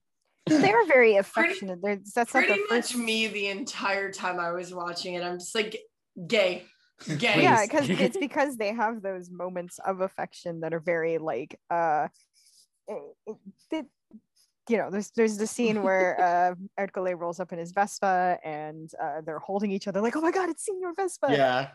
they 0.48 0.72
are 0.72 0.86
very 0.86 1.16
affectionate. 1.24 1.80
They're, 1.82 1.96
that's 1.96 2.16
not 2.16 2.28
Pretty 2.28 2.54
the 2.54 2.74
much 2.74 2.92
first. 2.92 2.96
me 2.96 3.28
the 3.28 3.48
entire 3.48 4.10
time 4.10 4.40
I 4.40 4.50
was 4.52 4.74
watching 4.74 5.14
it. 5.14 5.22
I'm 5.22 5.38
just 5.38 5.54
like 5.54 5.76
gay, 6.26 6.64
gay. 7.18 7.42
Yeah, 7.42 7.64
because 7.66 7.88
it's 8.06 8.16
because 8.16 8.56
they 8.56 8.72
have 8.72 9.02
those 9.02 9.30
moments 9.30 9.78
of 9.86 10.00
affection 10.00 10.60
that 10.60 10.72
are 10.74 10.80
very 10.80 11.18
like 11.18 11.58
uh, 11.70 12.08
it, 12.88 13.02
it, 13.26 13.36
it- 13.70 13.86
you 14.68 14.76
know, 14.76 14.90
there's 14.90 15.10
there's 15.16 15.36
the 15.36 15.46
scene 15.46 15.82
where 15.82 16.20
uh, 16.20 16.54
Ercole 16.82 17.14
rolls 17.16 17.38
up 17.40 17.52
in 17.52 17.58
his 17.58 17.72
Vespa 17.72 18.38
and 18.44 18.90
uh, 19.02 19.20
they're 19.24 19.38
holding 19.40 19.70
each 19.72 19.88
other 19.88 20.00
like, 20.00 20.16
oh 20.16 20.20
my 20.20 20.30
god, 20.30 20.48
it's 20.48 20.64
Senior 20.64 20.92
Vespa. 20.96 21.28
Yeah. 21.30 21.68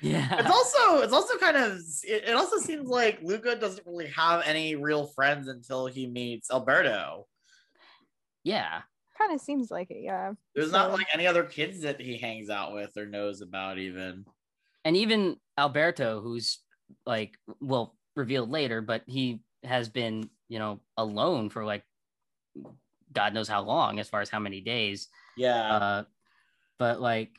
Yeah 0.00 0.38
It's 0.38 0.50
also 0.50 1.02
it's 1.02 1.12
also 1.12 1.36
kind 1.38 1.56
of 1.56 1.78
it, 2.04 2.28
it 2.28 2.34
also 2.34 2.58
seems 2.58 2.88
like 2.88 3.20
Luca 3.22 3.56
doesn't 3.56 3.86
really 3.86 4.08
have 4.08 4.42
any 4.44 4.76
real 4.76 5.06
friends 5.06 5.48
until 5.48 5.86
he 5.86 6.06
meets 6.06 6.50
Alberto. 6.50 7.26
yeah 8.44 8.82
kind 9.18 9.34
of 9.34 9.40
seems 9.40 9.70
like 9.70 9.90
it. 9.90 10.02
Yeah. 10.02 10.32
There's 10.54 10.70
not 10.70 10.92
like 10.92 11.06
any 11.12 11.26
other 11.26 11.42
kids 11.42 11.80
that 11.80 12.00
he 12.00 12.16
hangs 12.18 12.50
out 12.50 12.72
with 12.72 12.96
or 12.96 13.04
knows 13.04 13.40
about 13.40 13.78
even. 13.78 14.24
and 14.84 14.96
even 14.96 15.36
Alberto, 15.58 16.20
who's 16.20 16.60
like, 17.04 17.36
well, 17.60 17.96
revealed 18.14 18.50
later, 18.50 18.80
but 18.80 19.02
he 19.06 19.40
has 19.64 19.88
been, 19.88 20.30
you 20.48 20.58
know, 20.60 20.80
alone 20.96 21.50
for 21.50 21.64
like 21.64 21.82
God 23.12 23.34
knows 23.34 23.48
how 23.48 23.62
long, 23.62 23.98
as 23.98 24.08
far 24.08 24.20
as 24.20 24.30
how 24.30 24.38
many 24.38 24.60
days. 24.60 25.08
Yeah. 25.36 25.72
Uh, 25.72 26.04
but 26.78 27.00
like, 27.00 27.32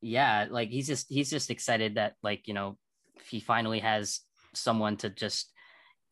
yeah, 0.00 0.46
like 0.50 0.68
he's 0.68 0.86
just 0.86 1.06
he's 1.08 1.30
just 1.30 1.50
excited 1.50 1.96
that 1.96 2.14
like 2.22 2.46
you 2.46 2.54
know 2.54 2.76
he 3.28 3.40
finally 3.40 3.80
has 3.80 4.20
someone 4.54 4.96
to 4.98 5.10
just 5.10 5.52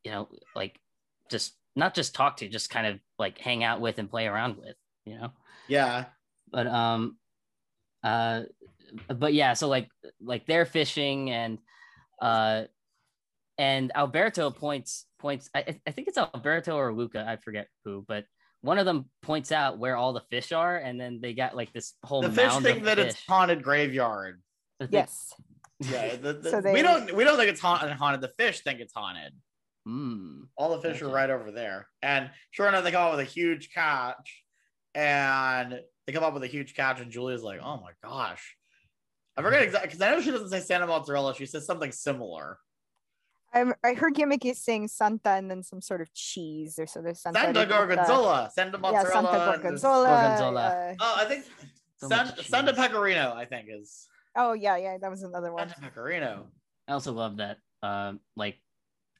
you 0.04 0.10
know 0.10 0.28
like 0.54 0.78
just 1.30 1.54
not 1.74 1.94
just 1.94 2.14
talk 2.14 2.38
to, 2.38 2.48
just 2.48 2.70
kind 2.70 2.86
of 2.86 2.98
like 3.18 3.38
hang 3.38 3.62
out 3.62 3.80
with 3.80 3.98
and 3.98 4.10
play 4.10 4.26
around 4.26 4.56
with, 4.56 4.76
you 5.04 5.18
know 5.18 5.32
yeah. 5.68 6.04
but 6.50 6.66
um 6.66 7.16
uh 8.02 8.42
but 9.08 9.34
yeah 9.34 9.52
so 9.52 9.68
like 9.68 9.88
like 10.20 10.46
they're 10.46 10.66
fishing 10.66 11.30
and 11.30 11.58
uh 12.20 12.64
and 13.58 13.90
alberto 13.94 14.50
points 14.50 15.06
points 15.18 15.48
i, 15.54 15.76
I 15.86 15.90
think 15.90 16.08
it's 16.08 16.18
alberto 16.18 16.76
or 16.76 16.92
luca 16.92 17.24
i 17.26 17.36
forget 17.36 17.68
who 17.84 18.04
but 18.06 18.24
one 18.66 18.78
of 18.78 18.84
them 18.86 19.06
points 19.22 19.52
out 19.52 19.78
where 19.78 19.96
all 19.96 20.12
the 20.12 20.22
fish 20.30 20.52
are 20.52 20.76
and 20.76 21.00
then 21.00 21.20
they 21.22 21.32
got 21.34 21.56
like 21.56 21.72
this 21.72 21.94
whole 22.04 22.22
The 22.22 22.30
fish 22.30 22.46
mound 22.48 22.64
think 22.64 22.78
of 22.78 22.84
that 22.84 22.98
fish. 22.98 23.06
it's 23.12 23.22
haunted 23.26 23.62
graveyard. 23.62 24.42
Yes. 24.90 25.32
Yeah. 25.80 26.16
The, 26.22 26.32
the- 26.34 26.50
So 26.50 26.72
we 26.72 26.82
don't 26.82 27.14
we 27.14 27.24
don't 27.24 27.36
think 27.38 27.50
it's 27.50 27.60
haunted. 27.60 27.90
haunted. 27.92 28.20
The 28.20 28.28
fish 28.36 28.60
think 28.60 28.80
it's 28.80 28.92
haunted. 28.94 29.32
Hmm. 29.86 30.42
All 30.56 30.76
the 30.76 30.82
fish 30.82 31.00
are 31.02 31.08
right 31.08 31.30
over 31.30 31.52
there. 31.52 31.86
And 32.02 32.30
sure 32.50 32.66
enough, 32.68 32.82
they 32.84 32.90
come 32.90 33.04
up 33.04 33.12
with 33.12 33.20
a 33.20 33.24
huge 33.30 33.72
catch. 33.72 34.42
And 34.94 35.78
they 36.06 36.12
come 36.12 36.24
up 36.24 36.32
with 36.34 36.42
a 36.42 36.46
huge 36.48 36.74
catch, 36.74 37.00
and 37.00 37.10
Giulia's 37.10 37.42
like, 37.42 37.60
oh 37.62 37.76
my 37.80 37.90
gosh. 38.02 38.56
I 39.36 39.42
forget 39.42 39.62
exactly 39.62 39.88
because 39.88 40.00
I 40.00 40.10
know 40.10 40.22
she 40.22 40.30
doesn't 40.30 40.48
say 40.48 40.60
Santa 40.60 40.86
Mozzarella. 40.86 41.34
She 41.34 41.44
says 41.46 41.66
something 41.66 41.92
similar. 41.92 42.58
I'm, 43.56 43.72
I 43.82 43.94
her 43.94 44.10
gimmick 44.10 44.44
is 44.44 44.58
saying 44.62 44.88
Santa 44.88 45.30
and 45.30 45.50
then 45.50 45.62
some 45.62 45.80
sort 45.80 46.02
of 46.02 46.12
cheese 46.12 46.78
or 46.78 46.86
so 46.86 47.00
there's 47.00 47.20
Santa, 47.22 47.40
Santa. 47.40 47.64
Gorgonzola. 47.66 48.50
Santa 48.54 48.78
Yeah, 48.82 49.02
Santa 49.04 49.22
Gorgonzola. 49.56 50.06
Gorgonzola. 50.06 50.60
uh, 50.60 50.94
Oh, 51.00 51.14
I 51.18 51.24
think 51.24 51.44
So 51.96 52.08
San, 52.08 52.36
Santa. 52.42 52.74
Pecorino, 52.74 53.32
I 53.34 53.46
think, 53.46 53.68
is 53.70 54.06
oh 54.36 54.52
yeah, 54.52 54.76
yeah, 54.76 54.98
that 55.00 55.10
was 55.10 55.22
another 55.22 55.52
one. 55.52 55.68
Santa 55.70 55.80
Pecorino. 55.80 56.48
I 56.86 56.92
also 56.92 57.12
love 57.12 57.38
that. 57.38 57.56
Um, 57.82 58.20
like, 58.36 58.58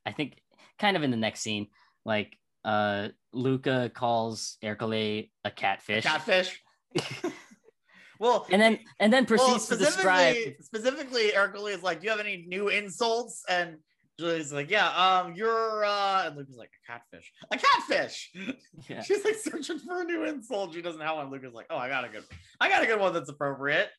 I 0.05 0.13
think 0.13 0.37
kind 0.79 0.97
of 0.97 1.03
in 1.03 1.11
the 1.11 1.17
next 1.17 1.41
scene, 1.41 1.69
like, 2.05 2.37
uh, 2.65 3.09
Luca 3.33 3.91
calls 3.95 4.59
Ercole 4.63 5.31
a 5.45 5.51
catfish, 5.51 6.05
Catfish. 6.05 6.63
well, 8.19 8.47
and 8.51 8.61
then 8.61 8.79
and 9.01 9.13
then 9.13 9.25
well, 9.29 9.39
proceeds 9.39 9.69
to 9.69 9.77
describe. 9.77 10.35
specifically, 10.35 10.57
specifically, 10.63 11.33
Ercole 11.33 11.69
is 11.69 11.83
like, 11.83 12.01
"Do 12.01 12.05
you 12.05 12.11
have 12.11 12.21
any 12.21 12.45
new 12.47 12.69
insults?" 12.69 13.43
And 13.49 13.79
Julie's 14.19 14.53
like, 14.53 14.71
"Yeah, 14.71 14.89
um, 14.89 15.35
you're," 15.35 15.85
uh, 15.85 16.27
and 16.27 16.37
Luca's 16.37 16.57
like, 16.57 16.71
"A 16.89 16.93
catfish, 16.93 17.33
a 17.51 17.57
catfish." 17.59 18.33
Yeah. 18.89 19.03
She's 19.03 19.25
like 19.25 19.35
searching 19.37 19.79
for 19.79 20.01
a 20.01 20.05
new 20.05 20.25
insult. 20.25 20.73
She 20.75 20.81
doesn't 20.83 21.01
have 21.01 21.17
one. 21.17 21.31
Luca's 21.31 21.53
like, 21.55 21.67
"Oh, 21.71 21.77
I 21.77 21.89
got 21.89 22.05
a 22.05 22.09
good, 22.09 22.25
I 22.61 22.69
got 22.69 22.83
a 22.83 22.87
good 22.87 22.99
one 23.01 23.13
that's 23.13 23.29
appropriate." 23.29 23.91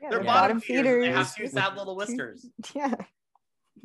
Yeah, 0.00 0.10
They're 0.10 0.18
they're 0.18 0.26
bottom 0.26 0.58
bottom 0.58 0.60
feeders. 0.60 1.04
They 1.04 1.10
have 1.12 1.28
feeders. 1.30 1.52
two 1.52 1.58
sad 1.58 1.76
little 1.76 1.96
whiskers. 2.00 2.46
Yeah. 2.74 2.94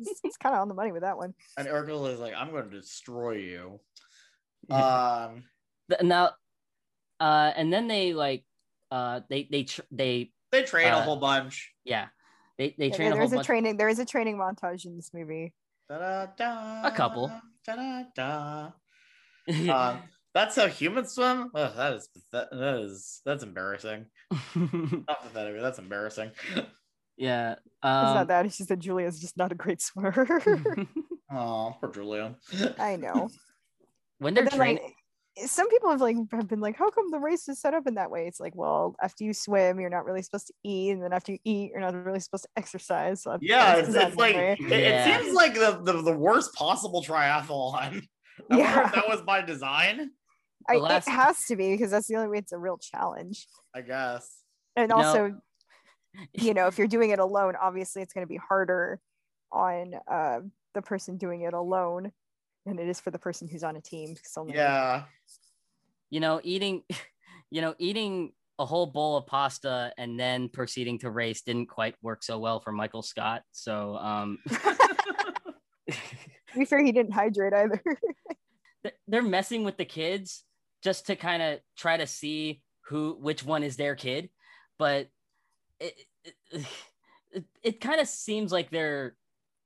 It's, 0.00 0.20
it's 0.24 0.36
kind 0.38 0.54
of 0.54 0.62
on 0.62 0.68
the 0.68 0.74
money 0.74 0.90
with 0.90 1.02
that 1.02 1.16
one. 1.18 1.34
And 1.58 1.68
Ercole 1.68 2.06
is 2.12 2.18
like, 2.18 2.34
"I'm 2.34 2.50
going 2.50 2.68
to 2.70 2.76
destroy 2.80 3.32
you." 3.36 3.80
Yeah. 4.68 5.26
Um, 5.30 5.44
Th- 5.90 6.02
now, 6.02 6.30
uh, 7.20 7.52
and 7.54 7.70
then 7.72 7.88
they 7.88 8.14
like, 8.14 8.44
uh, 8.90 9.20
they 9.28 9.48
they 9.50 9.64
tr- 9.64 9.82
they 9.90 10.32
they 10.50 10.62
train 10.62 10.92
a 10.92 10.96
Uh, 10.98 11.02
whole 11.02 11.16
bunch. 11.16 11.72
yeah, 11.84 12.06
they 12.62 12.74
they 12.78 12.88
Yeah, 12.90 12.96
train 12.96 13.08
a 13.08 13.10
there 13.14 13.22
whole 13.22 13.32
is 13.32 13.40
a 13.40 13.42
training. 13.44 13.76
There 13.76 13.88
is 13.88 13.98
a 13.98 14.04
training 14.04 14.36
montage 14.36 14.84
in 14.86 14.96
this 14.96 15.10
movie. 15.12 15.52
Da-da-da, 15.88 16.86
A 16.86 16.90
couple. 16.92 17.30
da-da-da. 17.66 18.70
um, 19.72 19.98
that's 20.34 20.56
how 20.56 20.68
humans 20.68 21.12
swim. 21.12 21.50
Ugh, 21.54 21.72
that 21.76 21.92
is 21.94 22.08
that, 22.32 22.50
that 22.52 22.74
is 22.80 23.20
that's 23.24 23.42
embarrassing. 23.42 24.06
Not 24.54 25.22
pathetic. 25.22 25.54
but 25.56 25.60
That's 25.62 25.78
embarrassing. 25.78 26.30
yeah, 27.16 27.52
It's 27.52 27.60
um, 27.82 28.14
not 28.14 28.28
that. 28.28 28.46
It's 28.46 28.56
just 28.56 28.68
that 28.70 28.78
Giulia's 28.78 29.20
just 29.20 29.36
not 29.36 29.52
a 29.52 29.54
great 29.56 29.80
swimmer. 29.82 30.26
Oh, 31.34 31.74
poor 31.80 31.90
Giulia. 31.90 32.36
I 32.78 32.96
know. 32.96 33.30
when 34.18 34.34
they're 34.34 34.46
training. 34.46 34.82
like, 34.84 34.91
some 35.46 35.68
people 35.70 35.90
have 35.90 36.00
like 36.00 36.16
have 36.32 36.48
been 36.48 36.60
like, 36.60 36.76
how 36.76 36.90
come 36.90 37.10
the 37.10 37.18
race 37.18 37.48
is 37.48 37.60
set 37.60 37.74
up 37.74 37.86
in 37.86 37.94
that 37.94 38.10
way? 38.10 38.26
It's 38.26 38.38
like, 38.40 38.54
well, 38.54 38.94
after 39.02 39.24
you 39.24 39.32
swim, 39.32 39.80
you're 39.80 39.90
not 39.90 40.04
really 40.04 40.22
supposed 40.22 40.48
to 40.48 40.54
eat, 40.62 40.90
and 40.92 41.02
then 41.02 41.12
after 41.12 41.32
you 41.32 41.38
eat, 41.44 41.70
you're 41.70 41.80
not 41.80 41.94
really 41.94 42.20
supposed 42.20 42.44
to 42.44 42.50
exercise. 42.56 43.22
So 43.22 43.38
Yeah, 43.40 43.76
it's, 43.76 43.88
it's 43.94 44.16
like 44.16 44.36
way. 44.36 44.56
it, 44.60 44.70
it 44.72 45.22
seems 45.22 45.34
like 45.34 45.54
the, 45.54 45.80
the 45.82 46.02
the 46.02 46.12
worst 46.16 46.54
possible 46.54 47.02
triathlon. 47.02 48.02
I 48.50 48.56
Yeah. 48.58 48.86
if 48.86 48.94
that 48.94 49.08
was 49.08 49.22
by 49.22 49.42
design. 49.42 50.10
I, 50.68 50.74
the 50.74 50.80
last- 50.80 51.08
it 51.08 51.12
has 51.12 51.44
to 51.46 51.56
be 51.56 51.72
because 51.72 51.90
that's 51.90 52.06
the 52.08 52.16
only 52.16 52.28
way 52.28 52.38
it's 52.38 52.52
a 52.52 52.58
real 52.58 52.78
challenge. 52.78 53.46
I 53.74 53.80
guess. 53.82 54.28
And 54.76 54.90
You 54.90 54.96
know- 54.96 55.02
also, 55.04 55.40
you 56.34 56.54
know, 56.54 56.66
if 56.66 56.76
you're 56.78 56.86
doing 56.88 57.10
it 57.10 57.18
alone, 57.18 57.54
obviously 57.60 58.02
it's 58.02 58.12
going 58.12 58.26
to 58.26 58.28
be 58.28 58.36
harder 58.38 59.00
on 59.50 59.94
uh, 60.10 60.40
the 60.74 60.82
person 60.82 61.16
doing 61.16 61.42
it 61.42 61.52
alone 61.54 62.12
than 62.66 62.78
it 62.78 62.88
is 62.88 63.00
for 63.00 63.10
the 63.10 63.18
person 63.18 63.48
who's 63.48 63.64
on 63.64 63.76
a 63.76 63.80
team. 63.80 64.14
they'll 64.36 64.48
Yeah. 64.48 65.04
you 66.10 66.20
know, 66.20 66.40
eating, 66.42 66.82
you 67.50 67.60
know, 67.60 67.74
eating 67.78 68.32
a 68.58 68.66
whole 68.66 68.86
bowl 68.86 69.16
of 69.16 69.26
pasta 69.26 69.92
and 69.98 70.18
then 70.18 70.48
proceeding 70.48 70.98
to 71.00 71.10
race 71.10 71.42
didn't 71.42 71.66
quite 71.66 71.94
work 72.02 72.22
so 72.22 72.38
well 72.38 72.60
for 72.60 72.70
Michael 72.70 73.02
Scott. 73.02 73.42
So, 73.52 73.96
um, 73.96 74.38
To 76.52 76.58
be 76.58 76.64
fair, 76.66 76.84
he 76.84 76.92
didn't 76.92 77.12
hydrate 77.12 77.54
either. 77.54 77.82
they're 79.08 79.22
messing 79.22 79.64
with 79.64 79.78
the 79.78 79.84
kids 79.84 80.44
just 80.84 81.06
to 81.06 81.16
kind 81.16 81.42
of 81.42 81.60
try 81.76 81.96
to 81.96 82.06
see 82.06 82.60
who, 82.86 83.16
which 83.18 83.42
one 83.44 83.62
is 83.62 83.76
their 83.76 83.94
kid, 83.94 84.28
but 84.78 85.08
it, 85.80 85.94
it, 86.24 86.34
it, 87.32 87.44
it 87.62 87.80
kind 87.80 88.00
of 88.00 88.06
seems 88.06 88.52
like 88.52 88.70
they're, 88.70 89.16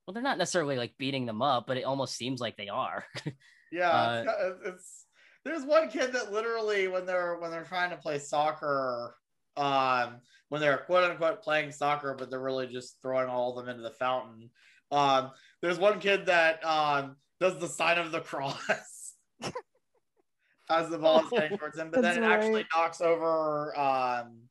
well, 0.07 0.13
they're 0.13 0.23
not 0.23 0.37
necessarily 0.37 0.77
like 0.77 0.97
beating 0.97 1.25
them 1.25 1.41
up, 1.41 1.67
but 1.67 1.75
it 1.75 1.83
almost 1.83 2.15
seems 2.15 2.39
like 2.39 2.55
they 2.57 2.69
are. 2.69 3.05
Yeah, 3.69 3.91
Uh, 3.91 4.23
it's, 4.39 4.59
it's 4.65 5.05
there's 5.43 5.65
one 5.65 5.89
kid 5.89 6.13
that 6.13 6.31
literally 6.31 6.87
when 6.87 7.05
they're 7.05 7.37
when 7.37 7.51
they're 7.51 7.65
trying 7.65 7.89
to 7.89 7.97
play 7.97 8.17
soccer, 8.17 9.17
um, 9.57 10.21
when 10.47 10.61
they're 10.61 10.77
quote 10.77 11.11
unquote 11.11 11.41
playing 11.41 11.73
soccer, 11.73 12.15
but 12.17 12.29
they're 12.29 12.39
really 12.39 12.67
just 12.67 13.01
throwing 13.01 13.27
all 13.27 13.49
of 13.49 13.65
them 13.65 13.69
into 13.69 13.83
the 13.83 13.93
fountain. 13.95 14.51
Um, 14.89 15.31
there's 15.61 15.79
one 15.79 15.99
kid 15.99 16.27
that 16.27 16.63
um 16.65 17.17
does 17.41 17.59
the 17.59 17.67
sign 17.67 17.97
of 17.97 18.13
the 18.13 18.21
cross 18.21 19.15
as 20.69 20.89
the 20.89 20.97
ball 20.97 21.25
is 21.25 21.29
getting 21.29 21.57
towards 21.57 21.77
him, 21.77 21.91
but 21.91 22.01
then 22.01 22.17
it 22.17 22.21
That's 22.21 22.45
actually 22.45 22.65
knocks 22.73 23.01
over 23.01 23.77
um 23.77 24.43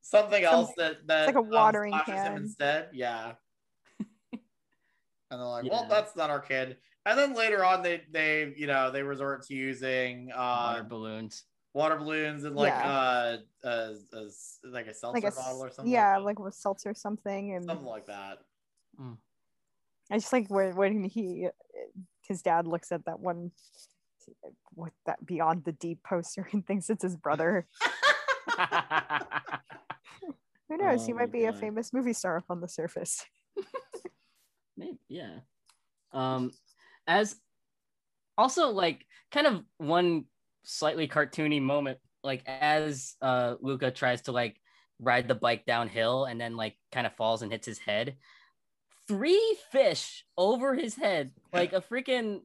something 0.00 0.42
else 0.42 0.72
that 0.78 1.06
that 1.06 1.26
like 1.26 1.36
a 1.36 1.40
um, 1.40 1.50
watering 1.50 1.92
splashes 1.92 2.14
him 2.14 2.32
can. 2.32 2.36
instead. 2.44 2.88
Yeah. 2.94 3.32
And 5.32 5.40
they're 5.40 5.46
like, 5.48 5.64
Yeah. 5.64 5.70
well, 5.72 5.86
that's 5.88 6.14
not 6.14 6.28
our 6.28 6.40
kid. 6.40 6.76
And 7.06 7.18
then 7.18 7.32
later 7.34 7.64
on, 7.64 7.82
they 7.82 8.02
they 8.12 8.52
you 8.54 8.66
know 8.66 8.90
they 8.92 9.02
resort 9.02 9.42
to 9.46 9.54
using 9.54 10.30
uh, 10.30 10.36
Water 10.36 10.84
balloons. 10.84 11.44
water 11.72 11.96
balloons 11.96 12.44
and 12.44 12.54
like 12.54 12.68
Yeah. 12.68 12.86
uh, 12.86 13.36
uh, 13.66 13.94
uh, 14.12 14.24
like 14.64 14.86
a 14.88 14.94
seltzer 14.94 15.14
like 15.16 15.24
a 15.24 15.28
s- 15.28 15.34
bottle 15.36 15.64
or 15.64 15.70
something. 15.70 15.90
yeah, 15.92 16.16
like, 16.18 16.38
like 16.38 16.38
with 16.38 16.54
seltzer 16.54 16.90
or 16.90 16.94
something, 16.94 17.54
and 17.54 17.64
something 17.64 17.86
like 17.86 18.06
that. 18.06 18.40
I 20.10 20.18
just 20.18 20.32
like 20.34 20.50
when 20.50 20.76
when 20.76 21.02
he 21.04 21.48
his 22.28 22.42
dad 22.42 22.66
looks 22.66 22.92
at 22.92 23.06
that 23.06 23.18
one 23.18 23.52
what 24.74 24.92
that 25.06 25.24
beyond 25.24 25.64
the 25.64 25.72
deep 25.72 26.02
poster 26.04 26.46
and 26.52 26.64
thinks 26.66 26.90
it's 26.90 27.02
his 27.02 27.16
brother. 27.16 27.66
Who 30.68 30.76
knows? 30.76 31.04
he 31.06 31.12
Oh 31.12 31.16
might 31.16 31.32
my 31.32 31.32
be 31.32 31.44
a 31.46 31.52
famous 31.52 31.92
movie 31.92 32.12
star 32.12 32.36
up 32.36 32.44
on 32.50 32.60
the 32.60 32.68
surface. 32.68 33.24
Maybe, 34.76 34.98
yeah. 35.08 35.40
Um, 36.12 36.52
as 37.06 37.36
also 38.36 38.70
like 38.70 39.06
kind 39.30 39.46
of 39.46 39.62
one 39.78 40.24
slightly 40.64 41.08
cartoony 41.08 41.60
moment, 41.60 41.98
like 42.22 42.42
as 42.46 43.16
uh 43.20 43.56
Luca 43.60 43.90
tries 43.90 44.22
to 44.22 44.32
like 44.32 44.60
ride 44.98 45.28
the 45.28 45.34
bike 45.34 45.66
downhill 45.66 46.24
and 46.24 46.40
then 46.40 46.56
like 46.56 46.76
kind 46.92 47.06
of 47.06 47.14
falls 47.16 47.42
and 47.42 47.50
hits 47.52 47.66
his 47.66 47.78
head. 47.78 48.16
Three 49.08 49.56
fish 49.70 50.24
over 50.38 50.74
his 50.74 50.94
head, 50.94 51.32
like 51.52 51.72
a 51.72 51.80
freaking, 51.80 52.42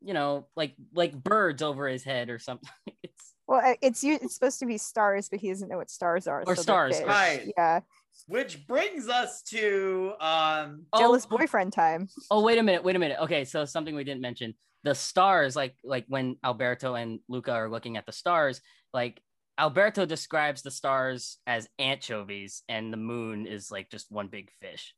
you 0.00 0.12
know, 0.12 0.48
like 0.56 0.74
like 0.92 1.14
birds 1.14 1.62
over 1.62 1.88
his 1.88 2.02
head 2.04 2.30
or 2.30 2.38
something. 2.38 2.68
It's 3.02 3.34
Well, 3.46 3.76
it's 3.80 4.04
u- 4.04 4.18
it's 4.20 4.34
supposed 4.34 4.58
to 4.60 4.66
be 4.66 4.76
stars, 4.76 5.28
but 5.28 5.40
he 5.40 5.48
doesn't 5.48 5.68
know 5.68 5.78
what 5.78 5.90
stars 5.90 6.26
are. 6.26 6.42
Or 6.42 6.54
so 6.56 6.62
they're 6.62 6.62
stars, 6.62 7.06
right. 7.06 7.52
Yeah. 7.56 7.80
Which 8.26 8.66
brings 8.66 9.08
us 9.08 9.42
to 9.50 10.12
um 10.20 10.86
Jealous 10.96 11.26
boyfriend 11.26 11.72
time. 11.72 12.08
Oh, 12.30 12.42
wait 12.42 12.58
a 12.58 12.62
minute, 12.62 12.84
wait 12.84 12.96
a 12.96 12.98
minute. 12.98 13.18
Okay, 13.22 13.44
so 13.44 13.64
something 13.64 13.94
we 13.94 14.04
didn't 14.04 14.20
mention. 14.20 14.54
The 14.84 14.94
stars, 14.94 15.56
like 15.56 15.76
like 15.84 16.04
when 16.08 16.36
Alberto 16.44 16.94
and 16.94 17.20
Luca 17.28 17.52
are 17.52 17.68
looking 17.68 17.96
at 17.96 18.06
the 18.06 18.12
stars, 18.12 18.60
like 18.94 19.20
Alberto 19.58 20.06
describes 20.06 20.62
the 20.62 20.70
stars 20.70 21.38
as 21.46 21.68
anchovies 21.78 22.62
and 22.68 22.92
the 22.92 22.96
moon 22.96 23.46
is 23.46 23.70
like 23.70 23.90
just 23.90 24.10
one 24.10 24.28
big 24.28 24.50
fish. 24.60 24.94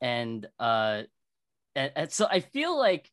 And 0.00 0.46
uh 0.58 1.02
and, 1.74 1.92
and 1.94 2.12
so 2.12 2.26
I 2.30 2.40
feel 2.40 2.78
like 2.78 3.10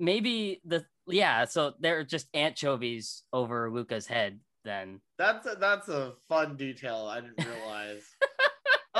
maybe 0.00 0.60
the 0.64 0.84
yeah, 1.06 1.44
so 1.44 1.74
they're 1.80 2.04
just 2.04 2.28
anchovies 2.34 3.22
over 3.32 3.70
Luca's 3.70 4.06
head 4.06 4.40
then. 4.64 5.00
That's 5.18 5.46
a, 5.46 5.56
that's 5.58 5.88
a 5.88 6.14
fun 6.28 6.56
detail 6.56 7.06
I 7.10 7.20
didn't 7.20 7.44
realize. 7.44 8.02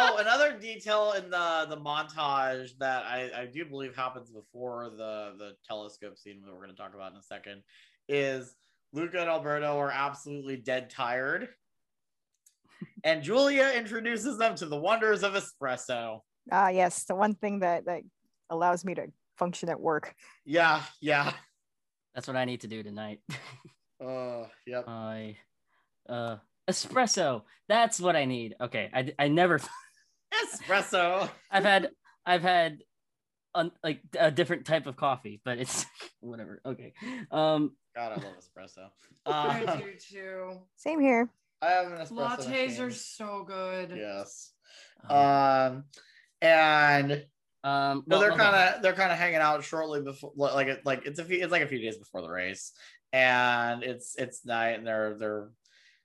Oh, 0.01 0.16
another 0.19 0.59
detail 0.59 1.12
in 1.12 1.31
the 1.31 1.66
the 1.69 1.77
montage 1.77 2.70
that 2.79 3.05
I, 3.05 3.31
I 3.37 3.47
do 3.47 3.65
believe 3.65 3.97
happens 3.97 4.31
before 4.31 4.91
the 4.91 5.35
the 5.39 5.53
telescope 5.66 6.16
scene 6.19 6.41
that 6.45 6.53
we're 6.53 6.65
going 6.65 6.70
to 6.70 6.77
talk 6.77 6.95
about 6.95 7.12
in 7.12 7.19
a 7.19 7.23
second 7.23 7.62
is 8.09 8.55
Luca 8.93 9.20
and 9.20 9.29
Alberto 9.29 9.77
are 9.79 9.91
absolutely 9.91 10.57
dead 10.57 10.91
tired. 10.91 11.49
And 13.03 13.23
Giulia 13.23 13.73
introduces 13.73 14.39
them 14.39 14.55
to 14.57 14.66
the 14.66 14.77
wonders 14.77 15.23
of 15.23 15.35
espresso. 15.35 16.20
Ah, 16.51 16.69
yes, 16.69 17.05
the 17.05 17.15
one 17.15 17.35
thing 17.35 17.61
that 17.61 17.87
that 17.87 18.03
allows 18.51 18.85
me 18.85 18.95
to 18.95 19.07
function 19.37 19.69
at 19.69 19.81
work. 19.81 20.15
Yeah, 20.45 20.83
yeah. 21.01 21.33
That's 22.15 22.27
what 22.27 22.37
I 22.37 22.45
need 22.45 22.61
to 22.62 22.69
do 22.69 22.83
tonight. 22.83 23.20
Uh, 24.01 24.47
yep. 24.65 24.85
I 24.87 25.37
uh 26.09 26.37
espresso. 26.70 27.43
That's 27.69 27.99
what 27.99 28.15
I 28.15 28.27
need. 28.27 28.55
Okay, 28.61 28.89
I 28.95 29.12
I 29.19 29.27
never 29.27 29.61
Espresso. 30.44 31.31
I've 31.51 31.65
had 31.65 31.90
I've 32.27 32.43
had 32.43 32.78
un, 33.55 33.73
like 33.82 34.01
a 34.19 34.31
different 34.31 34.65
type 34.66 34.86
of 34.86 34.97
coffee, 34.97 35.40
but 35.44 35.59
it's 35.59 35.86
whatever. 36.20 36.60
Okay. 36.65 36.93
Um 37.31 37.73
God, 37.94 38.12
I 38.12 38.15
love 38.16 38.35
espresso. 38.39 38.89
I 39.27 39.65
Uh, 39.65 39.77
do 39.77 39.93
too. 39.94 40.59
Same 40.77 41.01
here. 41.01 41.28
I 41.60 41.70
have 41.70 41.86
an 41.93 41.98
espresso. 41.98 42.10
Lattes 42.39 42.48
machine. 42.48 42.81
are 42.82 42.90
so 42.90 43.44
good. 43.47 43.93
Yes. 43.97 44.52
Um, 45.09 45.85
and 46.40 47.24
um, 47.65 48.05
no, 48.06 48.19
well, 48.19 48.20
they're 48.20 48.36
kind 48.39 48.55
of 48.77 48.82
they're 48.82 48.93
kind 48.93 49.10
of 49.12 49.19
hanging 49.19 49.36
out 49.40 49.65
shortly 49.65 50.01
before, 50.01 50.32
like 50.36 50.69
it, 50.69 50.86
like 50.86 51.06
it's 51.06 51.19
a 51.19 51.24
few, 51.24 51.43
it's 51.43 51.51
like 51.51 51.62
a 51.62 51.66
few 51.69 51.81
days 51.81 51.97
before 51.97 52.23
the 52.23 52.28
race, 52.31 52.73
and 53.12 53.82
it's 53.82 54.15
it's 54.16 54.47
night, 54.47 54.78
and 54.78 54.86
they're 54.86 55.16
they're 55.19 55.51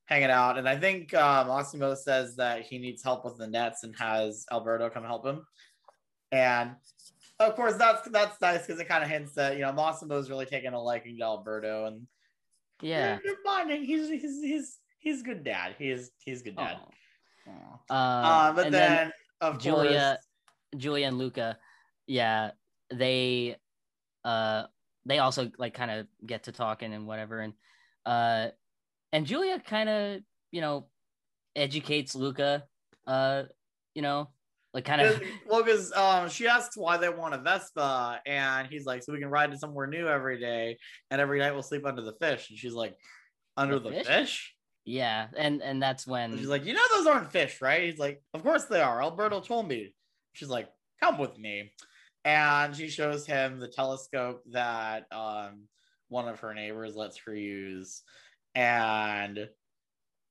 hanging 0.06 0.30
out, 0.30 0.58
and 0.58 0.68
I 0.68 0.78
think 0.78 1.14
uh, 1.14 1.46
Massimo 1.48 1.96
says 1.96 2.36
that 2.36 2.64
he 2.64 2.78
needs 2.78 3.04
help 3.04 3.26
with 3.26 3.38
the 3.38 3.48
nets 3.48 3.84
and 3.84 3.96
has 3.98 4.46
Alberto 4.52 4.90
come 4.90 5.04
help 5.04 5.26
him, 5.26 5.46
and 6.32 6.72
of 7.40 7.56
course 7.56 7.76
that's 7.76 8.08
that's 8.10 8.40
nice 8.42 8.66
because 8.66 8.80
it 8.80 8.88
kind 8.88 9.04
of 9.04 9.10
hints 9.10 9.34
that 9.34 9.56
you 9.56 9.62
know 9.62 9.72
Massimo's 9.72 10.30
really 10.30 10.46
taking 10.46 10.74
a 10.74 10.82
liking 10.82 11.18
to 11.18 11.24
Alberto, 11.24 11.86
and 11.86 12.08
yeah. 12.82 13.18
they're 13.24 13.36
bonding. 13.44 13.84
He's 13.84 14.10
he's 14.10 14.42
he's 14.42 14.78
he's 15.00 15.22
good 15.22 15.44
dad. 15.44 15.76
He's 15.78 16.12
he's 16.20 16.42
good 16.42 16.56
dad. 16.56 16.78
Uh, 16.82 16.94
Uh, 17.90 18.54
but 18.54 18.66
and 18.68 18.74
then, 18.74 19.12
of 19.42 19.60
Giulia, 19.60 20.18
Giulia 20.78 21.08
and 21.08 21.18
Luca, 21.18 21.58
yeah, 22.08 22.52
they, 22.90 23.58
uh, 24.24 24.64
they 25.06 25.20
also 25.20 25.52
like 25.58 25.74
kind 25.74 25.92
of 25.92 26.08
get 26.26 26.44
to 26.44 26.52
talking 26.52 26.94
and 26.94 27.06
whatever, 27.06 27.42
and 27.42 27.54
uh, 28.06 28.48
and 29.14 29.26
Giulia 29.26 29.60
kind 29.60 29.88
of 29.88 30.22
you 30.52 30.60
know 30.60 30.88
educates 31.56 32.16
Luca, 32.16 32.64
uh, 33.08 33.44
you 33.96 34.02
know, 34.02 34.30
like 34.74 34.86
kind 34.86 35.02
of 35.02 35.22
well, 35.48 35.64
because 35.64 35.94
um, 35.94 36.30
she 36.30 36.48
asks 36.48 36.76
why 36.76 36.98
they 36.98 37.10
want 37.10 37.36
a 37.36 37.38
Vespa, 37.38 38.20
and 38.26 38.68
he's 38.68 38.86
like, 38.86 39.04
so 39.04 39.14
we 39.14 39.20
can 39.20 39.30
ride 39.30 39.52
to 39.52 39.58
somewhere 39.58 39.88
new 39.88 40.08
every 40.08 40.40
day, 40.40 40.78
and 41.12 41.22
every 41.22 41.40
night 41.40 41.52
we'll 41.54 41.64
sleep 41.64 41.86
under 41.86 42.02
the 42.02 42.14
fish. 42.20 42.50
And 42.50 42.58
she's 42.60 42.74
like, 42.74 42.96
under 43.56 43.80
The 43.80 43.90
the, 43.92 43.96
fish? 43.98 44.08
fish? 44.08 44.54
yeah, 44.86 45.28
and 45.38 45.62
and 45.62 45.82
that's 45.82 46.06
when 46.08 46.32
And 46.32 46.40
she's 46.40 46.50
like, 46.50 46.66
you 46.66 46.74
know, 46.74 46.82
those 46.92 47.08
aren't 47.08 47.32
fish, 47.32 47.62
right? 47.62 47.84
He's 47.84 48.00
like, 48.00 48.22
of 48.34 48.44
course 48.44 48.66
they 48.66 48.82
are. 48.82 49.02
Alberto 49.02 49.40
told 49.40 49.68
me. 49.68 49.94
She's 50.34 50.50
like, 50.50 50.68
come 51.00 51.20
with 51.20 51.38
me, 51.38 51.72
and 52.26 52.76
she 52.76 52.88
shows 52.90 53.28
him 53.28 53.60
the 53.60 53.68
telescope 53.68 54.42
that 54.52 55.06
um 55.12 55.68
one 56.10 56.28
of 56.28 56.40
her 56.40 56.54
neighbors 56.54 56.96
lets 56.96 57.18
her 57.26 57.36
use, 57.36 58.02
and 58.56 59.50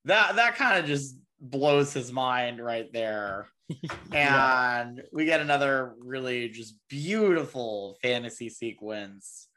that 0.04 0.36
that 0.36 0.56
kind 0.56 0.78
of 0.78 0.86
just 0.86 1.16
blows 1.40 1.92
his 1.92 2.12
mind 2.12 2.64
right 2.64 2.92
there. 2.92 3.48
and 4.12 5.02
we 5.12 5.24
get 5.24 5.40
another 5.40 5.94
really 5.98 6.48
just 6.48 6.76
beautiful 6.88 7.96
fantasy 8.02 8.50
sequence 8.50 9.48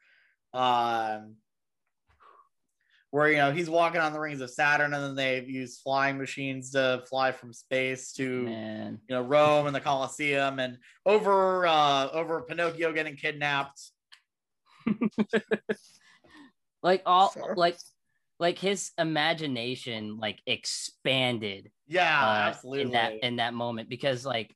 um 0.54 1.34
where 3.10 3.30
you 3.30 3.36
know 3.36 3.52
he's 3.52 3.68
walking 3.68 4.00
on 4.00 4.12
the 4.12 4.20
rings 4.20 4.40
of 4.40 4.50
saturn 4.50 4.94
and 4.94 5.02
then 5.02 5.14
they 5.14 5.44
use 5.44 5.78
flying 5.78 6.18
machines 6.18 6.70
to 6.70 7.02
fly 7.08 7.32
from 7.32 7.52
space 7.52 8.12
to 8.12 8.42
man, 8.42 8.98
you 9.08 9.14
know 9.14 9.22
rome 9.22 9.66
and 9.66 9.74
the 9.74 9.80
colosseum 9.80 10.58
and 10.58 10.78
over 11.04 11.66
uh 11.66 12.08
over 12.10 12.42
pinocchio 12.42 12.92
getting 12.92 13.16
kidnapped 13.16 13.90
like 16.82 17.02
all 17.04 17.28
Fair. 17.28 17.54
like 17.56 17.76
like 18.38 18.58
his 18.58 18.90
imagination 18.98 20.18
like 20.18 20.40
expanded 20.46 21.70
yeah 21.86 22.20
uh, 22.22 22.48
absolutely 22.48 22.82
in 22.82 22.90
that 22.92 23.12
in 23.22 23.36
that 23.36 23.54
moment 23.54 23.88
because 23.88 24.26
like 24.26 24.54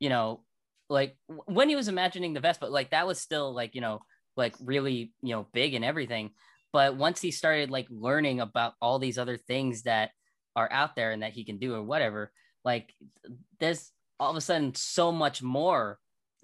you 0.00 0.08
know 0.08 0.42
like 0.88 1.16
when 1.46 1.68
he 1.68 1.76
was 1.76 1.88
imagining 1.88 2.34
the 2.34 2.40
Vespa 2.40 2.66
like 2.66 2.90
that 2.90 3.06
was 3.06 3.18
still 3.20 3.54
like 3.54 3.74
you 3.74 3.80
know 3.80 4.00
like 4.36 4.54
really 4.62 5.12
you 5.22 5.34
know 5.34 5.46
big 5.52 5.74
and 5.74 5.84
everything. 5.84 6.30
But 6.72 6.96
once 6.96 7.20
he 7.20 7.30
started 7.30 7.70
like 7.70 7.86
learning 7.90 8.40
about 8.40 8.74
all 8.80 8.98
these 8.98 9.18
other 9.18 9.36
things 9.36 9.82
that 9.82 10.10
are 10.56 10.70
out 10.72 10.96
there 10.96 11.12
and 11.12 11.22
that 11.22 11.32
he 11.32 11.44
can 11.44 11.58
do 11.58 11.74
or 11.74 11.82
whatever 11.82 12.32
like 12.64 12.94
there's 13.60 13.90
all 14.20 14.30
of 14.30 14.36
a 14.36 14.40
sudden 14.40 14.74
so 14.74 15.10
much 15.12 15.42
more 15.42 15.98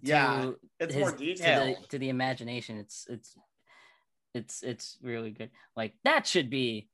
to 0.05 0.09
Yeah, 0.09 0.51
it's 0.81 0.97
more 0.97 1.13
to 1.13 1.17
the, 1.19 1.77
to 1.91 1.99
the 1.99 2.09
imagination. 2.09 2.79
It's 2.79 3.07
it's 3.09 3.35
it's 4.35 4.63
it's 4.63 4.97
really 5.03 5.31
good. 5.31 5.51
Like 5.77 5.95
that 6.05 6.27
should 6.27 6.51
be 6.51 6.89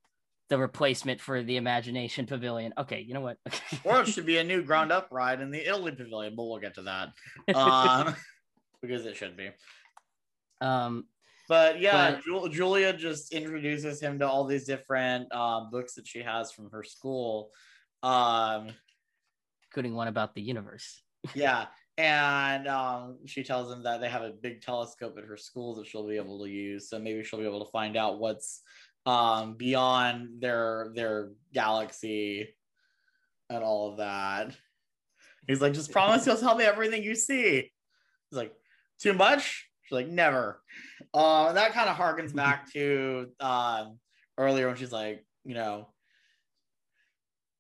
the 0.51 0.59
replacement 0.59 1.21
for 1.21 1.43
the 1.43 1.57
imagination 1.57 2.27
pavilion. 2.27 2.73
Okay 2.79 3.01
you 3.01 3.15
know 3.15 3.21
what? 3.21 3.39
Or 3.85 4.03
it 4.03 4.09
should 4.09 4.27
be 4.27 4.39
a 4.39 4.45
new 4.45 4.63
ground 4.63 4.93
up 4.93 5.09
ride 5.11 5.41
in 5.41 5.51
the 5.51 5.67
italy 5.67 5.93
pavilion 5.93 6.35
but 6.37 6.45
we'll 6.45 6.61
get 6.61 6.75
to 6.75 6.83
that. 6.83 7.09
Um 7.57 8.15
because 8.83 9.07
it 9.07 9.17
should 9.17 9.37
be. 9.37 9.51
Um 10.61 11.07
But 11.49 11.81
yeah, 11.81 12.13
But- 12.13 12.23
Ju- 12.25 12.49
Giulia 12.51 12.93
just 12.93 13.33
introduces 13.33 14.01
him 14.01 14.19
to 14.21 14.29
all 14.29 14.45
these 14.45 14.65
different 14.65 15.33
um, 15.35 15.71
books 15.71 15.95
that 15.95 16.07
she 16.07 16.21
has 16.23 16.53
from 16.53 16.71
her 16.71 16.83
school. 16.83 17.51
Um, 18.03 18.69
including 19.71 19.95
one 19.95 20.09
about 20.09 20.35
the 20.35 20.43
universe. 20.43 21.03
Yeah, 21.35 21.67
and 21.97 22.67
um, 22.67 23.19
she 23.27 23.45
tells 23.45 23.73
him 23.73 23.83
that 23.85 24.01
they 24.01 24.09
have 24.09 24.23
a 24.23 24.31
big 24.31 24.61
telescope 24.61 25.17
at 25.17 25.25
her 25.25 25.37
school 25.37 25.77
that 25.77 25.87
she'll 25.87 26.09
be 26.09 26.17
able 26.17 26.43
to 26.45 26.51
use. 26.51 26.89
So 26.89 26.99
maybe 26.99 27.23
she'll 27.23 27.39
be 27.39 27.47
able 27.47 27.65
to 27.65 27.71
find 27.71 27.97
out 27.97 28.19
what's 28.19 28.63
um, 29.07 29.55
beyond 29.55 30.41
their 30.41 30.91
their 30.95 31.31
galaxy 31.53 32.55
and 33.51 33.63
all 33.63 33.93
of 33.93 33.99
that. 33.99 34.57
He's 35.47 35.61
like, 35.61 35.75
just 35.75 35.93
promise 35.93 36.27
you'll 36.27 36.37
tell 36.37 36.57
me 36.57 36.65
everything 36.65 37.03
you 37.03 37.15
see. 37.15 37.71
He's 38.31 38.37
like, 38.37 38.53
too 38.99 39.13
much. 39.13 39.69
She's 39.83 39.95
like, 39.95 40.09
never. 40.09 40.63
Uh, 41.13 41.53
that 41.53 41.73
kind 41.73 41.91
of 41.91 41.97
harkens 41.97 42.35
back 42.35 42.73
to 42.73 43.29
um, 43.41 43.99
earlier 44.39 44.67
when 44.67 44.77
she's 44.77 44.93
like, 44.93 45.25
you 45.45 45.55
know, 45.55 45.89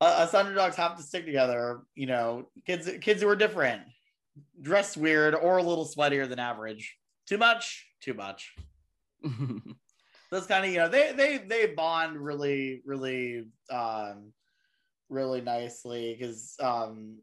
us 0.00 0.34
underdogs 0.34 0.76
have 0.76 0.96
to 0.96 1.02
stick 1.02 1.24
together. 1.24 1.82
You 1.94 2.06
know, 2.06 2.48
kids 2.66 2.90
kids 3.00 3.22
who 3.22 3.28
are 3.28 3.36
different, 3.36 3.82
dressed 4.60 4.96
weird 4.96 5.34
or 5.34 5.58
a 5.58 5.62
little 5.62 5.86
sweatier 5.86 6.28
than 6.28 6.38
average. 6.38 6.96
Too 7.26 7.38
much, 7.38 7.86
too 8.00 8.14
much. 8.14 8.54
That's 10.30 10.46
kind 10.46 10.64
of 10.64 10.70
you 10.70 10.78
know 10.78 10.88
they 10.88 11.12
they 11.12 11.38
they 11.38 11.66
bond 11.66 12.16
really 12.16 12.82
really 12.84 13.44
um 13.70 14.32
really 15.08 15.40
nicely 15.40 16.16
because 16.18 16.56
um 16.60 17.18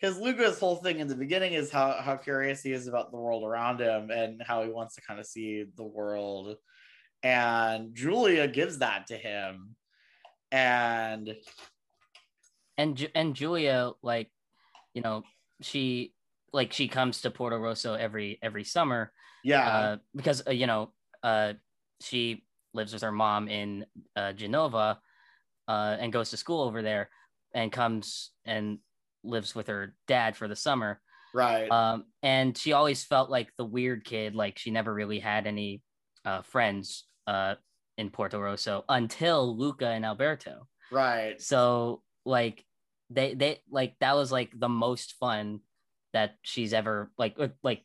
because 0.00 0.18
Luca's 0.18 0.58
whole 0.58 0.76
thing 0.76 1.00
in 1.00 1.08
the 1.08 1.14
beginning 1.14 1.54
is 1.54 1.70
how 1.70 1.92
how 2.00 2.16
curious 2.16 2.62
he 2.62 2.72
is 2.72 2.88
about 2.88 3.10
the 3.10 3.16
world 3.16 3.44
around 3.44 3.80
him 3.80 4.10
and 4.10 4.42
how 4.42 4.62
he 4.62 4.68
wants 4.68 4.94
to 4.96 5.02
kind 5.02 5.20
of 5.20 5.26
see 5.26 5.64
the 5.76 5.84
world, 5.84 6.56
and 7.22 7.94
Giulia 7.94 8.48
gives 8.48 8.78
that 8.78 9.06
to 9.08 9.16
him, 9.16 9.76
and 10.50 11.34
and 12.76 13.08
and 13.14 13.34
Giulia 13.34 13.92
like 14.02 14.30
you 14.94 15.02
know 15.02 15.22
she 15.64 16.12
like 16.52 16.72
she 16.72 16.88
comes 16.88 17.20
to 17.22 17.30
Porto 17.30 17.58
Rosso 17.58 17.94
every 17.94 18.38
every 18.42 18.64
summer 18.64 19.12
yeah. 19.42 19.68
uh, 19.68 19.96
because 20.14 20.42
uh, 20.46 20.52
you 20.52 20.66
know 20.66 20.92
uh, 21.22 21.54
she 22.00 22.44
lives 22.72 22.92
with 22.92 23.02
her 23.02 23.12
mom 23.12 23.48
in 23.48 23.86
uh, 24.16 24.32
Genova 24.32 24.98
uh, 25.68 25.96
and 25.98 26.12
goes 26.12 26.30
to 26.30 26.36
school 26.36 26.62
over 26.62 26.82
there 26.82 27.08
and 27.54 27.70
comes 27.70 28.30
and 28.44 28.78
lives 29.22 29.54
with 29.54 29.68
her 29.68 29.94
dad 30.06 30.36
for 30.36 30.48
the 30.48 30.56
summer. 30.56 31.00
Right. 31.32 31.68
Um, 31.70 32.04
and 32.22 32.56
she 32.56 32.72
always 32.72 33.04
felt 33.04 33.30
like 33.30 33.50
the 33.56 33.64
weird 33.64 34.04
kid 34.04 34.34
like 34.34 34.58
she 34.58 34.70
never 34.70 34.92
really 34.92 35.18
had 35.18 35.46
any 35.46 35.82
uh, 36.24 36.42
friends 36.42 37.04
uh, 37.26 37.54
in 37.96 38.10
Porto 38.10 38.40
Rosso 38.40 38.84
until 38.88 39.56
Luca 39.56 39.88
and 39.88 40.04
Alberto. 40.04 40.68
Right. 40.90 41.40
So 41.40 42.02
like 42.24 42.64
they 43.10 43.34
they 43.34 43.60
like 43.70 43.94
that 44.00 44.14
was 44.16 44.32
like 44.32 44.50
the 44.58 44.68
most 44.68 45.14
fun 45.18 45.60
that 46.12 46.36
she's 46.42 46.72
ever 46.72 47.10
like 47.18 47.36
uh, 47.38 47.48
like 47.62 47.82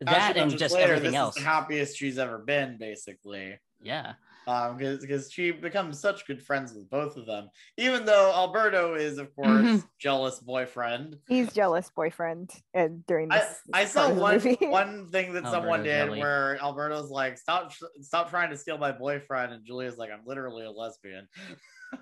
that 0.00 0.36
and 0.36 0.56
just 0.56 0.74
later, 0.74 0.94
everything 0.94 1.04
this 1.06 1.14
is 1.14 1.16
else 1.16 1.34
the 1.34 1.40
happiest 1.42 1.96
she's 1.96 2.18
ever 2.18 2.38
been 2.38 2.76
basically 2.78 3.58
yeah 3.82 4.14
um 4.46 4.76
because 4.76 5.00
because 5.00 5.30
she 5.30 5.50
becomes 5.50 6.00
such 6.00 6.24
good 6.26 6.40
friends 6.42 6.72
with 6.72 6.88
both 6.88 7.16
of 7.16 7.26
them 7.26 7.48
even 7.76 8.04
though 8.04 8.32
alberto 8.34 8.94
is 8.94 9.18
of 9.18 9.34
course 9.34 9.66
Mhm. 9.66 9.84
jealous 9.98 10.38
boyfriend 10.38 11.16
He's 11.28 11.52
jealous 11.52 11.90
boyfriend 11.90 12.50
and 12.72 13.04
during 13.06 13.30
I, 13.32 13.38
this, 13.40 13.60
I 13.74 13.84
this 13.84 13.92
saw 13.92 14.00
part 14.02 14.10
of 14.12 14.16
the 14.16 14.22
one 14.22 14.34
movie. 14.34 14.56
one 14.68 15.08
thing 15.10 15.32
that 15.34 15.46
someone 15.48 15.82
did 15.82 16.06
Jelly. 16.06 16.20
where 16.20 16.56
Alberto's 16.62 17.10
like, 17.10 17.36
"Stop, 17.36 17.72
stop 18.00 18.30
trying 18.30 18.50
to 18.50 18.56
steal 18.56 18.78
my 18.78 18.92
boyfriend," 18.92 19.52
and 19.52 19.66
Giulia's 19.66 19.98
like, 19.98 20.10
"I'm 20.10 20.22
literally 20.24 20.64
a 20.64 20.70
lesbian." 20.70 21.28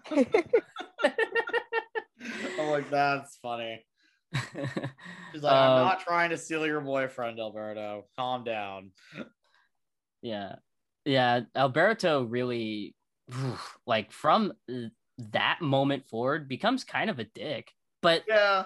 I'm 2.60 2.70
like, 2.70 2.90
"That's 2.90 3.36
funny." 3.36 3.84
She's 4.34 5.42
like, 5.42 5.52
"I'm 5.52 5.78
Um, 5.80 5.86
not 5.86 6.00
trying 6.00 6.30
to 6.30 6.36
steal 6.36 6.66
your 6.66 6.80
boyfriend, 6.80 7.38
Alberto. 7.38 8.04
Calm 8.16 8.44
down." 8.44 8.90
yeah 10.22 10.56
yeah 11.04 11.40
alberto 11.54 12.22
really 12.24 12.94
like 13.86 14.10
from 14.10 14.52
that 15.18 15.58
moment 15.60 16.06
forward 16.08 16.48
becomes 16.48 16.84
kind 16.84 17.10
of 17.10 17.18
a 17.18 17.24
dick 17.24 17.70
but 18.02 18.22
Yeah, 18.26 18.64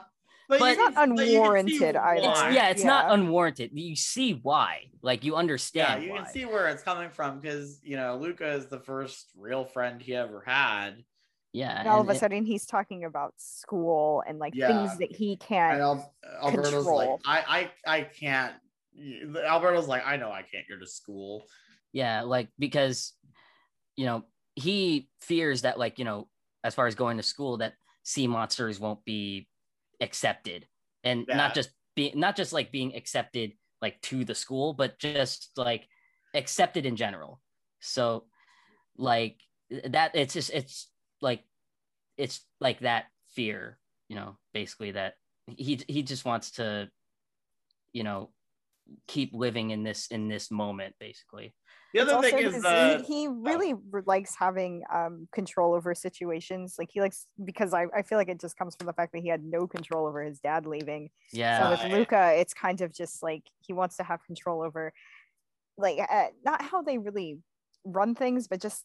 But- 0.49 0.61
you 0.61 0.67
It's 0.69 0.79
not 0.79 0.95
can- 0.95 1.15
but 1.17 1.27
you 1.27 1.41
can 1.43 1.67
see 1.69 1.77
unwarranted 1.85 1.97
either. 1.97 2.29
why. 2.29 2.51
yeah 2.51 2.69
it's 2.69 2.85
not 2.85 3.11
unwarranted 3.13 3.71
you 3.75 3.97
see 3.97 4.35
why 4.35 4.87
like 5.03 5.25
you 5.25 5.35
understand. 5.37 6.03
Yeah, 6.03 6.07
you 6.07 6.13
why. 6.13 6.19
can 6.25 6.33
see 6.33 6.45
where 6.45 6.69
it's 6.69 6.83
coming 6.83 7.11
from 7.11 7.41
because 7.41 7.81
you 7.83 7.97
know 7.97 8.17
Luca 8.17 8.53
is 8.53 8.67
the 8.69 8.81
first 8.81 9.31
real 9.37 9.65
friend 9.65 10.01
he 10.01 10.15
ever 10.15 10.43
had. 10.47 11.03
Yeah 11.53 11.81
and 11.81 11.89
all 11.89 12.01
of 12.01 12.09
a 12.09 12.13
it- 12.13 12.19
sudden 12.19 12.45
he's 12.45 12.65
talking 12.67 13.05
about 13.05 13.35
school 13.39 14.23
and 14.27 14.39
like 14.39 14.55
Yeah. 14.55 14.69
things 14.69 14.99
that 14.99 15.15
he 15.15 15.37
can't 15.37 15.75
And 15.75 15.83
Al- 15.83 16.15
Alberto's 16.43 16.73
like, 16.73 17.09
control. 17.09 17.21
I, 17.27 17.71
I, 17.87 17.97
I 17.99 18.01
can't. 18.03 18.55
Alberto's 19.47 19.89
like, 19.89 20.03
I 20.07 20.17
know 20.17 20.31
I 20.31 20.43
can't 20.43 20.67
go 20.69 20.79
to 20.79 20.87
school. 20.87 21.45
yeah 21.93 22.23
like 22.23 22.49
because 22.59 23.15
you 23.97 24.07
know 24.07 24.25
he 24.55 25.09
fears 25.21 25.63
that 25.63 25.79
like 25.79 25.99
you 25.99 26.05
know 26.05 26.29
as 26.63 26.75
far 26.75 26.87
as 26.87 26.95
going 26.95 27.17
to 27.17 27.23
school 27.23 27.57
that 27.59 27.75
sea 28.05 28.27
monsters 28.27 28.79
won't 28.79 29.05
be 29.05 29.49
accepted 30.01 30.67
and 31.05 31.25
Yeah. 31.29 31.37
not 31.37 31.55
just 31.55 31.71
be 31.97 32.13
not 32.15 32.37
just 32.37 32.53
like 32.53 32.71
being 32.71 32.95
accepted 32.95 33.53
like 33.83 34.01
to 34.03 34.25
the 34.25 34.35
school 34.35 34.73
but 34.75 34.99
just 34.99 35.51
like 35.57 35.89
accepted 36.35 36.87
in 36.87 36.95
general 36.97 37.41
so 37.81 38.25
like 38.97 39.41
that 39.89 40.15
it's 40.15 40.35
just 40.35 40.51
it's 40.51 40.90
like 41.21 41.45
it's 42.17 42.45
like 42.61 42.81
that 42.81 43.07
fear 43.33 43.79
you 44.09 44.17
know 44.17 44.37
basically 44.53 44.93
that 44.93 45.15
he 45.57 45.81
he 45.89 46.03
just 46.03 46.25
wants 46.25 46.53
to 46.53 46.89
you 47.93 48.03
know 48.03 48.31
keep 49.07 49.33
living 49.33 49.71
in 49.71 49.83
this 49.85 50.09
in 50.09 50.29
this 50.29 50.51
moment 50.51 50.95
basically 50.99 51.55
The 51.93 52.01
It's 52.01 52.13
other 52.13 52.23
thing 52.23 52.39
is 52.39 52.63
because 52.63 52.65
uh, 52.65 52.99
he, 53.07 53.23
he 53.23 53.29
really 53.29 53.75
r- 53.93 54.03
likes 54.07 54.35
having 54.37 54.83
um, 54.93 55.29
control 55.33 55.75
over 55.75 55.95
situations. 55.95 56.75
Like 56.79 56.91
he 56.93 57.01
likes 57.01 57.27
because 57.45 57.73
I, 57.75 57.87
I 57.95 58.03
feel 58.03 58.19
like 58.19 58.29
it 58.29 58.41
just 58.41 58.57
comes 58.57 58.75
from 58.77 58.87
the 58.87 58.93
fact 58.93 59.13
that 59.13 59.21
he 59.23 59.29
had 59.29 59.45
no 59.45 59.67
control 59.67 60.07
over 60.07 60.23
his 60.23 60.41
dad 60.41 60.67
leaving. 60.67 61.11
yeah 61.33 61.77
So 61.77 61.85
with 61.85 61.93
Luca, 61.93 62.35
it's 62.37 62.55
kind 62.55 62.81
of 62.81 62.93
just 62.93 63.23
like 63.23 63.43
he 63.61 63.73
wants 63.73 63.97
to 63.97 64.03
have 64.05 64.25
control 64.25 64.63
over, 64.63 64.93
like 65.79 65.99
uh, 65.99 66.29
not 66.45 66.63
how 66.63 66.83
they 66.83 66.99
really 66.99 67.39
run 67.85 68.15
things, 68.15 68.49
but 68.49 68.61
just 68.61 68.85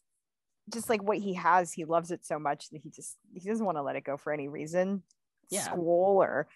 just 0.74 0.90
like 0.90 1.04
what 1.04 1.18
he 1.18 1.34
has. 1.36 1.72
He 1.72 1.86
loves 1.86 2.12
it 2.12 2.26
so 2.26 2.40
much 2.40 2.70
that 2.70 2.82
he 2.82 2.90
just 2.90 3.18
he 3.34 3.48
doesn't 3.48 3.66
want 3.66 3.78
to 3.78 3.84
let 3.84 3.96
it 3.96 4.04
go 4.04 4.18
for 4.18 4.34
any 4.34 4.48
reason. 4.48 5.04
Yeah. 5.50 5.64
School 5.64 6.22
or 6.22 6.48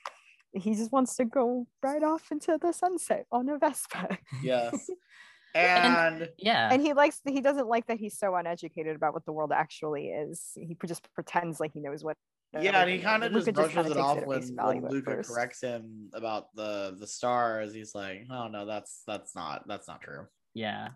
he 0.51 0.73
just 0.73 0.91
wants 0.91 1.15
to 1.17 1.25
go 1.25 1.67
right 1.83 2.01
off 2.03 2.31
into 2.31 2.57
the 2.59 2.71
sunset 2.71 3.25
on 3.31 3.49
a 3.49 3.57
Vespa. 3.57 4.17
yes, 4.41 4.89
and 5.55 6.29
yeah 6.37 6.69
and 6.71 6.81
he 6.81 6.93
likes 6.93 7.21
he 7.27 7.41
doesn't 7.41 7.67
like 7.67 7.85
that 7.87 7.97
he's 7.97 8.17
so 8.17 8.35
uneducated 8.35 8.95
about 8.95 9.13
what 9.13 9.25
the 9.25 9.31
world 9.31 9.51
actually 9.53 10.09
is. 10.09 10.51
He 10.55 10.75
just 10.87 11.07
pretends 11.13 11.59
like 11.59 11.71
he 11.73 11.79
knows 11.81 12.03
what. 12.03 12.17
yeah, 12.59 12.81
and 12.81 12.89
he 12.89 12.97
kind 12.97 13.23
of 13.23 13.31
Luca 13.31 13.51
just 13.51 13.55
brushes 13.55 13.75
kinda 13.75 13.91
it 13.91 13.97
off 13.97 14.17
at 14.17 14.27
when, 14.27 14.55
when 14.55 14.85
at 14.85 14.91
Luca 14.91 15.11
first. 15.11 15.29
corrects 15.29 15.61
him 15.61 16.09
about 16.13 16.47
the 16.55 16.95
the 16.99 17.07
stars. 17.07 17.73
He's 17.73 17.93
like, 17.93 18.25
"Oh 18.31 18.47
no, 18.47 18.65
that's 18.65 19.03
that's 19.05 19.35
not 19.35 19.67
that's 19.67 19.87
not 19.87 20.01
true." 20.01 20.25
yeah 20.55 20.89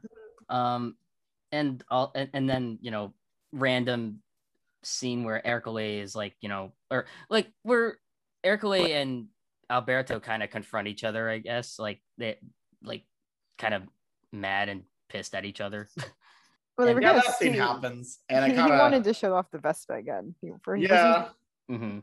um 0.49 0.95
and 1.53 1.83
all 1.89 2.11
and, 2.15 2.29
and 2.33 2.49
then 2.49 2.79
you 2.81 2.89
know 2.91 3.13
random 3.53 4.19
scene 4.81 5.23
where 5.23 5.41
Ercole 5.45 6.01
is 6.01 6.15
like 6.15 6.35
you 6.41 6.49
know 6.49 6.73
or 6.91 7.05
like 7.29 7.47
where 7.61 7.99
Ercole 8.43 8.73
and 8.93 9.27
Alberto 9.69 10.19
kind 10.19 10.43
of 10.43 10.49
confront 10.49 10.87
each 10.89 11.03
other 11.05 11.29
I 11.29 11.37
guess 11.37 11.77
like 11.79 12.01
they 12.17 12.37
like 12.83 13.05
kind 13.57 13.73
of 13.75 13.83
mad 14.33 14.67
and 14.67 14.83
pissed 15.09 15.35
at 15.35 15.45
each 15.45 15.61
other 15.61 15.87
Well, 16.75 16.87
they 16.87 16.91
And- 16.91 16.95
were 16.95 17.01
Yeah, 17.03 17.09
gonna 17.11 17.21
that 17.27 17.35
scene 17.37 17.53
see- 17.53 17.59
happens, 17.59 18.19
and 18.29 18.43
I 18.45 18.49
he, 18.49 18.55
he 18.55 18.61
wanted 18.71 19.03
to 19.03 19.13
show 19.13 19.35
off 19.35 19.51
the 19.51 19.59
Vespa 19.59 19.93
again. 19.93 20.33
He, 20.41 20.49
for, 20.63 20.75
he 20.75 20.83
yeah. 20.87 21.29
hmm 21.69 21.99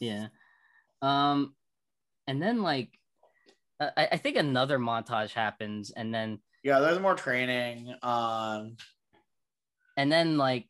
yeah 0.00 0.28
um 1.02 1.54
and 2.28 2.40
then 2.40 2.62
like 2.62 2.96
I, 3.80 4.08
I 4.12 4.16
think 4.18 4.36
another 4.36 4.78
montage 4.78 5.32
happens 5.32 5.90
and 5.90 6.14
then 6.14 6.38
Yeah, 6.62 6.78
there's 6.80 7.00
more 7.00 7.14
training. 7.14 7.94
Um, 8.02 8.76
and 9.96 10.10
then 10.10 10.36
like 10.38 10.66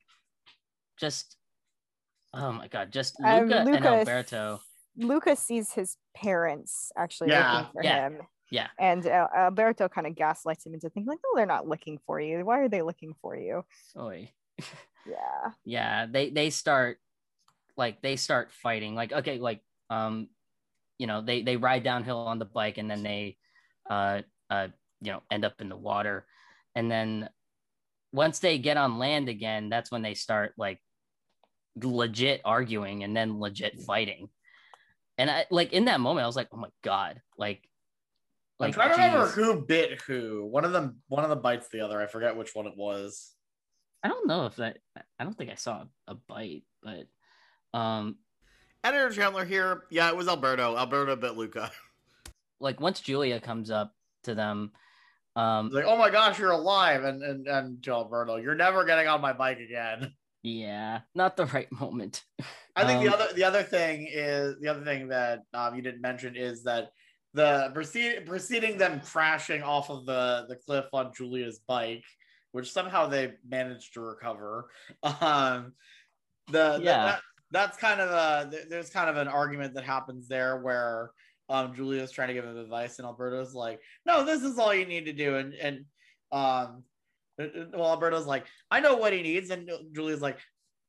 just 0.98 1.36
oh 2.34 2.52
my 2.52 2.68
god 2.68 2.92
just 2.92 3.16
Um, 3.22 3.48
Luca, 3.48 3.66
and 3.76 3.86
Alberto 3.86 4.60
Luca 4.96 5.36
sees 5.36 5.72
his 5.72 5.96
parents 6.14 6.92
actually 6.96 7.30
Yeah, 7.30 7.52
looking 7.52 7.72
for 7.72 7.82
yeah, 7.82 8.06
him. 8.06 8.18
yeah. 8.50 8.68
And 8.78 9.06
uh, 9.06 9.28
Alberto 9.34 9.88
kind 9.88 10.06
of 10.06 10.14
gaslights 10.14 10.66
him 10.66 10.74
into 10.74 10.90
thinking 10.90 11.08
like, 11.08 11.20
"No, 11.24 11.36
they're 11.36 11.46
not 11.46 11.66
looking 11.68 11.98
for 12.06 12.20
you. 12.20 12.44
Why 12.44 12.60
are 12.60 12.68
they 12.68 12.82
looking 12.82 13.14
for 13.20 13.36
you?" 13.36 13.64
Oy. 13.96 14.30
Yeah. 15.06 15.50
yeah 15.64 16.06
they 16.06 16.30
they 16.30 16.50
start 16.50 16.98
like 17.76 18.02
they 18.02 18.16
start 18.16 18.52
fighting 18.52 18.94
like 18.94 19.12
okay 19.12 19.38
like 19.38 19.60
um 19.90 20.28
you 20.98 21.06
know 21.06 21.20
they 21.20 21.42
they 21.42 21.56
ride 21.56 21.82
downhill 21.82 22.18
on 22.18 22.38
the 22.38 22.44
bike 22.44 22.78
and 22.78 22.90
then 22.90 23.02
they 23.02 23.36
uh 23.90 24.22
uh 24.50 24.68
you 25.02 25.12
know 25.12 25.22
end 25.30 25.44
up 25.44 25.60
in 25.60 25.68
the 25.68 25.76
water 25.76 26.26
and 26.74 26.90
then 26.90 27.28
once 28.12 28.38
they 28.38 28.58
get 28.58 28.76
on 28.76 28.98
land 28.98 29.28
again 29.28 29.68
that's 29.68 29.90
when 29.90 30.02
they 30.02 30.14
start 30.14 30.52
like 30.56 30.80
legit 31.82 32.40
arguing 32.44 33.02
and 33.02 33.16
then 33.16 33.40
legit 33.40 33.80
fighting 33.82 34.28
and 35.18 35.30
i 35.30 35.44
like 35.50 35.72
in 35.72 35.86
that 35.86 36.00
moment 36.00 36.24
i 36.24 36.26
was 36.26 36.36
like 36.36 36.48
oh 36.52 36.56
my 36.56 36.68
god 36.82 37.20
like 37.36 37.68
like, 38.58 38.78
I'm 38.78 38.88
like 38.88 38.96
trying 38.96 39.10
to 39.10 39.16
remember 39.16 39.32
who 39.32 39.66
bit 39.66 40.00
who. 40.02 40.46
One 40.46 40.64
of 40.64 40.70
them, 40.70 41.00
one 41.08 41.24
of 41.24 41.30
them 41.30 41.42
bites 41.42 41.66
the 41.72 41.80
other. 41.80 42.00
I 42.00 42.06
forget 42.06 42.36
which 42.36 42.54
one 42.54 42.66
it 42.66 42.76
was. 42.76 43.32
i 44.04 44.08
don't 44.08 44.28
know 44.28 44.46
if 44.46 44.54
that 44.56 44.78
i 45.18 45.24
don't 45.24 45.36
think 45.36 45.50
i 45.50 45.56
saw 45.56 45.82
a 46.06 46.14
bite 46.14 46.62
but 46.80 47.06
um 47.76 48.18
Editor 48.84 49.10
Chandler 49.10 49.44
here. 49.44 49.84
Yeah, 49.90 50.08
it 50.08 50.16
was 50.16 50.28
Alberto. 50.28 50.76
Alberto 50.76 51.14
bit 51.16 51.36
Luca. 51.36 51.70
like 52.60 52.80
once 52.80 53.00
Giulia 53.00 53.40
comes 53.40 53.70
up 53.70 53.94
to 54.24 54.34
them, 54.34 54.72
Um, 55.34 55.70
like, 55.70 55.84
oh 55.86 55.96
my 55.96 56.10
gosh, 56.10 56.38
you're 56.38 56.50
alive, 56.50 57.04
and 57.04 57.22
and 57.22 57.46
and 57.48 57.82
to 57.84 57.92
Alberto, 57.92 58.36
you're 58.36 58.54
never 58.54 58.84
getting 58.84 59.08
on 59.08 59.20
my 59.20 59.32
bike 59.32 59.58
again. 59.60 60.12
yeah, 60.42 61.00
not 61.14 61.36
the 61.36 61.46
right 61.46 61.70
moment. 61.72 62.22
I 62.76 62.86
think 62.86 63.02
the 63.02 63.08
Um, 63.08 63.14
other 63.20 63.32
the 63.34 63.44
other 63.44 63.62
thing 63.62 64.08
is 64.10 64.56
the 64.60 64.68
other 64.68 64.84
thing 64.84 65.08
that 65.08 65.40
um, 65.54 65.74
you 65.74 65.82
didn't 65.82 66.00
mention 66.00 66.36
is 66.36 66.62
that 66.64 66.90
the 67.34 67.70
proceed, 67.72 68.26
preceding 68.26 68.76
them 68.76 69.00
crashing 69.00 69.62
off 69.62 69.88
of 69.90 70.04
the 70.06 70.46
the 70.48 70.56
cliff 70.56 70.86
on 70.92 71.12
Giulia's 71.14 71.60
bike, 71.66 72.04
which 72.52 72.70
somehow 72.72 73.06
they 73.06 73.32
managed 73.48 73.94
to 73.94 74.00
recover. 74.00 74.68
Um, 75.02 75.72
the, 76.50 76.76
the- 76.78 76.82
Yeah. 76.84 77.04
that, 77.06 77.20
that's 77.52 77.76
kind 77.78 78.00
of 78.00 78.10
a 78.10 78.50
there's 78.68 78.90
kind 78.90 79.08
of 79.08 79.16
an 79.16 79.28
argument 79.28 79.74
that 79.74 79.84
happens 79.84 80.28
there 80.28 80.60
where 80.60 81.10
um 81.48 81.74
Giulia's 81.74 82.12
trying 82.12 82.28
to 82.28 82.34
give 82.34 82.44
him 82.44 82.56
advice 82.56 82.98
and 82.98 83.06
Alberto's 83.06 83.54
like, 83.54 83.80
no, 84.06 84.24
this 84.24 84.42
is 84.42 84.58
all 84.58 84.74
you 84.74 84.86
need 84.86 85.06
to 85.06 85.12
do, 85.12 85.36
and 85.36 85.54
and 85.54 85.84
um. 86.30 86.84
Well, 87.38 87.88
Alberto's 87.88 88.26
like, 88.26 88.44
I 88.70 88.80
know 88.80 88.96
what 88.96 89.14
he 89.14 89.22
needs, 89.22 89.50
and 89.50 89.68
Giulia's 89.92 90.20
like, 90.20 90.38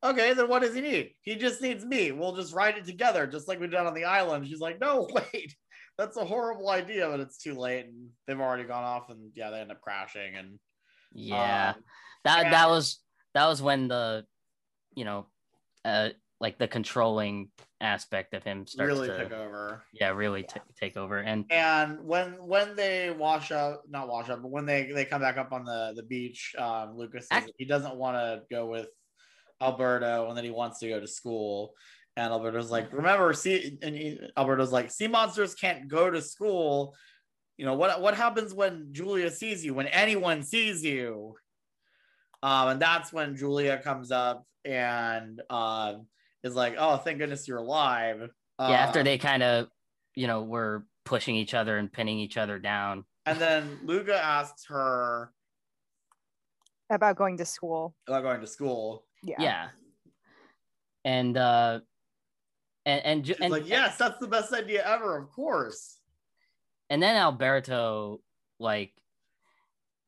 okay, 0.04 0.34
then 0.34 0.50
what 0.50 0.62
does 0.62 0.76
he 0.76 0.82
need? 0.82 1.12
He 1.22 1.36
just 1.36 1.62
needs 1.62 1.86
me. 1.86 2.12
We'll 2.12 2.36
just 2.36 2.54
ride 2.54 2.78
it 2.78 2.86
together, 2.86 3.26
just 3.26 3.48
like 3.48 3.60
we 3.60 3.68
did 3.68 3.80
on 3.80 3.94
the 3.94 4.04
island. 4.04 4.46
She's 4.48 4.60
like, 4.60 4.80
no, 4.80 5.08
wait, 5.14 5.56
that's 5.98 6.18
a 6.18 6.26
horrible 6.26 6.70
idea, 6.70 7.08
but 7.10 7.22
it's 7.22 7.38
too 7.38 7.56
late, 7.56 7.86
and 7.86 8.10
they've 8.28 8.40
already 8.40 8.66
gone 8.66 8.84
off, 8.84 9.10
and 9.10 9.32
yeah, 9.36 9.50
they 9.50 9.60
end 9.60 9.72
up 9.72 9.82
crashing, 9.82 10.36
and 10.36 10.60
Yeah, 11.14 11.74
um, 11.76 11.84
that 12.26 12.52
that 12.52 12.70
was 12.70 13.00
that 13.34 13.48
was 13.48 13.62
when 13.62 13.88
the, 13.88 14.26
you 14.96 15.06
know, 15.06 15.28
uh, 15.86 16.10
like 16.40 16.58
the 16.58 16.68
controlling 16.68 17.50
aspect 17.84 18.34
of 18.34 18.44
him 18.44 18.66
starts 18.66 18.88
really 18.88 19.08
to 19.10 19.18
took 19.18 19.34
over. 19.34 19.84
yeah 19.94 20.10
really 20.10 20.44
ta- 20.44 20.62
take 20.80 20.96
over 20.98 21.20
and 21.20 21.46
And 21.52 22.04
when 22.04 22.32
when 22.48 22.76
they 22.76 23.12
wash 23.12 23.52
up, 23.52 23.84
not 23.90 24.08
wash 24.08 24.30
up, 24.30 24.42
but 24.42 24.50
when 24.50 24.66
they 24.66 24.92
they 24.92 25.06
come 25.06 25.22
back 25.22 25.38
up 25.38 25.52
on 25.52 25.66
the 25.66 25.94
the 25.96 26.04
beach, 26.04 26.56
um, 26.58 26.96
Lucas 26.98 27.28
says 27.28 27.44
he 27.58 27.66
doesn't 27.66 27.96
want 27.96 28.16
to 28.18 28.42
go 28.50 28.66
with 28.66 28.88
Alberto, 29.62 30.28
and 30.30 30.38
then 30.38 30.44
he 30.44 30.52
wants 30.52 30.80
to 30.80 30.90
go 30.90 31.00
to 31.00 31.08
school. 31.08 31.74
And 32.16 32.32
Alberto's 32.32 32.70
like, 32.70 32.94
remember, 32.94 33.34
see, 33.34 33.78
and 33.82 33.96
he, 33.96 34.20
Alberto's 34.38 34.72
like, 34.72 34.92
sea 34.92 35.08
monsters 35.08 35.56
can't 35.56 35.88
go 35.88 36.12
to 36.12 36.22
school. 36.22 36.96
You 37.58 37.66
know 37.66 37.74
what? 37.74 38.02
What 38.02 38.16
happens 38.16 38.54
when 38.54 38.90
Giulia 38.92 39.32
sees 39.32 39.66
you? 39.66 39.74
When 39.74 39.88
anyone 39.88 40.44
sees 40.44 40.84
you? 40.84 41.36
Um, 42.44 42.68
and 42.70 42.82
that's 42.82 43.12
when 43.12 43.36
Giulia 43.36 43.78
comes 43.80 44.12
up 44.12 44.46
and 44.66 45.42
um 45.50 46.08
is 46.44 46.56
like, 46.56 46.76
oh, 46.78 46.98
thank 46.98 47.18
goodness 47.20 47.48
you're 47.48 47.58
alive. 47.60 48.30
yeah 48.60 48.70
after 48.70 49.00
Uh, 49.00 49.04
they 49.04 49.18
kind 49.18 49.44
of 49.44 49.68
you 50.16 50.28
know 50.28 50.44
were 50.44 50.86
pushing 51.06 51.36
each 51.36 51.54
other 51.54 51.78
and 51.78 51.92
pinning 51.92 52.20
each 52.20 52.38
other 52.38 52.60
down 52.60 53.04
And 53.26 53.40
then 53.40 53.80
Luca 53.84 54.16
asks 54.22 54.66
her 54.68 55.32
about 56.90 57.16
going 57.16 57.38
to 57.38 57.46
school. 57.46 57.96
about 58.08 58.24
going 58.24 58.42
to 58.42 58.48
school. 58.48 59.06
Yeah. 59.24 59.36
yeah, 59.40 59.68
and 61.06 61.38
uh 61.38 61.80
and 62.86 63.06
and, 63.06 63.24
Ju- 63.26 63.34
She's 63.34 63.42
and 63.42 63.52
like, 63.52 63.68
yes, 63.68 63.98
that's 63.98 64.20
the 64.20 64.28
best 64.28 64.54
idea 64.54 64.86
ever, 64.86 65.18
of 65.18 65.32
course. 65.32 66.00
and 66.90 67.02
then 67.02 67.16
Alberto 67.16 68.20
like 68.60 68.92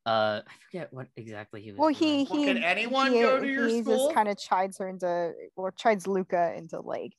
uh 0.05 0.41
I 0.45 0.51
forget 0.71 0.93
what 0.93 1.07
exactly 1.15 1.61
he 1.61 1.71
was 1.71 1.79
Well, 1.79 1.89
doing. 1.89 2.25
he 2.25 2.31
Well, 2.31 2.39
he 2.39 2.45
can 2.45 2.63
anyone 2.63 3.11
he, 3.11 3.21
go 3.21 3.39
to 3.39 3.47
your 3.47 3.67
he 3.67 3.81
school? 3.81 4.05
just 4.05 4.15
kind 4.15 4.29
of 4.29 4.37
chides 4.37 4.77
her 4.77 4.87
into 4.87 5.33
or 5.55 5.71
chides 5.71 6.07
Luca 6.07 6.53
into 6.55 6.79
like 6.79 7.13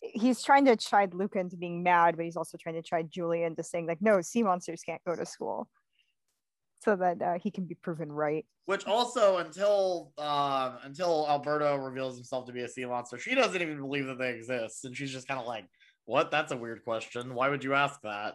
he's 0.00 0.42
trying 0.42 0.64
to 0.66 0.76
chide 0.76 1.14
Luca 1.14 1.38
into 1.38 1.56
being 1.56 1.82
mad, 1.82 2.16
but 2.16 2.24
he's 2.24 2.36
also 2.36 2.58
trying 2.58 2.74
to 2.74 2.82
chide 2.82 3.10
Giulia 3.10 3.46
into 3.46 3.62
saying 3.62 3.86
like, 3.86 4.02
no, 4.02 4.20
sea 4.20 4.42
monsters 4.42 4.82
can't 4.82 5.02
go 5.04 5.14
to 5.14 5.24
school, 5.24 5.68
so 6.80 6.96
that 6.96 7.22
uh, 7.22 7.38
he 7.38 7.50
can 7.50 7.66
be 7.66 7.76
proven 7.76 8.10
right. 8.10 8.44
Which 8.66 8.86
also, 8.86 9.38
until 9.38 10.12
um, 10.18 10.78
until 10.84 11.26
Alberto 11.28 11.76
reveals 11.76 12.16
himself 12.16 12.46
to 12.46 12.52
be 12.52 12.62
a 12.62 12.68
sea 12.68 12.84
monster, 12.84 13.18
she 13.18 13.34
doesn't 13.34 13.60
even 13.60 13.78
believe 13.80 14.06
that 14.06 14.18
they 14.18 14.30
exist, 14.30 14.84
and 14.84 14.96
she's 14.96 15.12
just 15.12 15.26
kind 15.28 15.40
of 15.40 15.46
like, 15.46 15.66
"What? 16.04 16.30
That's 16.30 16.52
a 16.52 16.56
weird 16.56 16.84
question. 16.84 17.34
Why 17.34 17.48
would 17.48 17.64
you 17.64 17.74
ask 17.74 18.00
that?" 18.02 18.34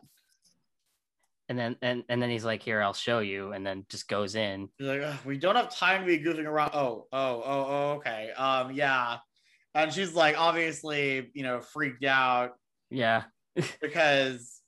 And 1.50 1.58
then 1.58 1.76
and, 1.82 2.04
and 2.10 2.22
then 2.22 2.30
he's 2.30 2.46
like 2.46 2.62
here 2.62 2.82
I'll 2.82 2.94
show 2.94 3.20
you 3.20 3.54
and 3.54 3.66
then 3.66 3.86
just 3.90 4.08
goes 4.08 4.36
in 4.36 4.70
She's 4.80 4.88
like, 4.88 5.02
"Ugh, 5.02 5.18
"We 5.26 5.38
don't 5.38 5.56
have 5.56 5.74
time 5.74 6.02
to 6.02 6.08
be 6.08 6.20
goofing 6.20 6.46
around." 6.46 6.72
Oh, 6.74 7.08
oh, 7.12 7.42
oh, 7.46 7.66
oh, 7.70 7.92
okay. 7.98 8.32
Um, 8.32 8.72
yeah, 8.72 9.18
and 9.74 9.92
she's 9.94 10.14
like, 10.14 10.40
obviously, 10.40 11.30
you 11.34 11.44
know, 11.44 11.62
freaked 11.62 12.04
out 12.04 12.52
yeah 12.90 13.24
because 13.82 14.62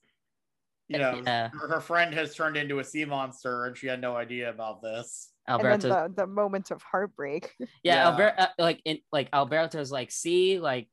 you 0.87 0.97
know 0.97 1.21
Yeah. 1.25 1.49
her, 1.53 1.67
her 1.67 1.81
friend 1.81 2.13
has 2.13 2.35
turned 2.35 2.57
into 2.57 2.79
a 2.79 2.83
sea 2.83 3.05
monster, 3.05 3.65
and 3.65 3.77
she 3.77 3.87
had 3.87 4.01
no 4.01 4.15
idea 4.15 4.49
about 4.49 4.81
this. 4.81 5.31
Alberto 5.47 5.73
And 5.73 5.81
then 5.81 5.89
the, 5.89 6.21
the 6.23 6.27
moment 6.27 6.71
of 6.71 6.81
heartbreak. 6.83 7.55
yeah, 7.59 7.67
Yeah. 7.83 8.09
Alberto, 8.09 8.41
uh, 8.41 8.47
like 8.57 8.81
in 8.85 8.99
like 9.11 9.29
Alberto's 9.33 9.91
like, 9.91 10.11
see, 10.11 10.59
like, 10.59 10.87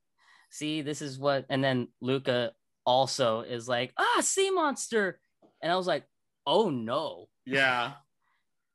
see, 0.51 0.83
this 0.83 1.03
is 1.03 1.19
what, 1.19 1.45
and 1.51 1.63
then 1.63 1.89
Luca 2.01 2.53
also 2.87 3.41
is 3.41 3.69
like, 3.69 3.93
ah, 3.99 4.21
sea 4.21 4.51
monster, 4.51 5.19
and 5.67 5.73
I 5.73 5.77
was 5.77 5.89
like, 5.89 6.05
oh 6.47 6.71
no, 6.71 7.27
Yeah. 7.45 7.95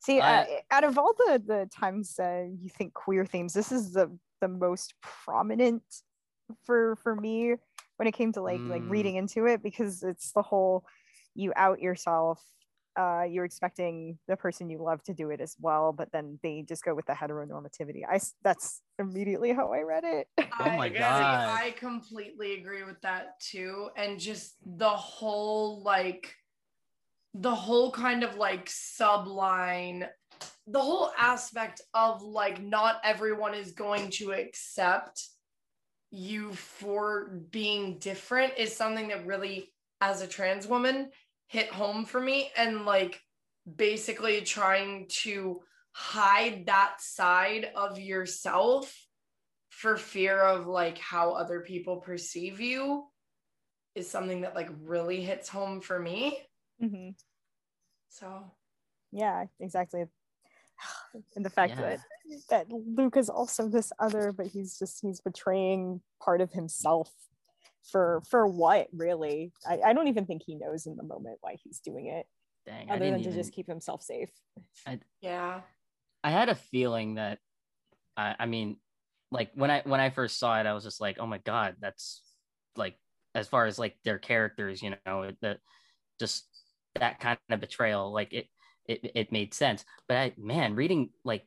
See, 0.01 0.19
uh, 0.19 0.43
out 0.71 0.83
of 0.83 0.97
all 0.97 1.13
the 1.13 1.41
the 1.45 1.69
times 1.73 2.19
uh, 2.19 2.43
you 2.59 2.67
think 2.67 2.93
queer 2.93 3.25
themes, 3.25 3.53
this 3.53 3.71
is 3.71 3.93
the 3.93 4.11
the 4.41 4.49
most 4.49 4.93
prominent 5.01 5.83
for 6.65 6.97
for 6.97 7.15
me 7.15 7.55
when 7.95 8.07
it 8.09 8.13
came 8.13 8.33
to 8.33 8.41
like 8.41 8.59
like 8.67 8.83
Mm. 8.83 8.89
reading 8.89 9.15
into 9.15 9.45
it 9.45 9.63
because 9.63 10.03
it's 10.03 10.33
the 10.33 10.41
whole 10.41 10.83
you 11.33 11.53
out 11.55 11.79
yourself. 11.79 12.43
Uh, 12.99 13.23
you're 13.23 13.45
expecting 13.45 14.19
the 14.27 14.35
person 14.35 14.69
you 14.69 14.83
love 14.83 15.01
to 15.03 15.13
do 15.13 15.29
it 15.29 15.39
as 15.39 15.55
well, 15.61 15.93
but 15.93 16.11
then 16.11 16.37
they 16.43 16.65
just 16.67 16.83
go 16.83 16.93
with 16.93 17.05
the 17.05 17.13
heteronormativity. 17.13 18.01
I 18.05 18.19
that's 18.43 18.81
immediately 18.99 19.53
how 19.53 19.71
I 19.71 19.79
read 19.83 20.03
it. 20.03 20.27
Oh 20.59 20.71
my 20.75 20.89
I, 20.89 20.99
God. 20.99 21.59
I 21.63 21.71
completely 21.77 22.59
agree 22.59 22.83
with 22.83 22.99
that 23.01 23.39
too. 23.39 23.89
And 23.95 24.19
just 24.19 24.55
the 24.65 24.89
whole 24.89 25.81
like 25.83 26.35
the 27.33 27.53
whole 27.55 27.91
kind 27.91 28.23
of 28.23 28.35
like 28.35 28.65
subline, 28.67 30.07
the 30.67 30.81
whole 30.81 31.11
aspect 31.17 31.81
of 31.93 32.21
like 32.21 32.61
not 32.61 32.99
everyone 33.03 33.53
is 33.53 33.71
going 33.71 34.09
to 34.11 34.31
accept 34.31 35.27
you 36.11 36.51
for 36.53 37.39
being 37.51 37.97
different 37.99 38.53
is 38.57 38.75
something 38.75 39.07
that 39.07 39.25
really 39.25 39.71
as 40.01 40.21
a 40.21 40.27
trans 40.27 40.67
woman 40.67 41.09
hit 41.47 41.69
home 41.69 42.05
for 42.05 42.19
me 42.19 42.51
and 42.57 42.85
like 42.85 43.21
basically 43.75 44.41
trying 44.41 45.05
to 45.09 45.61
hide 45.93 46.65
that 46.65 46.95
side 46.99 47.69
of 47.75 47.99
yourself 47.99 48.93
for 49.69 49.95
fear 49.95 50.39
of 50.39 50.67
like 50.67 50.97
how 50.97 51.31
other 51.31 51.61
people 51.61 51.97
perceive 51.97 52.59
you 52.59 53.05
is 53.95 54.09
something 54.09 54.41
that 54.41 54.55
like 54.55 54.69
really 54.81 55.21
hits 55.21 55.47
home 55.47 55.81
for 55.81 55.99
me 55.99 56.37
Mhm. 56.81 57.15
so 58.09 58.51
Yeah, 59.11 59.45
exactly. 59.59 60.05
And 61.35 61.45
the 61.45 61.49
fact 61.49 61.77
Yeah. 61.77 61.97
that 61.97 61.99
that 62.49 62.71
Luke 62.71 63.17
is 63.17 63.29
also 63.29 63.67
this 63.67 63.91
other, 63.99 64.31
but 64.31 64.47
he's 64.47 64.79
just 64.79 65.01
he's 65.01 65.19
betraying 65.21 66.01
part 66.23 66.41
of 66.41 66.51
himself 66.51 67.11
for 67.83 68.21
for 68.29 68.47
what 68.47 68.87
really? 68.93 69.51
I, 69.67 69.79
I 69.87 69.93
don't 69.93 70.07
even 70.07 70.25
think 70.25 70.43
he 70.45 70.55
knows 70.55 70.85
in 70.85 70.95
the 70.95 71.03
moment 71.03 71.37
why 71.41 71.57
he's 71.63 71.79
doing 71.79 72.07
it, 72.07 72.25
dang, 72.65 72.89
I 72.89 72.93
other 72.93 72.99
didn't 73.05 73.13
than 73.13 73.23
to 73.23 73.29
even, 73.29 73.39
just 73.39 73.53
keep 73.53 73.67
himself 73.67 74.01
safe. 74.03 74.29
yeah 75.21 75.61
I 76.23 76.29
had 76.31 76.49
a 76.49 76.55
feeling 76.55 77.15
that, 77.15 77.39
I, 78.15 78.35
I 78.39 78.45
mean, 78.45 78.77
like 79.31 79.51
when 79.55 79.71
I 79.71 79.81
when 79.85 79.99
I 79.99 80.09
first 80.09 80.37
saw 80.39 80.59
it, 80.59 80.65
I 80.65 80.73
was 80.73 80.83
just 80.83 81.01
like, 81.01 81.17
oh 81.19 81.25
my 81.25 81.39
god, 81.39 81.77
that's 81.79 82.21
like 82.75 82.97
as 83.33 83.47
far 83.47 83.65
as 83.65 83.79
like 83.79 83.97
their 84.03 84.19
characters, 84.19 84.81
you 84.81 84.93
know, 85.05 85.31
that 85.41 85.59
just 86.19 86.47
that 86.95 87.19
kind 87.19 87.37
of 87.49 87.59
betrayal, 87.59 88.11
like 88.13 88.33
it 88.33 88.47
it 88.87 89.11
it 89.15 89.31
made 89.31 89.53
sense. 89.53 89.85
But 90.07 90.17
I 90.17 90.33
man, 90.37 90.75
reading 90.75 91.09
like 91.23 91.45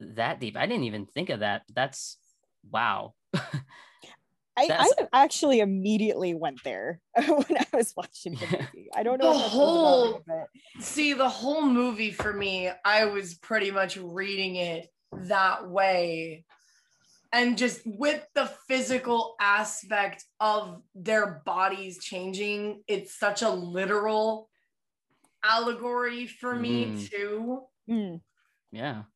that 0.00 0.40
deep, 0.40 0.56
I 0.56 0.66
didn't 0.66 0.84
even 0.84 1.06
think 1.06 1.30
of 1.30 1.40
that. 1.40 1.62
That's 1.74 2.18
wow. 2.70 3.14
I, 4.54 4.66
That's- 4.68 4.92
I 5.12 5.24
actually 5.24 5.60
immediately 5.60 6.34
went 6.34 6.62
there 6.62 7.00
when 7.16 7.56
I 7.56 7.66
was 7.72 7.94
watching 7.96 8.34
the 8.34 8.46
movie. 8.74 8.90
I 8.94 9.02
don't 9.02 9.18
know 9.18 9.30
The 9.30 9.36
if 9.36 9.40
that's 9.42 9.52
whole- 9.54 10.06
whole 10.12 10.22
but 10.26 10.46
see 10.84 11.14
the 11.14 11.28
whole 11.28 11.62
movie 11.62 12.10
for 12.10 12.32
me 12.34 12.70
i 12.84 13.04
was 13.06 13.34
pretty 13.34 13.70
much 13.70 13.96
reading 13.96 14.56
it 14.56 14.88
that 15.12 15.68
way 15.68 16.44
and 17.32 17.56
just 17.56 17.80
with 17.86 18.22
the 18.34 18.46
physical 18.68 19.36
aspect 19.40 20.24
of 20.40 20.82
their 20.94 21.42
bodies 21.46 21.98
changing 21.98 22.82
it's 22.88 23.18
such 23.18 23.40
a 23.42 23.48
literal 23.50 24.48
allegory 25.44 26.26
for 26.26 26.56
me 26.56 26.92
Mm. 26.92 27.08
too 27.10 27.66
Mm, 27.88 28.22
Yeah. 28.72 29.06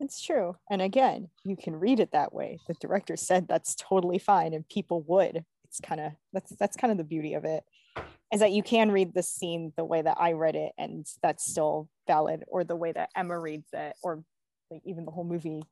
it's 0.00 0.22
true. 0.24 0.56
And 0.70 0.80
again, 0.80 1.28
you 1.44 1.56
can 1.56 1.74
read 1.76 1.98
it 2.00 2.12
that 2.12 2.32
way. 2.32 2.60
The 2.68 2.74
director 2.74 3.16
said 3.16 3.48
that's 3.48 3.74
totally 3.74 4.18
fine, 4.18 4.54
and 4.54 4.68
people 4.68 5.02
would. 5.02 5.44
It's 5.64 5.80
kind 5.80 6.00
of 6.00 6.12
that's 6.32 6.54
that's 6.56 6.76
kind 6.76 6.90
of 6.92 6.98
the 6.98 7.04
beauty 7.04 7.34
of 7.34 7.44
it. 7.44 7.64
is 8.32 8.40
that 8.40 8.52
you 8.52 8.62
can 8.62 8.92
read 8.92 9.14
the 9.14 9.22
scene 9.24 9.72
the 9.76 9.84
way 9.84 10.02
that 10.02 10.18
I 10.20 10.32
read 10.32 10.56
it, 10.56 10.72
and 10.78 11.06
that's 11.22 11.50
still 11.50 11.90
valid, 12.08 12.44
or 12.48 12.64
the 12.64 12.76
way 12.76 12.92
that 12.92 13.10
Emma 13.16 13.38
reads 13.40 13.68
it, 13.74 13.96
or 14.02 14.24
like 14.70 14.82
even 14.86 15.04
the 15.06 15.12
whole 15.12 15.24
movie, 15.24 15.62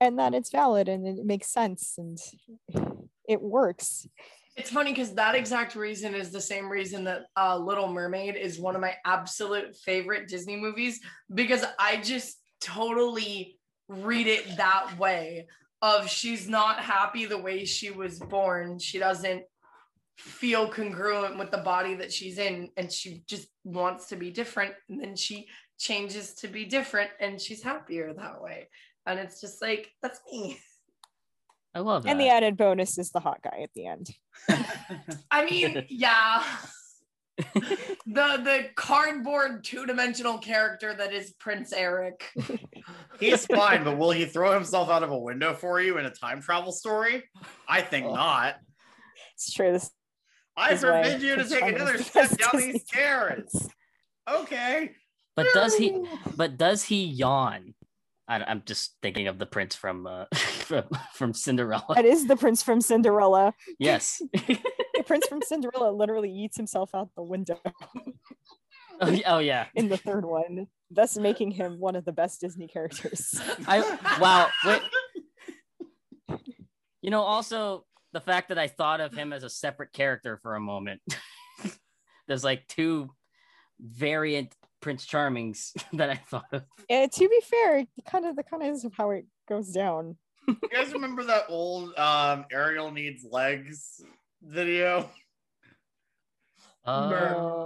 and 0.00 0.18
that 0.18 0.34
it's 0.34 0.50
valid 0.50 0.88
and 0.88 1.06
it 1.06 1.24
makes 1.24 1.48
sense 1.48 1.96
and 1.98 2.18
it 3.28 3.42
works. 3.42 4.06
It's 4.58 4.70
funny 4.70 4.90
because 4.90 5.14
that 5.14 5.36
exact 5.36 5.76
reason 5.76 6.16
is 6.16 6.32
the 6.32 6.40
same 6.40 6.68
reason 6.68 7.04
that 7.04 7.26
uh, 7.36 7.56
Little 7.56 7.92
Mermaid 7.92 8.34
is 8.34 8.58
one 8.58 8.74
of 8.74 8.80
my 8.80 8.96
absolute 9.04 9.76
favorite 9.76 10.26
Disney 10.26 10.56
movies 10.56 10.98
because 11.32 11.64
I 11.78 11.98
just 11.98 12.38
totally 12.60 13.56
read 13.88 14.26
it 14.26 14.56
that 14.56 14.98
way 14.98 15.46
of 15.80 16.10
she's 16.10 16.48
not 16.48 16.80
happy 16.80 17.24
the 17.24 17.38
way 17.38 17.64
she 17.64 17.92
was 17.92 18.18
born. 18.18 18.80
She 18.80 18.98
doesn't 18.98 19.44
feel 20.16 20.68
congruent 20.68 21.38
with 21.38 21.52
the 21.52 21.58
body 21.58 21.94
that 21.94 22.12
she's 22.12 22.38
in 22.38 22.70
and 22.76 22.90
she 22.90 23.22
just 23.28 23.46
wants 23.62 24.06
to 24.06 24.16
be 24.16 24.32
different 24.32 24.74
and 24.88 25.00
then 25.00 25.14
she 25.14 25.46
changes 25.78 26.34
to 26.34 26.48
be 26.48 26.64
different 26.64 27.10
and 27.20 27.40
she's 27.40 27.62
happier 27.62 28.12
that 28.12 28.42
way. 28.42 28.68
And 29.06 29.20
it's 29.20 29.40
just 29.40 29.62
like 29.62 29.92
that's 30.02 30.20
me. 30.32 30.58
I 31.74 31.80
love 31.80 32.02
that. 32.02 32.10
And 32.10 32.20
the 32.20 32.28
added 32.28 32.56
bonus 32.56 32.98
is 32.98 33.10
the 33.10 33.20
hot 33.20 33.40
guy 33.42 33.60
at 33.62 33.70
the 33.74 33.86
end. 33.86 34.10
I 35.30 35.44
mean, 35.44 35.84
yeah. 35.88 36.42
the 37.54 38.00
the 38.06 38.66
cardboard 38.74 39.62
two-dimensional 39.62 40.38
character 40.38 40.92
that 40.92 41.12
is 41.12 41.32
Prince 41.38 41.72
Eric. 41.72 42.32
He's 43.20 43.46
fine, 43.46 43.84
but 43.84 43.96
will 43.96 44.10
he 44.10 44.24
throw 44.24 44.52
himself 44.52 44.90
out 44.90 45.04
of 45.04 45.12
a 45.12 45.18
window 45.18 45.54
for 45.54 45.80
you 45.80 45.98
in 45.98 46.06
a 46.06 46.10
time 46.10 46.40
travel 46.40 46.72
story? 46.72 47.24
I 47.68 47.80
think 47.80 48.06
oh. 48.06 48.14
not. 48.14 48.56
It's 49.34 49.52
true. 49.52 49.72
This 49.72 49.90
I 50.56 50.74
forbid 50.74 51.22
you 51.22 51.36
to 51.36 51.48
take 51.48 51.62
another 51.62 51.96
the 51.96 52.02
step 52.02 52.36
down 52.36 52.50
Disney 52.52 52.72
these 52.72 52.86
stairs. 52.86 53.68
Okay. 54.30 54.90
But 55.36 55.46
does 55.54 55.74
he? 55.76 56.04
But 56.36 56.58
does 56.58 56.82
he 56.82 57.04
yawn? 57.04 57.72
I, 58.28 58.44
I'm 58.44 58.62
just 58.66 58.96
thinking 59.02 59.26
of 59.26 59.38
the 59.38 59.46
prince 59.46 59.74
from 59.74 60.06
uh, 60.06 60.26
from, 60.34 60.84
from 61.14 61.34
Cinderella. 61.34 61.94
that 61.94 62.04
is 62.04 62.26
the 62.26 62.36
prince 62.36 62.62
from 62.62 62.80
Cinderella. 62.80 63.54
Yes. 63.78 64.22
The 64.98 65.04
prince 65.04 65.28
from 65.28 65.40
Cinderella 65.42 65.92
literally 65.92 66.30
eats 66.30 66.56
himself 66.56 66.92
out 66.92 67.10
the 67.14 67.22
window 67.22 67.60
oh, 69.00 69.18
oh, 69.26 69.38
yeah. 69.38 69.66
in 69.76 69.88
the 69.88 69.96
third 69.96 70.24
one, 70.24 70.66
thus 70.90 71.16
making 71.16 71.52
him 71.52 71.78
one 71.78 71.94
of 71.94 72.04
the 72.04 72.10
best 72.10 72.40
Disney 72.40 72.66
characters. 72.66 73.40
I 73.68 73.78
wow. 74.20 74.48
Wait. 74.66 74.82
You 77.00 77.10
know, 77.10 77.22
also 77.22 77.86
the 78.12 78.20
fact 78.20 78.48
that 78.48 78.58
I 78.58 78.66
thought 78.66 79.00
of 79.00 79.14
him 79.14 79.32
as 79.32 79.44
a 79.44 79.48
separate 79.48 79.92
character 79.92 80.40
for 80.42 80.56
a 80.56 80.60
moment. 80.60 81.00
There's 82.26 82.44
like 82.44 82.66
two 82.66 83.10
variant 83.80 84.52
Prince 84.80 85.06
Charmings 85.06 85.72
that 85.94 86.10
I 86.10 86.16
thought 86.16 86.46
of. 86.52 86.62
And 86.88 87.10
to 87.12 87.28
be 87.28 87.40
fair, 87.42 87.84
kind 88.10 88.24
of 88.26 88.36
the 88.36 88.42
kind 88.42 88.62
of 88.62 88.68
is 88.74 88.86
how 88.96 89.10
it 89.10 89.26
goes 89.48 89.70
down. 89.72 90.16
You 90.46 90.56
guys 90.72 90.92
remember 90.92 91.24
that 91.24 91.44
old 91.48 91.96
um, 91.98 92.46
Ariel 92.50 92.90
needs 92.90 93.24
legs 93.30 94.00
video? 94.42 95.10
Uh, 96.84 97.08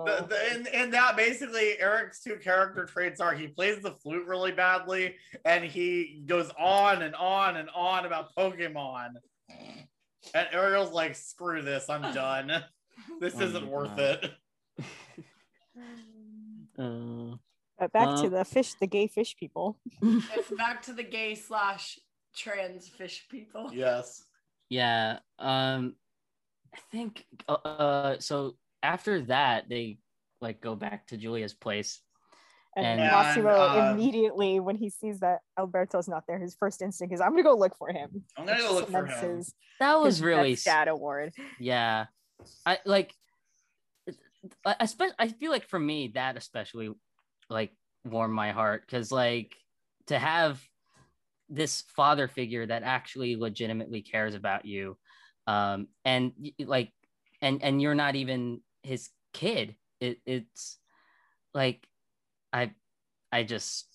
The- 0.05 0.27
the- 0.29 0.53
and, 0.53 0.67
and 0.69 0.95
that 0.95 1.17
basically 1.17 1.79
Eric's 1.79 2.23
two 2.25 2.37
character 2.37 2.85
traits 2.87 3.21
are 3.21 3.35
he 3.35 3.47
plays 3.47 3.81
the 3.81 3.93
flute 3.93 4.27
really 4.27 4.51
badly 4.51 5.15
and 5.45 5.65
he 5.65 6.23
goes 6.27 6.51
on 6.59 7.03
and 7.03 7.15
on 7.15 7.57
and 7.57 7.69
on 7.75 8.05
about 8.05 8.35
Pokemon. 8.37 9.11
And 10.35 10.49
Ariel's 10.53 10.93
like, 10.93 11.15
screw 11.15 11.63
this, 11.63 11.89
I'm 11.89 12.13
done. 12.15 12.51
This 13.21 13.35
Oh 13.37 13.43
isn't 13.43 13.67
worth 13.67 13.97
God. 13.97 14.31
it. 14.79 14.85
uh, 16.83 17.37
But 17.79 17.93
back 17.93 18.09
Uh, 18.09 18.23
to 18.23 18.29
the 18.31 18.45
fish, 18.45 18.75
the 18.75 18.87
gay 18.87 19.07
fish 19.07 19.37
people. 19.37 19.79
It's 20.03 20.51
back 20.57 20.83
to 20.83 20.93
the 20.93 21.03
gay 21.03 21.35
slash 21.35 21.99
trans 22.37 22.89
fish 22.89 23.27
people. 23.31 23.71
Yes. 23.73 24.25
yeah. 24.69 25.19
Um, 25.39 25.97
I 26.75 26.79
think. 26.91 27.25
Uh, 27.49 27.53
uh, 27.53 28.17
so 28.21 28.57
after 28.83 29.23
that, 29.23 29.69
they 29.69 29.99
like 30.41 30.61
go 30.61 30.75
back 30.75 31.07
to 31.09 31.17
Giulia's 31.17 31.55
place. 31.55 32.01
And, 32.75 32.87
And- 32.87 33.01
Massimo 33.01 33.51
uh, 33.51 33.93
immediately, 33.93 34.59
when 34.59 34.77
he 34.77 34.89
sees 34.89 35.21
that 35.21 35.41
Alberto's 35.59 36.09
not 36.09 36.25
there, 36.27 36.39
his 36.39 36.55
first 36.55 36.81
instinct 36.81 37.13
is, 37.13 37.21
"I'm 37.21 37.31
gonna 37.33 37.43
go 37.43 37.55
look 37.55 37.77
for 37.77 37.93
him." 37.93 38.25
I'm 38.37 38.47
gonna 38.47 38.61
go 38.61 38.73
look 38.73 38.91
for 38.91 39.05
him. 39.05 39.37
His, 39.37 39.55
That 39.79 40.01
was 40.01 40.23
really 40.23 40.57
sad 40.57 40.89
award. 40.89 41.35
yeah 41.61 42.07
i 42.67 42.79
like 42.85 43.15
I, 44.65 44.89
I, 45.19 45.29
feel 45.29 45.51
like 45.51 45.69
for 45.69 45.79
me 45.79 46.13
that 46.15 46.37
especially 46.37 46.91
like 47.49 47.73
warmed 48.05 48.35
my 48.35 48.53
heart 48.53 48.83
because 48.87 49.13
like 49.13 49.55
to 50.07 50.19
have 50.19 50.61
this 51.49 51.83
father 51.95 52.29
figure 52.29 52.67
that 52.67 52.83
actually 52.83 53.37
legitimately 53.37 54.03
cares 54.03 54.35
about 54.35 54.65
you 54.65 54.97
um 55.47 55.87
and 56.05 56.33
like 56.59 56.91
and 57.41 57.63
and 57.63 57.81
you're 57.81 57.95
not 57.95 58.17
even 58.17 58.61
his 58.83 59.11
kid 59.33 59.77
it, 60.01 60.19
it's 60.27 60.79
like 61.55 61.87
i 62.53 62.73
i 63.31 63.43
just 63.43 63.87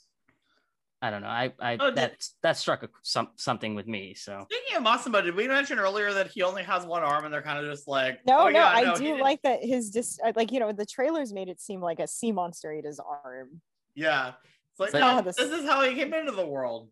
i 1.07 1.09
don't 1.09 1.21
know 1.21 1.27
i 1.29 1.51
i 1.59 1.77
Oh, 1.79 1.85
did- 1.87 1.95
that 1.95 2.27
that 2.43 2.57
struck 2.57 2.83
a, 2.83 2.89
some 3.01 3.29
something 3.37 3.73
with 3.75 3.87
me 3.87 4.13
so 4.13 4.45
Speaking 4.49 4.75
of 4.77 4.83
Massimo, 4.83 5.21
did 5.21 5.35
we 5.35 5.47
mention 5.47 5.79
earlier 5.79 6.13
that 6.13 6.27
he 6.27 6.43
only 6.43 6.63
has 6.63 6.85
one 6.85 7.01
arm 7.03 7.23
and 7.25 7.33
they're 7.33 7.41
kind 7.41 7.57
of 7.59 7.65
just 7.65 7.87
like, 7.87 8.19
No, 8.25 8.39
oh, 8.41 8.43
no, 8.49 8.59
yeah, 8.59 8.67
I 8.69 8.81
no, 8.83 8.95
he 8.95 9.05
do 9.05 9.21
like 9.21 9.41
that 9.43 9.63
his 9.63 9.89
dis 9.89 10.19
uh, 10.25 10.33
like 10.35 10.51
you 10.51 10.59
know 10.59 10.71
the 10.71 10.85
trailers 10.85 11.31
made 11.33 11.47
it 11.49 11.59
seem 11.61 11.81
like 11.81 11.99
a 11.99 12.07
sea 12.07 12.31
monster 12.31 12.71
ate 12.71 12.85
his 12.85 12.99
arm, 12.99 13.61
Yeah. 13.95 14.33
It's 14.71 14.79
like, 14.79 14.91
But- 14.91 14.99
no, 14.99 15.21
this 15.21 15.37
this- 15.37 15.51
is 15.51 15.65
how 15.67 15.81
he 15.81 15.95
came 15.95 16.13
into 16.13 16.31
the 16.33 16.45
world. 16.45 16.89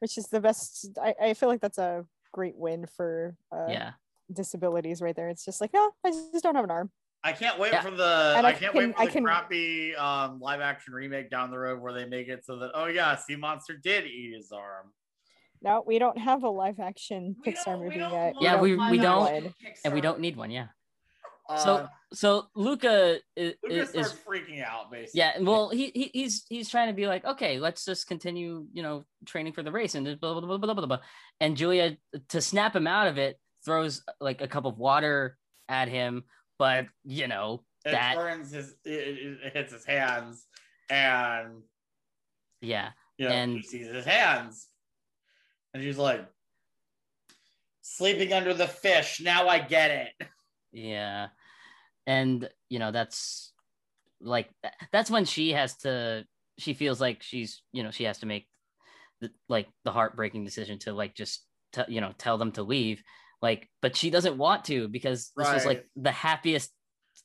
which 0.00 0.18
is 0.18 0.26
the 0.28 0.40
best. 0.40 0.88
I, 1.02 1.14
I 1.28 1.34
feel 1.34 1.48
like 1.48 1.60
that's 1.60 1.78
a 1.78 2.04
great 2.32 2.56
win 2.56 2.86
for 2.96 3.36
uh, 3.50 3.66
yeah 3.68 3.92
disabilities 4.32 5.00
right 5.02 5.14
there. 5.16 5.28
It's 5.28 5.44
just 5.44 5.60
like, 5.60 5.72
no, 5.74 5.90
I 6.04 6.10
just 6.10 6.42
don't 6.42 6.54
have 6.54 6.64
an 6.64 6.70
arm. 6.70 6.90
I 7.26 7.32
can't 7.32 7.58
wait 7.58 7.72
Yeah. 7.72 7.80
for 7.80 7.90
the 7.90 8.34
And 8.36 8.46
I, 8.46 8.50
I 8.50 8.52
can't 8.52 8.72
can- 8.72 8.78
wait 8.88 8.96
for 8.96 9.02
I 9.02 9.06
the 9.06 9.10
can- 9.12 9.24
crappy 9.24 9.96
um 9.96 10.38
live 10.40 10.60
action 10.60 10.92
remake 10.94 11.30
down 11.30 11.50
the 11.50 11.58
road 11.58 11.80
where 11.80 11.92
they 11.92 12.04
make 12.04 12.28
it 12.28 12.44
so 12.44 12.58
that 12.58 12.70
oh 12.74 12.86
yeah, 12.86 13.16
Sea 13.16 13.36
Monster 13.36 13.76
did 13.76 14.04
eat 14.06 14.34
his 14.36 14.52
arm. 14.52 14.92
No, 15.62 15.82
we 15.86 15.98
don't 15.98 16.18
have 16.18 16.42
a 16.42 16.50
live 16.50 16.78
action 16.78 17.34
Pixar 17.44 17.80
movie 17.82 17.96
yet. 17.96 18.34
Yeah, 18.40 18.60
we- 18.60 18.76
we 18.76 18.98
don't, 18.98 19.26
action 19.32 19.54
and 19.84 19.94
we 19.94 20.00
don't 20.02 20.20
need 20.20 20.36
one 20.36 20.50
yeah 20.50 20.66
Uh, 21.48 21.56
so 21.56 21.88
so 22.12 22.46
luca 22.54 23.18
is, 23.36 23.54
Lucas 23.62 23.90
is, 23.94 24.12
freaking 24.26 24.62
out 24.64 24.90
basically. 24.90 25.18
yeah 25.20 25.38
well 25.40 25.68
he, 25.70 25.90
he 25.94 26.10
he's 26.12 26.44
he's 26.48 26.68
trying 26.70 26.88
to 26.88 26.94
be 26.94 27.06
like 27.06 27.24
okay 27.24 27.58
let's 27.58 27.84
just 27.84 28.06
continue 28.06 28.66
you 28.72 28.82
know 28.82 29.04
training 29.26 29.52
for 29.52 29.62
the 29.62 29.70
race 29.72 29.94
and 29.94 30.04
blah, 30.20 30.32
blah, 30.32 30.40
blah, 30.40 30.56
blah, 30.58 30.74
blah, 30.74 30.86
blah. 30.86 31.00
and 31.40 31.56
giulia 31.56 31.96
to 32.28 32.40
snap 32.40 32.74
him 32.76 32.86
out 32.86 33.08
of 33.08 33.18
it 33.18 33.38
throws 33.64 34.02
like 34.20 34.40
a 34.42 34.48
cup 34.48 34.64
of 34.66 34.78
water 34.78 35.36
at 35.68 35.88
him 35.88 36.24
but 36.58 36.86
you 37.04 37.26
know 37.28 37.62
It 37.84 37.92
that 37.92 38.14
turns 38.14 38.50
his 38.52 38.74
it, 38.84 38.90
it- 38.90 39.38
it 39.46 39.52
hits 39.52 39.72
his 39.72 39.84
hands 39.84 40.46
and 40.90 41.62
yeah 42.60 42.90
you 43.18 43.28
know 43.28 43.34
And- 43.34 43.56
he 43.56 43.62
sees 43.62 43.86
his 43.88 44.04
hands. 44.04 44.68
And 45.72 45.82
she's 45.82 45.98
like 45.98 46.24
sleeping 47.82 48.32
under 48.32 48.54
the 48.54 48.68
fish. 48.68 49.20
Now 49.20 49.48
I 49.48 49.58
get 49.58 49.90
it. 49.90 50.28
yeah 50.72 51.28
and 52.06 52.48
you 52.68 52.78
know 52.78 52.90
that's 52.90 53.52
like 54.20 54.50
that's 54.92 55.10
when 55.10 55.24
she 55.24 55.52
has 55.52 55.76
to 55.78 56.24
she 56.58 56.74
feels 56.74 57.00
like 57.00 57.22
she's 57.22 57.62
you 57.72 57.82
know 57.82 57.90
she 57.90 58.04
has 58.04 58.18
to 58.18 58.26
make 58.26 58.48
the, 59.20 59.30
like 59.48 59.68
the 59.84 59.92
heartbreaking 59.92 60.44
decision 60.44 60.78
to 60.80 60.92
like 60.92 61.14
just 61.14 61.44
tell 61.72 61.86
you 61.88 62.00
know 62.00 62.12
tell 62.18 62.38
them 62.38 62.52
to 62.52 62.62
leave 62.62 63.02
like 63.44 63.68
but 63.82 63.94
she 63.94 64.08
doesn't 64.08 64.38
want 64.38 64.64
to 64.64 64.88
because 64.88 65.30
this 65.36 65.52
was 65.52 65.66
like 65.66 65.86
the 65.94 66.10
happiest 66.10 66.70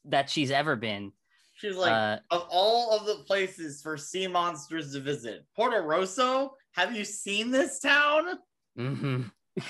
that 0.05 0.29
she's 0.29 0.51
ever 0.51 0.75
been 0.75 1.11
She's 1.55 1.75
like, 1.75 1.91
Uh, 1.91 2.19
of 2.31 2.47
all 2.49 2.97
of 2.97 3.05
the 3.05 3.15
places 3.25 3.81
for 3.81 3.97
sea 3.97 4.27
monsters 4.27 4.93
to 4.93 5.01
visit, 5.01 5.45
Porto 5.57 5.81
Rosso. 5.81 6.55
Have 6.71 6.95
you 6.95 7.03
seen 7.03 7.51
this 7.51 7.79
town? 7.81 8.39
mhm. 8.77 9.29
Did, 9.57 9.65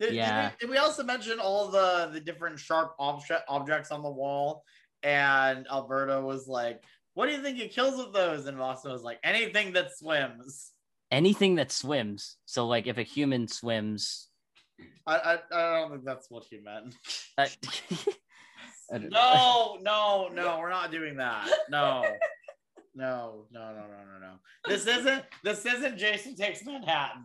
did 0.00 0.14
Yeah. 0.14 0.50
we, 0.50 0.56
did 0.60 0.70
we 0.70 0.78
also 0.78 1.02
mention 1.04 1.38
all 1.38 1.68
the 1.68 2.08
the 2.12 2.20
different 2.20 2.58
sharp 2.58 2.94
object, 2.98 3.42
objects 3.46 3.90
on 3.90 4.02
the 4.02 4.10
wall? 4.10 4.64
And 5.02 5.66
Alberto 5.68 6.22
was 6.24 6.48
like, 6.48 6.82
"What 7.12 7.26
do 7.26 7.32
you 7.32 7.42
think 7.42 7.58
he 7.58 7.68
kills 7.68 7.98
with 8.02 8.14
those?" 8.14 8.46
And 8.46 8.56
Massimo 8.56 8.94
was 8.94 9.02
like, 9.02 9.18
"Anything 9.22 9.72
that 9.74 9.96
swims." 9.96 10.72
anything 11.12 11.56
that 11.56 11.70
swims 11.70 12.38
so 12.46 12.66
like 12.66 12.86
if 12.86 12.96
a 12.96 13.02
human 13.02 13.46
swims 13.46 14.28
I 15.06 15.16
I, 15.16 15.38
I 15.52 15.80
don't 15.80 15.90
think 15.92 16.04
that's 16.04 16.30
what 16.30 16.44
he 16.50 16.58
meant. 16.60 16.94
uh, 17.38 17.46
I. 17.46 17.50
No, 18.98 19.78
no, 19.80 20.28
no, 20.34 20.58
we're 20.58 20.68
not 20.68 20.90
doing 20.90 21.16
that. 21.16 21.48
No. 21.70 22.04
No, 22.94 23.46
no, 23.50 23.60
no, 23.72 23.72
no, 23.72 23.86
no, 23.86 24.18
no. 24.20 24.34
This 24.68 24.86
isn't 24.86 25.24
this 25.42 25.64
isn't 25.64 25.96
Jason 25.96 26.36
Takes 26.36 26.62
Manhattan. 26.62 27.22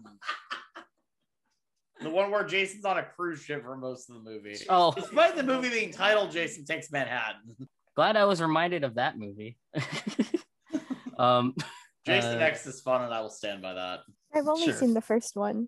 The 2.00 2.10
one 2.10 2.32
where 2.32 2.46
Jason's 2.46 2.86
on 2.86 3.00
a 3.00 3.04
cruise 3.04 3.42
ship 3.42 3.64
for 3.64 3.76
most 3.76 4.10
of 4.10 4.16
the 4.16 4.22
movie. 4.22 4.56
Oh. 4.70 4.94
Despite 4.94 5.36
the 5.36 5.44
movie 5.44 5.70
being 5.70 5.92
titled 5.92 6.32
Jason 6.32 6.64
Takes 6.64 6.90
Manhattan. 6.90 7.58
Glad 7.98 8.16
I 8.16 8.24
was 8.24 8.42
reminded 8.42 8.86
of 8.86 8.96
that 8.96 9.18
movie. 9.18 9.58
um, 11.18 11.54
Jason 12.06 12.38
uh, 12.38 12.46
X 12.46 12.66
is 12.66 12.80
fun 12.80 13.02
and 13.04 13.14
I 13.14 13.20
will 13.20 13.30
stand 13.30 13.62
by 13.62 13.74
that. 13.74 14.02
I've 14.34 14.48
only 14.48 14.66
Sure. 14.68 14.74
seen 14.74 14.94
the 14.94 15.02
first 15.02 15.36
one, 15.36 15.68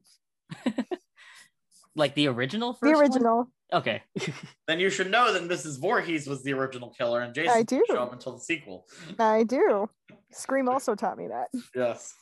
like 1.96 2.16
the 2.16 2.28
original. 2.28 2.74
the 2.74 2.80
first 2.80 2.94
one? 2.96 3.04
original. 3.04 3.52
Okay. 3.74 4.02
Then 4.68 4.80
you 4.80 4.90
should 4.90 5.10
know 5.12 5.34
that 5.34 5.44
Mrs. 5.44 5.80
Voorhees 5.80 6.28
was 6.28 6.44
the 6.44 6.54
original 6.54 6.90
killer 6.92 7.22
and 7.22 7.34
Jason 7.34 7.54
I 7.56 7.64
do. 7.64 7.84
show 7.88 7.98
up 8.04 8.14
until 8.14 8.34
the 8.34 8.40
sequel. 8.40 8.86
I 9.18 9.44
do. 9.44 9.90
Scream 10.32 10.70
also 10.70 10.96
taught 10.96 11.18
me 11.18 11.28
that. 11.28 11.48
Yes. 11.76 12.14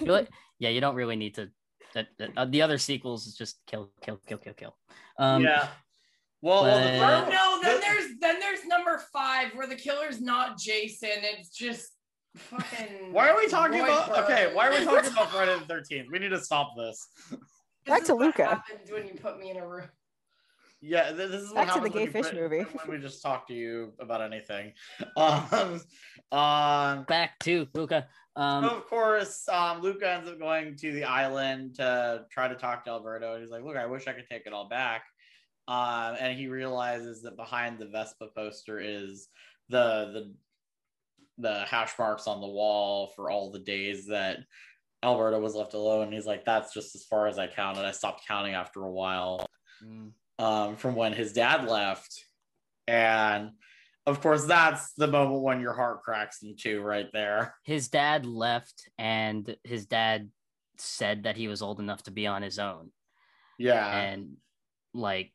Like- 0.00 0.28
yeah, 0.58 0.70
you 0.70 0.80
don't 0.80 0.94
really 0.94 1.16
need 1.16 1.34
to. 1.34 1.48
That, 1.94 2.08
that- 2.18 2.30
uh, 2.36 2.44
the 2.46 2.62
other 2.62 2.78
sequels 2.78 3.26
is 3.26 3.36
just 3.36 3.58
kill, 3.66 3.90
kill, 4.02 4.20
kill, 4.26 4.38
kill, 4.38 4.54
kill. 4.54 4.76
Um, 5.18 5.42
yeah. 5.42 5.68
Well, 6.42 6.62
well, 6.64 6.78
the 6.78 6.98
first- 6.98 7.32
no, 7.32 7.58
then 7.62 7.80
there's 7.80 8.06
then 8.20 8.40
there's 8.40 8.64
number 8.66 9.02
five 9.12 9.48
where 9.54 9.66
the 9.66 9.74
killer's 9.74 10.20
not 10.20 10.58
Jason. 10.58 11.08
It's 11.22 11.48
just 11.50 11.88
fucking. 12.36 13.12
Why 13.12 13.30
are 13.30 13.36
we 13.36 13.48
talking 13.48 13.78
Roy 13.80 13.84
about? 13.86 14.08
Burr. 14.14 14.24
Okay, 14.24 14.54
why 14.54 14.68
are 14.68 14.70
we 14.70 14.84
talking 14.84 15.10
about 15.12 15.30
Friday 15.32 15.58
the 15.58 15.64
Thirteenth? 15.64 16.08
We 16.12 16.18
need 16.18 16.28
to 16.30 16.40
stop 16.40 16.72
this. 16.76 17.06
This 17.86 17.94
Back 18.00 18.04
to 18.06 18.14
Luca. 18.14 18.46
happens 18.46 18.90
when 18.90 19.06
you 19.06 19.14
put 19.14 19.38
me 19.38 19.50
in 19.50 19.58
a 19.58 19.66
room. 19.66 19.86
Yeah, 20.80 21.12
this 21.12 21.30
is 21.30 21.48
what 21.52 21.66
Back 21.66 21.74
to 21.74 21.80
the 21.80 21.88
happens 21.88 21.94
gay 21.94 22.06
fish 22.08 22.26
put- 22.26 22.34
movie. 22.34 22.62
When 22.62 22.90
we 22.90 22.98
just 22.98 23.22
talk 23.22 23.46
to 23.48 23.54
you 23.54 23.92
about 24.00 24.20
anything. 24.22 24.72
Um, 25.16 25.80
um, 26.32 27.04
Back 27.04 27.38
to 27.40 27.66
Luca. 27.74 28.08
Um, 28.34 28.64
So 28.64 28.70
of 28.76 28.86
course, 28.88 29.48
um, 29.48 29.80
Luca 29.80 30.10
ends 30.10 30.28
up 30.28 30.38
going 30.38 30.76
to 30.76 30.92
the 30.92 31.04
island 31.04 31.76
to 31.76 32.26
try 32.30 32.48
to 32.48 32.54
talk 32.56 32.84
to 32.84 32.90
Alberto. 32.90 33.34
And 33.34 33.42
he's 33.42 33.50
like, 33.50 33.62
"Look, 33.62 33.76
I 33.76 33.86
wish 33.86 34.06
I 34.08 34.12
could 34.12 34.26
take 34.28 34.46
it 34.46 34.52
all 34.52 34.68
back." 34.68 35.04
Um, 35.68 36.16
and 36.20 36.36
he 36.38 36.48
realizes 36.48 37.22
that 37.22 37.36
behind 37.36 37.78
the 37.78 37.86
Vespa 37.86 38.26
poster 38.36 38.78
is 38.80 39.28
the 39.68 40.10
the 40.12 40.34
the 41.38 41.60
hash 41.66 41.92
marks 41.98 42.26
on 42.26 42.40
the 42.40 42.46
wall 42.48 43.12
for 43.16 43.30
all 43.30 43.50
the 43.52 43.58
days 43.60 44.06
that 44.08 44.38
Alberto 45.06 45.38
was 45.38 45.54
left 45.54 45.74
alone. 45.74 46.10
He's 46.10 46.26
like, 46.26 46.44
"That's 46.44 46.74
just 46.74 46.94
as 46.96 47.04
far 47.04 47.28
as 47.28 47.38
I 47.38 47.46
counted. 47.46 47.84
I 47.84 47.92
stopped 47.92 48.26
counting 48.26 48.54
after 48.54 48.82
a 48.82 48.90
while." 48.90 49.46
mm, 49.82 50.10
um, 50.38 50.76
from 50.76 50.94
when 50.94 51.12
his 51.12 51.32
dad 51.32 51.68
left. 51.68 52.24
And 52.88 53.52
of 54.06 54.20
course, 54.20 54.44
that's 54.44 54.92
the 54.94 55.06
moment 55.06 55.42
when 55.42 55.60
your 55.60 55.74
heart 55.74 56.02
cracks 56.02 56.42
in 56.42 56.56
two 56.56 56.80
right 56.80 57.06
there. 57.12 57.54
his 57.64 57.88
dad 57.88 58.26
left, 58.26 58.88
and 58.98 59.56
his 59.64 59.86
dad 59.86 60.30
said 60.78 61.22
that 61.22 61.36
he 61.36 61.48
was 61.48 61.62
old 61.62 61.80
enough 61.80 62.02
to 62.04 62.10
be 62.10 62.26
on 62.26 62.42
his 62.42 62.58
own. 62.58 62.90
Yeah. 63.58 63.96
and 63.96 64.36
like 64.92 65.32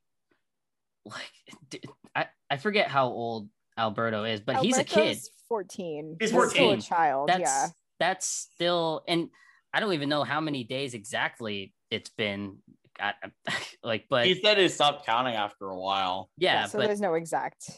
like 1.05 1.31
d- 1.69 1.81
I, 2.15 2.27
I 2.49 2.57
forget 2.57 2.87
how 2.87 3.07
old 3.07 3.49
alberto 3.77 4.25
is 4.25 4.41
but 4.41 4.57
he's 4.57 4.77
a 4.77 4.83
kid 4.83 4.99
Alberto's 4.99 5.29
14. 5.47 6.17
He's 6.19 6.29
still 6.29 6.71
a 6.71 6.77
child. 6.77 7.29
that's 7.29 7.39
yeah. 7.39 7.67
that's 7.99 8.27
still 8.27 9.03
and 9.07 9.29
i 9.73 9.79
don't 9.79 9.93
even 9.93 10.09
know 10.09 10.23
how 10.23 10.39
many 10.41 10.63
days 10.63 10.93
exactly 10.93 11.73
it's 11.89 12.09
been 12.09 12.57
I, 12.99 13.13
like 13.83 14.05
but 14.09 14.25
he 14.27 14.35
said 14.41 14.57
he 14.57 14.67
stopped 14.67 15.05
counting 15.05 15.35
after 15.35 15.65
a 15.69 15.79
while. 15.79 16.29
yeah, 16.37 16.65
so 16.65 16.77
but 16.77 16.87
there's 16.87 17.01
no 17.01 17.13
exact. 17.15 17.69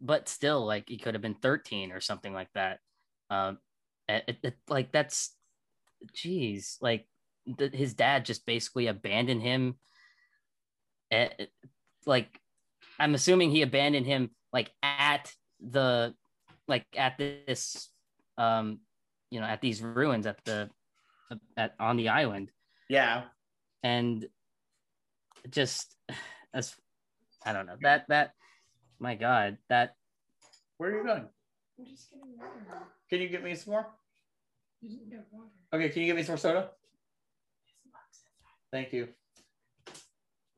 but 0.00 0.28
still 0.28 0.66
like 0.66 0.88
he 0.88 0.98
could 0.98 1.14
have 1.14 1.22
been 1.22 1.34
13 1.34 1.92
or 1.92 2.00
something 2.00 2.32
like 2.34 2.48
that 2.54 2.80
um 3.30 3.58
it, 4.08 4.24
it- 4.28 4.38
it- 4.42 4.58
like 4.68 4.92
that's 4.92 5.34
geez 6.12 6.76
like 6.80 7.06
the, 7.46 7.68
his 7.72 7.94
dad 7.94 8.24
just 8.24 8.44
basically 8.44 8.88
abandoned 8.88 9.40
him 9.42 9.76
eh, 11.10 11.28
like 12.04 12.38
i'm 12.98 13.14
assuming 13.14 13.50
he 13.50 13.62
abandoned 13.62 14.06
him 14.06 14.30
like 14.52 14.70
at 14.82 15.32
the 15.60 16.14
like 16.68 16.84
at 16.96 17.16
this 17.18 17.90
um 18.38 18.80
you 19.30 19.40
know 19.40 19.46
at 19.46 19.60
these 19.60 19.80
ruins 19.80 20.26
at 20.26 20.38
the 20.44 20.68
at 21.56 21.74
on 21.80 21.96
the 21.96 22.08
island 22.08 22.50
Yeah. 22.88 23.24
and 23.82 24.26
just 25.50 25.94
as 26.54 26.74
i 27.44 27.52
don't 27.52 27.66
know 27.66 27.76
that 27.82 28.06
that 28.08 28.32
my 28.98 29.14
god 29.14 29.58
that 29.68 29.94
Where 30.78 30.90
are 30.90 30.96
you 30.98 31.04
going? 31.04 31.28
I'm 31.78 31.86
just 31.86 32.10
getting 32.10 32.36
water. 32.36 32.84
Can 33.10 33.20
you 33.20 33.28
get 33.28 33.42
me 33.44 33.54
some 33.54 33.72
more? 33.72 33.86
You 34.80 34.88
didn't 34.90 35.10
get 35.10 35.26
water. 35.30 35.48
Okay, 35.72 35.88
can 35.90 36.02
you 36.02 36.08
get 36.08 36.16
me 36.16 36.22
some 36.22 36.32
more 36.32 36.38
soda? 36.38 36.70
Thank 38.72 38.92
you. 38.92 39.08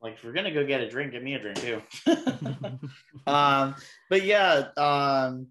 Like, 0.01 0.13
if 0.15 0.23
we're 0.23 0.31
gonna 0.33 0.53
go 0.53 0.65
get 0.65 0.81
a 0.81 0.89
drink, 0.89 1.11
give 1.11 1.23
me 1.23 1.35
a 1.35 1.39
drink 1.39 1.59
too. 1.59 1.81
um, 3.27 3.75
but 4.09 4.23
yeah, 4.23 4.69
um, 4.77 5.47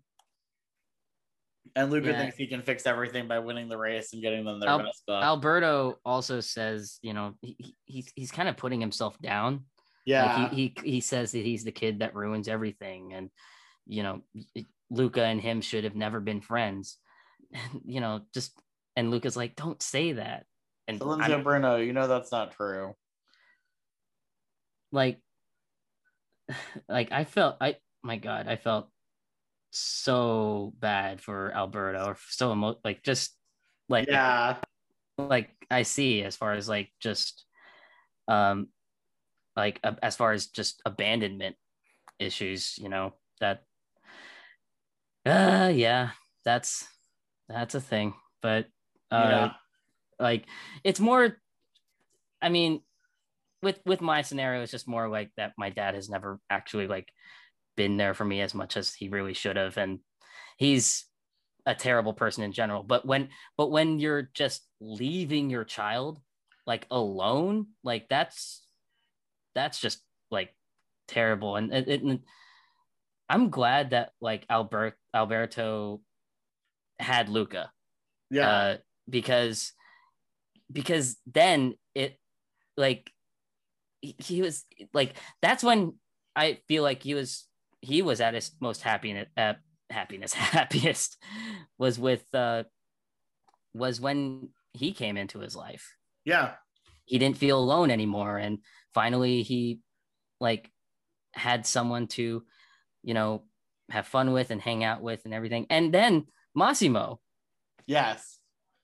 and 1.79 1.91
Luca 1.91 2.09
Yeah. 2.11 2.19
thinks 2.19 2.37
he 2.37 2.47
can 2.47 2.63
fix 2.63 2.87
everything 2.87 3.29
by 3.29 3.39
winning 3.39 3.69
the 3.69 3.77
race 3.79 4.13
and 4.13 4.21
getting 4.23 4.45
them 4.45 4.61
their 4.61 4.69
Al- 4.69 4.83
Vespa. 4.83 5.21
Alberto 5.23 5.99
also 6.05 6.41
says, 6.41 6.99
you 7.03 7.15
know, 7.15 7.35
he, 7.41 7.57
he- 7.59 7.77
he's 7.85 8.13
he's 8.17 8.31
kind 8.33 8.49
of 8.49 8.57
putting 8.57 8.81
himself 8.81 9.19
down. 9.21 9.65
yeah, 10.05 10.37
Like 10.43 10.53
he, 10.53 10.75
he 10.83 10.91
he 10.93 11.01
says 11.01 11.33
that 11.33 11.45
he's 11.45 11.65
the 11.65 11.73
kid 11.73 12.01
that 12.01 12.15
ruins 12.15 12.49
everything, 12.49 13.13
and 13.15 13.31
you 13.87 14.03
know, 14.03 14.23
Luca 14.91 15.23
and 15.25 15.41
him 15.41 15.61
should 15.61 15.85
have 15.85 15.95
never 15.97 16.21
been 16.21 16.41
friends. 16.41 16.99
You 17.85 18.01
know, 18.01 18.23
just 18.35 18.59
and 18.97 19.11
Luca's 19.11 19.37
like, 19.37 19.55
don't 19.57 19.81
say 19.83 20.13
that. 20.13 20.45
And 20.89 21.01
Lindsay 21.01 21.33
I'm- 21.33 21.43
Bruno, 21.43 21.77
you 21.77 21.93
know 21.93 22.07
that's 22.09 22.33
not 22.33 22.53
true. 22.53 22.95
like, 24.93 25.21
like 26.89 27.13
I 27.13 27.25
felt, 27.25 27.57
I 27.61 27.77
my 28.03 28.17
God, 28.17 28.49
I 28.49 28.57
felt 28.57 28.89
so 29.71 30.73
bad 30.79 31.21
for 31.21 31.53
Alberto 31.55 32.05
or 32.07 32.17
so 32.29 32.53
emo- 32.53 32.81
like 32.85 33.03
just 33.03 33.37
like 33.89 34.09
Yeah, 34.09 34.61
like 35.19 35.51
I 35.71 35.83
see 35.83 36.23
as 36.23 36.37
far 36.37 36.53
as 36.53 36.69
like 36.69 36.91
just 37.01 37.45
um 38.29 38.69
like 39.57 39.81
uh, 39.83 39.95
as 40.03 40.17
far 40.17 40.33
as 40.33 40.47
just 40.47 40.81
abandonment 40.87 41.57
issues, 42.19 42.79
you 42.79 42.89
know, 42.89 43.15
that 43.41 43.65
uh 45.27 45.71
yeah, 45.75 46.11
that's 46.45 46.87
that's 47.49 47.75
a 47.75 47.81
thing. 47.81 48.15
But 48.43 48.67
uh 49.11 49.25
Yeah. 49.25 49.53
like 50.19 50.47
it's 50.85 51.01
more 51.01 51.37
I 52.41 52.49
mean 52.49 52.83
with 53.63 53.81
with 53.85 54.01
my 54.01 54.23
scenario 54.23 54.63
it's 54.63 54.71
just 54.73 54.89
more 54.89 55.09
like 55.09 55.31
that 55.37 55.53
my 55.59 55.71
dad 55.71 55.95
has 55.95 56.09
never 56.09 56.39
actually 56.49 56.87
like 56.87 57.09
been 57.79 57.97
there 57.97 58.13
for 58.15 58.27
me 58.27 58.43
as 58.43 58.55
much 58.55 58.77
as 58.77 58.93
he 58.93 59.09
really 59.09 59.35
should 59.35 59.55
have 59.57 59.79
and 59.79 60.01
he's 60.59 61.07
a 61.67 61.75
terrible 61.75 62.13
person 62.13 62.43
in 62.43 62.51
general. 62.53 62.83
But 62.83 63.07
when 63.07 63.31
but 63.57 63.71
when 63.71 64.01
you're 64.01 64.27
just 64.35 64.67
leaving 64.81 65.51
your 65.51 65.65
child 65.65 66.19
like 66.67 66.87
alone 66.91 67.69
like 67.85 68.09
that's 68.11 68.67
that's 69.55 69.79
just 69.81 70.03
like 70.31 70.55
terrible. 71.07 71.57
And 71.57 71.73
it, 71.73 71.89
it- 71.89 72.21
i'm 73.31 73.51
glad 73.51 73.91
that 73.91 74.13
like 74.21 74.47
albert 74.49 74.97
alberto 75.15 76.01
had 76.99 77.29
luca. 77.29 77.71
Yeah, 78.31 78.49
uh, 78.49 78.77
because 79.09 79.73
because 80.71 81.17
then 81.27 81.75
it 81.95 82.19
like 82.77 83.11
he, 84.01 84.17
he 84.19 84.43
was 84.43 84.65
like 84.93 85.15
that's 85.43 85.65
when 85.65 85.95
I 86.37 86.61
feel 86.69 86.85
like 86.85 87.03
he 87.03 87.15
was 87.15 87.48
he 87.89 88.03
was 88.03 88.21
at 88.21 88.35
his 88.35 88.53
most 88.61 88.83
happiness 88.83 89.29
uh, 89.37 89.55
happiness 89.91 90.33
happiest 90.35 91.17
was 91.79 91.99
with 91.99 92.23
uh 92.35 92.63
was 93.73 94.01
when 94.01 94.51
he 94.75 94.93
came 94.93 95.17
into 95.17 95.39
his 95.39 95.57
life. 95.57 95.95
Yeah, 96.25 96.55
he 97.07 97.19
didn't 97.19 97.39
feel 97.39 97.59
alone 97.59 97.91
anymore. 97.91 98.37
And 98.37 98.59
finally 98.93 99.43
he 99.43 99.81
like 100.41 100.71
had 101.33 101.67
someone 101.67 102.07
to 102.09 102.45
you 103.03 103.15
know 103.15 103.45
have 103.91 104.07
fun 104.07 104.33
with 104.33 104.51
and 104.51 104.61
hang 104.61 104.85
out 104.85 105.01
with 105.01 105.25
and 105.25 105.33
everything. 105.33 105.67
And 105.71 105.93
then 105.93 106.27
Massimo. 106.55 107.21
Yes, 107.87 108.39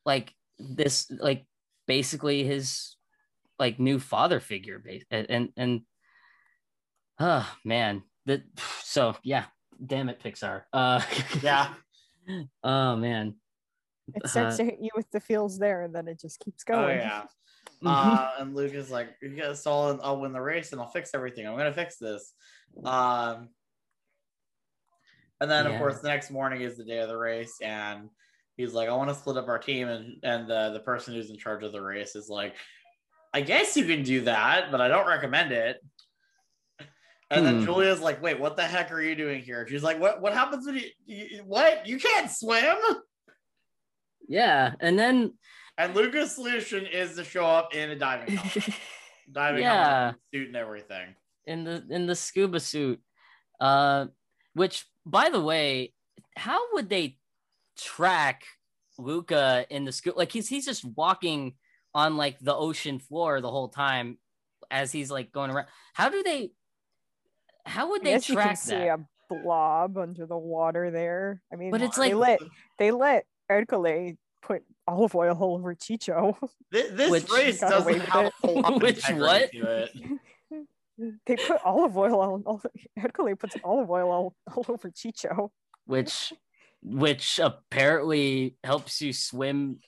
like 0.07 0.33
this 0.59 1.11
like 1.11 1.45
basically 1.87 2.45
his 2.45 2.97
like 3.59 3.79
new 3.79 3.99
father 3.99 4.41
figure 4.41 4.79
base 4.79 5.05
and 5.11 5.27
and, 5.29 5.49
and 5.57 5.81
oh 7.19 7.49
man 7.65 8.03
that 8.27 8.43
so 8.83 9.17
yeah 9.23 9.45
damn 9.85 10.09
it 10.09 10.21
pixar 10.23 10.63
uh 10.73 11.01
yeah. 11.43 11.75
oh 12.63 12.97
man 12.97 13.35
It 14.15 14.29
starts 14.29 14.55
Uh, 14.55 14.59
to 14.59 14.65
hit 14.65 14.79
you 14.81 14.91
with 14.95 15.11
the 15.11 15.21
feels 15.21 15.59
there, 15.59 15.83
and 15.83 15.95
then 15.95 16.09
it 16.09 16.21
just 16.21 16.39
keeps 16.41 16.63
going 16.65 16.81
Oh 16.85 16.87
going. 16.89 16.99
yeah. 16.99 17.23
Mhm. 17.23 17.29
Uh, 17.87 18.31
and 18.39 18.55
Luke 18.55 18.73
is 18.75 18.91
like, 18.91 19.09
"You 19.21 19.31
guys 19.31 19.67
all, 19.67 19.99
I'll 20.03 20.21
win 20.21 20.33
the 20.33 20.41
race 20.41 20.73
and 20.73 20.81
I'll 20.81 20.89
fix 20.89 21.11
everything. 21.15 21.47
I'm 21.47 21.57
gonna 21.57 21.73
fix 21.73 21.97
this." 21.99 22.33
Um, 22.85 23.49
and 25.41 25.51
then 25.51 25.67
of 25.67 25.79
course 25.79 26.01
the 26.01 26.09
next 26.09 26.31
morning 26.31 26.63
is 26.63 26.77
the 26.77 26.85
day 26.85 26.99
of 26.99 27.09
the 27.09 27.17
race, 27.17 27.57
and 27.61 28.09
he's 28.57 28.73
like, 28.75 28.89
"I 28.89 28.93
want 28.95 29.11
to 29.11 29.15
split 29.15 29.37
up 29.37 29.49
our 29.49 29.59
team," 29.59 29.89
and 29.89 30.17
and 30.23 30.49
the 30.49 30.71
the 30.73 30.81
person 30.81 31.15
who's 31.15 31.31
in 31.31 31.37
charge 31.39 31.63
of 31.65 31.73
the 31.73 31.83
race 31.83 32.15
is 32.17 32.29
like, 32.29 32.55
I 33.35 33.41
guess 33.41 33.77
you 33.77 33.85
can 33.87 34.03
do 34.03 34.23
that, 34.23 34.71
but 34.71 34.81
I 34.81 34.89
don't 34.89 35.07
recommend 35.07 35.53
it. 35.53 35.79
And 37.35 37.45
then 37.47 37.59
Hmm. 37.61 37.65
Giulia's 37.65 38.01
like, 38.01 38.23
wait, 38.23 38.39
what 38.39 38.57
the 38.57 38.63
heck 38.63 38.93
are 38.93 39.01
you 39.01 39.15
doing 39.15 39.43
here? 39.43 39.67
She's 39.69 39.83
like, 39.83 40.01
what 40.01 40.21
what 40.21 40.33
happens 40.35 40.67
when 40.67 40.77
you, 40.77 40.89
you 41.07 41.43
what? 41.45 41.87
You 41.87 41.99
can't 41.99 42.31
swim? 42.31 42.77
Yeah, 44.29 44.73
and 44.81 44.99
then 44.99 45.35
And 45.77 45.95
Luca's 45.95 46.33
solution 46.35 46.87
is 46.87 47.17
to 47.17 47.25
show 47.25 47.45
up 47.47 47.75
in 47.75 47.91
a 47.91 47.97
diving 47.97 48.37
helmet. 48.37 48.69
diving 49.33 49.63
Yeah. 49.63 49.97
helmet, 50.03 50.17
suit 50.33 50.47
and 50.49 50.57
everything. 50.57 51.15
in 51.47 51.65
the 51.65 51.85
in 51.91 52.07
the 52.07 52.15
scuba 52.15 52.61
suit, 52.61 53.01
uh, 53.61 54.07
which 54.55 54.87
by 55.05 55.29
the 55.31 55.41
way, 55.41 55.93
how 56.37 56.73
would 56.75 56.89
they 56.89 57.19
track 57.77 58.45
Luca 58.99 59.67
in 59.69 59.85
the 59.85 59.93
scuba? 59.93 60.17
Like 60.19 60.33
he's 60.33 60.49
he's 60.49 60.65
just 60.65 60.85
walking 60.85 61.55
on 61.95 62.17
like 62.17 62.39
the 62.41 62.55
ocean 62.55 62.99
floor 62.99 63.41
the 63.41 63.51
whole 63.51 63.69
time 63.69 64.19
as 64.71 64.91
he's 64.93 65.11
like 65.11 65.33
going 65.33 65.51
around. 65.51 65.67
How 65.93 66.09
do 66.09 66.23
they? 66.23 66.53
How 67.67 67.91
would 67.91 68.03
I 68.03 68.05
they 68.05 68.11
guess 68.13 68.29
you 68.29 68.37
can 68.37 68.45
track 68.45 68.57
see 68.59 68.75
a 68.75 68.99
blob 69.31 69.97
under 69.97 70.27
the 70.27 70.37
water 70.37 70.91
there. 70.91 71.43
I 71.53 71.57
mean, 71.57 71.71
But 71.71 71.83
it's 71.83 71.97
they 71.97 72.15
like- 72.15 72.41
let 72.41 72.51
they 72.79 72.91
let 72.91 73.27
Ercole 73.51 74.17
put 74.43 74.63
olive 74.87 75.15
oil 75.15 75.37
all 75.41 75.55
over 75.55 75.75
Ciccio. 75.75 76.37
This, 76.71 76.91
this 76.93 77.11
Which- 77.11 77.31
race 77.31 77.61
doesn't 77.61 78.01
have 78.01 78.27
it. 78.27 78.33
a 78.43 78.47
whole 78.47 78.61
lot 78.63 78.73
of 78.75 78.83
Which 78.83 78.97
integrity 79.09 79.63
what? 79.63 79.89
to 79.89 79.89
it. 80.51 81.17
they 81.27 81.37
put 81.37 81.61
olive 81.65 81.97
oil 81.97 82.21
on 82.21 82.43
all 82.47 82.63
Ercole 82.99 83.39
puts 83.39 83.57
olive 83.65 83.91
oil 83.91 84.11
all, 84.11 84.35
all 84.55 84.65
over 84.69 84.91
Ciccio. 84.91 85.51
Which 85.87 86.33
which 86.83 87.39
apparently 87.43 88.57
helps 88.63 89.01
you 89.01 89.13
swim 89.15 89.81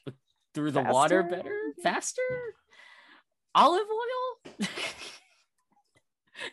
through 0.54 0.70
the 0.70 0.80
water 0.82 1.22
better, 1.22 1.42
mm-hmm. 1.42 1.82
faster. 1.82 2.22
Olive 3.54 3.86
oil. 3.86 4.66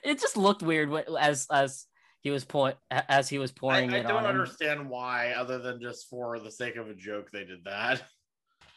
It 0.04 0.20
just 0.20 0.38
looked 0.38 0.62
weird 0.62 0.90
wh- 0.92 1.20
as 1.20 1.48
as 1.52 1.86
he 2.22 2.32
was 2.32 2.46
point 2.46 2.78
as 2.92 3.28
he 3.30 3.38
was 3.38 3.52
I, 3.52 3.60
pouring 3.60 3.92
I 3.92 3.98
it 3.98 4.04
don't 4.04 4.18
on 4.18 4.24
him. 4.24 4.30
understand 4.30 4.90
why, 4.90 5.32
other 5.34 5.60
than 5.60 5.82
just 5.82 6.10
for 6.10 6.40
the 6.40 6.52
sake 6.52 6.78
of 6.78 6.90
a 6.90 6.96
joke, 6.96 7.30
they 7.32 7.44
did 7.46 7.64
that. 7.66 8.02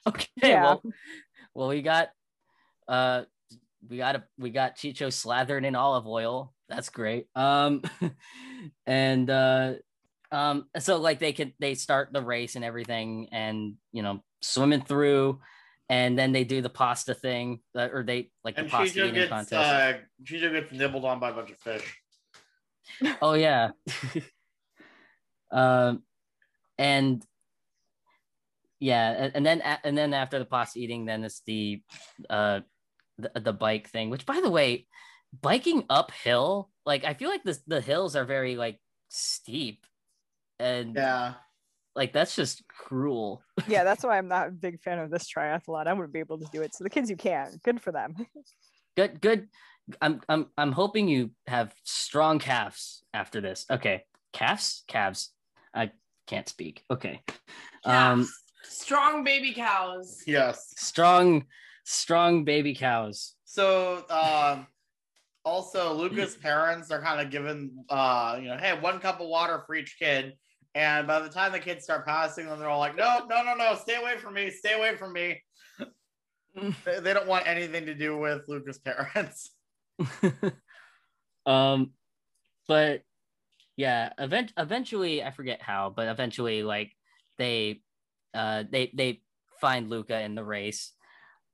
Okay, 0.09 0.29
Yeah. 0.41 0.63
well, 0.63 0.83
well, 1.53 1.69
we 1.69 1.83
got 1.83 2.11
uh 2.87 3.25
we 3.89 3.97
got 3.97 4.15
a 4.15 4.25
we 4.39 4.51
got 4.51 4.77
Ciccio 4.77 5.13
slathered 5.13 5.65
in 5.65 5.75
olive 5.75 6.07
oil. 6.07 6.55
That's 6.69 6.91
great. 6.91 7.27
Um 7.35 7.83
and 8.87 9.29
uh 9.29 9.75
um 10.31 10.69
so 10.79 10.99
like 10.99 11.19
they 11.19 11.33
could 11.33 11.55
they 11.59 11.75
start 11.75 12.13
the 12.13 12.23
race 12.23 12.55
and 12.55 12.65
everything 12.65 13.29
and 13.33 13.75
you 13.93 14.03
know 14.03 14.23
swimming 14.43 14.83
through 14.83 15.41
and 15.89 16.19
then 16.19 16.33
they 16.33 16.45
do 16.45 16.61
the 16.63 16.71
pasta 16.71 17.15
thing 17.15 17.61
or 17.75 18.03
they 18.07 18.31
like 18.45 18.59
And 18.59 18.67
the 18.67 18.71
pasta 18.71 19.01
eating 19.01 19.15
gets 19.15 19.31
contest. 19.31 19.53
uh, 19.53 19.93
Ciccio 20.25 20.53
gets 20.53 20.73
nibbled 20.73 21.05
on 21.05 21.21
by 21.21 21.31
a 21.31 21.33
bunch 21.33 21.51
of 21.51 21.59
fish. 21.59 21.99
Oh 23.21 23.35
yeah. 23.35 23.71
um, 25.51 26.03
and 26.79 27.25
yeah, 28.79 29.11
and, 29.11 29.37
and 29.37 29.47
then 29.47 29.61
and 29.85 29.97
then 29.97 30.13
after 30.15 30.39
the 30.39 30.45
pasta 30.45 30.79
eating, 30.79 31.05
then 31.07 31.25
it's 31.25 31.41
the 31.47 31.83
uh 32.31 32.61
the, 33.19 33.41
the 33.41 33.53
bike 33.53 33.89
thing. 33.89 34.11
Which, 34.11 34.27
by 34.27 34.41
the 34.41 34.51
way, 34.51 34.87
biking 35.41 35.85
uphill, 35.89 36.71
like 36.85 37.05
I 37.05 37.15
feel 37.15 37.31
like 37.31 37.43
the 37.43 37.59
the 37.67 37.81
hills 37.81 38.15
are 38.17 38.25
very 38.25 38.57
like 38.57 38.79
steep, 39.09 39.85
and 40.59 40.95
Yeah. 40.95 41.35
Like 41.97 42.13
that's 42.13 42.37
just 42.37 42.63
cruel. 42.69 43.43
Yeah, 43.67 43.83
that's 43.83 44.05
why 44.05 44.19
I'm 44.19 44.29
not 44.29 44.49
a 44.49 44.51
big 44.53 44.81
fan 44.81 44.99
of 44.99 45.11
this 45.11 45.27
triathlon. 45.29 45.87
I 45.87 45.93
wouldn't 45.93 46.13
be 46.13 46.21
able 46.21 46.39
to 46.39 46.47
do 46.53 46.63
it. 46.63 46.75
So 46.75 46.85
the 46.85 46.91
kids 46.91 47.11
you 47.11 47.17
can, 47.17 47.59
good 47.65 47.81
for 47.81 47.91
them. 47.91 48.15
Good, 48.97 49.21
good. 49.21 49.49
I'm 50.01 50.21
I'm 50.29 50.47
I'm 50.57 50.73
hoping 50.73 51.09
you 51.09 51.31
have 51.47 51.75
strong 51.85 52.39
calves 52.39 53.03
after 53.15 53.41
this. 53.41 53.67
Okay, 53.71 54.05
calves, 54.33 54.85
calves. 54.87 55.31
I 55.75 55.91
can't 56.27 56.49
speak. 56.49 56.85
Okay. 56.91 57.21
Um. 57.85 58.29
Strong 58.65 59.23
baby 59.25 59.53
cows. 59.53 60.23
Yes. 60.27 60.75
strong 60.77 61.45
strong 61.85 62.45
baby 62.45 62.75
cows 62.75 63.35
So 63.45 64.05
um 64.11 64.67
also 65.45 65.93
Luca's 65.95 66.35
parents 66.43 66.91
are 66.91 67.01
kind 67.01 67.21
of 67.21 67.31
given 67.31 67.85
uh 67.89 68.39
you 68.41 68.49
know, 68.49 68.57
hey, 68.57 68.77
one 68.79 68.99
cup 68.99 69.21
of 69.21 69.29
water 69.29 69.63
for 69.67 69.77
each 69.77 69.97
kid. 70.01 70.33
And 70.77 71.07
by 71.07 71.21
the 71.21 71.31
time 71.31 71.53
the 71.53 71.59
kids 71.59 71.85
start 71.85 72.05
passing 72.05 72.45
them, 72.45 72.61
they're 72.61 72.69
all 72.69 72.79
like, 72.79 72.97
no, 72.97 73.25
no, 73.31 73.43
no, 73.43 73.55
no, 73.55 73.75
stay 73.77 73.95
away 73.97 74.19
from 74.19 74.35
me, 74.35 74.51
stay 74.51 74.75
away 74.75 74.95
from 74.95 75.15
me. 75.15 75.43
they, 76.85 77.01
they 77.01 77.15
don't 77.15 77.27
want 77.27 77.47
anything 77.47 77.87
to 77.87 77.95
do 77.95 78.19
with 78.19 78.43
Luca's 78.47 78.79
parents. 78.79 79.53
um 81.47 81.93
but 82.69 83.03
yeah 83.77 84.11
event- 84.19 84.53
eventually 84.59 85.23
i 85.23 85.31
forget 85.31 85.63
how 85.63 85.93
but 85.95 86.09
eventually 86.09 86.63
like 86.63 86.93
they 87.39 87.81
uh 88.35 88.65
they 88.71 88.91
they 88.95 89.23
find 89.61 89.89
luca 89.89 90.21
in 90.21 90.35
the 90.35 90.45
race 90.45 90.93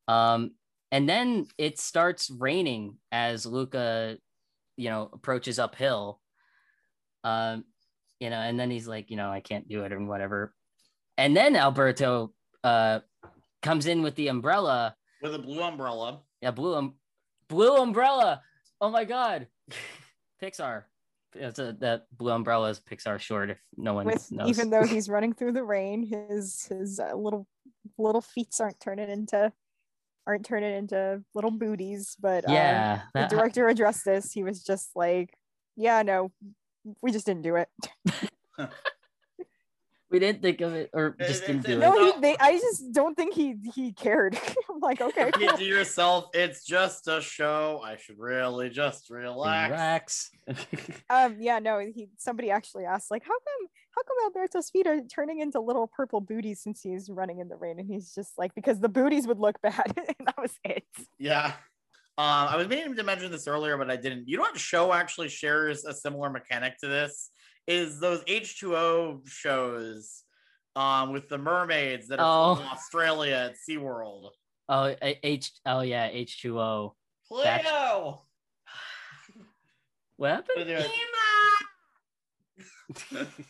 um 0.09 0.53
and 0.91 1.09
then 1.09 1.47
it 1.59 1.79
starts 1.79 2.31
raining 2.31 2.97
as 3.13 3.47
luca 3.47 4.17
you 4.77 4.89
know 4.89 5.09
approaches 5.13 5.59
uphill 5.59 6.21
um 7.23 7.65
you 8.23 8.31
know 8.31 8.39
and 8.39 8.59
then 8.59 8.71
he's 8.71 8.87
like 8.87 9.11
you 9.11 9.17
know 9.17 9.31
i 9.31 9.41
can't 9.41 9.69
do 9.69 9.83
it 9.85 9.93
and 9.93 10.09
whatever 10.09 10.55
and 11.19 11.37
then 11.37 11.57
alberto 11.57 12.33
uh 12.63 13.01
comes 13.63 13.87
in 13.87 14.03
with 14.03 14.15
the 14.15 14.29
umbrella 14.29 14.95
With 15.23 15.35
a 15.35 15.39
blue 15.39 15.63
umbrella. 15.63 16.21
yeah, 16.41 16.51
blue 16.53 16.75
um, 16.75 16.95
blue 17.49 17.77
umbrella. 17.77 18.41
Oh 18.81 18.91
my 18.91 19.05
god, 19.05 19.47
Pixar. 20.43 20.85
It's 21.35 21.59
a, 21.59 21.77
that 21.81 22.07
blue 22.13 22.33
umbrella 22.33 22.69
is 22.71 22.81
Pixar 22.81 23.19
short. 23.21 23.51
If 23.51 23.59
no 23.77 23.95
one 23.95 24.07
With 24.07 24.31
knows, 24.33 24.49
even 24.49 24.71
though 24.71 24.85
he's 24.95 25.09
running 25.09 25.33
through 25.33 25.53
the 25.53 25.63
rain, 25.63 26.05
his 26.05 26.67
his 26.69 26.99
uh, 26.99 27.15
little 27.15 27.47
little 27.99 28.21
feet 28.21 28.49
aren't 28.61 28.81
turning 28.81 29.09
into 29.09 29.53
aren't 30.27 30.45
turning 30.45 30.75
into 30.75 31.23
little 31.35 31.53
booties. 31.53 32.17
But 32.21 32.49
uh, 32.49 32.53
yeah, 32.53 33.03
the 33.15 33.21
that- 33.21 33.31
director 33.31 33.69
addressed 33.69 34.05
this. 34.05 34.33
He 34.33 34.43
was 34.43 34.63
just 34.65 34.91
like, 34.97 35.31
"Yeah, 35.77 36.03
no, 36.03 36.33
we 37.01 37.13
just 37.13 37.27
didn't 37.27 37.43
do 37.43 37.57
it." 37.57 37.69
we 40.11 40.19
didn't 40.19 40.43
think 40.43 40.61
of 40.61 40.75
it 40.75 40.91
or 40.93 41.17
It- 41.19 41.27
just 41.27 41.47
didn't 41.47 41.61
it's- 41.61 41.75
do 41.75 41.81
it. 41.81 41.81
No, 41.81 42.13
he, 42.13 42.21
they, 42.21 42.37
I 42.39 42.53
just 42.59 42.93
don't 42.93 43.17
think 43.17 43.33
he 43.35 43.57
he 43.75 43.93
cared. 43.93 44.39
I'm 44.71 44.81
like, 44.81 45.01
okay, 45.01 45.31
Keep 45.39 45.49
cool. 45.49 45.59
to 45.59 45.65
yourself, 45.65 46.27
it's 46.35 46.65
just 46.67 47.09
a 47.09 47.21
show. 47.23 47.81
I 47.83 47.97
should 47.97 48.19
really 48.19 48.69
just 48.69 49.09
relax. 49.11 49.71
Relax. 49.71 50.31
Um, 51.11 51.37
yeah, 51.41 51.59
no, 51.61 51.79
he 51.79 52.09
somebody 52.19 52.51
actually 52.51 52.85
asked, 52.85 53.11
like, 53.11 53.23
how 53.23 53.31
come 53.31 53.69
how 53.95 54.03
come 54.03 54.17
Alberto's 54.25 54.71
feet 54.71 54.87
are 54.87 55.01
turning 55.03 55.41
into 55.41 55.61
little 55.61 55.87
purple 55.87 56.21
booties 56.21 56.61
since 56.61 56.81
he's 56.83 57.09
running 57.11 57.39
in 57.41 57.49
the 57.49 57.57
rain? 57.57 57.79
And 57.79 57.87
he's 57.89 58.15
just 58.15 58.37
like, 58.39 58.55
because 58.55 58.81
the 58.81 58.89
booties 58.89 59.27
would 59.27 59.39
look 59.39 59.61
bad. 59.63 59.93
and 59.97 60.27
that 60.27 60.37
was 60.41 60.53
it. 60.65 60.85
Yeah. 61.19 61.53
Um, 62.19 62.27
I 62.27 62.57
was 62.57 62.69
meaning 62.69 62.95
to 62.97 63.03
mention 63.03 63.31
this 63.33 63.47
earlier, 63.49 63.77
but 63.79 63.91
I 63.91 63.97
didn't. 63.97 64.29
You 64.29 64.37
know 64.37 64.43
what 64.43 64.59
show 64.59 64.93
actually 64.93 65.29
shares 65.31 65.85
a 65.85 65.95
similar 65.95 66.29
mechanic 66.31 66.77
to 66.81 66.89
this? 66.89 67.31
Is 67.67 67.99
those 68.01 68.23
H2O 68.25 69.27
shows 69.29 70.23
um, 70.77 71.13
with 71.13 71.29
the 71.29 71.39
mermaids 71.39 72.09
that 72.09 72.19
are 72.21 72.57
from 72.57 72.67
Oh. 72.67 72.71
Australia 72.73 73.51
at 73.51 73.55
SeaWorld. 73.69 74.31
oh, 74.69 74.95
A- 75.03 75.19
H. 75.23 75.53
Oh 75.65 75.81
yeah, 75.81 76.09
H 76.11 76.43
two 76.43 76.61
O. 76.61 76.95
Play-Doh! 77.29 78.21
What 80.17 80.31
happened? 80.31 80.85
What? 83.09 83.27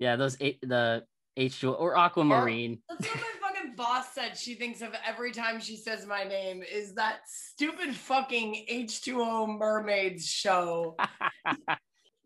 Yeah, 0.00 0.16
those 0.16 0.36
eight 0.40 0.58
the 0.60 1.04
H 1.36 1.60
two 1.60 1.72
or 1.72 1.96
Aquamarine. 1.96 2.78
That's 2.88 3.06
what 3.06 3.16
my 3.16 3.20
fucking 3.22 3.40
boss 3.76 4.12
said. 4.14 4.36
She 4.36 4.54
thinks 4.54 4.80
of 4.82 4.90
every 5.06 5.32
time 5.32 5.60
she 5.60 5.76
says 5.76 6.06
my 6.06 6.24
name 6.24 6.62
is 6.62 6.94
that 6.94 7.20
stupid 7.26 7.94
fucking 7.94 8.66
H2O 8.70 9.58
mermaids 9.58 10.26
show. 10.26 10.96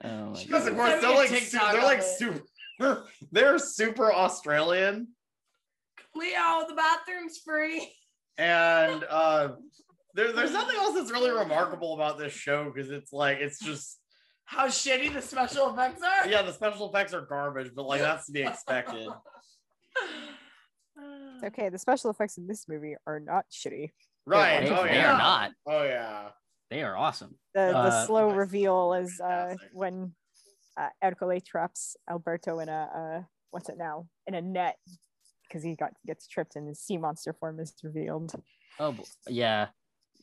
Oh 0.04 0.30
my 0.30 0.44
Because 0.44 0.68
of 0.68 0.76
god. 0.76 1.00
course 1.00 1.02
they're 1.02 1.16
like 1.16 1.28
su- 1.42 1.58
they're 1.72 1.82
like 1.82 1.98
it. 1.98 2.04
super 2.04 3.04
they're 3.32 3.58
super 3.58 4.12
Australian 4.12 5.08
Leo, 6.14 6.64
the 6.68 6.74
bathroom's 6.76 7.38
free. 7.38 7.92
and 8.36 9.02
uh 9.10 9.48
there, 10.14 10.30
there's 10.32 10.52
nothing 10.52 10.76
else 10.76 10.94
that's 10.94 11.10
really 11.10 11.32
remarkable 11.32 11.94
about 11.94 12.16
this 12.16 12.32
show 12.32 12.70
because 12.72 12.92
it's 12.92 13.12
like 13.12 13.38
it's 13.40 13.58
just 13.58 13.98
How 14.44 14.68
shitty 14.68 15.12
the 15.12 15.20
special 15.20 15.72
effects 15.72 16.00
are. 16.04 16.28
yeah 16.28 16.42
the 16.42 16.52
special 16.52 16.88
effects 16.88 17.12
are 17.12 17.22
garbage 17.22 17.72
but 17.74 17.84
like 17.84 18.00
that's 18.00 18.26
to 18.26 18.32
be 18.32 18.42
expected 18.42 19.08
It's 21.40 21.44
okay. 21.56 21.68
The 21.68 21.78
special 21.78 22.10
effects 22.10 22.36
in 22.36 22.46
this 22.46 22.66
movie 22.68 22.96
are 23.06 23.20
not 23.20 23.44
shitty. 23.50 23.90
right 24.26 24.64
They, 24.64 24.70
oh 24.74 24.82
they 24.84 24.96
yeah 24.96 25.14
are 25.14 25.18
not. 25.18 25.52
oh 25.66 25.82
yeah 25.84 26.28
They 26.70 26.82
are 26.82 26.96
awesome. 26.96 27.38
The 27.54 27.68
the 27.68 27.78
Uh, 27.78 28.06
slow 28.06 28.28
Nice. 28.28 28.36
reveal 28.38 28.92
is 28.94 29.20
uh, 29.20 29.54
when 29.72 30.14
uh, 30.76 30.88
Ercole 31.02 31.40
traps 31.44 31.96
Alberto 32.10 32.58
in 32.58 32.68
a 32.68 32.90
uh, 33.22 33.22
what's 33.52 33.68
it 33.68 33.78
now 33.78 34.06
in 34.26 34.34
a 34.34 34.42
net 34.42 34.76
because 35.48 35.62
he 35.62 35.76
got 35.76 35.92
gets 36.06 36.26
tripped 36.26 36.56
and 36.56 36.66
his 36.68 36.80
sea 36.80 36.98
monster 36.98 37.32
form 37.32 37.60
is 37.60 37.72
revealed. 37.84 38.32
oh 38.80 38.96
yeah, 39.28 39.68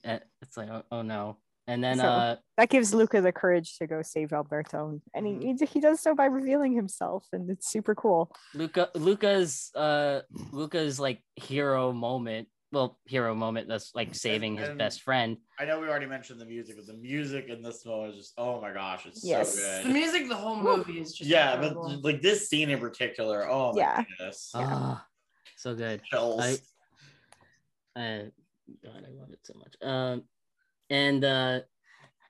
Uh, 0.03 0.19
it's 0.41 0.57
like 0.57 0.69
oh, 0.69 0.83
oh 0.91 1.01
no, 1.01 1.37
and 1.67 1.83
then 1.83 1.97
So- 1.97 2.05
uh 2.05 2.35
That 2.57 2.69
gives 2.69 2.93
Luca 2.93 3.21
the 3.21 3.31
courage 3.31 3.77
to 3.79 3.87
go 3.87 4.01
save 4.01 4.31
Alberto, 4.33 4.99
and 5.13 5.27
he 5.27 5.53
he, 5.59 5.65
he 5.65 5.79
does 5.79 5.99
so 6.01 6.15
by 6.15 6.25
revealing 6.25 6.73
himself, 6.73 7.27
and 7.33 7.49
it's 7.49 7.67
super 7.69 7.95
cool. 7.95 8.31
Luca 8.53 8.89
Luca's 8.95 9.71
uh 9.75 10.21
Luca's 10.51 10.99
like 10.99 11.21
hero 11.35 11.91
moment. 11.91 12.47
Well, 12.71 12.99
hero 13.05 13.33
moment 13.35 13.69
that's 13.69 13.93
like 13.95 14.15
saving 14.15 14.57
his 14.57 14.69
and- 14.69 14.77
best 14.77 15.01
friend. 15.01 15.37
I 15.59 15.63
know 15.65 15.79
we 15.79 15.87
already 15.87 16.07
mentioned 16.07 16.41
the 16.41 16.45
music, 16.45 16.75
but 16.75 16.85
the 16.87 16.93
music 16.93 17.47
in 17.47 17.61
this 17.61 17.85
one 17.85 18.09
is 18.09 18.15
just 18.17 18.33
oh 18.37 18.59
my 18.61 18.73
gosh, 18.73 19.05
it's 19.05 19.23
Yes. 19.23 19.53
so 19.55 19.61
good. 19.61 19.85
The 19.85 19.89
music, 19.93 20.27
the 20.27 20.35
whole 20.35 20.57
movie 20.57 20.99
is 20.99 21.13
just 21.13 21.29
Yeah, 21.29 21.53
incredible. 21.53 21.89
but 22.01 22.03
like 22.13 22.21
this 22.21 22.49
scene 22.49 22.69
in 22.69 22.79
particular, 22.79 23.49
oh 23.49 23.71
my 23.73 23.79
Yeah. 23.81 24.03
goodness. 24.03 24.51
Ah, 24.53 25.05
so 25.55 25.73
good. 25.75 26.01
Chills. 26.03 26.41
I, 27.95 28.01
uh, 28.01 28.23
God, 28.83 29.05
I 29.07 29.11
love 29.21 29.31
it 29.31 29.39
so 29.43 29.53
much. 29.57 29.75
Um, 29.81 30.23
and 30.89 31.23
uh, 31.23 31.59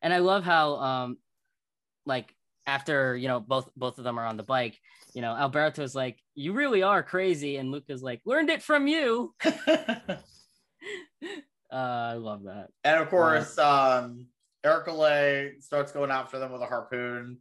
and 0.02 0.14
I 0.14 0.20
love 0.20 0.44
how 0.44 0.76
um, 0.76 1.18
like 2.06 2.34
after 2.68 3.16
you 3.16 3.28
know 3.28 3.40
both 3.40 3.70
both 3.76 3.98
of 3.98 4.04
them 4.04 4.20
are 4.20 4.26
on 4.26 4.38
the 4.38 4.44
bike, 4.44 4.80
you 5.14 5.22
know 5.22 5.36
Alberto's 5.36 5.96
like, 5.96 6.20
"You 6.36 6.54
really 6.54 6.84
are 6.84 7.04
crazy," 7.04 7.58
and 7.58 7.72
Luca's 7.72 8.04
like, 8.04 8.22
"Learned 8.26 8.50
it 8.50 8.62
from 8.62 8.88
you." 8.88 9.34
uh, 9.46 10.18
I 11.72 12.14
love 12.14 12.44
that. 12.44 12.68
And 12.84 13.02
of 13.02 13.10
course, 13.10 13.58
um, 13.58 14.28
Ercole 14.66 15.62
starts 15.62 15.92
going 15.92 16.12
after 16.12 16.40
them 16.40 16.52
with 16.52 16.62
a 16.62 16.68
harpoon. 16.68 17.38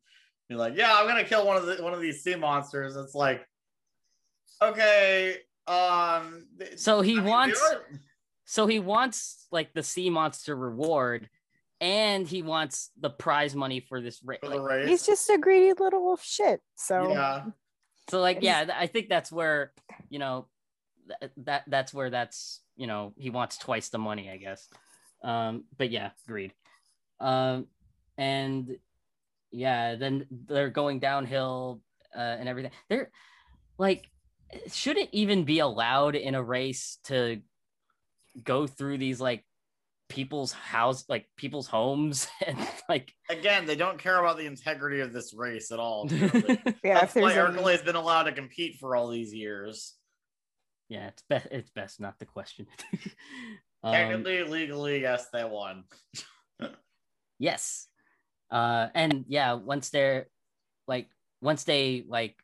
You're 0.48 0.58
like, 0.58 0.76
yeah, 0.76 0.94
I'm 0.94 1.06
gonna 1.06 1.24
kill 1.24 1.46
one 1.46 1.56
of 1.56 1.66
the 1.66 1.82
one 1.82 1.94
of 1.94 2.00
these 2.00 2.22
sea 2.22 2.34
monsters. 2.34 2.96
It's 2.96 3.14
like, 3.14 3.46
okay, 4.62 5.38
um, 5.66 6.46
So 6.76 7.00
he 7.00 7.12
I 7.12 7.20
mean, 7.20 7.24
wants, 7.24 7.62
so 8.44 8.66
he 8.66 8.78
wants 8.78 9.46
like 9.50 9.72
the 9.72 9.82
sea 9.82 10.10
monster 10.10 10.54
reward, 10.54 11.28
and 11.80 12.26
he 12.26 12.42
wants 12.42 12.90
the 13.00 13.10
prize 13.10 13.54
money 13.54 13.80
for 13.80 14.00
this 14.00 14.20
race. 14.24 14.40
for 14.42 14.48
the 14.50 14.60
race. 14.60 14.88
He's 14.88 15.06
just 15.06 15.28
a 15.30 15.38
greedy 15.38 15.72
little 15.78 16.16
shit. 16.22 16.60
So 16.76 17.10
yeah, 17.10 17.44
So 18.10 18.20
like 18.20 18.38
yeah, 18.42 18.64
th- 18.64 18.76
I 18.78 18.86
think 18.86 19.08
that's 19.08 19.30
where 19.32 19.72
you 20.10 20.18
know 20.18 20.46
th- 21.20 21.32
that 21.38 21.64
that's 21.66 21.92
where 21.94 22.10
that's 22.10 22.60
you 22.76 22.86
know 22.86 23.12
he 23.16 23.30
wants 23.30 23.58
twice 23.58 23.88
the 23.88 23.98
money, 23.98 24.30
I 24.30 24.36
guess. 24.36 24.68
Um, 25.22 25.64
but 25.76 25.90
yeah, 25.90 26.10
greed. 26.26 26.52
Um, 27.20 27.66
and 28.18 28.76
yeah, 29.50 29.94
then 29.94 30.26
they're 30.30 30.70
going 30.70 30.98
downhill 30.98 31.80
uh, 32.14 32.18
and 32.20 32.48
everything. 32.48 32.72
They're 32.88 33.10
like 33.78 34.08
shouldn't 34.70 35.08
even 35.12 35.44
be 35.44 35.58
allowed 35.60 36.14
in 36.14 36.34
a 36.34 36.42
race 36.42 36.98
to 37.04 37.40
go 38.42 38.66
through 38.66 38.98
these 38.98 39.20
like 39.20 39.44
people's 40.10 40.52
house 40.52 41.04
like 41.08 41.26
people's 41.36 41.66
homes 41.66 42.28
and 42.46 42.58
like 42.88 43.12
again, 43.30 43.64
they 43.66 43.76
don't 43.76 43.98
care 43.98 44.18
about 44.18 44.36
the 44.36 44.46
integrity 44.46 45.00
of 45.00 45.12
this 45.12 45.32
race 45.34 45.70
at 45.72 45.78
all. 45.78 46.06
clearly. 46.08 46.60
yeah, 46.84 47.00
That's 47.00 47.16
if 47.16 47.22
why 47.22 47.32
there's 47.34 47.54
Ercole 47.54 47.70
has 47.72 47.82
been 47.82 47.96
allowed 47.96 48.24
to 48.24 48.32
compete 48.32 48.76
for 48.78 48.96
all 48.96 49.08
these 49.08 49.32
years. 49.32 49.94
yeah 50.88 51.08
it's 51.08 51.22
best 51.30 51.48
it's 51.50 51.70
best 51.70 52.00
not 52.00 52.18
to 52.18 52.26
question 52.26 52.66
it 52.92 53.12
Um, 53.82 54.22
legally, 54.22 55.02
yes, 55.02 55.26
they 55.30 55.44
won. 55.44 55.84
Yes. 57.38 57.86
Uh 58.50 58.88
and 58.94 59.24
yeah, 59.28 59.54
once 59.54 59.90
they're 59.90 60.26
like 60.86 61.08
once 61.42 61.64
they 61.64 62.04
like 62.08 62.36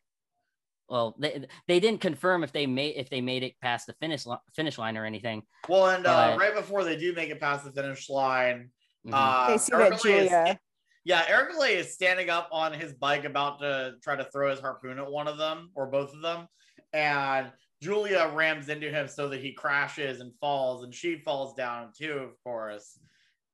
well 0.91 1.15
they 1.19 1.47
they 1.69 1.81
didn't 1.81 2.01
confirm 2.01 2.43
if 2.45 2.53
they 2.53 2.67
made 2.67 2.97
if 2.97 3.09
they 3.09 3.21
made 3.23 3.43
it 3.43 3.55
past 3.62 3.87
the 3.87 3.95
finish 3.95 4.27
li- 4.27 4.37
finish 4.55 4.77
line 4.77 4.99
or 4.99 5.07
anything. 5.07 5.43
Well, 5.69 5.87
and 5.89 6.05
uh, 6.07 6.33
But- 6.33 6.39
right 6.41 6.55
before 6.55 6.85
they 6.85 6.97
do 6.97 7.15
make 7.15 7.31
it 7.31 7.41
past 7.41 7.65
the 7.65 7.73
finish 7.73 8.11
line, 8.11 8.71
Mhm. 9.07 9.12
uh, 9.15 9.51
they 9.53 9.59
see 9.59 9.73
that 9.73 9.93
Ercole 9.93 9.95
is- 9.95 10.03
Giulia. 10.29 10.61
yeah, 11.05 11.23
Ercole 11.31 11.62
is 11.71 11.95
standing 11.95 12.29
up 12.29 12.49
on 12.53 12.73
his 12.75 12.93
bike 12.93 13.25
about 13.25 13.61
to 13.61 13.95
try 14.03 14.17
to 14.17 14.25
throw 14.25 14.51
his 14.51 14.61
harpoon 14.61 14.99
at 14.99 15.11
one 15.11 15.29
of 15.29 15.39
them 15.39 15.71
or 15.75 15.87
both 15.87 16.12
of 16.12 16.21
them, 16.21 16.49
and 16.93 17.51
Giulia 17.81 18.29
rams 18.35 18.69
into 18.69 18.91
him 18.91 19.09
so 19.09 19.29
that 19.29 19.41
he 19.41 19.53
crashes 19.55 20.21
and 20.21 20.35
falls, 20.39 20.83
and 20.85 20.95
she 20.95 21.17
falls 21.17 21.55
down 21.55 21.93
too, 21.97 22.12
of 22.12 22.33
course. 22.45 22.99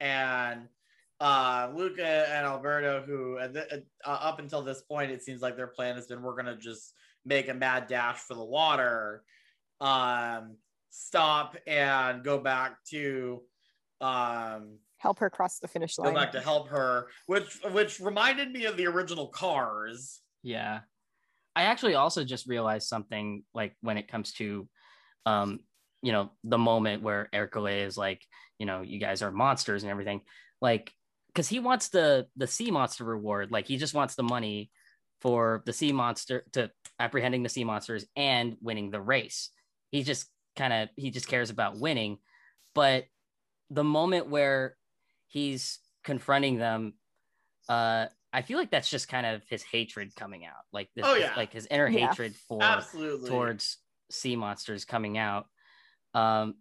And 0.01 0.69
uh, 1.21 1.71
Luca 1.75 2.05
and 2.29 2.45
Alberto, 2.45 3.03
who 3.07 3.39
uh, 3.39 3.81
up 4.05 4.39
until 4.39 4.63
this 4.63 4.83
point, 4.83 5.11
it 5.13 5.23
seems 5.23 5.41
like 5.43 5.57
their 5.57 5.69
plan 5.69 5.95
has 5.97 6.07
been 6.09 6.23
we're 6.23 6.35
gonna 6.37 6.57
just 6.57 6.93
make 7.27 7.49
a 7.49 7.55
mad 7.55 7.89
dash 7.89 8.19
for 8.19 8.35
the 8.35 8.45
water, 8.45 9.23
um, 9.81 10.57
stop 10.91 11.57
and 11.67 12.25
go 12.25 12.39
back 12.39 12.83
to 12.85 13.43
um 14.01 14.79
help 14.99 15.19
her 15.19 15.29
cross 15.29 15.59
the 15.59 15.69
finish 15.69 15.99
line. 15.99 16.13
go 16.13 16.15
line. 16.15 16.25
back 16.27 16.33
to 16.33 16.41
help 16.41 16.69
her, 16.69 17.09
which 17.27 17.59
which 17.73 18.01
reminded 18.01 18.51
me 18.51 18.65
of 18.65 18.77
the 18.77 18.87
original 18.87 19.29
Cars. 19.29 20.21
Yeah. 20.43 20.81
I 21.55 21.63
actually 21.63 21.95
also 21.95 22.25
just 22.25 22.47
realized 22.47 22.87
something 22.87 23.43
like 23.55 23.75
when 23.81 23.99
it 23.99 24.09
comes 24.09 24.33
to 24.35 24.69
um 25.25 25.61
you 26.03 26.13
know 26.13 26.31
the 26.45 26.59
moment 26.59 27.03
where 27.03 27.29
Ercole 27.35 27.85
is 27.85 27.97
like, 27.97 28.23
you 28.59 28.67
know, 28.67 28.83
you 28.83 29.01
guys 29.01 29.23
are 29.23 29.31
monsters 29.33 29.83
and 29.83 29.91
everything. 29.91 30.21
Like 30.61 30.93
cuz 31.35 31.49
he 31.49 31.59
wants 31.59 31.89
the 31.89 32.27
the 32.37 32.47
sea 32.47 32.71
monster 32.71 33.05
reward, 33.05 33.51
like 33.51 33.67
he 33.67 33.77
just 33.77 33.95
wants 33.95 34.15
the 34.15 34.23
money 34.23 34.71
for 35.21 35.63
the 35.67 35.73
sea 35.73 35.93
monster 35.93 36.47
to 36.53 36.71
apprehending 36.99 37.43
the 37.43 37.49
sea 37.49 37.65
monsters 37.65 38.07
and 38.17 38.57
winning 38.61 38.91
the 38.91 39.01
race. 39.01 39.51
He 39.91 40.03
just 40.03 40.31
kind 40.57 40.73
of 40.73 40.91
he 40.97 41.11
just 41.11 41.29
cares 41.29 41.51
about 41.51 41.79
winning, 41.79 42.19
but 42.75 43.07
the 43.71 43.85
moment 43.85 44.29
where 44.29 44.79
he's 45.29 45.81
confronting 46.05 46.59
them 46.59 46.95
uh 47.69 48.09
I 48.33 48.43
feel 48.43 48.59
like 48.59 48.71
that's 48.71 48.91
just 48.91 49.09
kind 49.09 49.27
of 49.27 49.45
his 49.49 49.63
hatred 49.65 50.15
coming 50.17 50.45
out, 50.47 50.65
like 50.73 50.91
this, 50.97 51.09
Oh, 51.09 51.15
yeah. 51.15 51.37
like 51.37 51.53
his 51.55 51.67
inner 51.71 51.89
Yeah. 51.89 51.91
hatred 51.91 52.37
for 52.49 52.89
Absolutely. 52.89 53.27
towards 53.27 53.79
sea 54.11 54.37
monsters 54.37 54.85
coming 54.85 55.19
out, 55.19 55.49
um, 56.15 56.57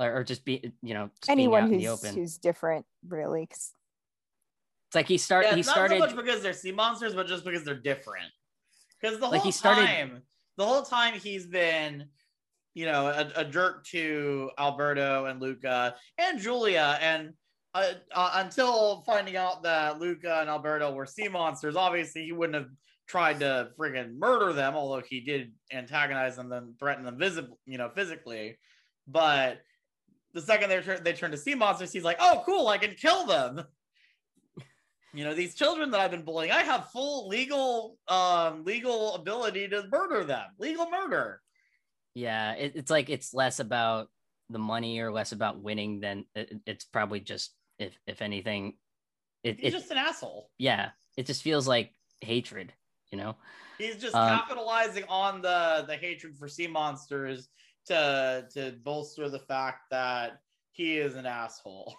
or, 0.00 0.18
or 0.18 0.24
just 0.24 0.44
be 0.46 0.72
you 0.82 0.94
know 0.94 1.10
just 1.22 1.36
Anyone 1.36 1.36
being 1.36 1.56
out 1.56 1.72
who's 1.72 1.72
in 1.72 1.78
the 1.78 1.88
open. 1.88 2.20
who's 2.20 2.38
different, 2.38 2.86
really. 3.06 3.46
'cause 3.46 3.74
It's 4.88 4.94
like 4.94 5.06
he 5.06 5.18
started. 5.18 5.50
Yeah, 5.50 5.56
he 5.56 5.62
started. 5.62 5.98
not 5.98 6.08
so 6.10 6.16
much 6.16 6.24
because 6.24 6.42
they're 6.42 6.54
sea 6.54 6.72
monsters, 6.72 7.14
but 7.14 7.26
just 7.26 7.44
because 7.44 7.62
they're 7.62 7.74
different. 7.74 8.24
Because 9.00 9.18
the 9.18 9.26
whole 9.26 9.34
Like, 9.34 9.42
he 9.42 9.52
started- 9.52 9.84
time, 9.84 10.22
the 10.56 10.64
whole 10.64 10.82
time 10.82 11.14
he's 11.20 11.46
been, 11.46 12.06
you 12.74 12.86
know, 12.86 13.06
a, 13.08 13.30
a 13.36 13.44
jerk 13.44 13.84
to 13.88 14.50
Alberto 14.58 15.26
and 15.26 15.42
Luca 15.42 15.94
and 16.16 16.40
Giulia, 16.40 16.98
and 17.02 17.34
uh, 17.74 17.92
uh, 18.14 18.30
until 18.36 19.02
finding 19.02 19.36
out 19.36 19.62
that 19.64 20.00
Luca 20.00 20.40
and 20.40 20.48
Alberto 20.48 20.90
were 20.92 21.04
sea 21.04 21.28
monsters, 21.28 21.76
obviously 21.76 22.24
he 22.24 22.32
wouldn't 22.32 22.54
have 22.54 22.70
tried 23.06 23.40
to 23.40 23.68
friggin' 23.78 24.16
murder 24.16 24.54
them, 24.54 24.74
although 24.74 25.02
he 25.06 25.20
did 25.20 25.52
antagonize 25.70 26.36
them 26.36 26.50
and 26.52 26.78
threaten 26.78 27.04
them 27.04 27.18
visibly, 27.18 27.56
you 27.66 27.76
know, 27.76 27.90
physically. 27.94 28.58
But 29.06 29.60
the 30.32 30.40
second 30.40 30.70
they 30.70 30.80
turn 30.80 31.04
they 31.04 31.12
turn 31.12 31.30
to 31.32 31.36
sea 31.36 31.54
monsters, 31.54 31.92
he's 31.92 32.04
like, 32.04 32.16
"Oh, 32.20 32.42
cool! 32.46 32.68
I 32.68 32.78
can 32.78 32.94
kill 32.94 33.26
them." 33.26 33.64
You 35.18 35.24
know 35.24 35.34
these 35.34 35.56
children 35.56 35.90
that 35.90 36.00
i've 36.00 36.12
been 36.12 36.24
bullying 36.24 36.52
i 36.52 36.62
have 36.62 36.90
full 36.92 37.26
legal 37.26 37.98
um 38.06 38.64
legal 38.64 39.16
ability 39.16 39.66
to 39.66 39.82
murder 39.90 40.22
them 40.22 40.46
legal 40.58 40.88
murder. 40.88 41.42
Yeah, 42.14 42.54
it, 42.54 42.72
it's 42.74 42.90
like 42.90 43.10
it's 43.10 43.32
less 43.32 43.60
about 43.60 44.08
the 44.50 44.58
money 44.58 44.98
or 44.98 45.12
less 45.12 45.32
about 45.32 45.60
winning 45.60 46.00
than 46.00 46.24
it, 46.34 46.52
it's 46.66 46.84
probably 46.84 47.20
just 47.20 47.54
if 47.78 47.96
if 48.06 48.22
anything, 48.22 48.74
it, 49.44 49.60
he's 49.60 49.74
it 49.74 49.78
just 49.78 49.90
an 49.90 49.98
asshole. 49.98 50.50
Yeah, 50.58 50.90
it 51.16 51.26
just 51.26 51.42
feels 51.42 51.68
like 51.68 51.94
hatred, 52.20 52.72
you 53.12 53.18
know. 53.18 53.36
he's 53.78 53.96
just 53.96 54.14
Um, 54.14 54.38
capitalizing 54.38 55.04
on 55.08 55.42
the 55.42 55.84
the 55.86 55.96
hatred 55.96 56.36
for 56.36 56.48
sea 56.48 56.66
monsters 56.66 57.48
to 57.86 58.48
to 58.52 58.72
bolster 58.82 59.28
the 59.28 59.38
fact 59.38 59.82
that 59.90 60.40
he 60.72 60.98
is 60.98 61.14
an 61.14 61.26
asshole. 61.26 61.94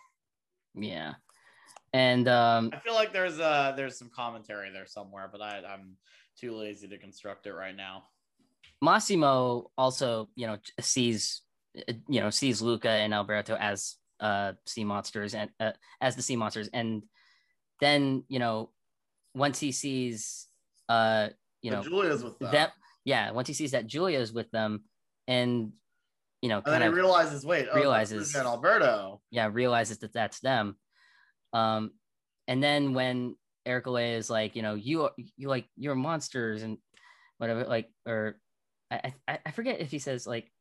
Yeah, 0.76 1.14
and 1.94 2.28
um, 2.28 2.70
i 2.74 2.80
feel 2.80 2.94
like 2.94 3.12
there's 3.12 3.40
uh 3.40 3.74
there's 3.76 3.98
some 3.98 4.10
commentary 4.16 4.72
there 4.72 4.86
somewhere 4.86 5.30
but 5.32 5.42
i 5.42 5.62
i'm 5.68 5.96
too 6.40 6.56
lazy 6.56 6.88
to 6.88 6.98
construct 6.98 7.46
it 7.48 7.54
right 7.54 7.76
now. 7.76 8.06
Massimo 8.82 9.72
also, 9.78 10.30
you 10.36 10.48
know, 10.48 10.58
sees, 10.80 11.42
uh, 11.78 11.94
you 12.08 12.22
know, 12.22 12.30
sees 12.30 12.62
Luca 12.62 12.90
and 12.90 13.14
Alberto 13.14 13.56
as 13.56 13.98
uh 14.20 14.54
sea 14.66 14.84
monsters 14.84 15.34
and 15.34 15.50
uh, 15.60 15.72
as 16.02 16.16
the 16.16 16.22
sea 16.22 16.36
monsters, 16.36 16.70
and 16.74 17.04
then 17.82 18.24
you 18.28 18.40
know, 18.40 18.70
once 19.36 19.60
he 19.60 19.72
sees, 19.72 20.48
uh, 20.88 21.30
you 21.62 21.72
know, 21.72 21.82
But 21.82 21.90
giulia's 21.90 22.24
with 22.24 22.40
them. 22.40 22.52
that, 22.52 22.72
yeah, 23.06 23.32
once 23.32 23.48
he 23.48 23.54
sees 23.54 23.72
that 23.72 23.88
Giulia's 23.88 24.32
with 24.32 24.50
them, 24.52 24.84
and 25.28 25.74
you 26.42 26.48
know, 26.50 26.58
and 26.58 26.66
then 26.66 26.74
kind 26.74 26.84
he 26.84 26.88
of 26.90 26.96
realizes 26.96 27.46
wait 27.46 27.68
oh, 27.70 27.76
realizes- 27.76 28.12
realizes 28.14 28.36
and 28.36 28.48
alberto. 28.48 29.22
Yeah 29.30 29.50
realizes 29.52 29.98
that 30.00 30.14
that's 30.14 30.40
them 30.40 30.78
um 31.54 31.92
and 32.48 32.62
then 32.64 32.94
when 32.94 33.36
Ercole 33.68 34.16
is 34.18 34.30
like 34.30 34.56
you 34.56 34.62
know 34.62 34.76
you 34.76 35.04
are- 35.04 35.14
you 35.38 35.48
like 35.50 35.66
you're 35.76 35.96
monsters 35.96 36.64
and 36.64 36.78
whatever 37.38 37.66
like 37.66 37.90
or 38.06 38.40
I 38.92 39.14
I, 39.28 39.40
I 39.46 39.52
forget 39.52 39.80
if 39.82 39.92
he 39.92 40.00
says 40.00 40.26
like 40.28 40.52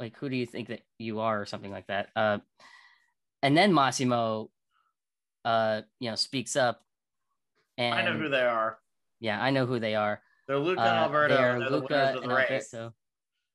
like 0.00 0.16
who 0.18 0.28
do 0.28 0.36
you 0.36 0.46
think 0.46 0.68
that 0.68 0.82
you 0.98 1.20
are 1.20 1.40
or 1.40 1.46
something 1.46 1.70
like 1.70 1.86
that 1.88 2.08
uh 2.16 2.38
and 3.42 3.56
then 3.56 3.72
massimo 3.74 4.50
uh 5.44 5.82
you 6.00 6.10
know 6.10 6.16
speaks 6.16 6.56
up 6.56 6.82
and 7.76 7.94
I 7.94 8.04
know 8.04 8.18
who 8.18 8.28
they 8.28 8.42
are. 8.42 8.78
yeah 9.20 9.40
i 9.40 9.50
know 9.50 9.66
who 9.66 9.78
they 9.78 9.94
are 9.94 10.20
They're 10.46 10.58
Luca 10.58 10.82
Uh, 10.82 10.86
and 10.86 10.96
Alberto. 10.98 11.36
they 11.36 11.42
are 11.42 11.58
the 11.60 11.70
Luca 11.70 11.94
of 12.16 12.22
and 12.22 12.30
the. 12.30 12.36
Alberto, 12.36 12.94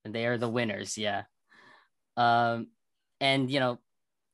and 0.06 0.16
they 0.16 0.26
are 0.26 0.38
the 0.38 0.50
winners 0.50 0.98
yeah 0.98 1.24
um 2.18 2.68
and 3.20 3.50
you 3.52 3.60
know 3.60 3.80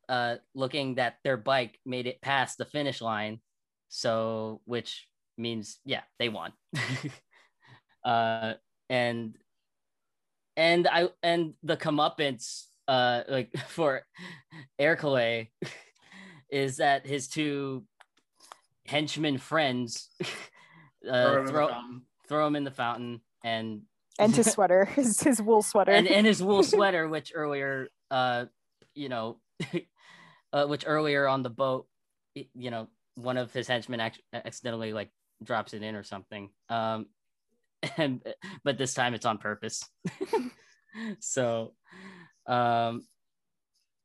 uh 0.09 0.35
looking 0.53 0.95
that 0.95 1.17
their 1.23 1.37
bike 1.37 1.79
made 1.85 2.07
it 2.07 2.21
past 2.21 2.57
the 2.57 2.65
finish 2.65 2.99
line. 3.01 3.39
So 3.87 4.59
which 4.65 5.07
means 5.37 5.79
yeah 5.85 6.01
they 6.19 6.29
won. 6.29 6.51
Uh 8.03 8.53
and 8.89 9.35
and 10.55 10.87
i 10.87 11.09
and 11.21 11.53
the 11.63 11.75
comeuppance 11.75 12.63
uh 12.87 13.23
like 13.27 13.51
for 13.67 14.03
Ercole 14.79 15.47
is 16.49 16.77
that 16.77 17.05
his 17.05 17.27
two 17.27 17.83
henchmen 18.85 19.37
friends 19.37 20.09
uh, 21.07 21.23
Throw 21.23 21.41
him 21.41 21.47
throw 21.47 21.67
fountain. 21.67 22.01
throw 22.29 22.47
him 22.47 22.55
in 22.55 22.63
the 22.63 22.71
fountain 22.71 23.21
and 23.43 23.81
and 24.17 24.35
his 24.35 24.47
sweater, 24.51 24.85
his 24.85 25.21
his 25.21 25.41
wool 25.41 25.61
sweater, 25.61 25.91
and, 25.91 26.07
and 26.07 26.25
his 26.25 26.43
wool 26.43 26.63
sweater, 26.63 27.07
which 27.07 27.31
earlier, 27.33 27.87
uh, 28.11 28.45
you 28.93 29.07
know, 29.07 29.39
uh, 30.53 30.65
which 30.65 30.83
earlier 30.87 31.27
on 31.27 31.43
the 31.43 31.49
boat, 31.49 31.87
y- 32.35 32.47
you 32.53 32.71
know, 32.71 32.87
one 33.15 33.37
of 33.37 33.51
his 33.53 33.67
henchmen 33.67 33.99
act- 33.99 34.21
accidentally 34.33 34.93
like 34.93 35.11
drops 35.43 35.73
it 35.73 35.83
in 35.83 35.95
or 35.95 36.03
something. 36.03 36.49
Um, 36.69 37.07
and 37.97 38.21
but 38.63 38.77
this 38.77 38.93
time 38.93 39.13
it's 39.13 39.25
on 39.25 39.37
purpose. 39.37 39.83
so, 41.19 41.73
um, 42.47 43.05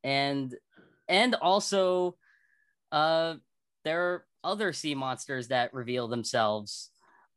and 0.02 0.54
and 1.08 1.34
also, 1.34 2.16
uh, 2.92 3.34
there 3.84 4.02
are 4.02 4.26
other 4.42 4.72
sea 4.72 4.94
monsters 4.94 5.48
that 5.48 5.74
reveal 5.74 6.08
themselves. 6.08 6.90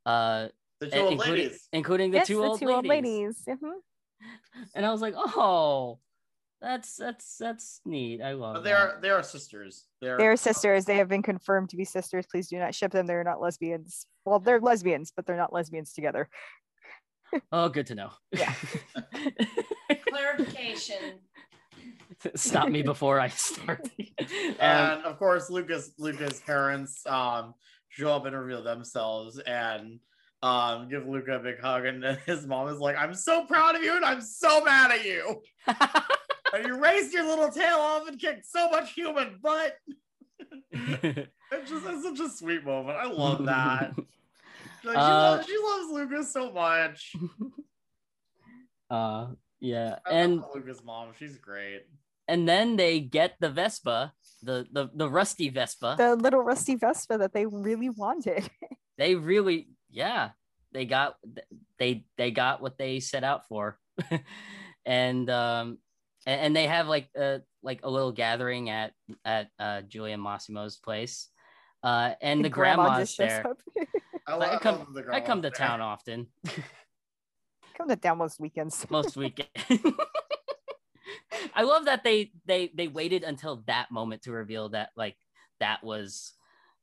Uh, 0.06 0.48
The 0.80 0.90
two 0.92 1.00
old 1.00 1.12
including, 1.14 1.44
ladies. 1.46 1.68
including 1.74 2.12
the 2.12 2.18
yes, 2.18 2.28
two, 2.28 2.38
the 2.42 2.44
old, 2.48 2.60
two 2.60 2.66
ladies. 2.66 2.76
old 2.78 2.86
ladies. 2.88 3.44
Mhm. 3.48 3.72
And 4.76 4.86
I 4.86 4.92
was 4.92 5.02
like, 5.02 5.14
oh, 5.16 6.00
that's 6.62 6.96
that's 6.96 7.38
that's 7.38 7.82
neat. 7.86 8.22
I 8.22 8.34
love 8.34 8.56
But 8.56 8.64
they 8.64 8.72
that. 8.72 8.80
are 8.80 9.00
they 9.02 9.10
are 9.10 9.22
sisters. 9.24 9.86
They're, 10.02 10.18
They're 10.18 10.38
sisters. 10.38 10.86
They 10.86 10.98
have 10.98 11.08
been 11.08 11.22
confirmed 11.24 11.70
to 11.70 11.78
be 11.78 11.86
sisters. 11.86 12.26
Please 12.30 12.48
do 12.48 12.58
not 12.58 12.74
ship 12.74 12.92
them. 12.92 13.06
They're 13.06 13.24
not 13.24 13.40
lesbians. 13.42 14.06
Well, 14.26 14.40
they're 14.40 14.60
lesbians, 14.60 15.12
but 15.16 15.26
they're 15.26 15.38
not 15.38 15.54
lesbians 15.54 15.94
together. 15.94 16.30
Oh, 17.52 17.68
good 17.68 17.88
to 17.88 17.96
know. 17.96 18.12
Yeah. 18.32 18.54
Clarification. 20.10 21.20
Stop 22.36 22.70
me 22.70 22.82
before 22.84 23.20
I 23.20 23.28
start. 23.28 23.82
Um, 24.20 24.56
and 24.62 25.02
of 25.04 25.18
course 25.20 25.50
Luca's 25.50 25.92
Luca's 25.98 26.40
parents 26.40 27.06
um 27.06 27.54
show 27.90 28.12
up 28.16 28.26
and 28.26 28.34
reveal 28.34 28.64
themselves 28.64 29.40
and 29.40 30.00
um 30.42 30.88
give 30.88 31.06
Luca 31.06 31.34
a 31.36 31.40
big 31.40 31.60
hug 31.60 31.86
and 31.86 32.04
his 32.26 32.48
mom 32.48 32.70
is 32.70 32.80
like, 32.80 32.96
I'm 32.98 33.14
so 33.14 33.46
proud 33.46 33.76
of 33.76 33.84
you 33.84 33.98
and 33.98 34.06
I'm 34.06 34.22
so 34.22 34.64
mad 34.64 34.92
at 34.92 35.04
you. 35.06 35.42
And 36.54 36.66
you 36.66 36.80
raised 36.82 37.14
your 37.14 37.26
little 37.26 37.50
tail 37.50 37.78
off 37.78 38.08
and 38.08 38.20
kicked 38.20 38.46
so 38.46 38.70
much 38.70 38.94
human 38.94 39.40
butt. 39.42 39.76
It's 41.50 41.70
just 41.72 41.86
it's 41.88 42.04
such 42.04 42.20
a 42.20 42.30
sweet 42.30 42.66
moment. 42.66 42.98
I 42.98 43.06
love 43.06 43.46
that. 43.46 43.94
Like, 44.84 44.94
she, 44.96 45.00
Uh, 45.02 45.10
loves, 45.32 45.48
she 45.48 45.58
loves 45.58 45.92
Lucas 45.92 46.32
so 46.34 46.52
much. 46.52 47.14
uh, 48.90 49.28
yeah, 49.60 50.00
I 50.06 50.10
and 50.12 50.44
Luca's 50.54 50.84
mom. 50.84 51.10
She's 51.18 51.38
great. 51.38 51.84
and 52.28 52.48
then 52.48 52.76
they 52.76 53.00
get 53.00 53.36
the 53.40 53.50
Vespa, 53.50 54.14
the 54.44 54.66
the 54.72 54.90
the 54.94 55.10
rusty 55.10 55.50
Vespa. 55.50 55.96
The 55.98 56.16
little 56.16 56.42
rusty 56.42 56.76
Vespa 56.76 57.18
that 57.18 57.34
they 57.34 57.46
really 57.46 57.90
wanted. 57.90 58.50
they 58.98 59.16
really, 59.16 59.70
yeah, 59.90 60.30
they 60.74 60.86
got 60.86 61.16
they 61.80 62.06
they 62.18 62.32
got 62.32 62.62
what 62.62 62.78
they 62.78 63.00
set 63.00 63.24
out 63.24 63.48
for, 63.48 63.80
and 64.86 65.30
um, 65.30 65.80
and, 66.28 66.42
and 66.42 66.56
they 66.56 66.68
have 66.68 66.88
like 66.88 67.10
a 67.16 67.42
like 67.64 67.80
a 67.84 67.90
little 67.90 68.12
gathering 68.12 68.70
at 68.70 68.94
at 69.26 69.50
uh, 69.58 69.82
Giulia 69.82 70.18
Massimo's 70.18 70.78
place, 70.78 71.30
uh, 71.82 72.14
and 72.22 72.46
the 72.46 72.50
Grandma 72.50 72.90
grandma's 72.90 73.16
just 73.16 73.18
there. 73.18 73.46
I, 74.28 74.34
I 74.34 74.36
love, 74.36 74.54
I 74.54 74.58
come 74.58 74.76
love 74.80 74.94
the 74.94 75.14
I 75.14 75.22
come 75.22 75.42
to 75.42 75.50
there. 75.50 75.58
town 75.58 75.82
often. 75.82 76.28
Come 77.78 77.90
to 77.90 77.96
town 77.96 78.18
most 78.18 78.40
weekends. 78.40 78.88
most 78.90 79.16
weekend. 79.16 79.50
I 81.54 81.62
love 81.62 81.86
that 81.86 82.04
they 82.04 82.32
they 82.48 82.72
they 82.74 82.88
waited 82.88 83.24
until 83.24 83.64
that 83.68 83.92
moment 83.92 84.24
to 84.24 84.32
reveal 84.32 84.70
that 84.70 84.90
like 84.96 85.16
that 85.60 85.84
was 85.84 86.34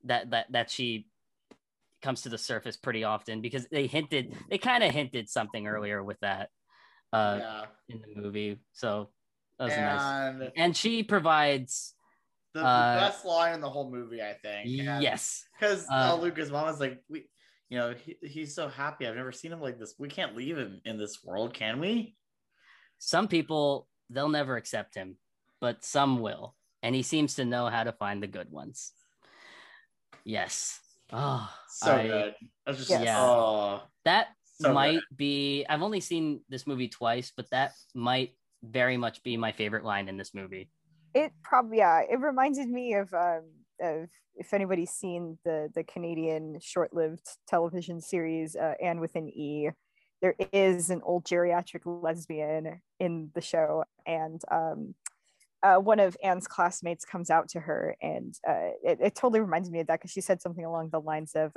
that 0.05 0.31
that 0.31 0.53
that 0.53 0.71
she 0.71 1.09
comes 2.01 2.23
to 2.23 2.29
the 2.29 2.39
surface 2.39 2.77
pretty 2.77 3.03
often 3.03 3.41
because 3.41 3.67
they 3.73 3.89
hinted 3.89 4.37
they 4.49 4.59
kind 4.59 4.85
of 4.85 4.93
hinted 4.93 5.29
something 5.29 5.67
earlier 5.67 6.03
with 6.05 6.21
that 6.21 6.51
uh 7.13 7.41
Yeah. 7.41 7.65
in 7.89 8.01
the 8.01 8.21
movie. 8.21 8.61
So 8.73 9.11
that 9.59 9.65
was 9.65 9.77
nice. 9.77 10.01
And 10.43 10.53
And 10.57 10.77
she 10.77 11.03
provides 11.03 11.95
the, 12.53 12.61
the 12.61 12.67
Uh, 12.67 13.01
best 13.01 13.25
line 13.25 13.55
in 13.55 13.61
the 13.61 13.71
whole 13.71 13.91
movie, 13.91 14.23
I 14.23 14.35
think. 14.35 14.67
yes. 14.67 15.45
Because 15.59 15.87
Uh, 15.91 16.13
uh, 16.15 16.17
Luca's 16.17 16.51
mom 16.51 16.69
is 16.69 16.81
like, 16.81 17.03
we, 17.09 17.29
you 17.69 17.79
know, 17.79 17.95
he, 17.95 18.17
he's 18.23 18.55
so 18.55 18.69
happy. 18.69 19.07
I've 19.07 19.17
never 19.17 19.33
seen 19.33 19.53
him 19.53 19.61
like 19.61 19.79
this. 19.79 19.95
We 19.99 20.09
can't 20.09 20.37
leave 20.37 20.57
him 20.59 20.81
in 20.85 20.99
this 20.99 21.23
world, 21.25 21.55
can 21.55 21.81
we? 21.81 22.17
Some 22.99 23.29
people 23.29 23.89
they'll 24.11 24.29
never 24.29 24.57
accept 24.57 24.95
him, 24.95 25.17
but 25.61 25.85
some 25.85 26.21
will. 26.21 26.55
And 26.83 26.95
he 26.95 27.03
seems 27.03 27.35
to 27.37 27.45
know 27.45 27.67
how 27.69 27.85
to 27.85 27.93
find 27.93 28.23
the 28.23 28.27
good 28.29 28.51
ones. 28.51 28.93
Yes. 30.25 30.81
Oh, 31.13 31.51
So 31.69 31.93
I- 31.95 32.07
good. 32.07 32.35
That's 32.67 32.79
just, 32.79 32.91
Yes. 32.91 33.17
oh, 33.19 33.83
That 34.05 34.29
So 34.61 34.73
might 34.73 34.95
good. 34.95 35.17
be. 35.17 35.65
I've 35.69 35.83
only 35.83 36.01
seen 36.01 36.43
this 36.49 36.67
movie 36.67 36.89
twice, 36.89 37.33
but 37.37 37.49
that 37.51 37.73
might 37.95 38.37
very 38.71 38.97
much 38.97 39.23
be 39.23 39.37
my 39.37 39.53
favorite 39.53 39.85
line 39.85 40.09
in 40.09 40.17
this 40.17 40.35
movie. 40.35 40.69
It 41.15 41.33
probably 41.43 41.79
yeah. 41.79 42.03
It 42.09 42.19
reminded 42.21 42.69
me 42.69 42.95
of 42.95 43.13
um 43.15 43.43
of 43.81 44.09
if 44.37 44.53
anybody's 44.53 44.91
seen 44.91 45.39
the 45.45 45.71
the 45.75 45.85
Canadian 45.85 46.59
short-lived 46.61 47.27
television 47.47 48.01
series 48.01 48.57
uh, 48.57 48.75
Anne 48.83 49.01
with 49.01 49.15
an 49.15 49.29
E. 49.29 49.71
There 50.23 50.35
is 50.53 50.91
an 50.91 51.03
old 51.05 51.25
geriatric 51.25 51.83
lesbian 51.85 52.81
in 52.99 53.31
the 53.35 53.43
show, 53.43 53.85
and 54.07 54.41
um, 54.51 54.95
uh, 55.63 55.77
one 55.77 56.01
of 56.01 56.17
Anne's 56.23 56.47
classmates 56.47 57.05
comes 57.05 57.29
out 57.29 57.49
to 57.51 57.61
her, 57.61 57.97
and 58.01 58.35
uh, 58.49 58.71
it, 58.83 58.99
it 59.01 59.15
totally 59.15 59.41
reminds 59.41 59.71
me 59.71 59.81
of 59.81 59.87
that 59.89 60.01
because 60.01 60.13
she 60.13 60.23
said 60.23 60.41
something 60.41 60.65
along 60.65 60.91
the 60.91 61.01
lines 61.01 61.33
of. 61.35 61.53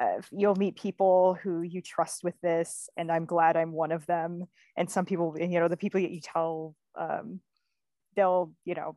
Uh, 0.00 0.20
you'll 0.30 0.56
meet 0.56 0.76
people 0.76 1.38
who 1.42 1.62
you 1.62 1.80
trust 1.82 2.24
with 2.24 2.34
this, 2.42 2.88
and 2.96 3.10
I'm 3.10 3.24
glad 3.24 3.56
I'm 3.56 3.72
one 3.72 3.92
of 3.92 4.06
them. 4.06 4.46
And 4.76 4.90
some 4.90 5.04
people, 5.04 5.36
you 5.38 5.60
know, 5.60 5.68
the 5.68 5.76
people 5.76 6.00
that 6.00 6.10
you 6.10 6.20
tell, 6.20 6.74
um, 6.98 7.40
they'll, 8.16 8.52
you 8.64 8.74
know, 8.74 8.96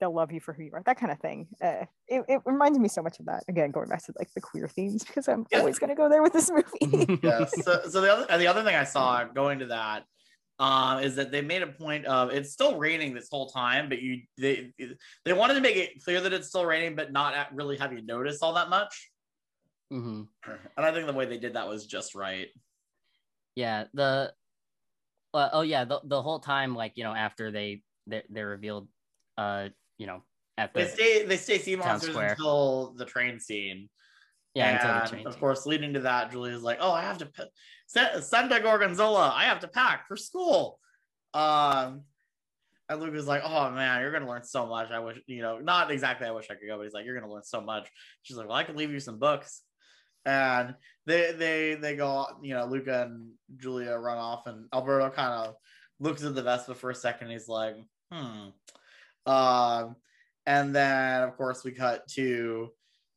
they'll 0.00 0.14
love 0.14 0.32
you 0.32 0.40
for 0.40 0.52
who 0.52 0.64
you 0.64 0.70
are. 0.72 0.82
That 0.84 0.98
kind 0.98 1.12
of 1.12 1.20
thing. 1.20 1.48
Uh, 1.62 1.84
it, 2.08 2.24
it 2.28 2.40
reminds 2.44 2.78
me 2.78 2.88
so 2.88 3.02
much 3.02 3.20
of 3.20 3.26
that. 3.26 3.44
Again, 3.48 3.70
going 3.70 3.88
back 3.88 4.02
to 4.04 4.12
like 4.18 4.32
the 4.34 4.40
queer 4.40 4.66
themes 4.68 5.04
because 5.04 5.28
I'm 5.28 5.46
Yeah. 5.50 5.58
always 5.58 5.78
going 5.78 5.90
to 5.90 5.94
go 5.94 6.08
there 6.08 6.22
with 6.22 6.32
this 6.32 6.50
movie. 6.50 7.18
yeah. 7.22 7.44
So, 7.46 7.82
so 7.88 8.00
the 8.00 8.12
other 8.12 8.26
and 8.28 8.40
the 8.40 8.46
other 8.46 8.64
thing 8.64 8.74
I 8.74 8.84
saw 8.84 9.24
going 9.24 9.60
to 9.60 9.66
that 9.66 10.04
um, 10.58 11.00
is 11.00 11.16
that 11.16 11.30
they 11.32 11.42
made 11.42 11.62
a 11.62 11.68
point 11.68 12.06
of 12.06 12.30
it's 12.30 12.52
still 12.52 12.78
raining 12.78 13.14
this 13.14 13.28
whole 13.30 13.48
time, 13.48 13.88
but 13.88 14.00
you 14.00 14.22
they 14.38 14.72
they 15.24 15.32
wanted 15.32 15.54
to 15.54 15.60
make 15.60 15.76
it 15.76 16.02
clear 16.04 16.20
that 16.20 16.32
it's 16.32 16.48
still 16.48 16.64
raining, 16.66 16.96
but 16.96 17.12
not 17.12 17.34
at 17.34 17.54
really 17.54 17.76
have 17.76 17.92
you 17.92 18.02
notice 18.02 18.42
all 18.42 18.54
that 18.54 18.70
much. 18.70 19.10
Hmm 19.94 20.22
And 20.76 20.84
I 20.84 20.92
think 20.92 21.06
the 21.06 21.12
way 21.12 21.26
they 21.26 21.38
did 21.38 21.54
that 21.54 21.68
was 21.68 21.86
just 21.86 22.14
right. 22.14 22.48
Yeah. 23.54 23.84
The. 23.94 24.32
Uh, 25.32 25.48
oh 25.52 25.60
yeah. 25.62 25.84
The, 25.84 26.00
the 26.04 26.20
whole 26.20 26.40
time, 26.40 26.74
like 26.74 26.92
you 26.96 27.04
know, 27.04 27.14
after 27.14 27.50
they 27.50 27.82
they 28.06 28.22
they 28.28 28.42
revealed, 28.42 28.88
uh, 29.38 29.68
you 29.98 30.06
know, 30.06 30.22
at 30.58 30.74
the 30.74 30.80
They 30.80 30.86
stay 30.88 31.24
they 31.24 31.36
stay 31.36 31.58
sea 31.58 31.76
monsters 31.76 32.10
square. 32.10 32.30
until 32.30 32.94
the 32.96 33.04
train 33.04 33.38
scene. 33.38 33.88
yeah 34.54 35.10
and 35.12 35.26
of 35.26 35.38
course, 35.38 35.66
leading 35.66 35.94
to 35.94 36.00
that, 36.00 36.30
Giulia's 36.30 36.62
like, 36.62 36.78
"Oh, 36.80 36.92
I 36.92 37.02
have 37.02 37.18
to 37.18 37.26
pa- 37.26 37.44
Sa- 37.86 38.20
Santa 38.20 38.60
Gorgonzola. 38.60 39.32
I 39.34 39.44
have 39.44 39.60
to 39.60 39.68
pack 39.68 40.06
for 40.08 40.16
school." 40.16 40.78
Um, 41.32 42.02
and 42.88 43.00
Luke 43.00 43.14
is 43.14 43.26
like, 43.26 43.42
"Oh 43.44 43.70
man, 43.70 44.00
you're 44.00 44.12
gonna 44.12 44.28
learn 44.28 44.44
so 44.44 44.66
much. 44.66 44.90
I 44.90 45.00
wish, 45.00 45.18
you 45.26 45.42
know, 45.42 45.58
not 45.58 45.90
exactly. 45.90 46.26
I 46.26 46.32
wish 46.32 46.46
I 46.50 46.54
could 46.54 46.68
go, 46.68 46.76
but 46.76 46.84
he's 46.84 46.92
like, 46.94 47.04
you're 47.06 47.18
gonna 47.18 47.32
learn 47.32 47.44
so 47.44 47.60
much." 47.60 47.90
She's 48.22 48.36
like, 48.36 48.46
"Well, 48.48 48.56
I 48.56 48.64
can 48.64 48.76
leave 48.76 48.90
you 48.92 49.00
some 49.00 49.18
books." 49.18 49.62
And 50.26 50.74
they 51.06 51.32
they 51.32 51.74
they 51.74 51.96
go, 51.96 52.26
you 52.42 52.54
know, 52.54 52.66
Luca 52.66 53.02
and 53.02 53.32
Giulia 53.56 53.96
run 53.96 54.18
off, 54.18 54.46
and 54.46 54.66
Alberto 54.72 55.10
kind 55.10 55.32
of 55.32 55.54
looks 56.00 56.24
at 56.24 56.34
the 56.34 56.42
Vespa 56.42 56.74
for 56.74 56.90
a 56.90 56.94
second. 56.94 57.30
He's 57.30 57.48
like, 57.48 57.76
"Hmm." 58.10 58.48
Um, 59.26 59.96
and 60.46 60.74
then 60.74 61.22
of 61.22 61.36
course 61.36 61.64
we 61.64 61.72
cut 61.72 62.06
to 62.08 62.70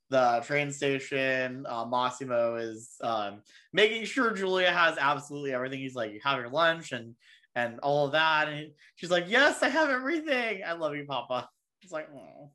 the 0.09 0.41
train 0.45 0.71
station. 0.71 1.65
Uh, 1.67 1.85
Massimo 1.85 2.55
is 2.55 2.95
um, 3.01 3.41
making 3.73 4.05
sure 4.05 4.33
Giulia 4.33 4.71
has 4.71 4.97
absolutely 4.99 5.53
everything. 5.53 5.79
He's 5.79 5.95
like, 5.95 6.11
"You 6.11 6.19
have 6.23 6.39
your 6.39 6.49
lunch," 6.49 6.91
and 6.91 7.15
and 7.57 7.79
all 7.79 8.05
of 8.05 8.11
that. 8.11 8.47
And 8.47 8.71
she's 8.95 9.09
like, 9.09 9.25
Yes, 9.27 9.63
I 9.63 9.69
have 9.69 9.89
everything. 9.89 10.61
I 10.65 10.73
love 10.73 10.95
you, 10.95 11.05
Papa. 11.05 11.49
It's 11.81 11.91
like, 11.91 12.07
oh. 12.15 12.51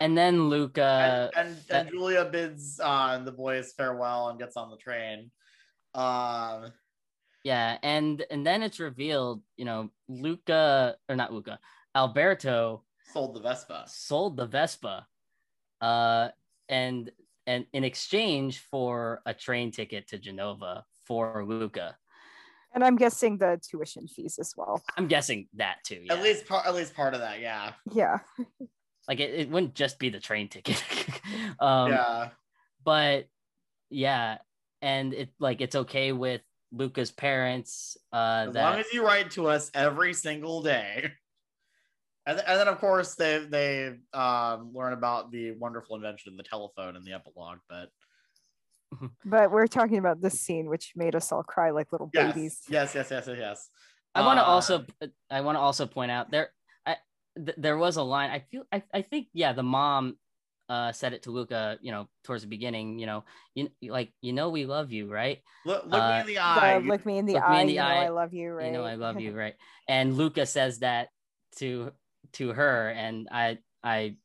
And 0.00 0.16
then 0.16 0.48
Luca 0.48 1.30
and, 1.36 1.48
and, 1.48 1.58
and 1.70 1.90
Giulia 1.90 2.24
bids 2.24 2.80
uh, 2.82 3.18
the 3.18 3.32
boys 3.32 3.72
farewell 3.76 4.28
and 4.28 4.38
gets 4.38 4.56
on 4.56 4.70
the 4.70 4.76
train. 4.76 5.30
Um, 5.94 6.72
yeah, 7.44 7.78
and 7.82 8.24
and 8.30 8.44
then 8.44 8.62
it's 8.62 8.80
revealed, 8.80 9.42
you 9.56 9.64
know, 9.64 9.90
Luca 10.08 10.96
or 11.08 11.16
not 11.16 11.32
Luca, 11.32 11.58
Alberto 11.94 12.82
sold 13.12 13.36
the 13.36 13.40
Vespa. 13.40 13.84
Sold 13.86 14.36
the 14.36 14.46
Vespa. 14.46 15.06
Uh 15.80 16.28
and 16.68 17.10
and 17.46 17.66
in 17.72 17.84
exchange 17.84 18.60
for 18.70 19.20
a 19.26 19.34
train 19.34 19.70
ticket 19.70 20.08
to 20.08 20.18
Genova 20.18 20.84
for 21.06 21.44
Luca. 21.44 21.96
And 22.72 22.82
I'm 22.82 22.96
guessing 22.96 23.38
the 23.38 23.60
tuition 23.62 24.08
fees 24.08 24.38
as 24.40 24.54
well. 24.56 24.82
I'm 24.96 25.06
guessing 25.06 25.48
that 25.54 25.76
too. 25.84 26.00
Yeah. 26.04 26.14
At 26.14 26.22
least 26.22 26.46
part 26.46 26.66
at 26.66 26.74
least 26.74 26.94
part 26.94 27.14
of 27.14 27.20
that, 27.20 27.40
yeah. 27.40 27.72
Yeah. 27.92 28.18
Like 29.08 29.20
it, 29.20 29.34
it 29.34 29.50
wouldn't 29.50 29.74
just 29.74 29.98
be 29.98 30.08
the 30.08 30.20
train 30.20 30.48
ticket. 30.48 30.82
um 31.60 31.90
yeah. 31.90 32.28
But 32.84 33.26
yeah, 33.90 34.38
and 34.82 35.14
it 35.14 35.30
like 35.38 35.60
it's 35.60 35.74
okay 35.74 36.12
with 36.12 36.42
Luca's 36.72 37.10
parents. 37.10 37.96
Uh, 38.12 38.46
as 38.48 38.54
that... 38.54 38.70
long 38.70 38.80
as 38.80 38.92
you 38.92 39.04
write 39.04 39.30
to 39.32 39.48
us 39.48 39.70
every 39.74 40.12
single 40.12 40.62
day. 40.62 41.12
And, 42.26 42.38
th- 42.38 42.48
and 42.48 42.58
then 42.58 42.68
of 42.68 42.78
course 42.78 43.14
they 43.14 43.38
they 43.38 43.94
um, 44.12 44.70
learn 44.72 44.92
about 44.92 45.30
the 45.30 45.52
wonderful 45.52 45.96
invention 45.96 46.32
of 46.32 46.36
the 46.36 46.42
telephone 46.42 46.96
in 46.96 47.04
the 47.04 47.12
epilogue, 47.12 47.58
but 47.68 47.90
but 49.24 49.50
we're 49.50 49.66
talking 49.66 49.98
about 49.98 50.20
this 50.20 50.40
scene 50.40 50.66
which 50.66 50.92
made 50.96 51.14
us 51.14 51.30
all 51.32 51.42
cry 51.42 51.70
like 51.70 51.92
little 51.92 52.10
yes, 52.14 52.34
babies. 52.34 52.60
Yes, 52.68 52.94
yes, 52.94 53.08
yes, 53.10 53.26
yes, 53.26 53.36
yes. 53.38 53.68
I 54.14 54.24
want 54.24 54.38
to 54.38 54.42
Uh, 54.42 54.46
also 54.46 54.86
I 55.30 55.42
want 55.42 55.56
to 55.56 55.60
also 55.60 55.86
point 55.86 56.10
out 56.10 56.30
there 56.30 56.50
I 56.63 56.63
th- 57.36 57.56
there 57.58 57.76
was 57.78 57.96
a 57.96 58.02
line 58.02 58.30
I 58.30 58.40
feel 58.50 58.64
I, 58.72 58.82
I 58.92 59.02
think 59.02 59.28
yeah 59.32 59.52
the 59.52 59.62
mom 59.62 60.16
uh 60.68 60.92
said 60.92 61.12
it 61.12 61.22
to 61.24 61.30
Luca 61.30 61.78
you 61.82 61.92
know 61.92 62.08
towards 62.24 62.42
the 62.42 62.48
beginning 62.48 62.98
you 62.98 63.06
know 63.06 63.24
you 63.54 63.68
like 63.82 64.12
you 64.22 64.32
know 64.32 64.48
we 64.50 64.64
love 64.66 64.92
you 64.92 65.10
right 65.10 65.40
look, 65.64 65.84
look 65.84 65.92
me 65.92 65.98
Uh, 65.98 66.20
in 66.20 66.26
the 66.26 66.38
eye. 66.38 66.78
The 66.78 66.88
look 66.88 67.04
me 67.06 67.18
in 67.18 67.26
the 67.26 67.34
look 67.34 67.48
me 67.48 67.56
eye. 67.56 67.60
in 67.60 67.66
the 67.66 67.72
you 67.74 67.78
know 67.80 67.84
I 67.86 68.08
love 68.08 68.32
you, 68.34 68.52
right? 68.52 68.66
you 68.66 68.72
know 68.72 68.84
I 68.84 68.94
love 68.94 69.20
you 69.20 69.32
right 69.36 69.54
and 69.88 70.16
Luca 70.16 70.46
says 70.46 70.78
that 70.80 71.08
to 71.56 71.92
to 72.34 72.52
her 72.52 72.90
and 72.90 73.28
I 73.30 73.58
I 73.82 74.16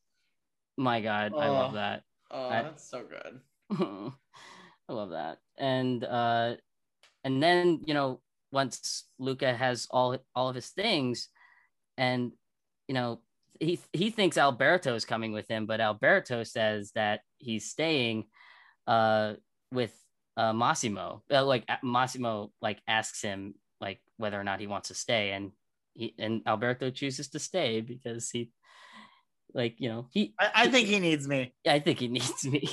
my 0.77 1.01
god 1.01 1.33
I 1.35 1.47
love 1.49 1.71
Oh. 1.71 1.75
that 1.75 2.03
oh, 2.31 2.47
I- 2.49 2.61
that's 2.63 2.89
so 2.89 3.03
good. 3.03 3.41
I 4.89 4.93
love 4.93 5.11
that. 5.11 5.37
And 5.57 6.03
uh 6.03 6.55
and 7.23 7.43
then, 7.43 7.81
you 7.85 7.93
know, 7.93 8.21
once 8.51 9.05
Luca 9.19 9.53
has 9.53 9.87
all 9.91 10.17
all 10.33 10.49
of 10.49 10.55
his 10.55 10.69
things 10.69 11.27
and 11.97 12.31
you 12.89 12.95
know, 12.95 13.21
he 13.59 13.79
he 13.93 14.09
thinks 14.09 14.37
Alberto 14.37 14.95
is 14.95 15.05
coming 15.05 15.31
with 15.31 15.47
him, 15.47 15.67
but 15.67 15.79
Alberto 15.79 16.43
says 16.43 16.91
that 16.95 17.21
he's 17.37 17.69
staying 17.69 18.25
uh 18.87 19.35
with 19.71 19.93
uh 20.35 20.53
Massimo. 20.53 21.21
Uh, 21.31 21.45
like 21.45 21.69
Massimo 21.83 22.51
like 22.61 22.81
asks 22.87 23.21
him 23.21 23.53
like 23.79 24.01
whether 24.17 24.39
or 24.39 24.43
not 24.43 24.59
he 24.59 24.67
wants 24.67 24.87
to 24.87 24.95
stay 24.95 25.31
and 25.31 25.51
he 25.93 26.15
and 26.17 26.41
Alberto 26.47 26.89
chooses 26.89 27.29
to 27.29 27.39
stay 27.39 27.81
because 27.81 28.29
he 28.31 28.51
like, 29.53 29.75
you 29.77 29.89
know, 29.89 30.07
he 30.11 30.33
I, 30.39 30.51
I 30.55 30.67
think 30.69 30.87
he 30.87 30.99
needs 30.99 31.27
me. 31.27 31.53
I 31.67 31.77
think 31.77 31.99
he 31.99 32.07
needs 32.19 32.43
me. 32.45 32.67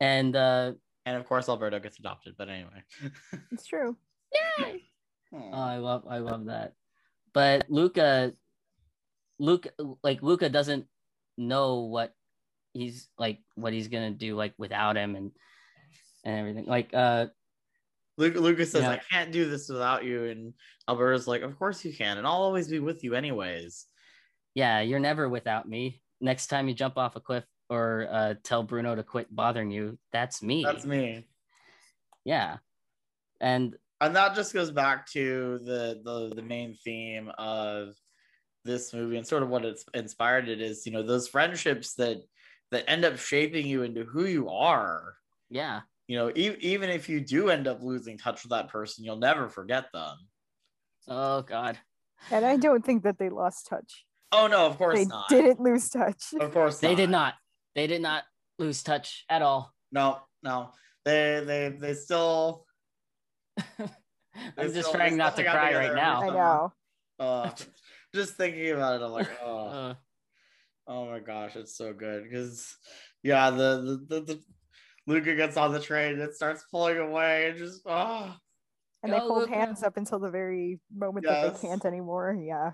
and 0.00 0.36
uh 0.36 0.72
And 1.06 1.16
of 1.16 1.26
course 1.26 1.48
Alberto 1.48 1.80
gets 1.80 1.98
adopted, 1.98 2.34
but 2.36 2.50
anyway. 2.50 2.82
It's 3.52 3.66
true. 3.66 3.96
Oh, 5.32 5.50
I 5.52 5.78
love 5.78 6.04
I 6.10 6.18
love 6.18 6.46
that. 6.46 6.74
But 7.32 7.66
Luca 7.70 8.32
Luca 9.38 9.70
like 10.02 10.22
Luca 10.22 10.48
doesn't 10.48 10.86
know 11.36 11.80
what 11.80 12.12
he's 12.72 13.08
like 13.18 13.40
what 13.54 13.72
he's 13.72 13.88
gonna 13.88 14.10
do 14.10 14.36
like 14.36 14.54
without 14.58 14.96
him 14.96 15.16
and 15.16 15.30
and 16.24 16.38
everything. 16.38 16.66
Like 16.66 16.90
uh 16.94 17.26
Luke, 18.16 18.36
Lucas 18.36 18.70
says, 18.70 18.82
Yeah. 18.82 18.90
I 18.90 19.00
can't 19.10 19.32
do 19.32 19.50
this 19.50 19.68
without 19.68 20.04
you. 20.04 20.24
And 20.26 20.54
Alberto's 20.88 21.26
like, 21.26 21.42
Of 21.42 21.58
course 21.58 21.84
you 21.84 21.92
can. 21.92 22.16
And 22.18 22.26
I'll 22.26 22.34
always 22.34 22.68
be 22.68 22.78
with 22.78 23.02
you, 23.02 23.14
anyways. 23.14 23.86
yeah, 24.54 24.80
you're 24.80 25.00
never 25.00 25.28
without 25.28 25.68
me. 25.68 26.00
Next 26.20 26.46
time 26.46 26.68
you 26.68 26.74
jump 26.74 26.96
off 26.96 27.16
a 27.16 27.20
cliff 27.20 27.44
or 27.68 28.06
uh 28.10 28.34
tell 28.44 28.62
Bruno 28.62 28.94
to 28.94 29.02
quit 29.02 29.34
bothering 29.34 29.70
you, 29.72 29.98
that's 30.12 30.42
me. 30.42 30.62
That's 30.62 30.84
me. 30.86 31.26
Yeah. 32.24 32.58
And 33.40 33.74
And 34.00 34.14
that 34.16 34.34
just 34.36 34.54
goes 34.54 34.70
back 34.70 35.10
to 35.10 35.58
the, 35.64 36.00
the, 36.04 36.34
the 36.36 36.42
main 36.42 36.76
theme 36.84 37.30
of 37.36 37.94
this 38.64 38.92
movie 38.94 39.16
and 39.16 39.26
sort 39.26 39.42
of 39.42 39.48
what 39.48 39.64
it's 39.64 39.84
inspired 39.94 40.48
it 40.48 40.60
is, 40.60 40.86
you 40.86 40.92
know, 40.92 41.02
those 41.02 41.28
friendships 41.28 41.94
that 41.94 42.18
that 42.70 42.88
end 42.90 43.04
up 43.04 43.18
shaping 43.18 43.66
you 43.66 43.82
into 43.82 44.04
who 44.04 44.24
you 44.24 44.48
are. 44.50 45.14
yeah. 45.50 45.80
You 46.06 46.18
know, 46.18 46.28
e- 46.36 46.56
even 46.60 46.90
if 46.90 47.08
you 47.08 47.18
do 47.18 47.48
end 47.48 47.66
up 47.66 47.82
losing 47.82 48.18
touch 48.18 48.42
with 48.42 48.50
that 48.50 48.68
person, 48.68 49.04
you'll 49.04 49.16
never 49.16 49.48
forget 49.48 49.86
them. 49.92 50.16
Oh 51.08 51.40
god. 51.42 51.78
And 52.30 52.44
I 52.44 52.56
don't 52.58 52.84
think 52.84 53.04
that 53.04 53.18
they 53.18 53.30
lost 53.30 53.68
touch. 53.68 54.04
Oh 54.30 54.46
no, 54.46 54.66
of 54.66 54.76
course 54.76 54.98
They 54.98 55.06
not. 55.06 55.28
didn't 55.30 55.60
lose 55.60 55.88
touch. 55.88 56.34
Of 56.38 56.52
course 56.52 56.78
They 56.80 56.94
did 56.94 57.08
not. 57.08 57.34
They 57.74 57.86
did 57.86 58.02
not 58.02 58.24
lose 58.58 58.82
touch 58.82 59.24
at 59.30 59.40
all. 59.40 59.72
No, 59.92 60.20
no. 60.42 60.72
They 61.06 61.42
they 61.46 61.68
they 61.70 61.94
still 61.94 62.66
I'm 63.58 63.88
They 64.56 64.64
just 64.72 64.88
still- 64.88 64.92
trying 64.92 65.16
not 65.16 65.36
to 65.36 65.42
cry 65.44 65.72
together 65.72 65.94
right 65.94 65.96
now. 65.96 66.22
I 66.22 66.30
know. 66.30 66.72
uh 67.18 67.50
just 68.14 68.36
thinking 68.36 68.70
about 68.70 69.00
it, 69.00 69.04
I'm 69.04 69.10
like, 69.12 69.28
oh, 69.44 69.66
Uh, 69.66 69.94
oh 70.86 71.06
my 71.10 71.18
gosh, 71.18 71.56
it's 71.56 71.76
so 71.76 71.92
good. 71.92 72.24
Because 72.24 72.76
yeah, 73.22 73.50
the 73.50 74.04
the, 74.08 74.20
the 74.20 74.20
the 74.24 74.40
Luca 75.06 75.34
gets 75.34 75.56
on 75.56 75.72
the 75.72 75.80
train 75.80 76.14
and 76.14 76.22
it 76.22 76.34
starts 76.34 76.64
pulling 76.70 76.98
away 76.98 77.50
and 77.50 77.58
just 77.58 77.82
oh 77.86 78.34
And 79.02 79.12
they 79.12 79.18
Go, 79.18 79.28
hold 79.28 79.40
Luca. 79.42 79.54
hands 79.54 79.82
up 79.82 79.96
until 79.98 80.18
the 80.18 80.30
very 80.30 80.80
moment 80.94 81.26
that 81.26 81.60
they 81.60 81.68
can't 81.68 81.84
anymore. 81.84 82.34
Yeah. 82.40 82.72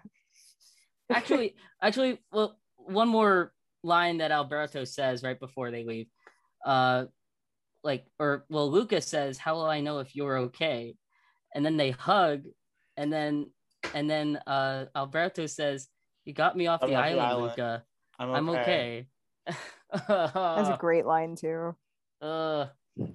actually 1.10 1.56
actually 1.82 2.18
well 2.30 2.56
one 2.76 3.08
more 3.08 3.52
line 3.82 4.18
that 4.18 4.30
alberto 4.30 4.84
says 4.84 5.22
right 5.22 5.40
before 5.40 5.70
they 5.70 5.84
leave 5.84 6.06
uh 6.64 7.06
like 7.82 8.04
or 8.18 8.44
well 8.50 8.70
Luca 8.70 9.00
says 9.00 9.38
how 9.38 9.54
will 9.54 9.64
i 9.66 9.80
know 9.80 9.98
if 9.98 10.14
you're 10.14 10.36
okay 10.38 10.94
and 11.54 11.64
then 11.64 11.76
they 11.78 11.90
hug 11.90 12.42
and 12.96 13.12
then 13.12 13.50
and 13.94 14.08
then 14.08 14.36
uh 14.46 14.86
alberto 14.94 15.46
says 15.46 15.88
you 16.24 16.32
got 16.32 16.56
me 16.56 16.66
off 16.66 16.82
I'm 16.82 16.90
the 16.90 16.94
off 16.96 17.04
island, 17.04 17.20
island. 17.20 17.50
luca 17.50 17.84
I'm 18.18 18.30
i'm 18.32 18.48
okay. 18.50 19.06
okay, 19.94 20.06
That's 20.06 20.68
a 20.68 20.76
great 20.80 21.06
line 21.06 21.36
too. 21.36 21.74
uh, 22.22 22.66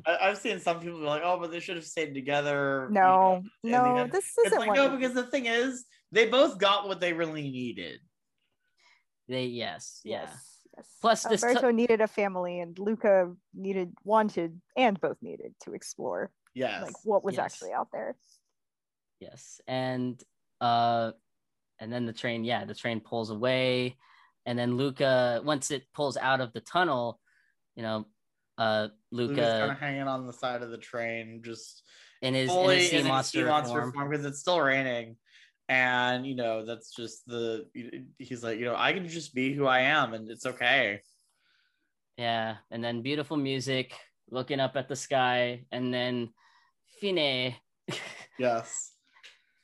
I, 0.05 0.17
I've 0.21 0.37
seen 0.37 0.59
some 0.59 0.79
people 0.79 0.99
be 0.99 1.05
like, 1.05 1.21
oh, 1.23 1.37
but 1.39 1.51
they 1.51 1.59
should 1.59 1.75
have 1.75 1.85
stayed 1.85 2.13
together. 2.15 2.87
you 2.89 2.95
No, 2.95 3.43
know, 3.63 3.95
no, 3.95 4.07
this 4.07 4.35
isn't 4.45 4.57
like 4.59 4.67
one. 4.69 4.75
no, 4.75 4.89
because 4.89 5.13
the 5.13 5.23
thing 5.27 5.45
is, 5.45 5.85
they 6.11 6.27
both 6.27 6.57
got 6.57 6.87
what 6.87 6.99
they 6.99 7.13
really 7.13 7.43
needed. 7.43 7.99
they 9.27 9.45
yes 9.45 10.01
yeah 10.03 10.21
Yes. 10.23 10.51
Yes. 10.77 10.87
Plus 11.01 11.23
this 11.23 11.41
t- 11.41 11.47
Alberto 11.47 11.71
needed 11.71 12.01
a 12.01 12.07
family 12.07 12.59
and 12.59 12.77
Luca 12.79 13.31
needed 13.53 13.93
wanted 14.03 14.59
and 14.75 14.99
both 14.99 15.17
needed 15.21 15.53
to 15.63 15.73
explore 15.73 16.31
Yes. 16.53 16.81
like 16.81 16.95
what 17.05 17.23
was 17.23 17.35
Yes. 17.35 17.45
actually 17.45 17.71
out 17.71 17.87
there. 17.93 18.17
yes 19.21 19.61
and 19.67 20.21
uh 20.65 21.11
and 21.79 21.91
then 21.91 22.05
the 22.05 22.13
train 22.13 22.43
yeah 22.43 22.65
the 22.65 22.73
train 22.73 22.99
pulls 22.99 23.29
away 23.29 23.95
and 24.45 24.57
then 24.57 24.77
luca 24.77 25.41
once 25.43 25.71
it 25.71 25.83
pulls 25.93 26.17
out 26.17 26.41
of 26.41 26.53
the 26.53 26.61
tunnel 26.61 27.19
you 27.75 27.83
know 27.83 28.05
uh 28.57 28.87
Luca's 29.11 29.37
kind 29.37 29.63
luca 29.63 29.73
of 29.73 29.79
hanging 29.79 30.07
on 30.07 30.27
the 30.27 30.33
side 30.33 30.61
of 30.61 30.69
the 30.69 30.77
train, 30.77 31.41
just 31.43 31.83
in 32.21 32.33
his 32.33 32.49
in 32.49 32.69
his 32.69 32.89
sea 32.89 32.97
in 32.97 33.05
his 33.05 33.07
monster, 33.07 33.39
sea 33.39 33.43
monster 33.43 33.81
form. 33.81 33.93
form 33.93 34.09
because 34.09 34.25
it's 34.25 34.39
still 34.39 34.61
raining. 34.61 35.17
And 35.67 36.25
you 36.25 36.35
know, 36.35 36.65
that's 36.65 36.95
just 36.95 37.25
the 37.27 37.65
he's 38.17 38.43
like, 38.43 38.59
you 38.59 38.65
know, 38.65 38.75
I 38.77 38.93
can 38.93 39.07
just 39.07 39.33
be 39.33 39.53
who 39.53 39.65
I 39.65 39.79
am 39.79 40.13
and 40.13 40.29
it's 40.29 40.45
okay. 40.45 41.01
yeah 42.17 42.57
and 42.71 42.81
then 42.81 43.01
beautiful 43.01 43.35
music 43.35 43.91
looking 44.31 44.61
up 44.61 44.75
at 44.75 44.87
the 44.87 44.95
sky 44.95 45.65
and 45.71 45.93
then 45.93 46.29
fine 47.01 47.55
Yes. 48.39 48.94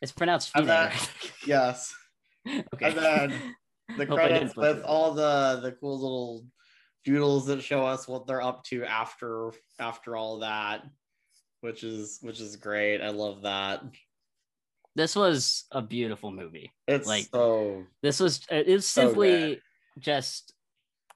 It's 0.02 0.12
pronounced 0.12 0.52
And 0.56 0.68
then- 0.68 0.92
Yes. 1.46 1.94
okay 2.74 2.88
And 2.88 2.96
then 2.98 3.56
the 3.98 4.06
Hope 4.06 4.20
I 4.20 4.28
didn't 4.30 4.54
credits 4.54 4.56
with 4.56 4.84
all 4.84 5.14
the 5.14 5.60
the 5.62 5.72
cool 5.74 6.00
little 6.00 6.46
doodles 7.04 7.46
that 7.48 7.62
show 7.64 7.86
us 7.86 8.08
what 8.08 8.26
they're 8.28 8.42
up 8.42 8.64
to 8.66 8.84
after 8.86 9.52
after 9.80 10.16
all 10.16 10.40
that, 10.40 10.84
which 11.62 11.84
is 11.84 12.20
which 12.22 12.40
is 12.40 12.56
great. 12.56 13.02
I 13.02 13.10
love 13.10 13.42
that. 13.44 13.84
this 14.96 15.16
was 15.16 15.66
a 15.72 15.82
beautiful 15.82 16.32
movie 16.32 16.72
It's 16.88 17.08
Like, 17.08 17.28
so 17.34 17.86
this 18.02 18.20
was 18.20 18.42
it's 18.50 18.88
So 18.88 19.08
simply 19.10 19.62
just 20.00 20.54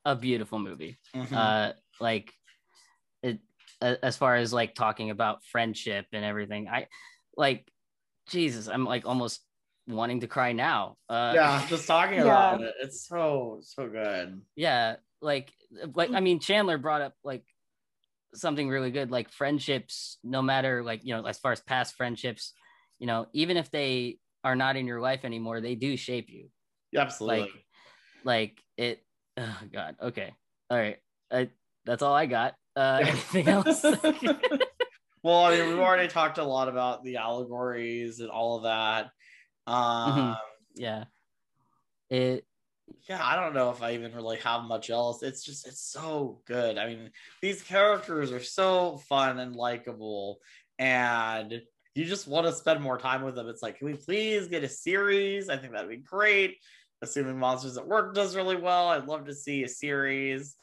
a 0.05 0.15
beautiful 0.15 0.59
movie 0.59 0.97
mhm. 1.15 1.33
uh 1.33 1.73
like 1.99 2.31
it 3.23 3.39
as 3.81 4.15
far 4.17 4.35
as 4.35 4.53
like 4.53 4.75
talking 4.75 5.09
about 5.09 5.43
friendship 5.45 6.05
and 6.13 6.23
everything 6.23 6.67
i 6.67 6.87
like 7.35 7.67
Jesus, 8.27 8.67
I'm 8.67 8.85
like 8.85 9.05
almost 9.05 9.41
wanting 9.87 10.21
to 10.21 10.27
cry 10.27 10.51
now. 10.51 10.97
Uh, 11.09 11.33
yeah, 11.35 11.65
just 11.67 11.87
talking 11.87 12.19
about 12.19 12.61
it. 12.61 12.73
It's 12.81 13.07
so 13.07 13.59
so 13.61 13.87
good. 13.87 14.41
yeah 14.55 14.95
like 15.21 15.51
like 15.95 16.11
i 16.11 16.19
mean 16.19 16.39
chandler 16.39 16.77
brought 16.77 17.01
up 17.01 17.13
like 17.23 17.43
something 18.33 18.69
really 18.69 18.91
good 18.91 19.11
like 19.11 19.29
friendships 19.31 20.17
no 20.23 20.41
matter 20.41 20.83
like 20.83 21.03
you 21.03 21.13
know 21.15 21.25
as 21.25 21.39
far 21.39 21.51
as 21.51 21.61
past 21.61 21.95
friendships 21.95 22.53
you 22.99 23.07
know 23.07 23.25
even 23.33 23.57
if 23.57 23.71
they 23.71 24.19
are 24.43 24.55
not 24.55 24.75
in 24.75 24.85
your 24.85 24.99
life 24.99 25.25
anymore 25.25 25.61
they 25.61 25.75
do 25.75 25.97
shape 25.97 26.29
you 26.29 26.49
Absolutely. 26.95 27.41
like 27.41 27.51
like 28.23 28.63
it 28.77 29.03
oh 29.37 29.57
god 29.73 29.95
okay 30.01 30.33
all 30.69 30.77
right 30.77 30.97
I, 31.31 31.49
that's 31.85 32.03
all 32.03 32.13
i 32.13 32.25
got 32.25 32.55
uh 32.75 32.99
anything 33.01 33.47
else 33.47 33.83
well, 35.25 35.45
I 35.45 35.57
mean, 35.57 35.67
we've 35.69 35.79
already 35.85 36.07
talked 36.07 36.37
a 36.37 36.43
lot 36.43 36.69
about 36.69 37.03
the 37.03 37.17
allegories 37.17 38.19
and 38.19 38.29
all 38.29 38.57
of 38.57 38.63
that. 38.63 39.11
Um, 39.67 40.13
Mhm. 40.13 40.37
yeah 40.75 41.05
it 42.09 42.45
yeah, 43.09 43.19
I 43.25 43.35
don't 43.35 43.55
know 43.55 43.71
if 43.71 43.81
I 43.81 43.93
even 43.93 44.13
really 44.13 44.37
have 44.37 44.63
much 44.63 44.91
else. 44.91 45.23
It's 45.23 45.43
just 45.43 45.67
it's 45.67 45.81
so 45.81 46.41
good. 46.45 46.77
I 46.77 46.85
mean, 46.87 47.09
these 47.41 47.63
characters 47.63 48.31
are 48.31 48.43
so 48.43 48.97
fun 49.09 49.39
and 49.39 49.55
likable, 49.55 50.37
and 50.77 51.61
you 51.95 52.05
just 52.05 52.27
want 52.27 52.45
to 52.45 52.53
spend 52.53 52.81
more 52.81 52.99
time 52.99 53.23
with 53.23 53.33
them. 53.33 53.47
It's 53.47 53.63
like, 53.63 53.79
can 53.79 53.87
we 53.87 53.95
please 53.95 54.47
get 54.47 54.63
a 54.63 54.69
series? 54.69 55.49
I 55.49 55.57
think 55.57 55.73
that'd 55.73 55.89
be 55.89 55.97
great. 55.97 56.57
Assuming 57.01 57.39
Monsters 57.39 57.77
at 57.77 57.87
Work 57.87 58.13
does 58.13 58.35
really 58.35 58.55
well, 58.55 58.89
I'd 58.89 59.07
love 59.07 59.25
to 59.25 59.33
see 59.33 59.63
a 59.63 59.67
series. 59.67 60.55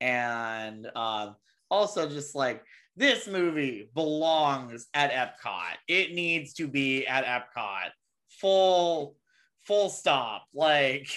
And 0.00 0.86
um, 0.96 1.36
also, 1.70 2.08
just 2.08 2.34
like 2.34 2.64
this 2.96 3.28
movie 3.28 3.90
belongs 3.94 4.86
at 4.94 5.12
Epcot. 5.12 5.74
It 5.88 6.14
needs 6.14 6.54
to 6.54 6.66
be 6.66 7.06
at 7.06 7.24
Epcot. 7.24 7.90
Full, 8.40 9.16
full 9.64 9.88
stop. 9.88 10.46
Like. 10.54 11.08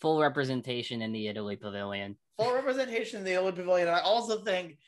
full 0.00 0.20
representation 0.20 1.00
in 1.00 1.10
the 1.10 1.26
italy 1.26 1.56
pavilion 1.56 2.16
full 2.36 2.54
representation 2.54 3.18
in 3.18 3.24
the 3.24 3.32
Italy 3.32 3.52
Pavilion. 3.52 3.88
And 3.88 3.96
I 3.96 4.00
also 4.00 4.42
think, 4.42 4.78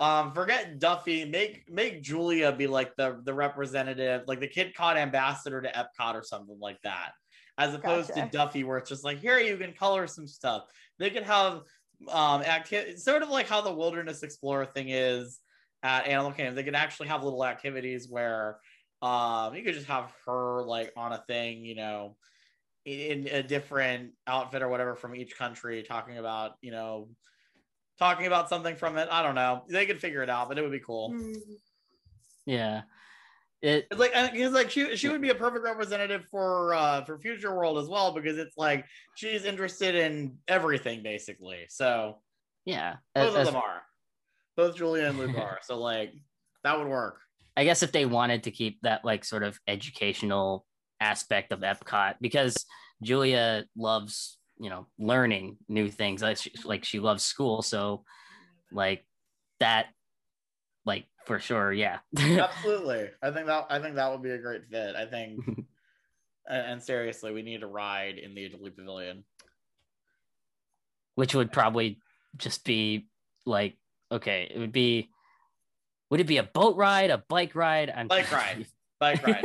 um, 0.00 0.32
forget 0.32 0.78
Duffy, 0.78 1.24
make 1.24 1.64
make 1.70 2.02
Giulia 2.02 2.52
be 2.52 2.66
like 2.66 2.94
the 2.96 3.20
the 3.24 3.34
representative, 3.34 4.22
like 4.26 4.40
the 4.40 4.48
Kidcot 4.48 4.96
ambassador 4.96 5.60
to 5.60 5.68
Epcot 5.68 6.14
or 6.14 6.22
something 6.22 6.58
like 6.60 6.80
that, 6.82 7.12
as 7.58 7.74
opposed 7.74 8.08
Gotcha. 8.08 8.22
to 8.22 8.30
Duffy, 8.30 8.64
where 8.64 8.78
it's 8.78 8.88
just 8.88 9.04
like 9.04 9.18
here 9.18 9.38
you 9.38 9.56
can 9.56 9.72
color 9.72 10.06
some 10.06 10.26
stuff. 10.26 10.64
They 10.98 11.10
could 11.10 11.24
have 11.24 11.62
um 12.08 12.42
activity, 12.42 12.96
sort 12.96 13.22
of 13.22 13.28
like 13.28 13.48
how 13.48 13.60
the 13.60 13.72
Wilderness 13.72 14.22
Explorer 14.22 14.66
thing 14.66 14.88
is 14.88 15.38
at 15.82 16.06
Animal 16.06 16.32
Kingdom. 16.32 16.54
They 16.54 16.64
could 16.64 16.74
actually 16.74 17.08
have 17.08 17.24
little 17.24 17.44
activities 17.44 18.08
where 18.08 18.58
um 19.00 19.54
you 19.54 19.62
could 19.62 19.74
just 19.74 19.88
have 19.88 20.12
her 20.26 20.62
like 20.62 20.92
on 20.96 21.12
a 21.12 21.24
thing, 21.26 21.64
you 21.64 21.74
know 21.74 22.16
in 22.84 23.28
a 23.28 23.42
different 23.42 24.12
outfit 24.26 24.62
or 24.62 24.68
whatever 24.68 24.94
from 24.94 25.14
each 25.14 25.36
country 25.36 25.82
talking 25.82 26.18
about 26.18 26.56
you 26.60 26.72
know 26.72 27.08
talking 27.98 28.26
about 28.26 28.48
something 28.48 28.74
from 28.74 28.96
it. 28.98 29.08
I 29.10 29.22
don't 29.22 29.34
know. 29.34 29.64
They 29.68 29.86
could 29.86 30.00
figure 30.00 30.22
it 30.22 30.30
out 30.30 30.48
but 30.48 30.58
it 30.58 30.62
would 30.62 30.72
be 30.72 30.80
cool. 30.80 31.14
Yeah. 32.44 32.82
It 33.60 33.86
it's 33.90 34.00
like 34.00 34.32
because 34.32 34.52
like 34.52 34.70
she, 34.70 34.96
she 34.96 35.08
would 35.08 35.20
be 35.20 35.28
a 35.28 35.34
perfect 35.34 35.62
representative 35.62 36.26
for 36.30 36.74
uh 36.74 37.04
for 37.04 37.18
future 37.18 37.54
world 37.54 37.78
as 37.78 37.88
well 37.88 38.12
because 38.12 38.38
it's 38.38 38.58
like 38.58 38.84
she's 39.14 39.44
interested 39.44 39.94
in 39.94 40.38
everything 40.48 41.04
basically. 41.04 41.66
So 41.68 42.18
yeah. 42.64 42.96
both 43.14 43.36
as- 43.36 43.46
of 43.46 43.54
them 43.54 43.62
are 43.62 43.82
both 44.56 44.76
giulia 44.76 45.08
and 45.08 45.18
luke 45.18 45.36
are 45.38 45.58
so 45.62 45.78
like 45.78 46.12
that 46.64 46.78
would 46.78 46.88
work 46.88 47.18
I 47.56 47.64
guess 47.64 47.82
if 47.82 47.92
they 47.92 48.06
wanted 48.06 48.44
to 48.44 48.50
keep 48.50 48.80
that 48.82 49.04
like 49.04 49.24
sort 49.24 49.42
of 49.42 49.60
educational 49.68 50.64
aspect 51.00 51.52
of 51.52 51.60
Epcot, 51.60 52.14
because 52.20 52.64
Giulia 53.02 53.64
loves, 53.76 54.38
you 54.58 54.70
know, 54.70 54.86
learning 54.98 55.58
new 55.68 55.90
things. 55.90 56.22
Like 56.22 56.38
she, 56.38 56.52
like 56.64 56.84
she 56.84 56.98
loves 56.98 57.22
school, 57.22 57.62
so 57.62 58.04
like 58.70 59.04
that, 59.60 59.88
like 60.86 61.06
for 61.26 61.38
sure, 61.38 61.72
yeah. 61.72 61.98
absolutely 62.18 63.08
i 63.22 63.30
think 63.30 63.46
that 63.46 63.66
i 63.70 63.78
think 63.78 63.94
that 63.94 64.10
would 64.10 64.22
be 64.22 64.30
a 64.30 64.38
great 64.38 64.64
fit 64.68 64.96
i 64.96 65.06
think 65.06 65.38
and, 65.46 65.66
and 66.66 66.82
seriously 66.82 67.32
we 67.32 67.42
need 67.42 67.62
a 67.62 67.66
ride 67.66 68.18
in 68.18 68.34
the 68.34 68.44
italy 68.44 68.70
pavilion 68.70 69.22
Which 71.14 71.34
would 71.34 71.52
probably 71.52 72.00
just 72.36 72.64
be 72.64 73.06
like, 73.46 73.76
okay, 74.12 74.50
it 74.54 74.58
would 74.58 74.72
be. 74.72 75.10
Would 76.10 76.20
it 76.20 76.26
be 76.26 76.36
a 76.36 76.42
boat 76.42 76.76
ride, 76.76 77.10
a 77.10 77.24
bike 77.28 77.54
ride? 77.54 77.90
I'm 77.90 78.06
bike 78.06 78.30
ride 78.30 78.66
bike 79.02 79.26
ride 79.26 79.44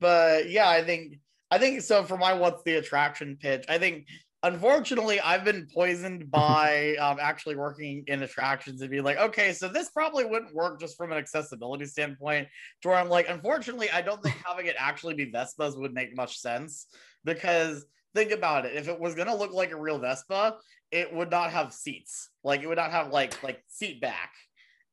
but 0.00 0.48
yeah 0.48 0.68
i 0.68 0.82
think 0.82 1.18
i 1.50 1.58
think 1.58 1.82
so 1.82 2.02
for 2.02 2.16
my 2.16 2.32
what's 2.32 2.62
the 2.64 2.76
attraction 2.76 3.36
pitch 3.38 3.64
i 3.68 3.76
think 3.76 4.06
unfortunately 4.42 5.20
i've 5.20 5.44
been 5.44 5.66
poisoned 5.74 6.30
by 6.30 6.96
um, 7.00 7.18
actually 7.20 7.54
working 7.54 8.02
in 8.06 8.22
attractions 8.22 8.80
and 8.80 8.90
be 8.90 9.00
like 9.00 9.18
okay 9.18 9.52
so 9.52 9.68
this 9.68 9.90
probably 9.90 10.24
wouldn't 10.24 10.54
work 10.54 10.80
just 10.80 10.96
from 10.96 11.12
an 11.12 11.18
accessibility 11.18 11.84
standpoint 11.84 12.48
to 12.80 12.88
where 12.88 12.96
i'm 12.96 13.10
like 13.10 13.28
unfortunately 13.28 13.90
i 13.90 14.00
don't 14.00 14.22
think 14.22 14.36
having 14.44 14.66
it 14.66 14.76
actually 14.78 15.14
be 15.14 15.30
vespas 15.30 15.78
would 15.78 15.92
make 15.92 16.16
much 16.16 16.38
sense 16.38 16.86
because 17.24 17.84
think 18.14 18.30
about 18.30 18.64
it 18.64 18.74
if 18.74 18.88
it 18.88 18.98
was 18.98 19.14
going 19.14 19.28
to 19.28 19.34
look 19.34 19.52
like 19.52 19.72
a 19.72 19.80
real 19.80 19.98
vespa 19.98 20.56
it 20.90 21.12
would 21.12 21.30
not 21.30 21.50
have 21.52 21.72
seats 21.72 22.30
like 22.44 22.62
it 22.62 22.66
would 22.68 22.78
not 22.78 22.90
have 22.90 23.10
like 23.12 23.42
like 23.42 23.62
seat 23.68 24.00
back 24.00 24.32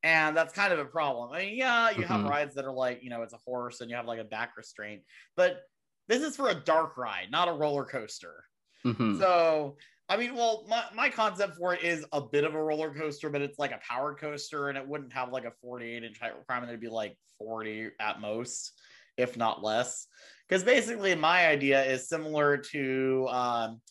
and 0.03 0.35
that's 0.35 0.53
kind 0.53 0.73
of 0.73 0.79
a 0.79 0.85
problem. 0.85 1.31
I 1.31 1.39
mean, 1.45 1.55
yeah, 1.55 1.89
you 1.89 2.05
have 2.05 2.23
Mhm. 2.23 2.25
rides 2.25 2.55
that 2.55 2.65
are 2.65 2.73
like, 2.73 3.01
you 3.03 3.09
know, 3.09 3.21
it's 3.23 3.33
a 3.33 3.39
horse 3.45 3.79
and 3.81 3.89
you 3.89 3.95
have 3.95 4.05
like 4.05 4.19
a 4.19 4.25
back 4.25 4.57
restraint, 4.57 5.03
but 5.35 5.61
this 6.07 6.21
is 6.21 6.35
for 6.35 6.49
a 6.49 6.55
dark 6.55 6.97
ride, 6.97 7.31
not 7.31 7.47
a 7.47 7.53
roller 7.53 7.85
coaster. 7.85 8.43
Mhm. 8.85 9.19
So, 9.19 9.77
I 10.09 10.17
mean, 10.17 10.35
well, 10.35 10.65
my, 10.67 10.85
my 10.93 11.09
concept 11.09 11.55
for 11.57 11.73
it 11.73 11.83
is 11.83 12.05
a 12.11 12.21
bit 12.21 12.43
of 12.43 12.55
a 12.55 12.63
roller 12.63 12.93
coaster, 12.93 13.29
but 13.29 13.41
it's 13.41 13.59
like 13.59 13.71
a 13.71 13.79
powered 13.87 14.19
coaster 14.19 14.69
and 14.69 14.77
it 14.77 14.87
wouldn't 14.87 15.13
have 15.13 15.31
like 15.31 15.45
a 15.45 15.51
48 15.61 16.03
inch 16.03 16.19
height 16.19 16.37
requirement. 16.37 16.69
It'd 16.69 16.81
be 16.81 16.89
like 16.89 17.17
40 17.37 17.89
at 17.99 18.19
most, 18.19 18.79
if 19.17 19.37
not 19.37 19.63
less. 19.63 20.07
Because 20.47 20.63
basically, 20.63 21.15
my 21.15 21.47
idea 21.47 21.83
is 21.85 22.09
similar 22.09 22.57
to 22.57 23.27
um, 23.29 23.81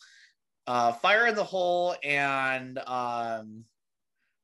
uh, 0.67 0.93
Fire 0.93 1.27
in 1.27 1.35
the 1.35 1.43
Hole 1.43 1.95
and 2.03 2.79
um, 2.79 3.63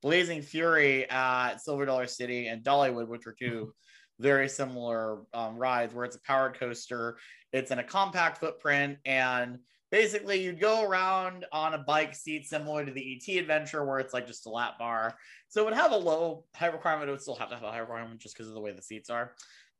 Blazing 0.02 0.42
Fury 0.42 1.08
at 1.08 1.60
Silver 1.60 1.86
Dollar 1.86 2.06
City 2.06 2.48
and 2.48 2.62
Dollywood, 2.62 3.08
which 3.08 3.26
are 3.26 3.34
two 3.38 3.72
very 4.18 4.48
similar 4.48 5.22
um, 5.32 5.56
rides 5.56 5.94
where 5.94 6.04
it's 6.04 6.16
a 6.16 6.22
powered 6.22 6.58
coaster. 6.58 7.18
It's 7.52 7.70
in 7.70 7.78
a 7.78 7.84
compact 7.84 8.38
footprint, 8.38 8.98
and 9.04 9.58
basically 9.90 10.42
you'd 10.42 10.60
go 10.60 10.84
around 10.84 11.46
on 11.52 11.74
a 11.74 11.78
bike 11.78 12.14
seat 12.14 12.46
similar 12.46 12.84
to 12.84 12.92
the 12.92 13.16
ET 13.16 13.38
adventure, 13.38 13.84
where 13.84 13.98
it's 13.98 14.14
like 14.14 14.26
just 14.26 14.46
a 14.46 14.50
lap 14.50 14.78
bar. 14.78 15.16
So 15.48 15.62
it 15.62 15.64
would 15.64 15.74
have 15.74 15.92
a 15.92 15.96
low 15.96 16.44
height 16.54 16.72
requirement. 16.72 17.08
It 17.08 17.12
would 17.12 17.22
still 17.22 17.34
have 17.36 17.48
to 17.48 17.56
have 17.56 17.64
a 17.64 17.70
high 17.70 17.78
requirement 17.78 18.20
just 18.20 18.36
because 18.36 18.48
of 18.48 18.54
the 18.54 18.60
way 18.60 18.72
the 18.72 18.82
seats 18.82 19.10
are. 19.10 19.32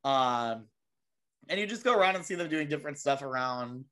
Um, 0.03 0.65
and 1.49 1.59
you 1.59 1.67
just 1.67 1.83
go 1.83 1.97
around 1.97 2.15
and 2.15 2.25
see 2.25 2.35
them 2.35 2.49
doing 2.49 2.67
different 2.67 2.97
stuff 2.97 3.21
around 3.21 3.85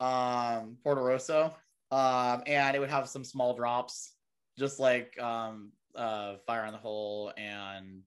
um, 0.00 0.76
Porto 0.82 1.02
Rosso. 1.02 1.54
Um, 1.92 2.42
and 2.46 2.74
it 2.74 2.78
would 2.78 2.90
have 2.90 3.06
some 3.06 3.22
small 3.22 3.54
drops, 3.54 4.14
just 4.58 4.80
like 4.80 5.20
um, 5.20 5.72
uh, 5.94 6.36
Fire 6.46 6.62
on 6.62 6.72
the 6.72 6.78
Hole 6.78 7.32
and 7.36 8.00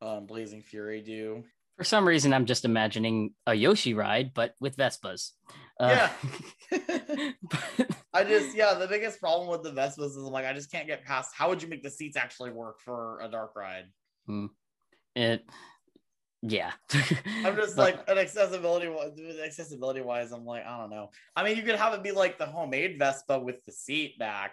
um, 0.00 0.24
Blazing 0.24 0.62
Fury 0.62 1.02
do. 1.02 1.44
For 1.76 1.84
some 1.84 2.08
reason, 2.08 2.32
I'm 2.32 2.46
just 2.46 2.64
imagining 2.64 3.34
a 3.46 3.54
Yoshi 3.54 3.92
ride, 3.92 4.32
but 4.34 4.54
with 4.60 4.76
Vespas. 4.78 5.32
Uh, 5.78 6.08
I 8.14 8.24
just, 8.24 8.56
yeah, 8.56 8.74
the 8.74 8.88
biggest 8.88 9.20
problem 9.20 9.50
with 9.50 9.62
the 9.62 9.72
Vespas 9.72 10.06
is 10.06 10.16
I'm 10.16 10.32
like, 10.32 10.46
I 10.46 10.54
just 10.54 10.72
can't 10.72 10.86
get 10.86 11.04
past 11.04 11.32
how 11.36 11.50
would 11.50 11.62
you 11.62 11.68
make 11.68 11.82
the 11.82 11.90
seats 11.90 12.16
actually 12.16 12.50
work 12.50 12.80
for 12.80 13.20
a 13.20 13.28
dark 13.28 13.54
ride? 13.54 13.84
Hmm. 14.26 14.46
it, 15.14 15.44
yeah. 16.42 16.72
I'm 17.44 17.56
just 17.56 17.76
But- 17.76 17.96
like 17.96 18.08
an 18.08 18.18
accessibility 18.18 18.88
accessibility 19.42 20.00
wise, 20.00 20.32
I'm 20.32 20.44
like, 20.44 20.64
I 20.64 20.78
don't 20.78 20.90
know. 20.90 21.10
I 21.36 21.44
mean, 21.44 21.56
you 21.56 21.62
could 21.62 21.76
have 21.76 21.94
it 21.94 22.02
be 22.02 22.12
like 22.12 22.38
the 22.38 22.46
homemade 22.46 22.98
Vespa 22.98 23.38
with 23.38 23.64
the 23.64 23.72
seat 23.72 24.18
back. 24.18 24.52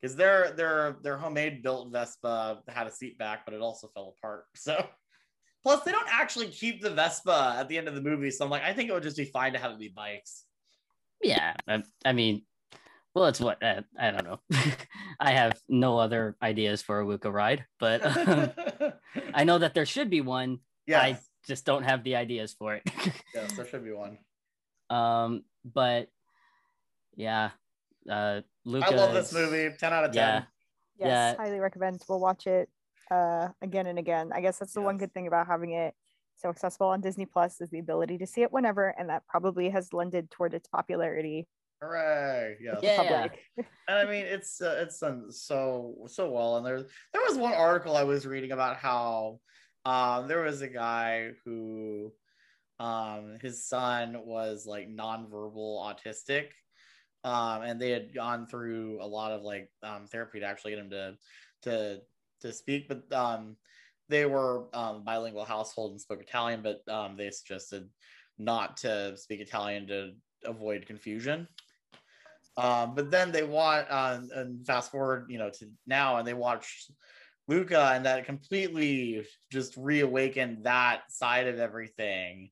Because 0.00 0.16
their 0.16 0.52
their 0.52 0.96
their 1.02 1.16
homemade 1.16 1.62
built 1.62 1.90
Vespa 1.90 2.60
had 2.68 2.86
a 2.86 2.92
seat 2.92 3.16
back, 3.16 3.46
but 3.46 3.54
it 3.54 3.62
also 3.62 3.88
fell 3.94 4.14
apart. 4.18 4.44
So 4.54 4.86
plus 5.62 5.82
they 5.82 5.92
don't 5.92 6.08
actually 6.10 6.48
keep 6.48 6.82
the 6.82 6.90
Vespa 6.90 7.56
at 7.58 7.68
the 7.70 7.78
end 7.78 7.88
of 7.88 7.94
the 7.94 8.02
movie. 8.02 8.30
So 8.30 8.44
I'm 8.44 8.50
like, 8.50 8.62
I 8.62 8.74
think 8.74 8.90
it 8.90 8.92
would 8.92 9.02
just 9.02 9.16
be 9.16 9.24
fine 9.24 9.54
to 9.54 9.58
have 9.58 9.70
it 9.72 9.78
be 9.78 9.88
bikes. 9.88 10.44
yeah. 11.22 11.54
I, 11.66 11.82
I 12.04 12.12
mean, 12.12 12.42
well, 13.14 13.24
it's 13.26 13.40
what 13.40 13.62
uh, 13.62 13.80
I 13.98 14.10
don't 14.10 14.24
know. 14.24 14.40
I 15.20 15.30
have 15.32 15.58
no 15.70 15.96
other 15.98 16.36
ideas 16.42 16.82
for 16.82 17.00
a 17.00 17.06
Luca 17.08 17.30
ride, 17.30 17.64
but 17.80 18.04
um, 18.04 18.50
I 19.34 19.44
know 19.44 19.56
that 19.56 19.72
there 19.72 19.86
should 19.86 20.10
be 20.10 20.20
one. 20.20 20.58
I 20.88 21.18
just 21.46 21.64
don't 21.64 21.82
have 21.82 22.04
the 22.04 22.16
ideas 22.16 22.52
for 22.52 22.74
it. 22.74 22.82
Yes, 23.34 23.52
there 23.52 23.66
should 23.66 23.84
be 23.84 23.92
one. 23.92 24.18
um, 24.90 25.42
but 25.64 26.08
yeah, 27.16 27.50
uh, 28.10 28.40
Luca. 28.64 28.86
I 28.92 28.96
love 28.96 29.14
this 29.14 29.32
movie. 29.32 29.74
10 29.76 29.92
out 29.92 30.04
of 30.04 30.12
10. 30.12 30.16
Yeah, 30.16 30.42
Yes, 30.98 31.08
Yeah. 31.08 31.36
highly 31.36 31.58
recommend. 31.58 32.02
We'll 32.08 32.20
watch 32.20 32.46
it 32.46 32.68
uh, 33.10 33.48
again 33.60 33.86
and 33.86 33.98
again. 33.98 34.30
I 34.32 34.40
guess 34.40 34.58
that's 34.58 34.72
the 34.74 34.80
one 34.82 34.98
good 34.98 35.12
thing 35.12 35.26
about 35.26 35.46
having 35.46 35.72
it 35.72 35.94
so 36.36 36.48
accessible 36.48 36.88
on 36.88 37.00
Disney 37.00 37.26
Plus 37.26 37.60
is 37.60 37.70
the 37.70 37.78
ability 37.78 38.18
to 38.18 38.26
see 38.26 38.42
it 38.42 38.52
whenever, 38.52 38.88
and 38.98 39.08
that 39.10 39.26
probably 39.26 39.70
has 39.70 39.92
lended 39.92 40.30
toward 40.30 40.54
its 40.54 40.68
popularity. 40.68 41.46
Hooray! 41.80 42.56
Yes. 42.60 42.74
with 42.76 42.82
the 42.82 42.86
Yeah. 42.86 43.28
and 43.88 43.98
I 43.98 44.04
mean 44.04 44.24
it's 44.26 44.60
uh, 44.62 44.78
it's 44.80 44.98
done 44.98 45.30
so 45.30 45.96
so 46.06 46.30
well. 46.30 46.56
And 46.56 46.64
there 46.66 46.78
there 47.12 47.22
was 47.28 47.36
one 47.36 47.52
article 47.52 47.96
I 47.96 48.04
was 48.04 48.26
reading 48.26 48.52
about 48.52 48.76
how 48.76 49.40
um 49.84 50.28
there 50.28 50.42
was 50.42 50.62
a 50.62 50.68
guy 50.68 51.32
who 51.44 52.12
um 52.78 53.36
his 53.40 53.66
son 53.66 54.16
was 54.24 54.66
like 54.66 54.88
nonverbal 54.88 55.80
autistic. 55.80 56.48
Um, 57.24 57.62
and 57.62 57.80
they 57.80 57.88
had 57.88 58.14
gone 58.14 58.46
through 58.46 58.98
a 59.00 59.06
lot 59.06 59.32
of 59.32 59.40
like 59.42 59.70
um, 59.82 60.06
therapy 60.06 60.40
to 60.40 60.46
actually 60.46 60.72
get 60.72 60.80
him 60.80 60.90
to 60.90 61.16
to 61.62 62.00
to 62.42 62.52
speak, 62.52 62.86
but 62.86 63.10
um, 63.12 63.56
they 64.10 64.26
were 64.26 64.66
um, 64.74 65.04
bilingual 65.04 65.46
household 65.46 65.92
and 65.92 66.00
spoke 66.00 66.20
Italian, 66.20 66.62
but 66.62 66.86
um, 66.92 67.16
they 67.16 67.30
suggested 67.30 67.88
not 68.38 68.76
to 68.78 69.16
speak 69.16 69.40
Italian 69.40 69.86
to 69.86 70.10
avoid 70.44 70.84
confusion. 70.86 71.48
Um, 72.56 72.94
but 72.94 73.10
then 73.10 73.32
they 73.32 73.42
want 73.42 73.86
uh, 73.90 74.20
and 74.34 74.66
fast 74.66 74.90
forward, 74.90 75.26
you 75.30 75.38
know, 75.38 75.50
to 75.50 75.66
now, 75.86 76.18
and 76.18 76.28
they 76.28 76.34
watched 76.34 76.90
Luca, 77.48 77.90
and 77.94 78.06
that 78.06 78.24
completely 78.24 79.26
just 79.50 79.76
reawakened 79.76 80.64
that 80.64 81.02
side 81.10 81.46
of 81.48 81.58
everything. 81.58 82.50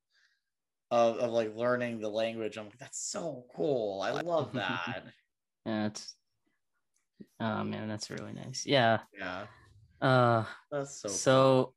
Of, 0.90 1.16
of 1.16 1.30
like 1.30 1.56
learning 1.56 2.00
the 2.00 2.10
language. 2.10 2.58
I'm 2.58 2.66
like, 2.66 2.76
that's 2.78 3.00
so 3.00 3.46
cool. 3.56 4.02
I 4.02 4.10
love 4.20 4.52
that. 4.54 5.04
Yeah, 5.64 5.86
it's 5.86 6.14
oh 7.40 7.64
man, 7.64 7.88
that's 7.88 8.10
really 8.10 8.34
nice. 8.34 8.66
Yeah. 8.66 8.98
yeah. 9.18 9.46
Uh 10.06 10.44
That's 10.70 11.00
so 11.00 11.08
so 11.08 11.74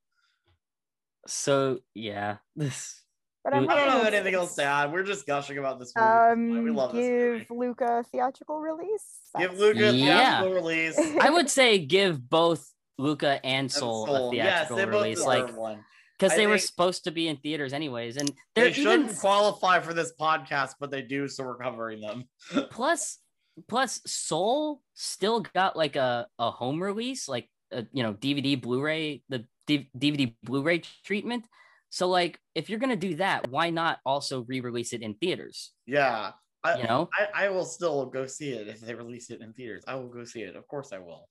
so 1.28 1.80
yeah. 1.94 2.38
This 2.58 3.02
But 3.46 3.54
I 3.54 3.58
I'm 3.60 3.68
don't 3.68 3.78
not 3.78 3.88
have 4.04 4.14
anything 4.14 4.36
else 4.36 4.56
to 4.56 4.64
add. 4.64 4.92
We're 4.92 5.04
just 5.04 5.26
gushing 5.26 5.60
about 5.60 5.80
this 5.80 5.94
movie. 5.96 6.52
we 6.64 6.70
um, 6.72 6.76
love 6.76 6.92
this 6.92 7.08
movie. 7.08 7.40
give 7.40 7.52
Luca 7.58 8.04
theatrical 8.12 8.60
release. 8.60 9.20
Give 9.40 9.58
Luca 9.58 9.94
Yeah. 9.94 10.42
theatrical 10.42 10.54
release. 10.62 11.00
I 11.22 11.30
would 11.30 11.50
say 11.50 11.78
give 11.80 12.30
both 12.30 12.70
Luca 12.98 13.46
and 13.46 13.72
Soul, 13.72 14.06
Soul. 14.08 14.30
a 14.30 14.32
theatrical 14.32 14.78
both 14.78 14.88
release, 14.88 15.24
like 15.24 15.56
one. 15.58 15.84
because 16.18 16.34
I 16.34 16.38
they 16.38 16.48
were 16.48 16.58
supposed 16.58 17.04
to 17.06 17.12
be 17.12 17.28
in 17.28 17.38
theaters 17.38 17.74
anyways, 17.74 18.18
and 18.18 18.32
They 18.56 18.72
shouldn't 18.72 19.06
even 19.06 19.16
qualify 19.16 19.80
for 19.80 19.94
this 19.94 20.14
podcast, 20.20 20.76
but 20.80 20.92
they 20.92 21.02
do, 21.02 21.28
so 21.28 21.44
we're 21.44 21.58
covering 21.58 22.02
them. 22.02 22.26
plus 22.72 23.20
plus 23.68 24.02
Soul 24.06 24.82
still 24.94 25.42
got 25.54 25.76
like 25.76 25.96
a 25.96 26.28
a 26.40 26.52
home 26.52 26.82
release, 26.82 27.28
like 27.28 27.50
a, 27.72 27.86
you 27.92 28.04
know 28.04 28.14
DVD 28.14 28.60
Blu-ray 28.62 29.24
the 29.30 29.46
D- 29.68 29.90
DVD 29.98 30.34
Blu-ray 30.44 30.84
treatment. 31.04 31.46
So 31.90 32.08
like 32.08 32.40
if 32.54 32.70
you're 32.70 32.80
gonna 32.80 32.96
do 32.96 33.16
that, 33.16 33.50
why 33.50 33.70
not 33.70 34.00
also 34.06 34.44
re-release 34.48 34.94
it 34.94 35.02
in 35.02 35.16
theaters? 35.16 35.72
Yeah. 35.86 36.32
I, 36.64 36.78
You 36.78 36.84
know? 36.86 37.10
I, 37.14 37.46
I 37.46 37.50
will 37.50 37.64
still 37.64 38.08
go 38.08 38.26
see 38.26 38.50
it 38.50 38.68
if 38.68 38.82
they 38.82 38.96
release 38.96 39.30
it 39.30 39.40
in 39.42 39.54
theaters. 39.54 39.84
I 39.88 39.96
will 39.96 40.08
go 40.10 40.24
see 40.26 40.42
it. 40.42 40.56
Of 40.56 40.68
course 40.68 40.92
I 40.92 40.98
will. 40.98 41.30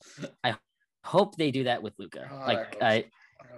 Hope 1.04 1.36
they 1.36 1.50
do 1.50 1.64
that 1.64 1.82
with 1.82 1.92
Luca. 1.98 2.28
I 2.32 2.46
like 2.46 2.82
I, 2.82 2.92
I 2.92 3.04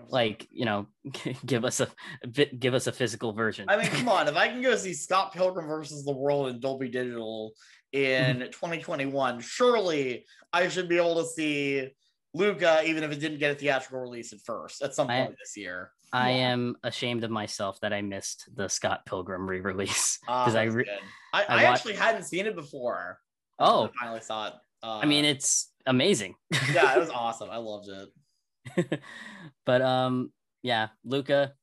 like 0.09 0.47
you 0.51 0.65
know 0.65 0.87
give 1.47 1.65
us 1.65 1.81
a, 1.81 1.89
a 2.23 2.27
bit 2.27 2.59
give 2.59 2.75
us 2.75 2.87
a 2.87 2.93
physical 2.93 3.33
version. 3.33 3.67
I 3.69 3.77
mean, 3.77 3.87
come 3.87 4.09
on. 4.17 4.29
If 4.29 4.37
I 4.37 4.49
can 4.49 4.63
go 4.63 4.77
see 4.77 4.95
Scott 4.95 5.33
Pilgrim 5.33 5.67
versus 5.69 6.05
the 6.05 6.13
World 6.13 6.49
in 6.49 6.61
Dolby 6.61 6.89
Digital 6.89 7.53
in 7.93 8.41
2021, 8.41 9.41
surely 9.41 10.27
I 10.53 10.69
should 10.69 10.89
be 10.89 10.97
able 10.97 11.17
to 11.23 11.25
see 11.27 11.89
Luca, 12.35 12.83
even 12.85 13.03
if 13.05 13.13
it 13.13 13.21
didn't 13.21 13.39
get 13.39 13.53
a 13.53 13.55
theatrical 13.55 14.01
release 14.01 14.33
at 14.33 14.41
first 14.45 14.83
at 14.83 14.95
some 14.95 15.09
I- 15.09 15.21
point 15.27 15.37
this 15.39 15.57
year. 15.57 15.91
I 16.13 16.31
am 16.31 16.77
ashamed 16.85 17.25
of 17.25 17.31
myself 17.33 17.81
that 17.81 17.93
I 17.93 18.01
missed 18.01 18.49
the 18.55 18.69
Scott 18.69 19.05
Pilgrim 19.07 19.47
re-release 19.47 20.21
Ah, 20.29 20.45
because 20.45 20.55
I 20.55 20.63
re- 20.65 20.89
I, 21.35 21.43
I 21.43 21.47
I, 21.49 21.65
wa- 21.65 21.71
actually 21.71 21.95
hadn't 21.95 22.23
seen 22.23 22.47
it 22.47 22.55
before. 22.55 23.19
Oh. 23.59 23.87
I 23.87 23.91
finally 24.01 24.21
saw 24.21 24.47
it. 24.47 24.53
Uh, 24.83 24.99
I 25.03 25.07
mean 25.07 25.25
it's 25.25 25.73
amazing. 25.87 26.35
yeah, 26.73 26.95
it 26.97 27.01
was 27.01 27.11
awesome. 27.11 27.51
I 27.51 27.57
loved 27.59 27.89
it. 27.89 29.01
but 29.67 29.83
um 29.83 30.33
yeah, 30.63 30.89
Luca 31.05 31.55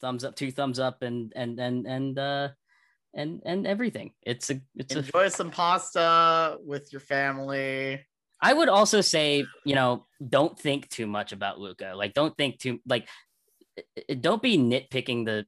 thumbs 0.00 0.24
up, 0.24 0.36
two 0.36 0.50
thumbs 0.52 0.78
up 0.78 1.02
and 1.02 1.32
and 1.34 1.58
and 1.58 1.86
and 1.86 2.18
uh 2.18 2.48
and 3.14 3.40
and 3.46 3.66
everything. 3.66 4.12
It's 4.22 4.50
a 4.50 4.60
it's 4.76 4.94
a 4.94 4.98
Enjoy 4.98 5.28
some 5.28 5.50
pasta 5.50 6.58
with 6.62 6.92
your 6.92 7.00
family. 7.00 8.04
I 8.42 8.52
would 8.52 8.68
also 8.68 9.00
say, 9.00 9.46
you 9.64 9.74
know, 9.74 10.06
don't 10.28 10.58
think 10.58 10.90
too 10.90 11.06
much 11.06 11.32
about 11.32 11.58
Luca. 11.58 11.94
Like, 11.96 12.12
don't 12.12 12.36
think 12.36 12.58
too 12.58 12.80
like, 12.86 13.08
don't 14.20 14.42
be 14.42 14.58
nitpicking 14.58 15.24
the 15.24 15.46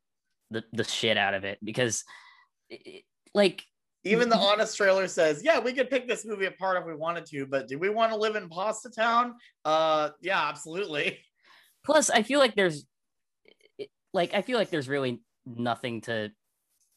the, 0.51 0.65
the 0.73 0.85
shit 0.85 1.19
out 1.19 1.35
of 1.35 1.45
it 1.45 1.59
because, 1.63 2.05
i- 2.73 2.79
i- 2.87 3.03
like, 3.35 3.63
Even 4.05 4.29
the 4.29 4.37
honest 4.49 4.77
trailer 4.77 5.09
says, 5.09 5.43
"Yeah, 5.45 5.59
we 5.59 5.73
could 5.73 5.91
pick 5.91 6.07
this 6.09 6.25
movie 6.25 6.47
apart 6.47 6.79
if 6.81 6.87
we 6.87 6.95
wanted 6.95 7.27
to, 7.27 7.47
but 7.47 7.69
do 7.69 7.79
we 7.79 7.89
want 7.91 8.13
to 8.13 8.19
live 8.19 8.37
in 8.37 8.49
Pasta 8.49 8.91
Town? 8.91 9.35
Uh, 9.65 10.11
yeah, 10.21 10.49
absolutely. 10.49 11.19
plus, 11.85 12.11
I 12.11 12.23
feel 12.23 12.39
like 12.39 12.55
there's, 12.55 12.87
like, 14.13 14.35
I 14.35 14.43
feel 14.43 14.59
like 14.59 14.71
there's 14.71 14.89
really 14.89 15.21
nothing 15.47 16.01
to 16.03 16.31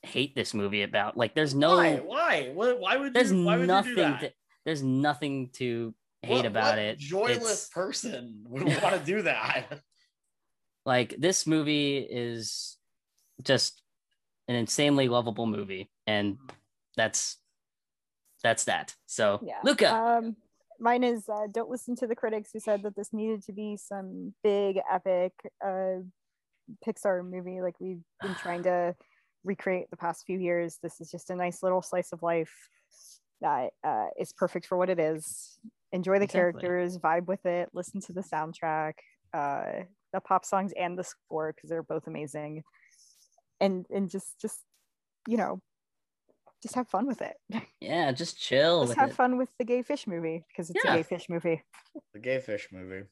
hate 0.04 0.36
this 0.36 0.54
movie 0.54 0.84
about. 0.84 1.18
Like, 1.18 1.36
there's 1.36 1.54
no, 1.56 1.76
Why? 1.78 1.96
Why? 1.98 2.52
Why 2.54 2.98
would 2.98 3.14
there's 3.14 3.32
you? 3.32 3.44
Why 3.44 3.58
would 3.58 3.68
nothing 3.68 3.92
you 3.92 3.96
do 3.98 4.02
that? 4.02 4.20
to, 4.22 4.34
there's 4.66 4.84
nothing 4.84 5.50
to 5.54 5.94
hate 6.22 6.36
What- 6.38 6.46
about 6.46 6.70
what 6.72 6.80
it. 6.80 7.00
Joyless 7.00 7.36
It's- 7.42 7.70
person 7.70 8.44
would 8.48 8.64
want 8.64 8.80
to 8.96 9.02
do 9.06 9.24
that. 9.24 9.82
like 10.86 11.16
this 11.18 11.46
movie 11.48 11.98
is 12.00 12.78
just 13.44 13.82
an 14.48 14.56
insanely 14.56 15.08
lovable 15.08 15.46
movie 15.46 15.90
and 16.08 16.38
that's 16.96 17.38
that's 18.44 18.66
that. 18.66 18.96
So 19.06 19.40
yeah 19.44 19.60
luca. 19.64 19.94
um 19.94 20.36
mine 20.80 21.04
is 21.04 21.30
uh, 21.30 21.48
don't 21.52 21.70
listen 21.70 21.96
to 21.98 22.08
the 22.08 22.16
critics 22.16 22.50
who 22.52 22.60
said 22.60 22.82
that 22.84 22.96
this 22.96 23.14
needed 23.14 23.44
to 23.44 23.54
be 23.54 23.78
some 23.78 24.34
big 24.44 24.80
epic 24.92 25.34
uh 25.64 25.98
pixar 26.86 27.24
movie. 27.30 27.62
Like 27.62 27.80
we've 27.80 28.02
been 28.22 28.36
trying 28.42 28.64
to 28.64 28.96
recreate 29.44 29.90
the 29.90 29.98
past 29.98 30.26
few 30.26 30.40
years. 30.40 30.78
This 30.82 31.02
is 31.02 31.10
just 31.12 31.30
a 31.30 31.36
nice 31.36 31.64
little 31.64 31.82
slice 31.82 32.12
of 32.12 32.24
life 32.24 32.54
that 33.42 33.72
uh, 33.84 34.08
is 34.20 34.32
perfect 34.34 34.68
for 34.68 34.78
what 34.78 34.90
it 34.90 35.00
is. 35.00 35.58
Enjoy 35.92 36.20
the 36.20 36.26
Exactly. 36.26 36.62
characters 36.62 36.98
vibe 36.98 37.26
with 37.28 37.46
it 37.46 37.70
listen 37.74 38.00
to 38.02 38.14
the 38.14 38.22
soundtrack 38.22 38.94
uh 39.34 39.84
the 40.14 40.20
pop 40.20 40.46
songs 40.46 40.74
and 40.78 40.98
the 40.98 41.04
score 41.04 41.54
because 41.54 41.70
they're 41.70 41.84
both 41.84 42.08
amazing. 42.08 42.64
And 43.60 43.86
and 43.90 44.10
just 44.10 44.40
just 44.42 44.60
you 45.28 45.38
know 45.38 45.62
just 46.62 46.76
have 46.76 46.88
fun 46.88 47.08
with 47.08 47.22
it 47.22 47.36
yeah 47.82 48.12
just 48.12 48.40
chill 48.40 48.82
Let's 48.82 48.94
have 48.94 49.10
it. 49.10 49.16
fun 49.16 49.38
with 49.38 49.50
the 49.58 49.66
gay 49.66 49.82
fish 49.82 50.06
movie 50.08 50.44
because 50.48 50.70
it's 50.70 50.84
Yeah. 50.86 50.94
a 50.94 50.98
gay 50.98 51.04
fish 51.04 51.28
movie. 51.30 51.62
The 52.14 52.20
gay 52.20 52.40
fish 52.40 52.70
movie. 52.72 53.06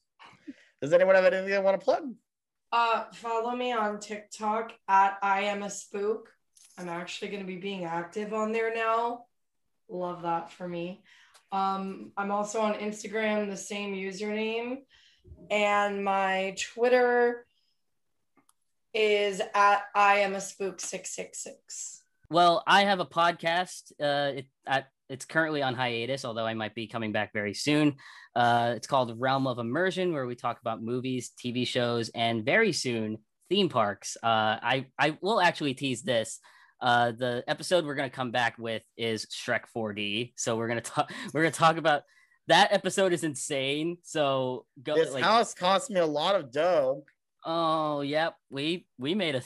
Does 0.81 0.93
anyone 0.93 1.15
have 1.15 1.25
anything 1.25 1.49
they 1.49 1.59
want 1.59 1.79
to 1.79 1.83
plug? 1.83 2.03
Uh, 2.71 3.05
follow 3.13 3.55
me 3.55 3.71
on 3.73 3.99
TikTok 3.99 4.73
at 4.87 5.17
I 5.21 5.41
am 5.41 5.63
a 5.63 5.69
spook. 5.69 6.29
I'm 6.77 6.87
actually 6.87 7.29
going 7.29 7.41
to 7.41 7.47
be 7.47 7.57
being 7.57 7.83
active 7.85 8.33
on 8.33 8.51
there 8.51 8.73
now. 8.73 9.25
Love 9.89 10.21
that 10.21 10.51
for 10.51 10.67
me. 10.67 11.03
Um, 11.51 12.11
I'm 12.15 12.29
also 12.31 12.61
on 12.61 12.75
Instagram, 12.75 13.49
the 13.49 13.57
same 13.57 13.93
username, 13.95 14.83
and 15.49 16.03
my 16.05 16.55
Twitter 16.59 17.45
is 18.93 19.41
at 19.53 19.83
I 19.95 20.19
am 20.19 20.35
a 20.35 20.41
spook 20.41 20.79
six 20.79 21.09
six 21.15 21.43
six. 21.43 21.98
Well 22.29 22.63
i 22.67 22.83
have 22.83 22.99
a 22.99 23.05
podcast 23.05 23.91
uh 24.01 24.37
it, 24.37 24.47
I, 24.67 24.83
it's 25.09 25.25
currently 25.25 25.61
on 25.61 25.73
hiatus 25.73 26.25
although 26.25 26.45
i 26.45 26.53
might 26.53 26.75
be 26.75 26.87
coming 26.87 27.11
back 27.11 27.33
very 27.33 27.53
soon. 27.53 27.95
Uh 28.35 28.73
it's 28.75 28.87
called 28.87 29.19
realm 29.19 29.47
of 29.47 29.57
immersion 29.57 30.13
where 30.13 30.25
we 30.27 30.35
talk 30.35 30.59
about 30.61 30.83
movies 30.83 31.31
tv 31.43 31.65
shows 31.65 32.09
and 32.09 32.45
very 32.45 32.71
soon 32.71 33.17
theme 33.49 33.69
parks. 33.69 34.17
Uh 34.21 34.57
i 34.61 34.85
i 34.99 35.17
will 35.21 35.41
actually 35.41 35.73
tease 35.73 36.03
this. 36.03 36.39
Uh 36.79 37.11
the 37.11 37.43
episode 37.47 37.85
we're 37.85 37.95
going 37.95 38.09
to 38.09 38.15
come 38.15 38.31
back 38.31 38.57
with 38.59 38.83
is 38.95 39.25
shrek 39.25 39.63
4d 39.75 40.33
so 40.37 40.55
we're 40.55 40.67
going 40.67 40.81
to 40.81 40.91
talk 40.91 41.11
we're 41.33 41.41
going 41.41 41.51
to 41.51 41.59
talk 41.59 41.77
about 41.77 42.03
that 42.47 42.73
episode 42.73 43.13
is 43.13 43.23
insane. 43.23 43.97
So 44.03 44.65
go 44.81 44.95
This 44.95 45.13
like 45.13 45.23
house 45.23 45.53
cost 45.53 45.89
me 45.91 45.99
a 45.99 46.05
lot 46.05 46.35
of 46.35 46.51
dough. 46.51 47.03
oh 47.45 48.01
yep. 48.01 48.35
We 48.49 48.87
we 48.97 49.15
made 49.15 49.35
a 49.35 49.41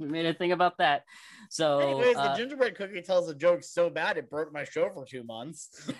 we 0.00 0.08
made 0.08 0.26
a 0.26 0.34
thing 0.34 0.52
about 0.52 0.78
that 0.78 1.04
so 1.50 1.80
Anyways, 1.80 2.16
uh, 2.16 2.28
the 2.28 2.38
gingerbread 2.38 2.76
cookie 2.76 3.02
tells 3.02 3.28
a 3.28 3.34
joke 3.34 3.64
so 3.64 3.90
bad 3.90 4.16
it 4.16 4.30
broke 4.30 4.52
my 4.52 4.62
show 4.62 4.88
for 4.94 5.04
two 5.04 5.24
months. 5.24 5.90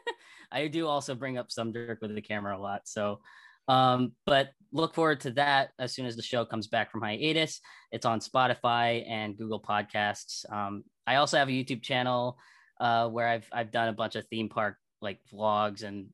I 0.52 0.68
do 0.68 0.86
also 0.86 1.16
bring 1.16 1.38
up 1.38 1.50
some 1.50 1.72
Dirk 1.72 2.00
with 2.00 2.14
the 2.14 2.22
camera 2.22 2.56
a 2.56 2.60
lot. 2.60 2.82
So, 2.84 3.18
um, 3.66 4.12
but 4.26 4.50
look 4.70 4.94
forward 4.94 5.20
to 5.22 5.32
that 5.32 5.70
as 5.80 5.92
soon 5.92 6.06
as 6.06 6.14
the 6.14 6.22
show 6.22 6.44
comes 6.44 6.68
back 6.68 6.92
from 6.92 7.02
hiatus. 7.02 7.60
It's 7.90 8.06
on 8.06 8.20
Spotify 8.20 9.04
and 9.10 9.36
Google 9.36 9.60
Podcasts. 9.60 10.50
Um, 10.52 10.84
I 11.04 11.16
also 11.16 11.36
have 11.36 11.48
a 11.48 11.52
YouTube 11.52 11.82
channel 11.82 12.38
uh, 12.80 13.08
where 13.08 13.26
I've 13.26 13.48
I've 13.52 13.72
done 13.72 13.88
a 13.88 13.92
bunch 13.92 14.14
of 14.14 14.24
theme 14.28 14.48
park 14.48 14.76
like 15.00 15.18
vlogs 15.32 15.82
and 15.82 16.10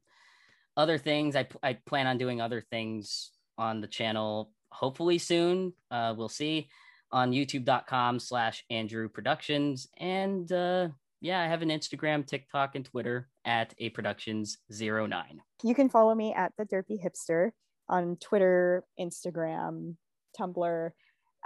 other 0.78 0.96
things. 0.96 1.36
I 1.36 1.46
I 1.62 1.74
plan 1.74 2.06
on 2.06 2.16
doing 2.16 2.40
other 2.40 2.62
things 2.70 3.32
on 3.58 3.82
the 3.82 3.86
channel 3.86 4.50
hopefully 4.70 5.18
soon. 5.18 5.74
Uh, 5.90 6.14
we'll 6.16 6.30
see 6.30 6.70
on 7.10 7.32
youtube.com 7.32 8.18
slash 8.18 8.64
Andrew 8.70 9.08
Productions. 9.08 9.88
And 9.98 10.50
uh, 10.52 10.88
yeah, 11.20 11.40
I 11.40 11.46
have 11.46 11.62
an 11.62 11.70
Instagram, 11.70 12.26
TikTok, 12.26 12.74
and 12.74 12.84
Twitter 12.84 13.28
at 13.44 13.74
a 13.78 13.90
productions 13.90 14.58
09. 14.70 15.40
You 15.62 15.74
can 15.74 15.88
follow 15.88 16.14
me 16.14 16.34
at 16.34 16.52
the 16.56 16.64
Derpy 16.64 17.02
Hipster 17.02 17.50
on 17.88 18.16
Twitter, 18.16 18.84
Instagram, 19.00 19.96
Tumblr, 20.38 20.90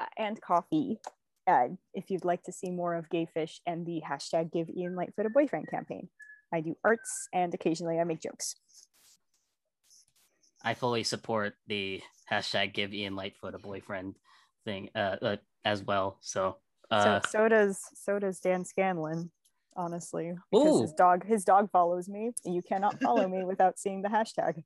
uh, 0.01 0.07
and 0.19 0.41
Ko-fi. 0.41 0.99
Uh, 1.47 1.69
if 1.95 2.11
you'd 2.11 2.25
like 2.25 2.43
to 2.45 2.53
see 2.53 2.71
more 2.71 2.95
of 2.95 3.09
Gayfish 3.09 3.59
and 3.67 3.85
the 3.87 4.03
hashtag 4.09 4.53
Give 4.53 4.69
Ian 4.69 4.95
Lightfoot 4.95 5.27
a 5.27 5.31
Boyfriend 5.31 5.69
campaign, 5.69 6.09
I 6.53 6.61
do 6.61 6.77
arts 6.85 7.29
and 7.33 7.53
occasionally 7.55 7.99
I 7.99 8.05
make 8.05 8.21
jokes. 8.21 8.55
I 10.65 10.75
fully 10.75 11.03
support 11.03 11.55
the 11.67 12.01
hashtag 12.31 12.73
give 12.73 12.95
Ian 12.95 13.17
Lightfoot 13.17 13.55
a 13.55 13.59
boyfriend 13.59 14.17
thing 14.65 14.89
uh, 14.95 15.17
uh 15.23 15.37
as 15.65 15.83
well. 15.83 16.19
So 16.21 16.57
uh 16.91 17.21
so, 17.21 17.29
so 17.31 17.49
does 17.49 17.81
so 17.95 18.19
does 18.19 18.41
Dan 18.41 18.65
Scanlon, 18.65 19.31
honestly, 19.77 20.33
because 20.51 20.81
his 20.83 20.93
dog 20.93 21.25
his 21.27 21.45
dog 21.45 21.71
follows 21.71 22.09
me. 22.09 22.31
You 22.45 22.63
cannot 22.63 23.01
follow 23.01 23.29
me 23.29 23.45
without 23.53 23.79
seeing 23.79 24.03
the 24.03 24.09
hashtag. 24.09 24.63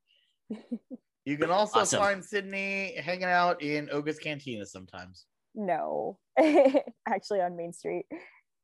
You 1.24 1.36
can 1.36 1.51
also 1.51 1.81
Awesome. 1.81 1.98
find 1.98 2.24
Sydney 2.24 2.94
hanging 3.01 3.24
out 3.24 3.60
in 3.60 3.89
Oga's 3.90 4.18
Cantina 4.18 4.64
sometimes 4.64 5.27
No, 5.56 6.18
actually 7.09 7.40
on 7.40 7.56
Main 7.56 7.73
Street. 7.73 8.06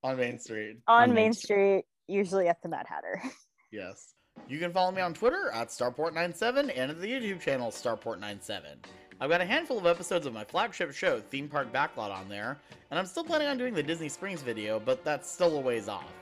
on 0.05 0.17
Main 0.17 0.39
Street. 0.39 0.77
On, 0.87 1.03
On 1.03 1.09
Main, 1.09 1.25
Main 1.25 1.33
Street, 1.33 1.85
usually 2.07 2.47
at 2.49 2.63
the 2.63 2.69
Mad 2.69 2.87
Hatter. 2.89 3.21
Yes. 3.73 4.13
You 4.49 4.59
can 4.59 4.71
follow 4.71 4.93
me 4.93 5.01
on 5.01 5.15
Twitter 5.15 5.51
at 5.55 5.69
Starport97 5.69 6.71
and 6.77 6.91
at 6.91 7.01
the 7.01 7.07
YouTube 7.07 7.41
channel 7.41 7.71
Starport97. 7.71 8.85
I've 9.23 9.31
got 9.31 9.41
a 9.41 9.45
handful 9.45 9.79
of 9.79 9.87
episodes 9.87 10.27
of 10.27 10.33
my 10.33 10.43
flagship 10.43 10.93
show, 10.93 11.21
Theme 11.21 11.47
Park 11.47 11.73
Backlot, 11.73 12.11
on 12.11 12.29
there, 12.29 12.59
and 12.91 12.99
I'm 12.99 13.07
still 13.07 13.23
planning 13.23 13.47
on 13.47 13.57
doing 13.57 13.73
the 13.73 13.81
Disney 13.81 14.09
Springs 14.09 14.43
video, 14.43 14.81
but 14.81 15.05
that's 15.05 15.31
still 15.31 15.57
a 15.59 15.61
ways 15.61 15.87
off. 15.87 16.13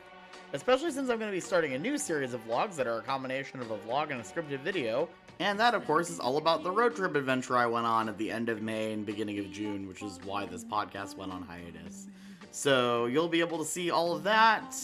Especially 0.52 0.90
since 0.90 1.09
I'm 1.09 1.18
going 1.18 1.31
to 1.31 1.35
be 1.35 1.40
starting 1.40 1.72
a 1.72 1.78
new 1.78 1.97
series 1.97 2.35
of 2.35 2.47
vlogs 2.47 2.77
that 2.77 2.86
are 2.86 2.98
a 2.98 3.02
combination 3.02 3.59
of 3.60 3.70
a 3.70 3.78
vlog 3.78 4.10
and 4.10 4.20
a 4.20 4.22
scripted 4.22 4.60
video, 4.60 5.09
and 5.39 5.59
that, 5.59 5.72
of 5.72 5.86
course, 5.86 6.10
is 6.10 6.20
all 6.20 6.36
about 6.36 6.62
the 6.62 6.70
road 6.70 6.94
trip 6.94 7.16
adventure 7.16 7.56
I 7.56 7.64
went 7.64 7.86
on 7.86 8.06
at 8.10 8.18
the 8.18 8.31
end 8.31 8.51
of 8.51 8.60
May 8.60 8.93
and 8.93 9.06
beginning 9.06 9.39
of 9.39 9.51
June, 9.51 9.89
which 9.89 10.02
is 10.02 10.20
why 10.22 10.44
this 10.44 10.62
podcast 10.62 11.16
went 11.16 11.32
on 11.32 11.40
hiatus. 11.40 12.06
So 12.51 13.06
you'll 13.06 13.28
be 13.28 13.40
able 13.40 13.56
to 13.60 13.64
see 13.64 13.90
all 13.90 14.14
of 14.14 14.24
that 14.24 14.74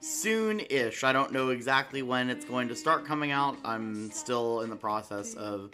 soon-ish. 0.00 1.04
I 1.04 1.12
don't 1.12 1.30
know 1.30 1.50
exactly 1.50 2.02
when 2.02 2.30
it's 2.30 2.44
going 2.44 2.66
to 2.66 2.74
start 2.74 3.06
coming 3.06 3.30
out. 3.30 3.56
I'm 3.64 4.10
still 4.10 4.62
in 4.62 4.70
the 4.70 4.76
process 4.76 5.34
of 5.34 5.70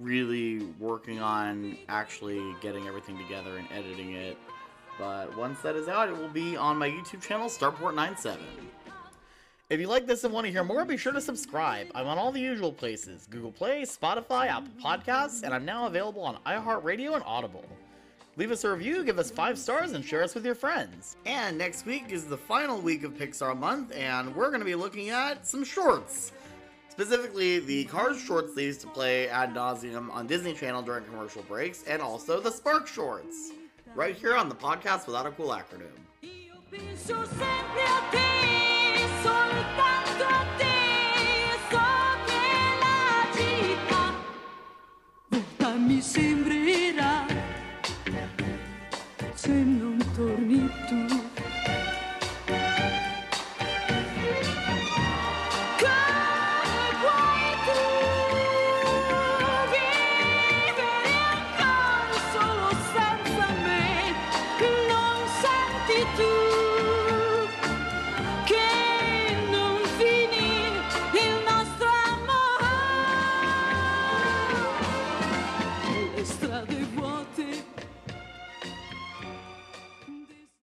really 0.00 0.60
working 0.78 1.20
on 1.20 1.76
actually 1.88 2.54
getting 2.60 2.86
everything 2.86 3.18
together 3.18 3.58
and 3.58 3.68
editing 3.72 4.14
it. 4.14 4.36
But 4.98 5.36
once 5.36 5.60
that 5.60 5.76
is 5.76 5.88
out, 5.88 6.08
it 6.08 6.16
will 6.16 6.28
be 6.28 6.56
on 6.56 6.76
my 6.76 6.88
YouTube 6.88 7.22
channel, 7.22 7.48
Starport97. 7.48 8.38
If 9.70 9.78
you 9.78 9.86
like 9.86 10.06
this 10.06 10.24
and 10.24 10.34
want 10.34 10.46
to 10.46 10.50
hear 10.50 10.64
more, 10.64 10.84
be 10.84 10.96
sure 10.96 11.12
to 11.12 11.20
subscribe. 11.20 11.86
I'm 11.94 12.08
on 12.08 12.18
all 12.18 12.32
the 12.32 12.40
usual 12.40 12.72
places 12.72 13.28
Google 13.30 13.52
Play, 13.52 13.82
Spotify, 13.82 14.48
Apple 14.48 14.72
Podcasts, 14.82 15.44
and 15.44 15.54
I'm 15.54 15.64
now 15.64 15.86
available 15.86 16.22
on 16.22 16.38
iHeartRadio 16.44 17.14
and 17.14 17.22
Audible. 17.24 17.64
Leave 18.36 18.50
us 18.50 18.64
a 18.64 18.70
review, 18.70 19.04
give 19.04 19.18
us 19.18 19.30
five 19.30 19.58
stars, 19.58 19.92
and 19.92 20.04
share 20.04 20.22
us 20.22 20.34
with 20.34 20.44
your 20.44 20.54
friends. 20.54 21.16
And 21.24 21.56
next 21.56 21.86
week 21.86 22.06
is 22.10 22.24
the 22.24 22.36
final 22.36 22.80
week 22.80 23.04
of 23.04 23.14
Pixar 23.14 23.56
Month, 23.56 23.92
and 23.94 24.34
we're 24.34 24.48
going 24.48 24.60
to 24.60 24.66
be 24.66 24.74
looking 24.74 25.10
at 25.10 25.46
some 25.46 25.62
shorts. 25.62 26.32
Specifically, 26.90 27.60
the 27.60 27.84
Cars 27.84 28.20
shorts 28.20 28.54
they 28.54 28.64
used 28.64 28.80
to 28.82 28.88
play 28.88 29.28
ad 29.28 29.54
nauseum 29.54 30.10
on 30.12 30.26
Disney 30.26 30.52
Channel 30.52 30.82
during 30.82 31.04
commercial 31.04 31.42
breaks, 31.44 31.82
and 31.84 32.02
also 32.02 32.40
the 32.40 32.50
Spark 32.50 32.86
shorts. 32.86 33.52
Right 33.94 34.14
here 34.14 34.36
on 34.36 34.48
the 34.48 34.54
podcast 34.54 35.06
without 35.06 35.26
a 35.26 35.30
cool 35.30 35.48
acronym. 35.48 35.96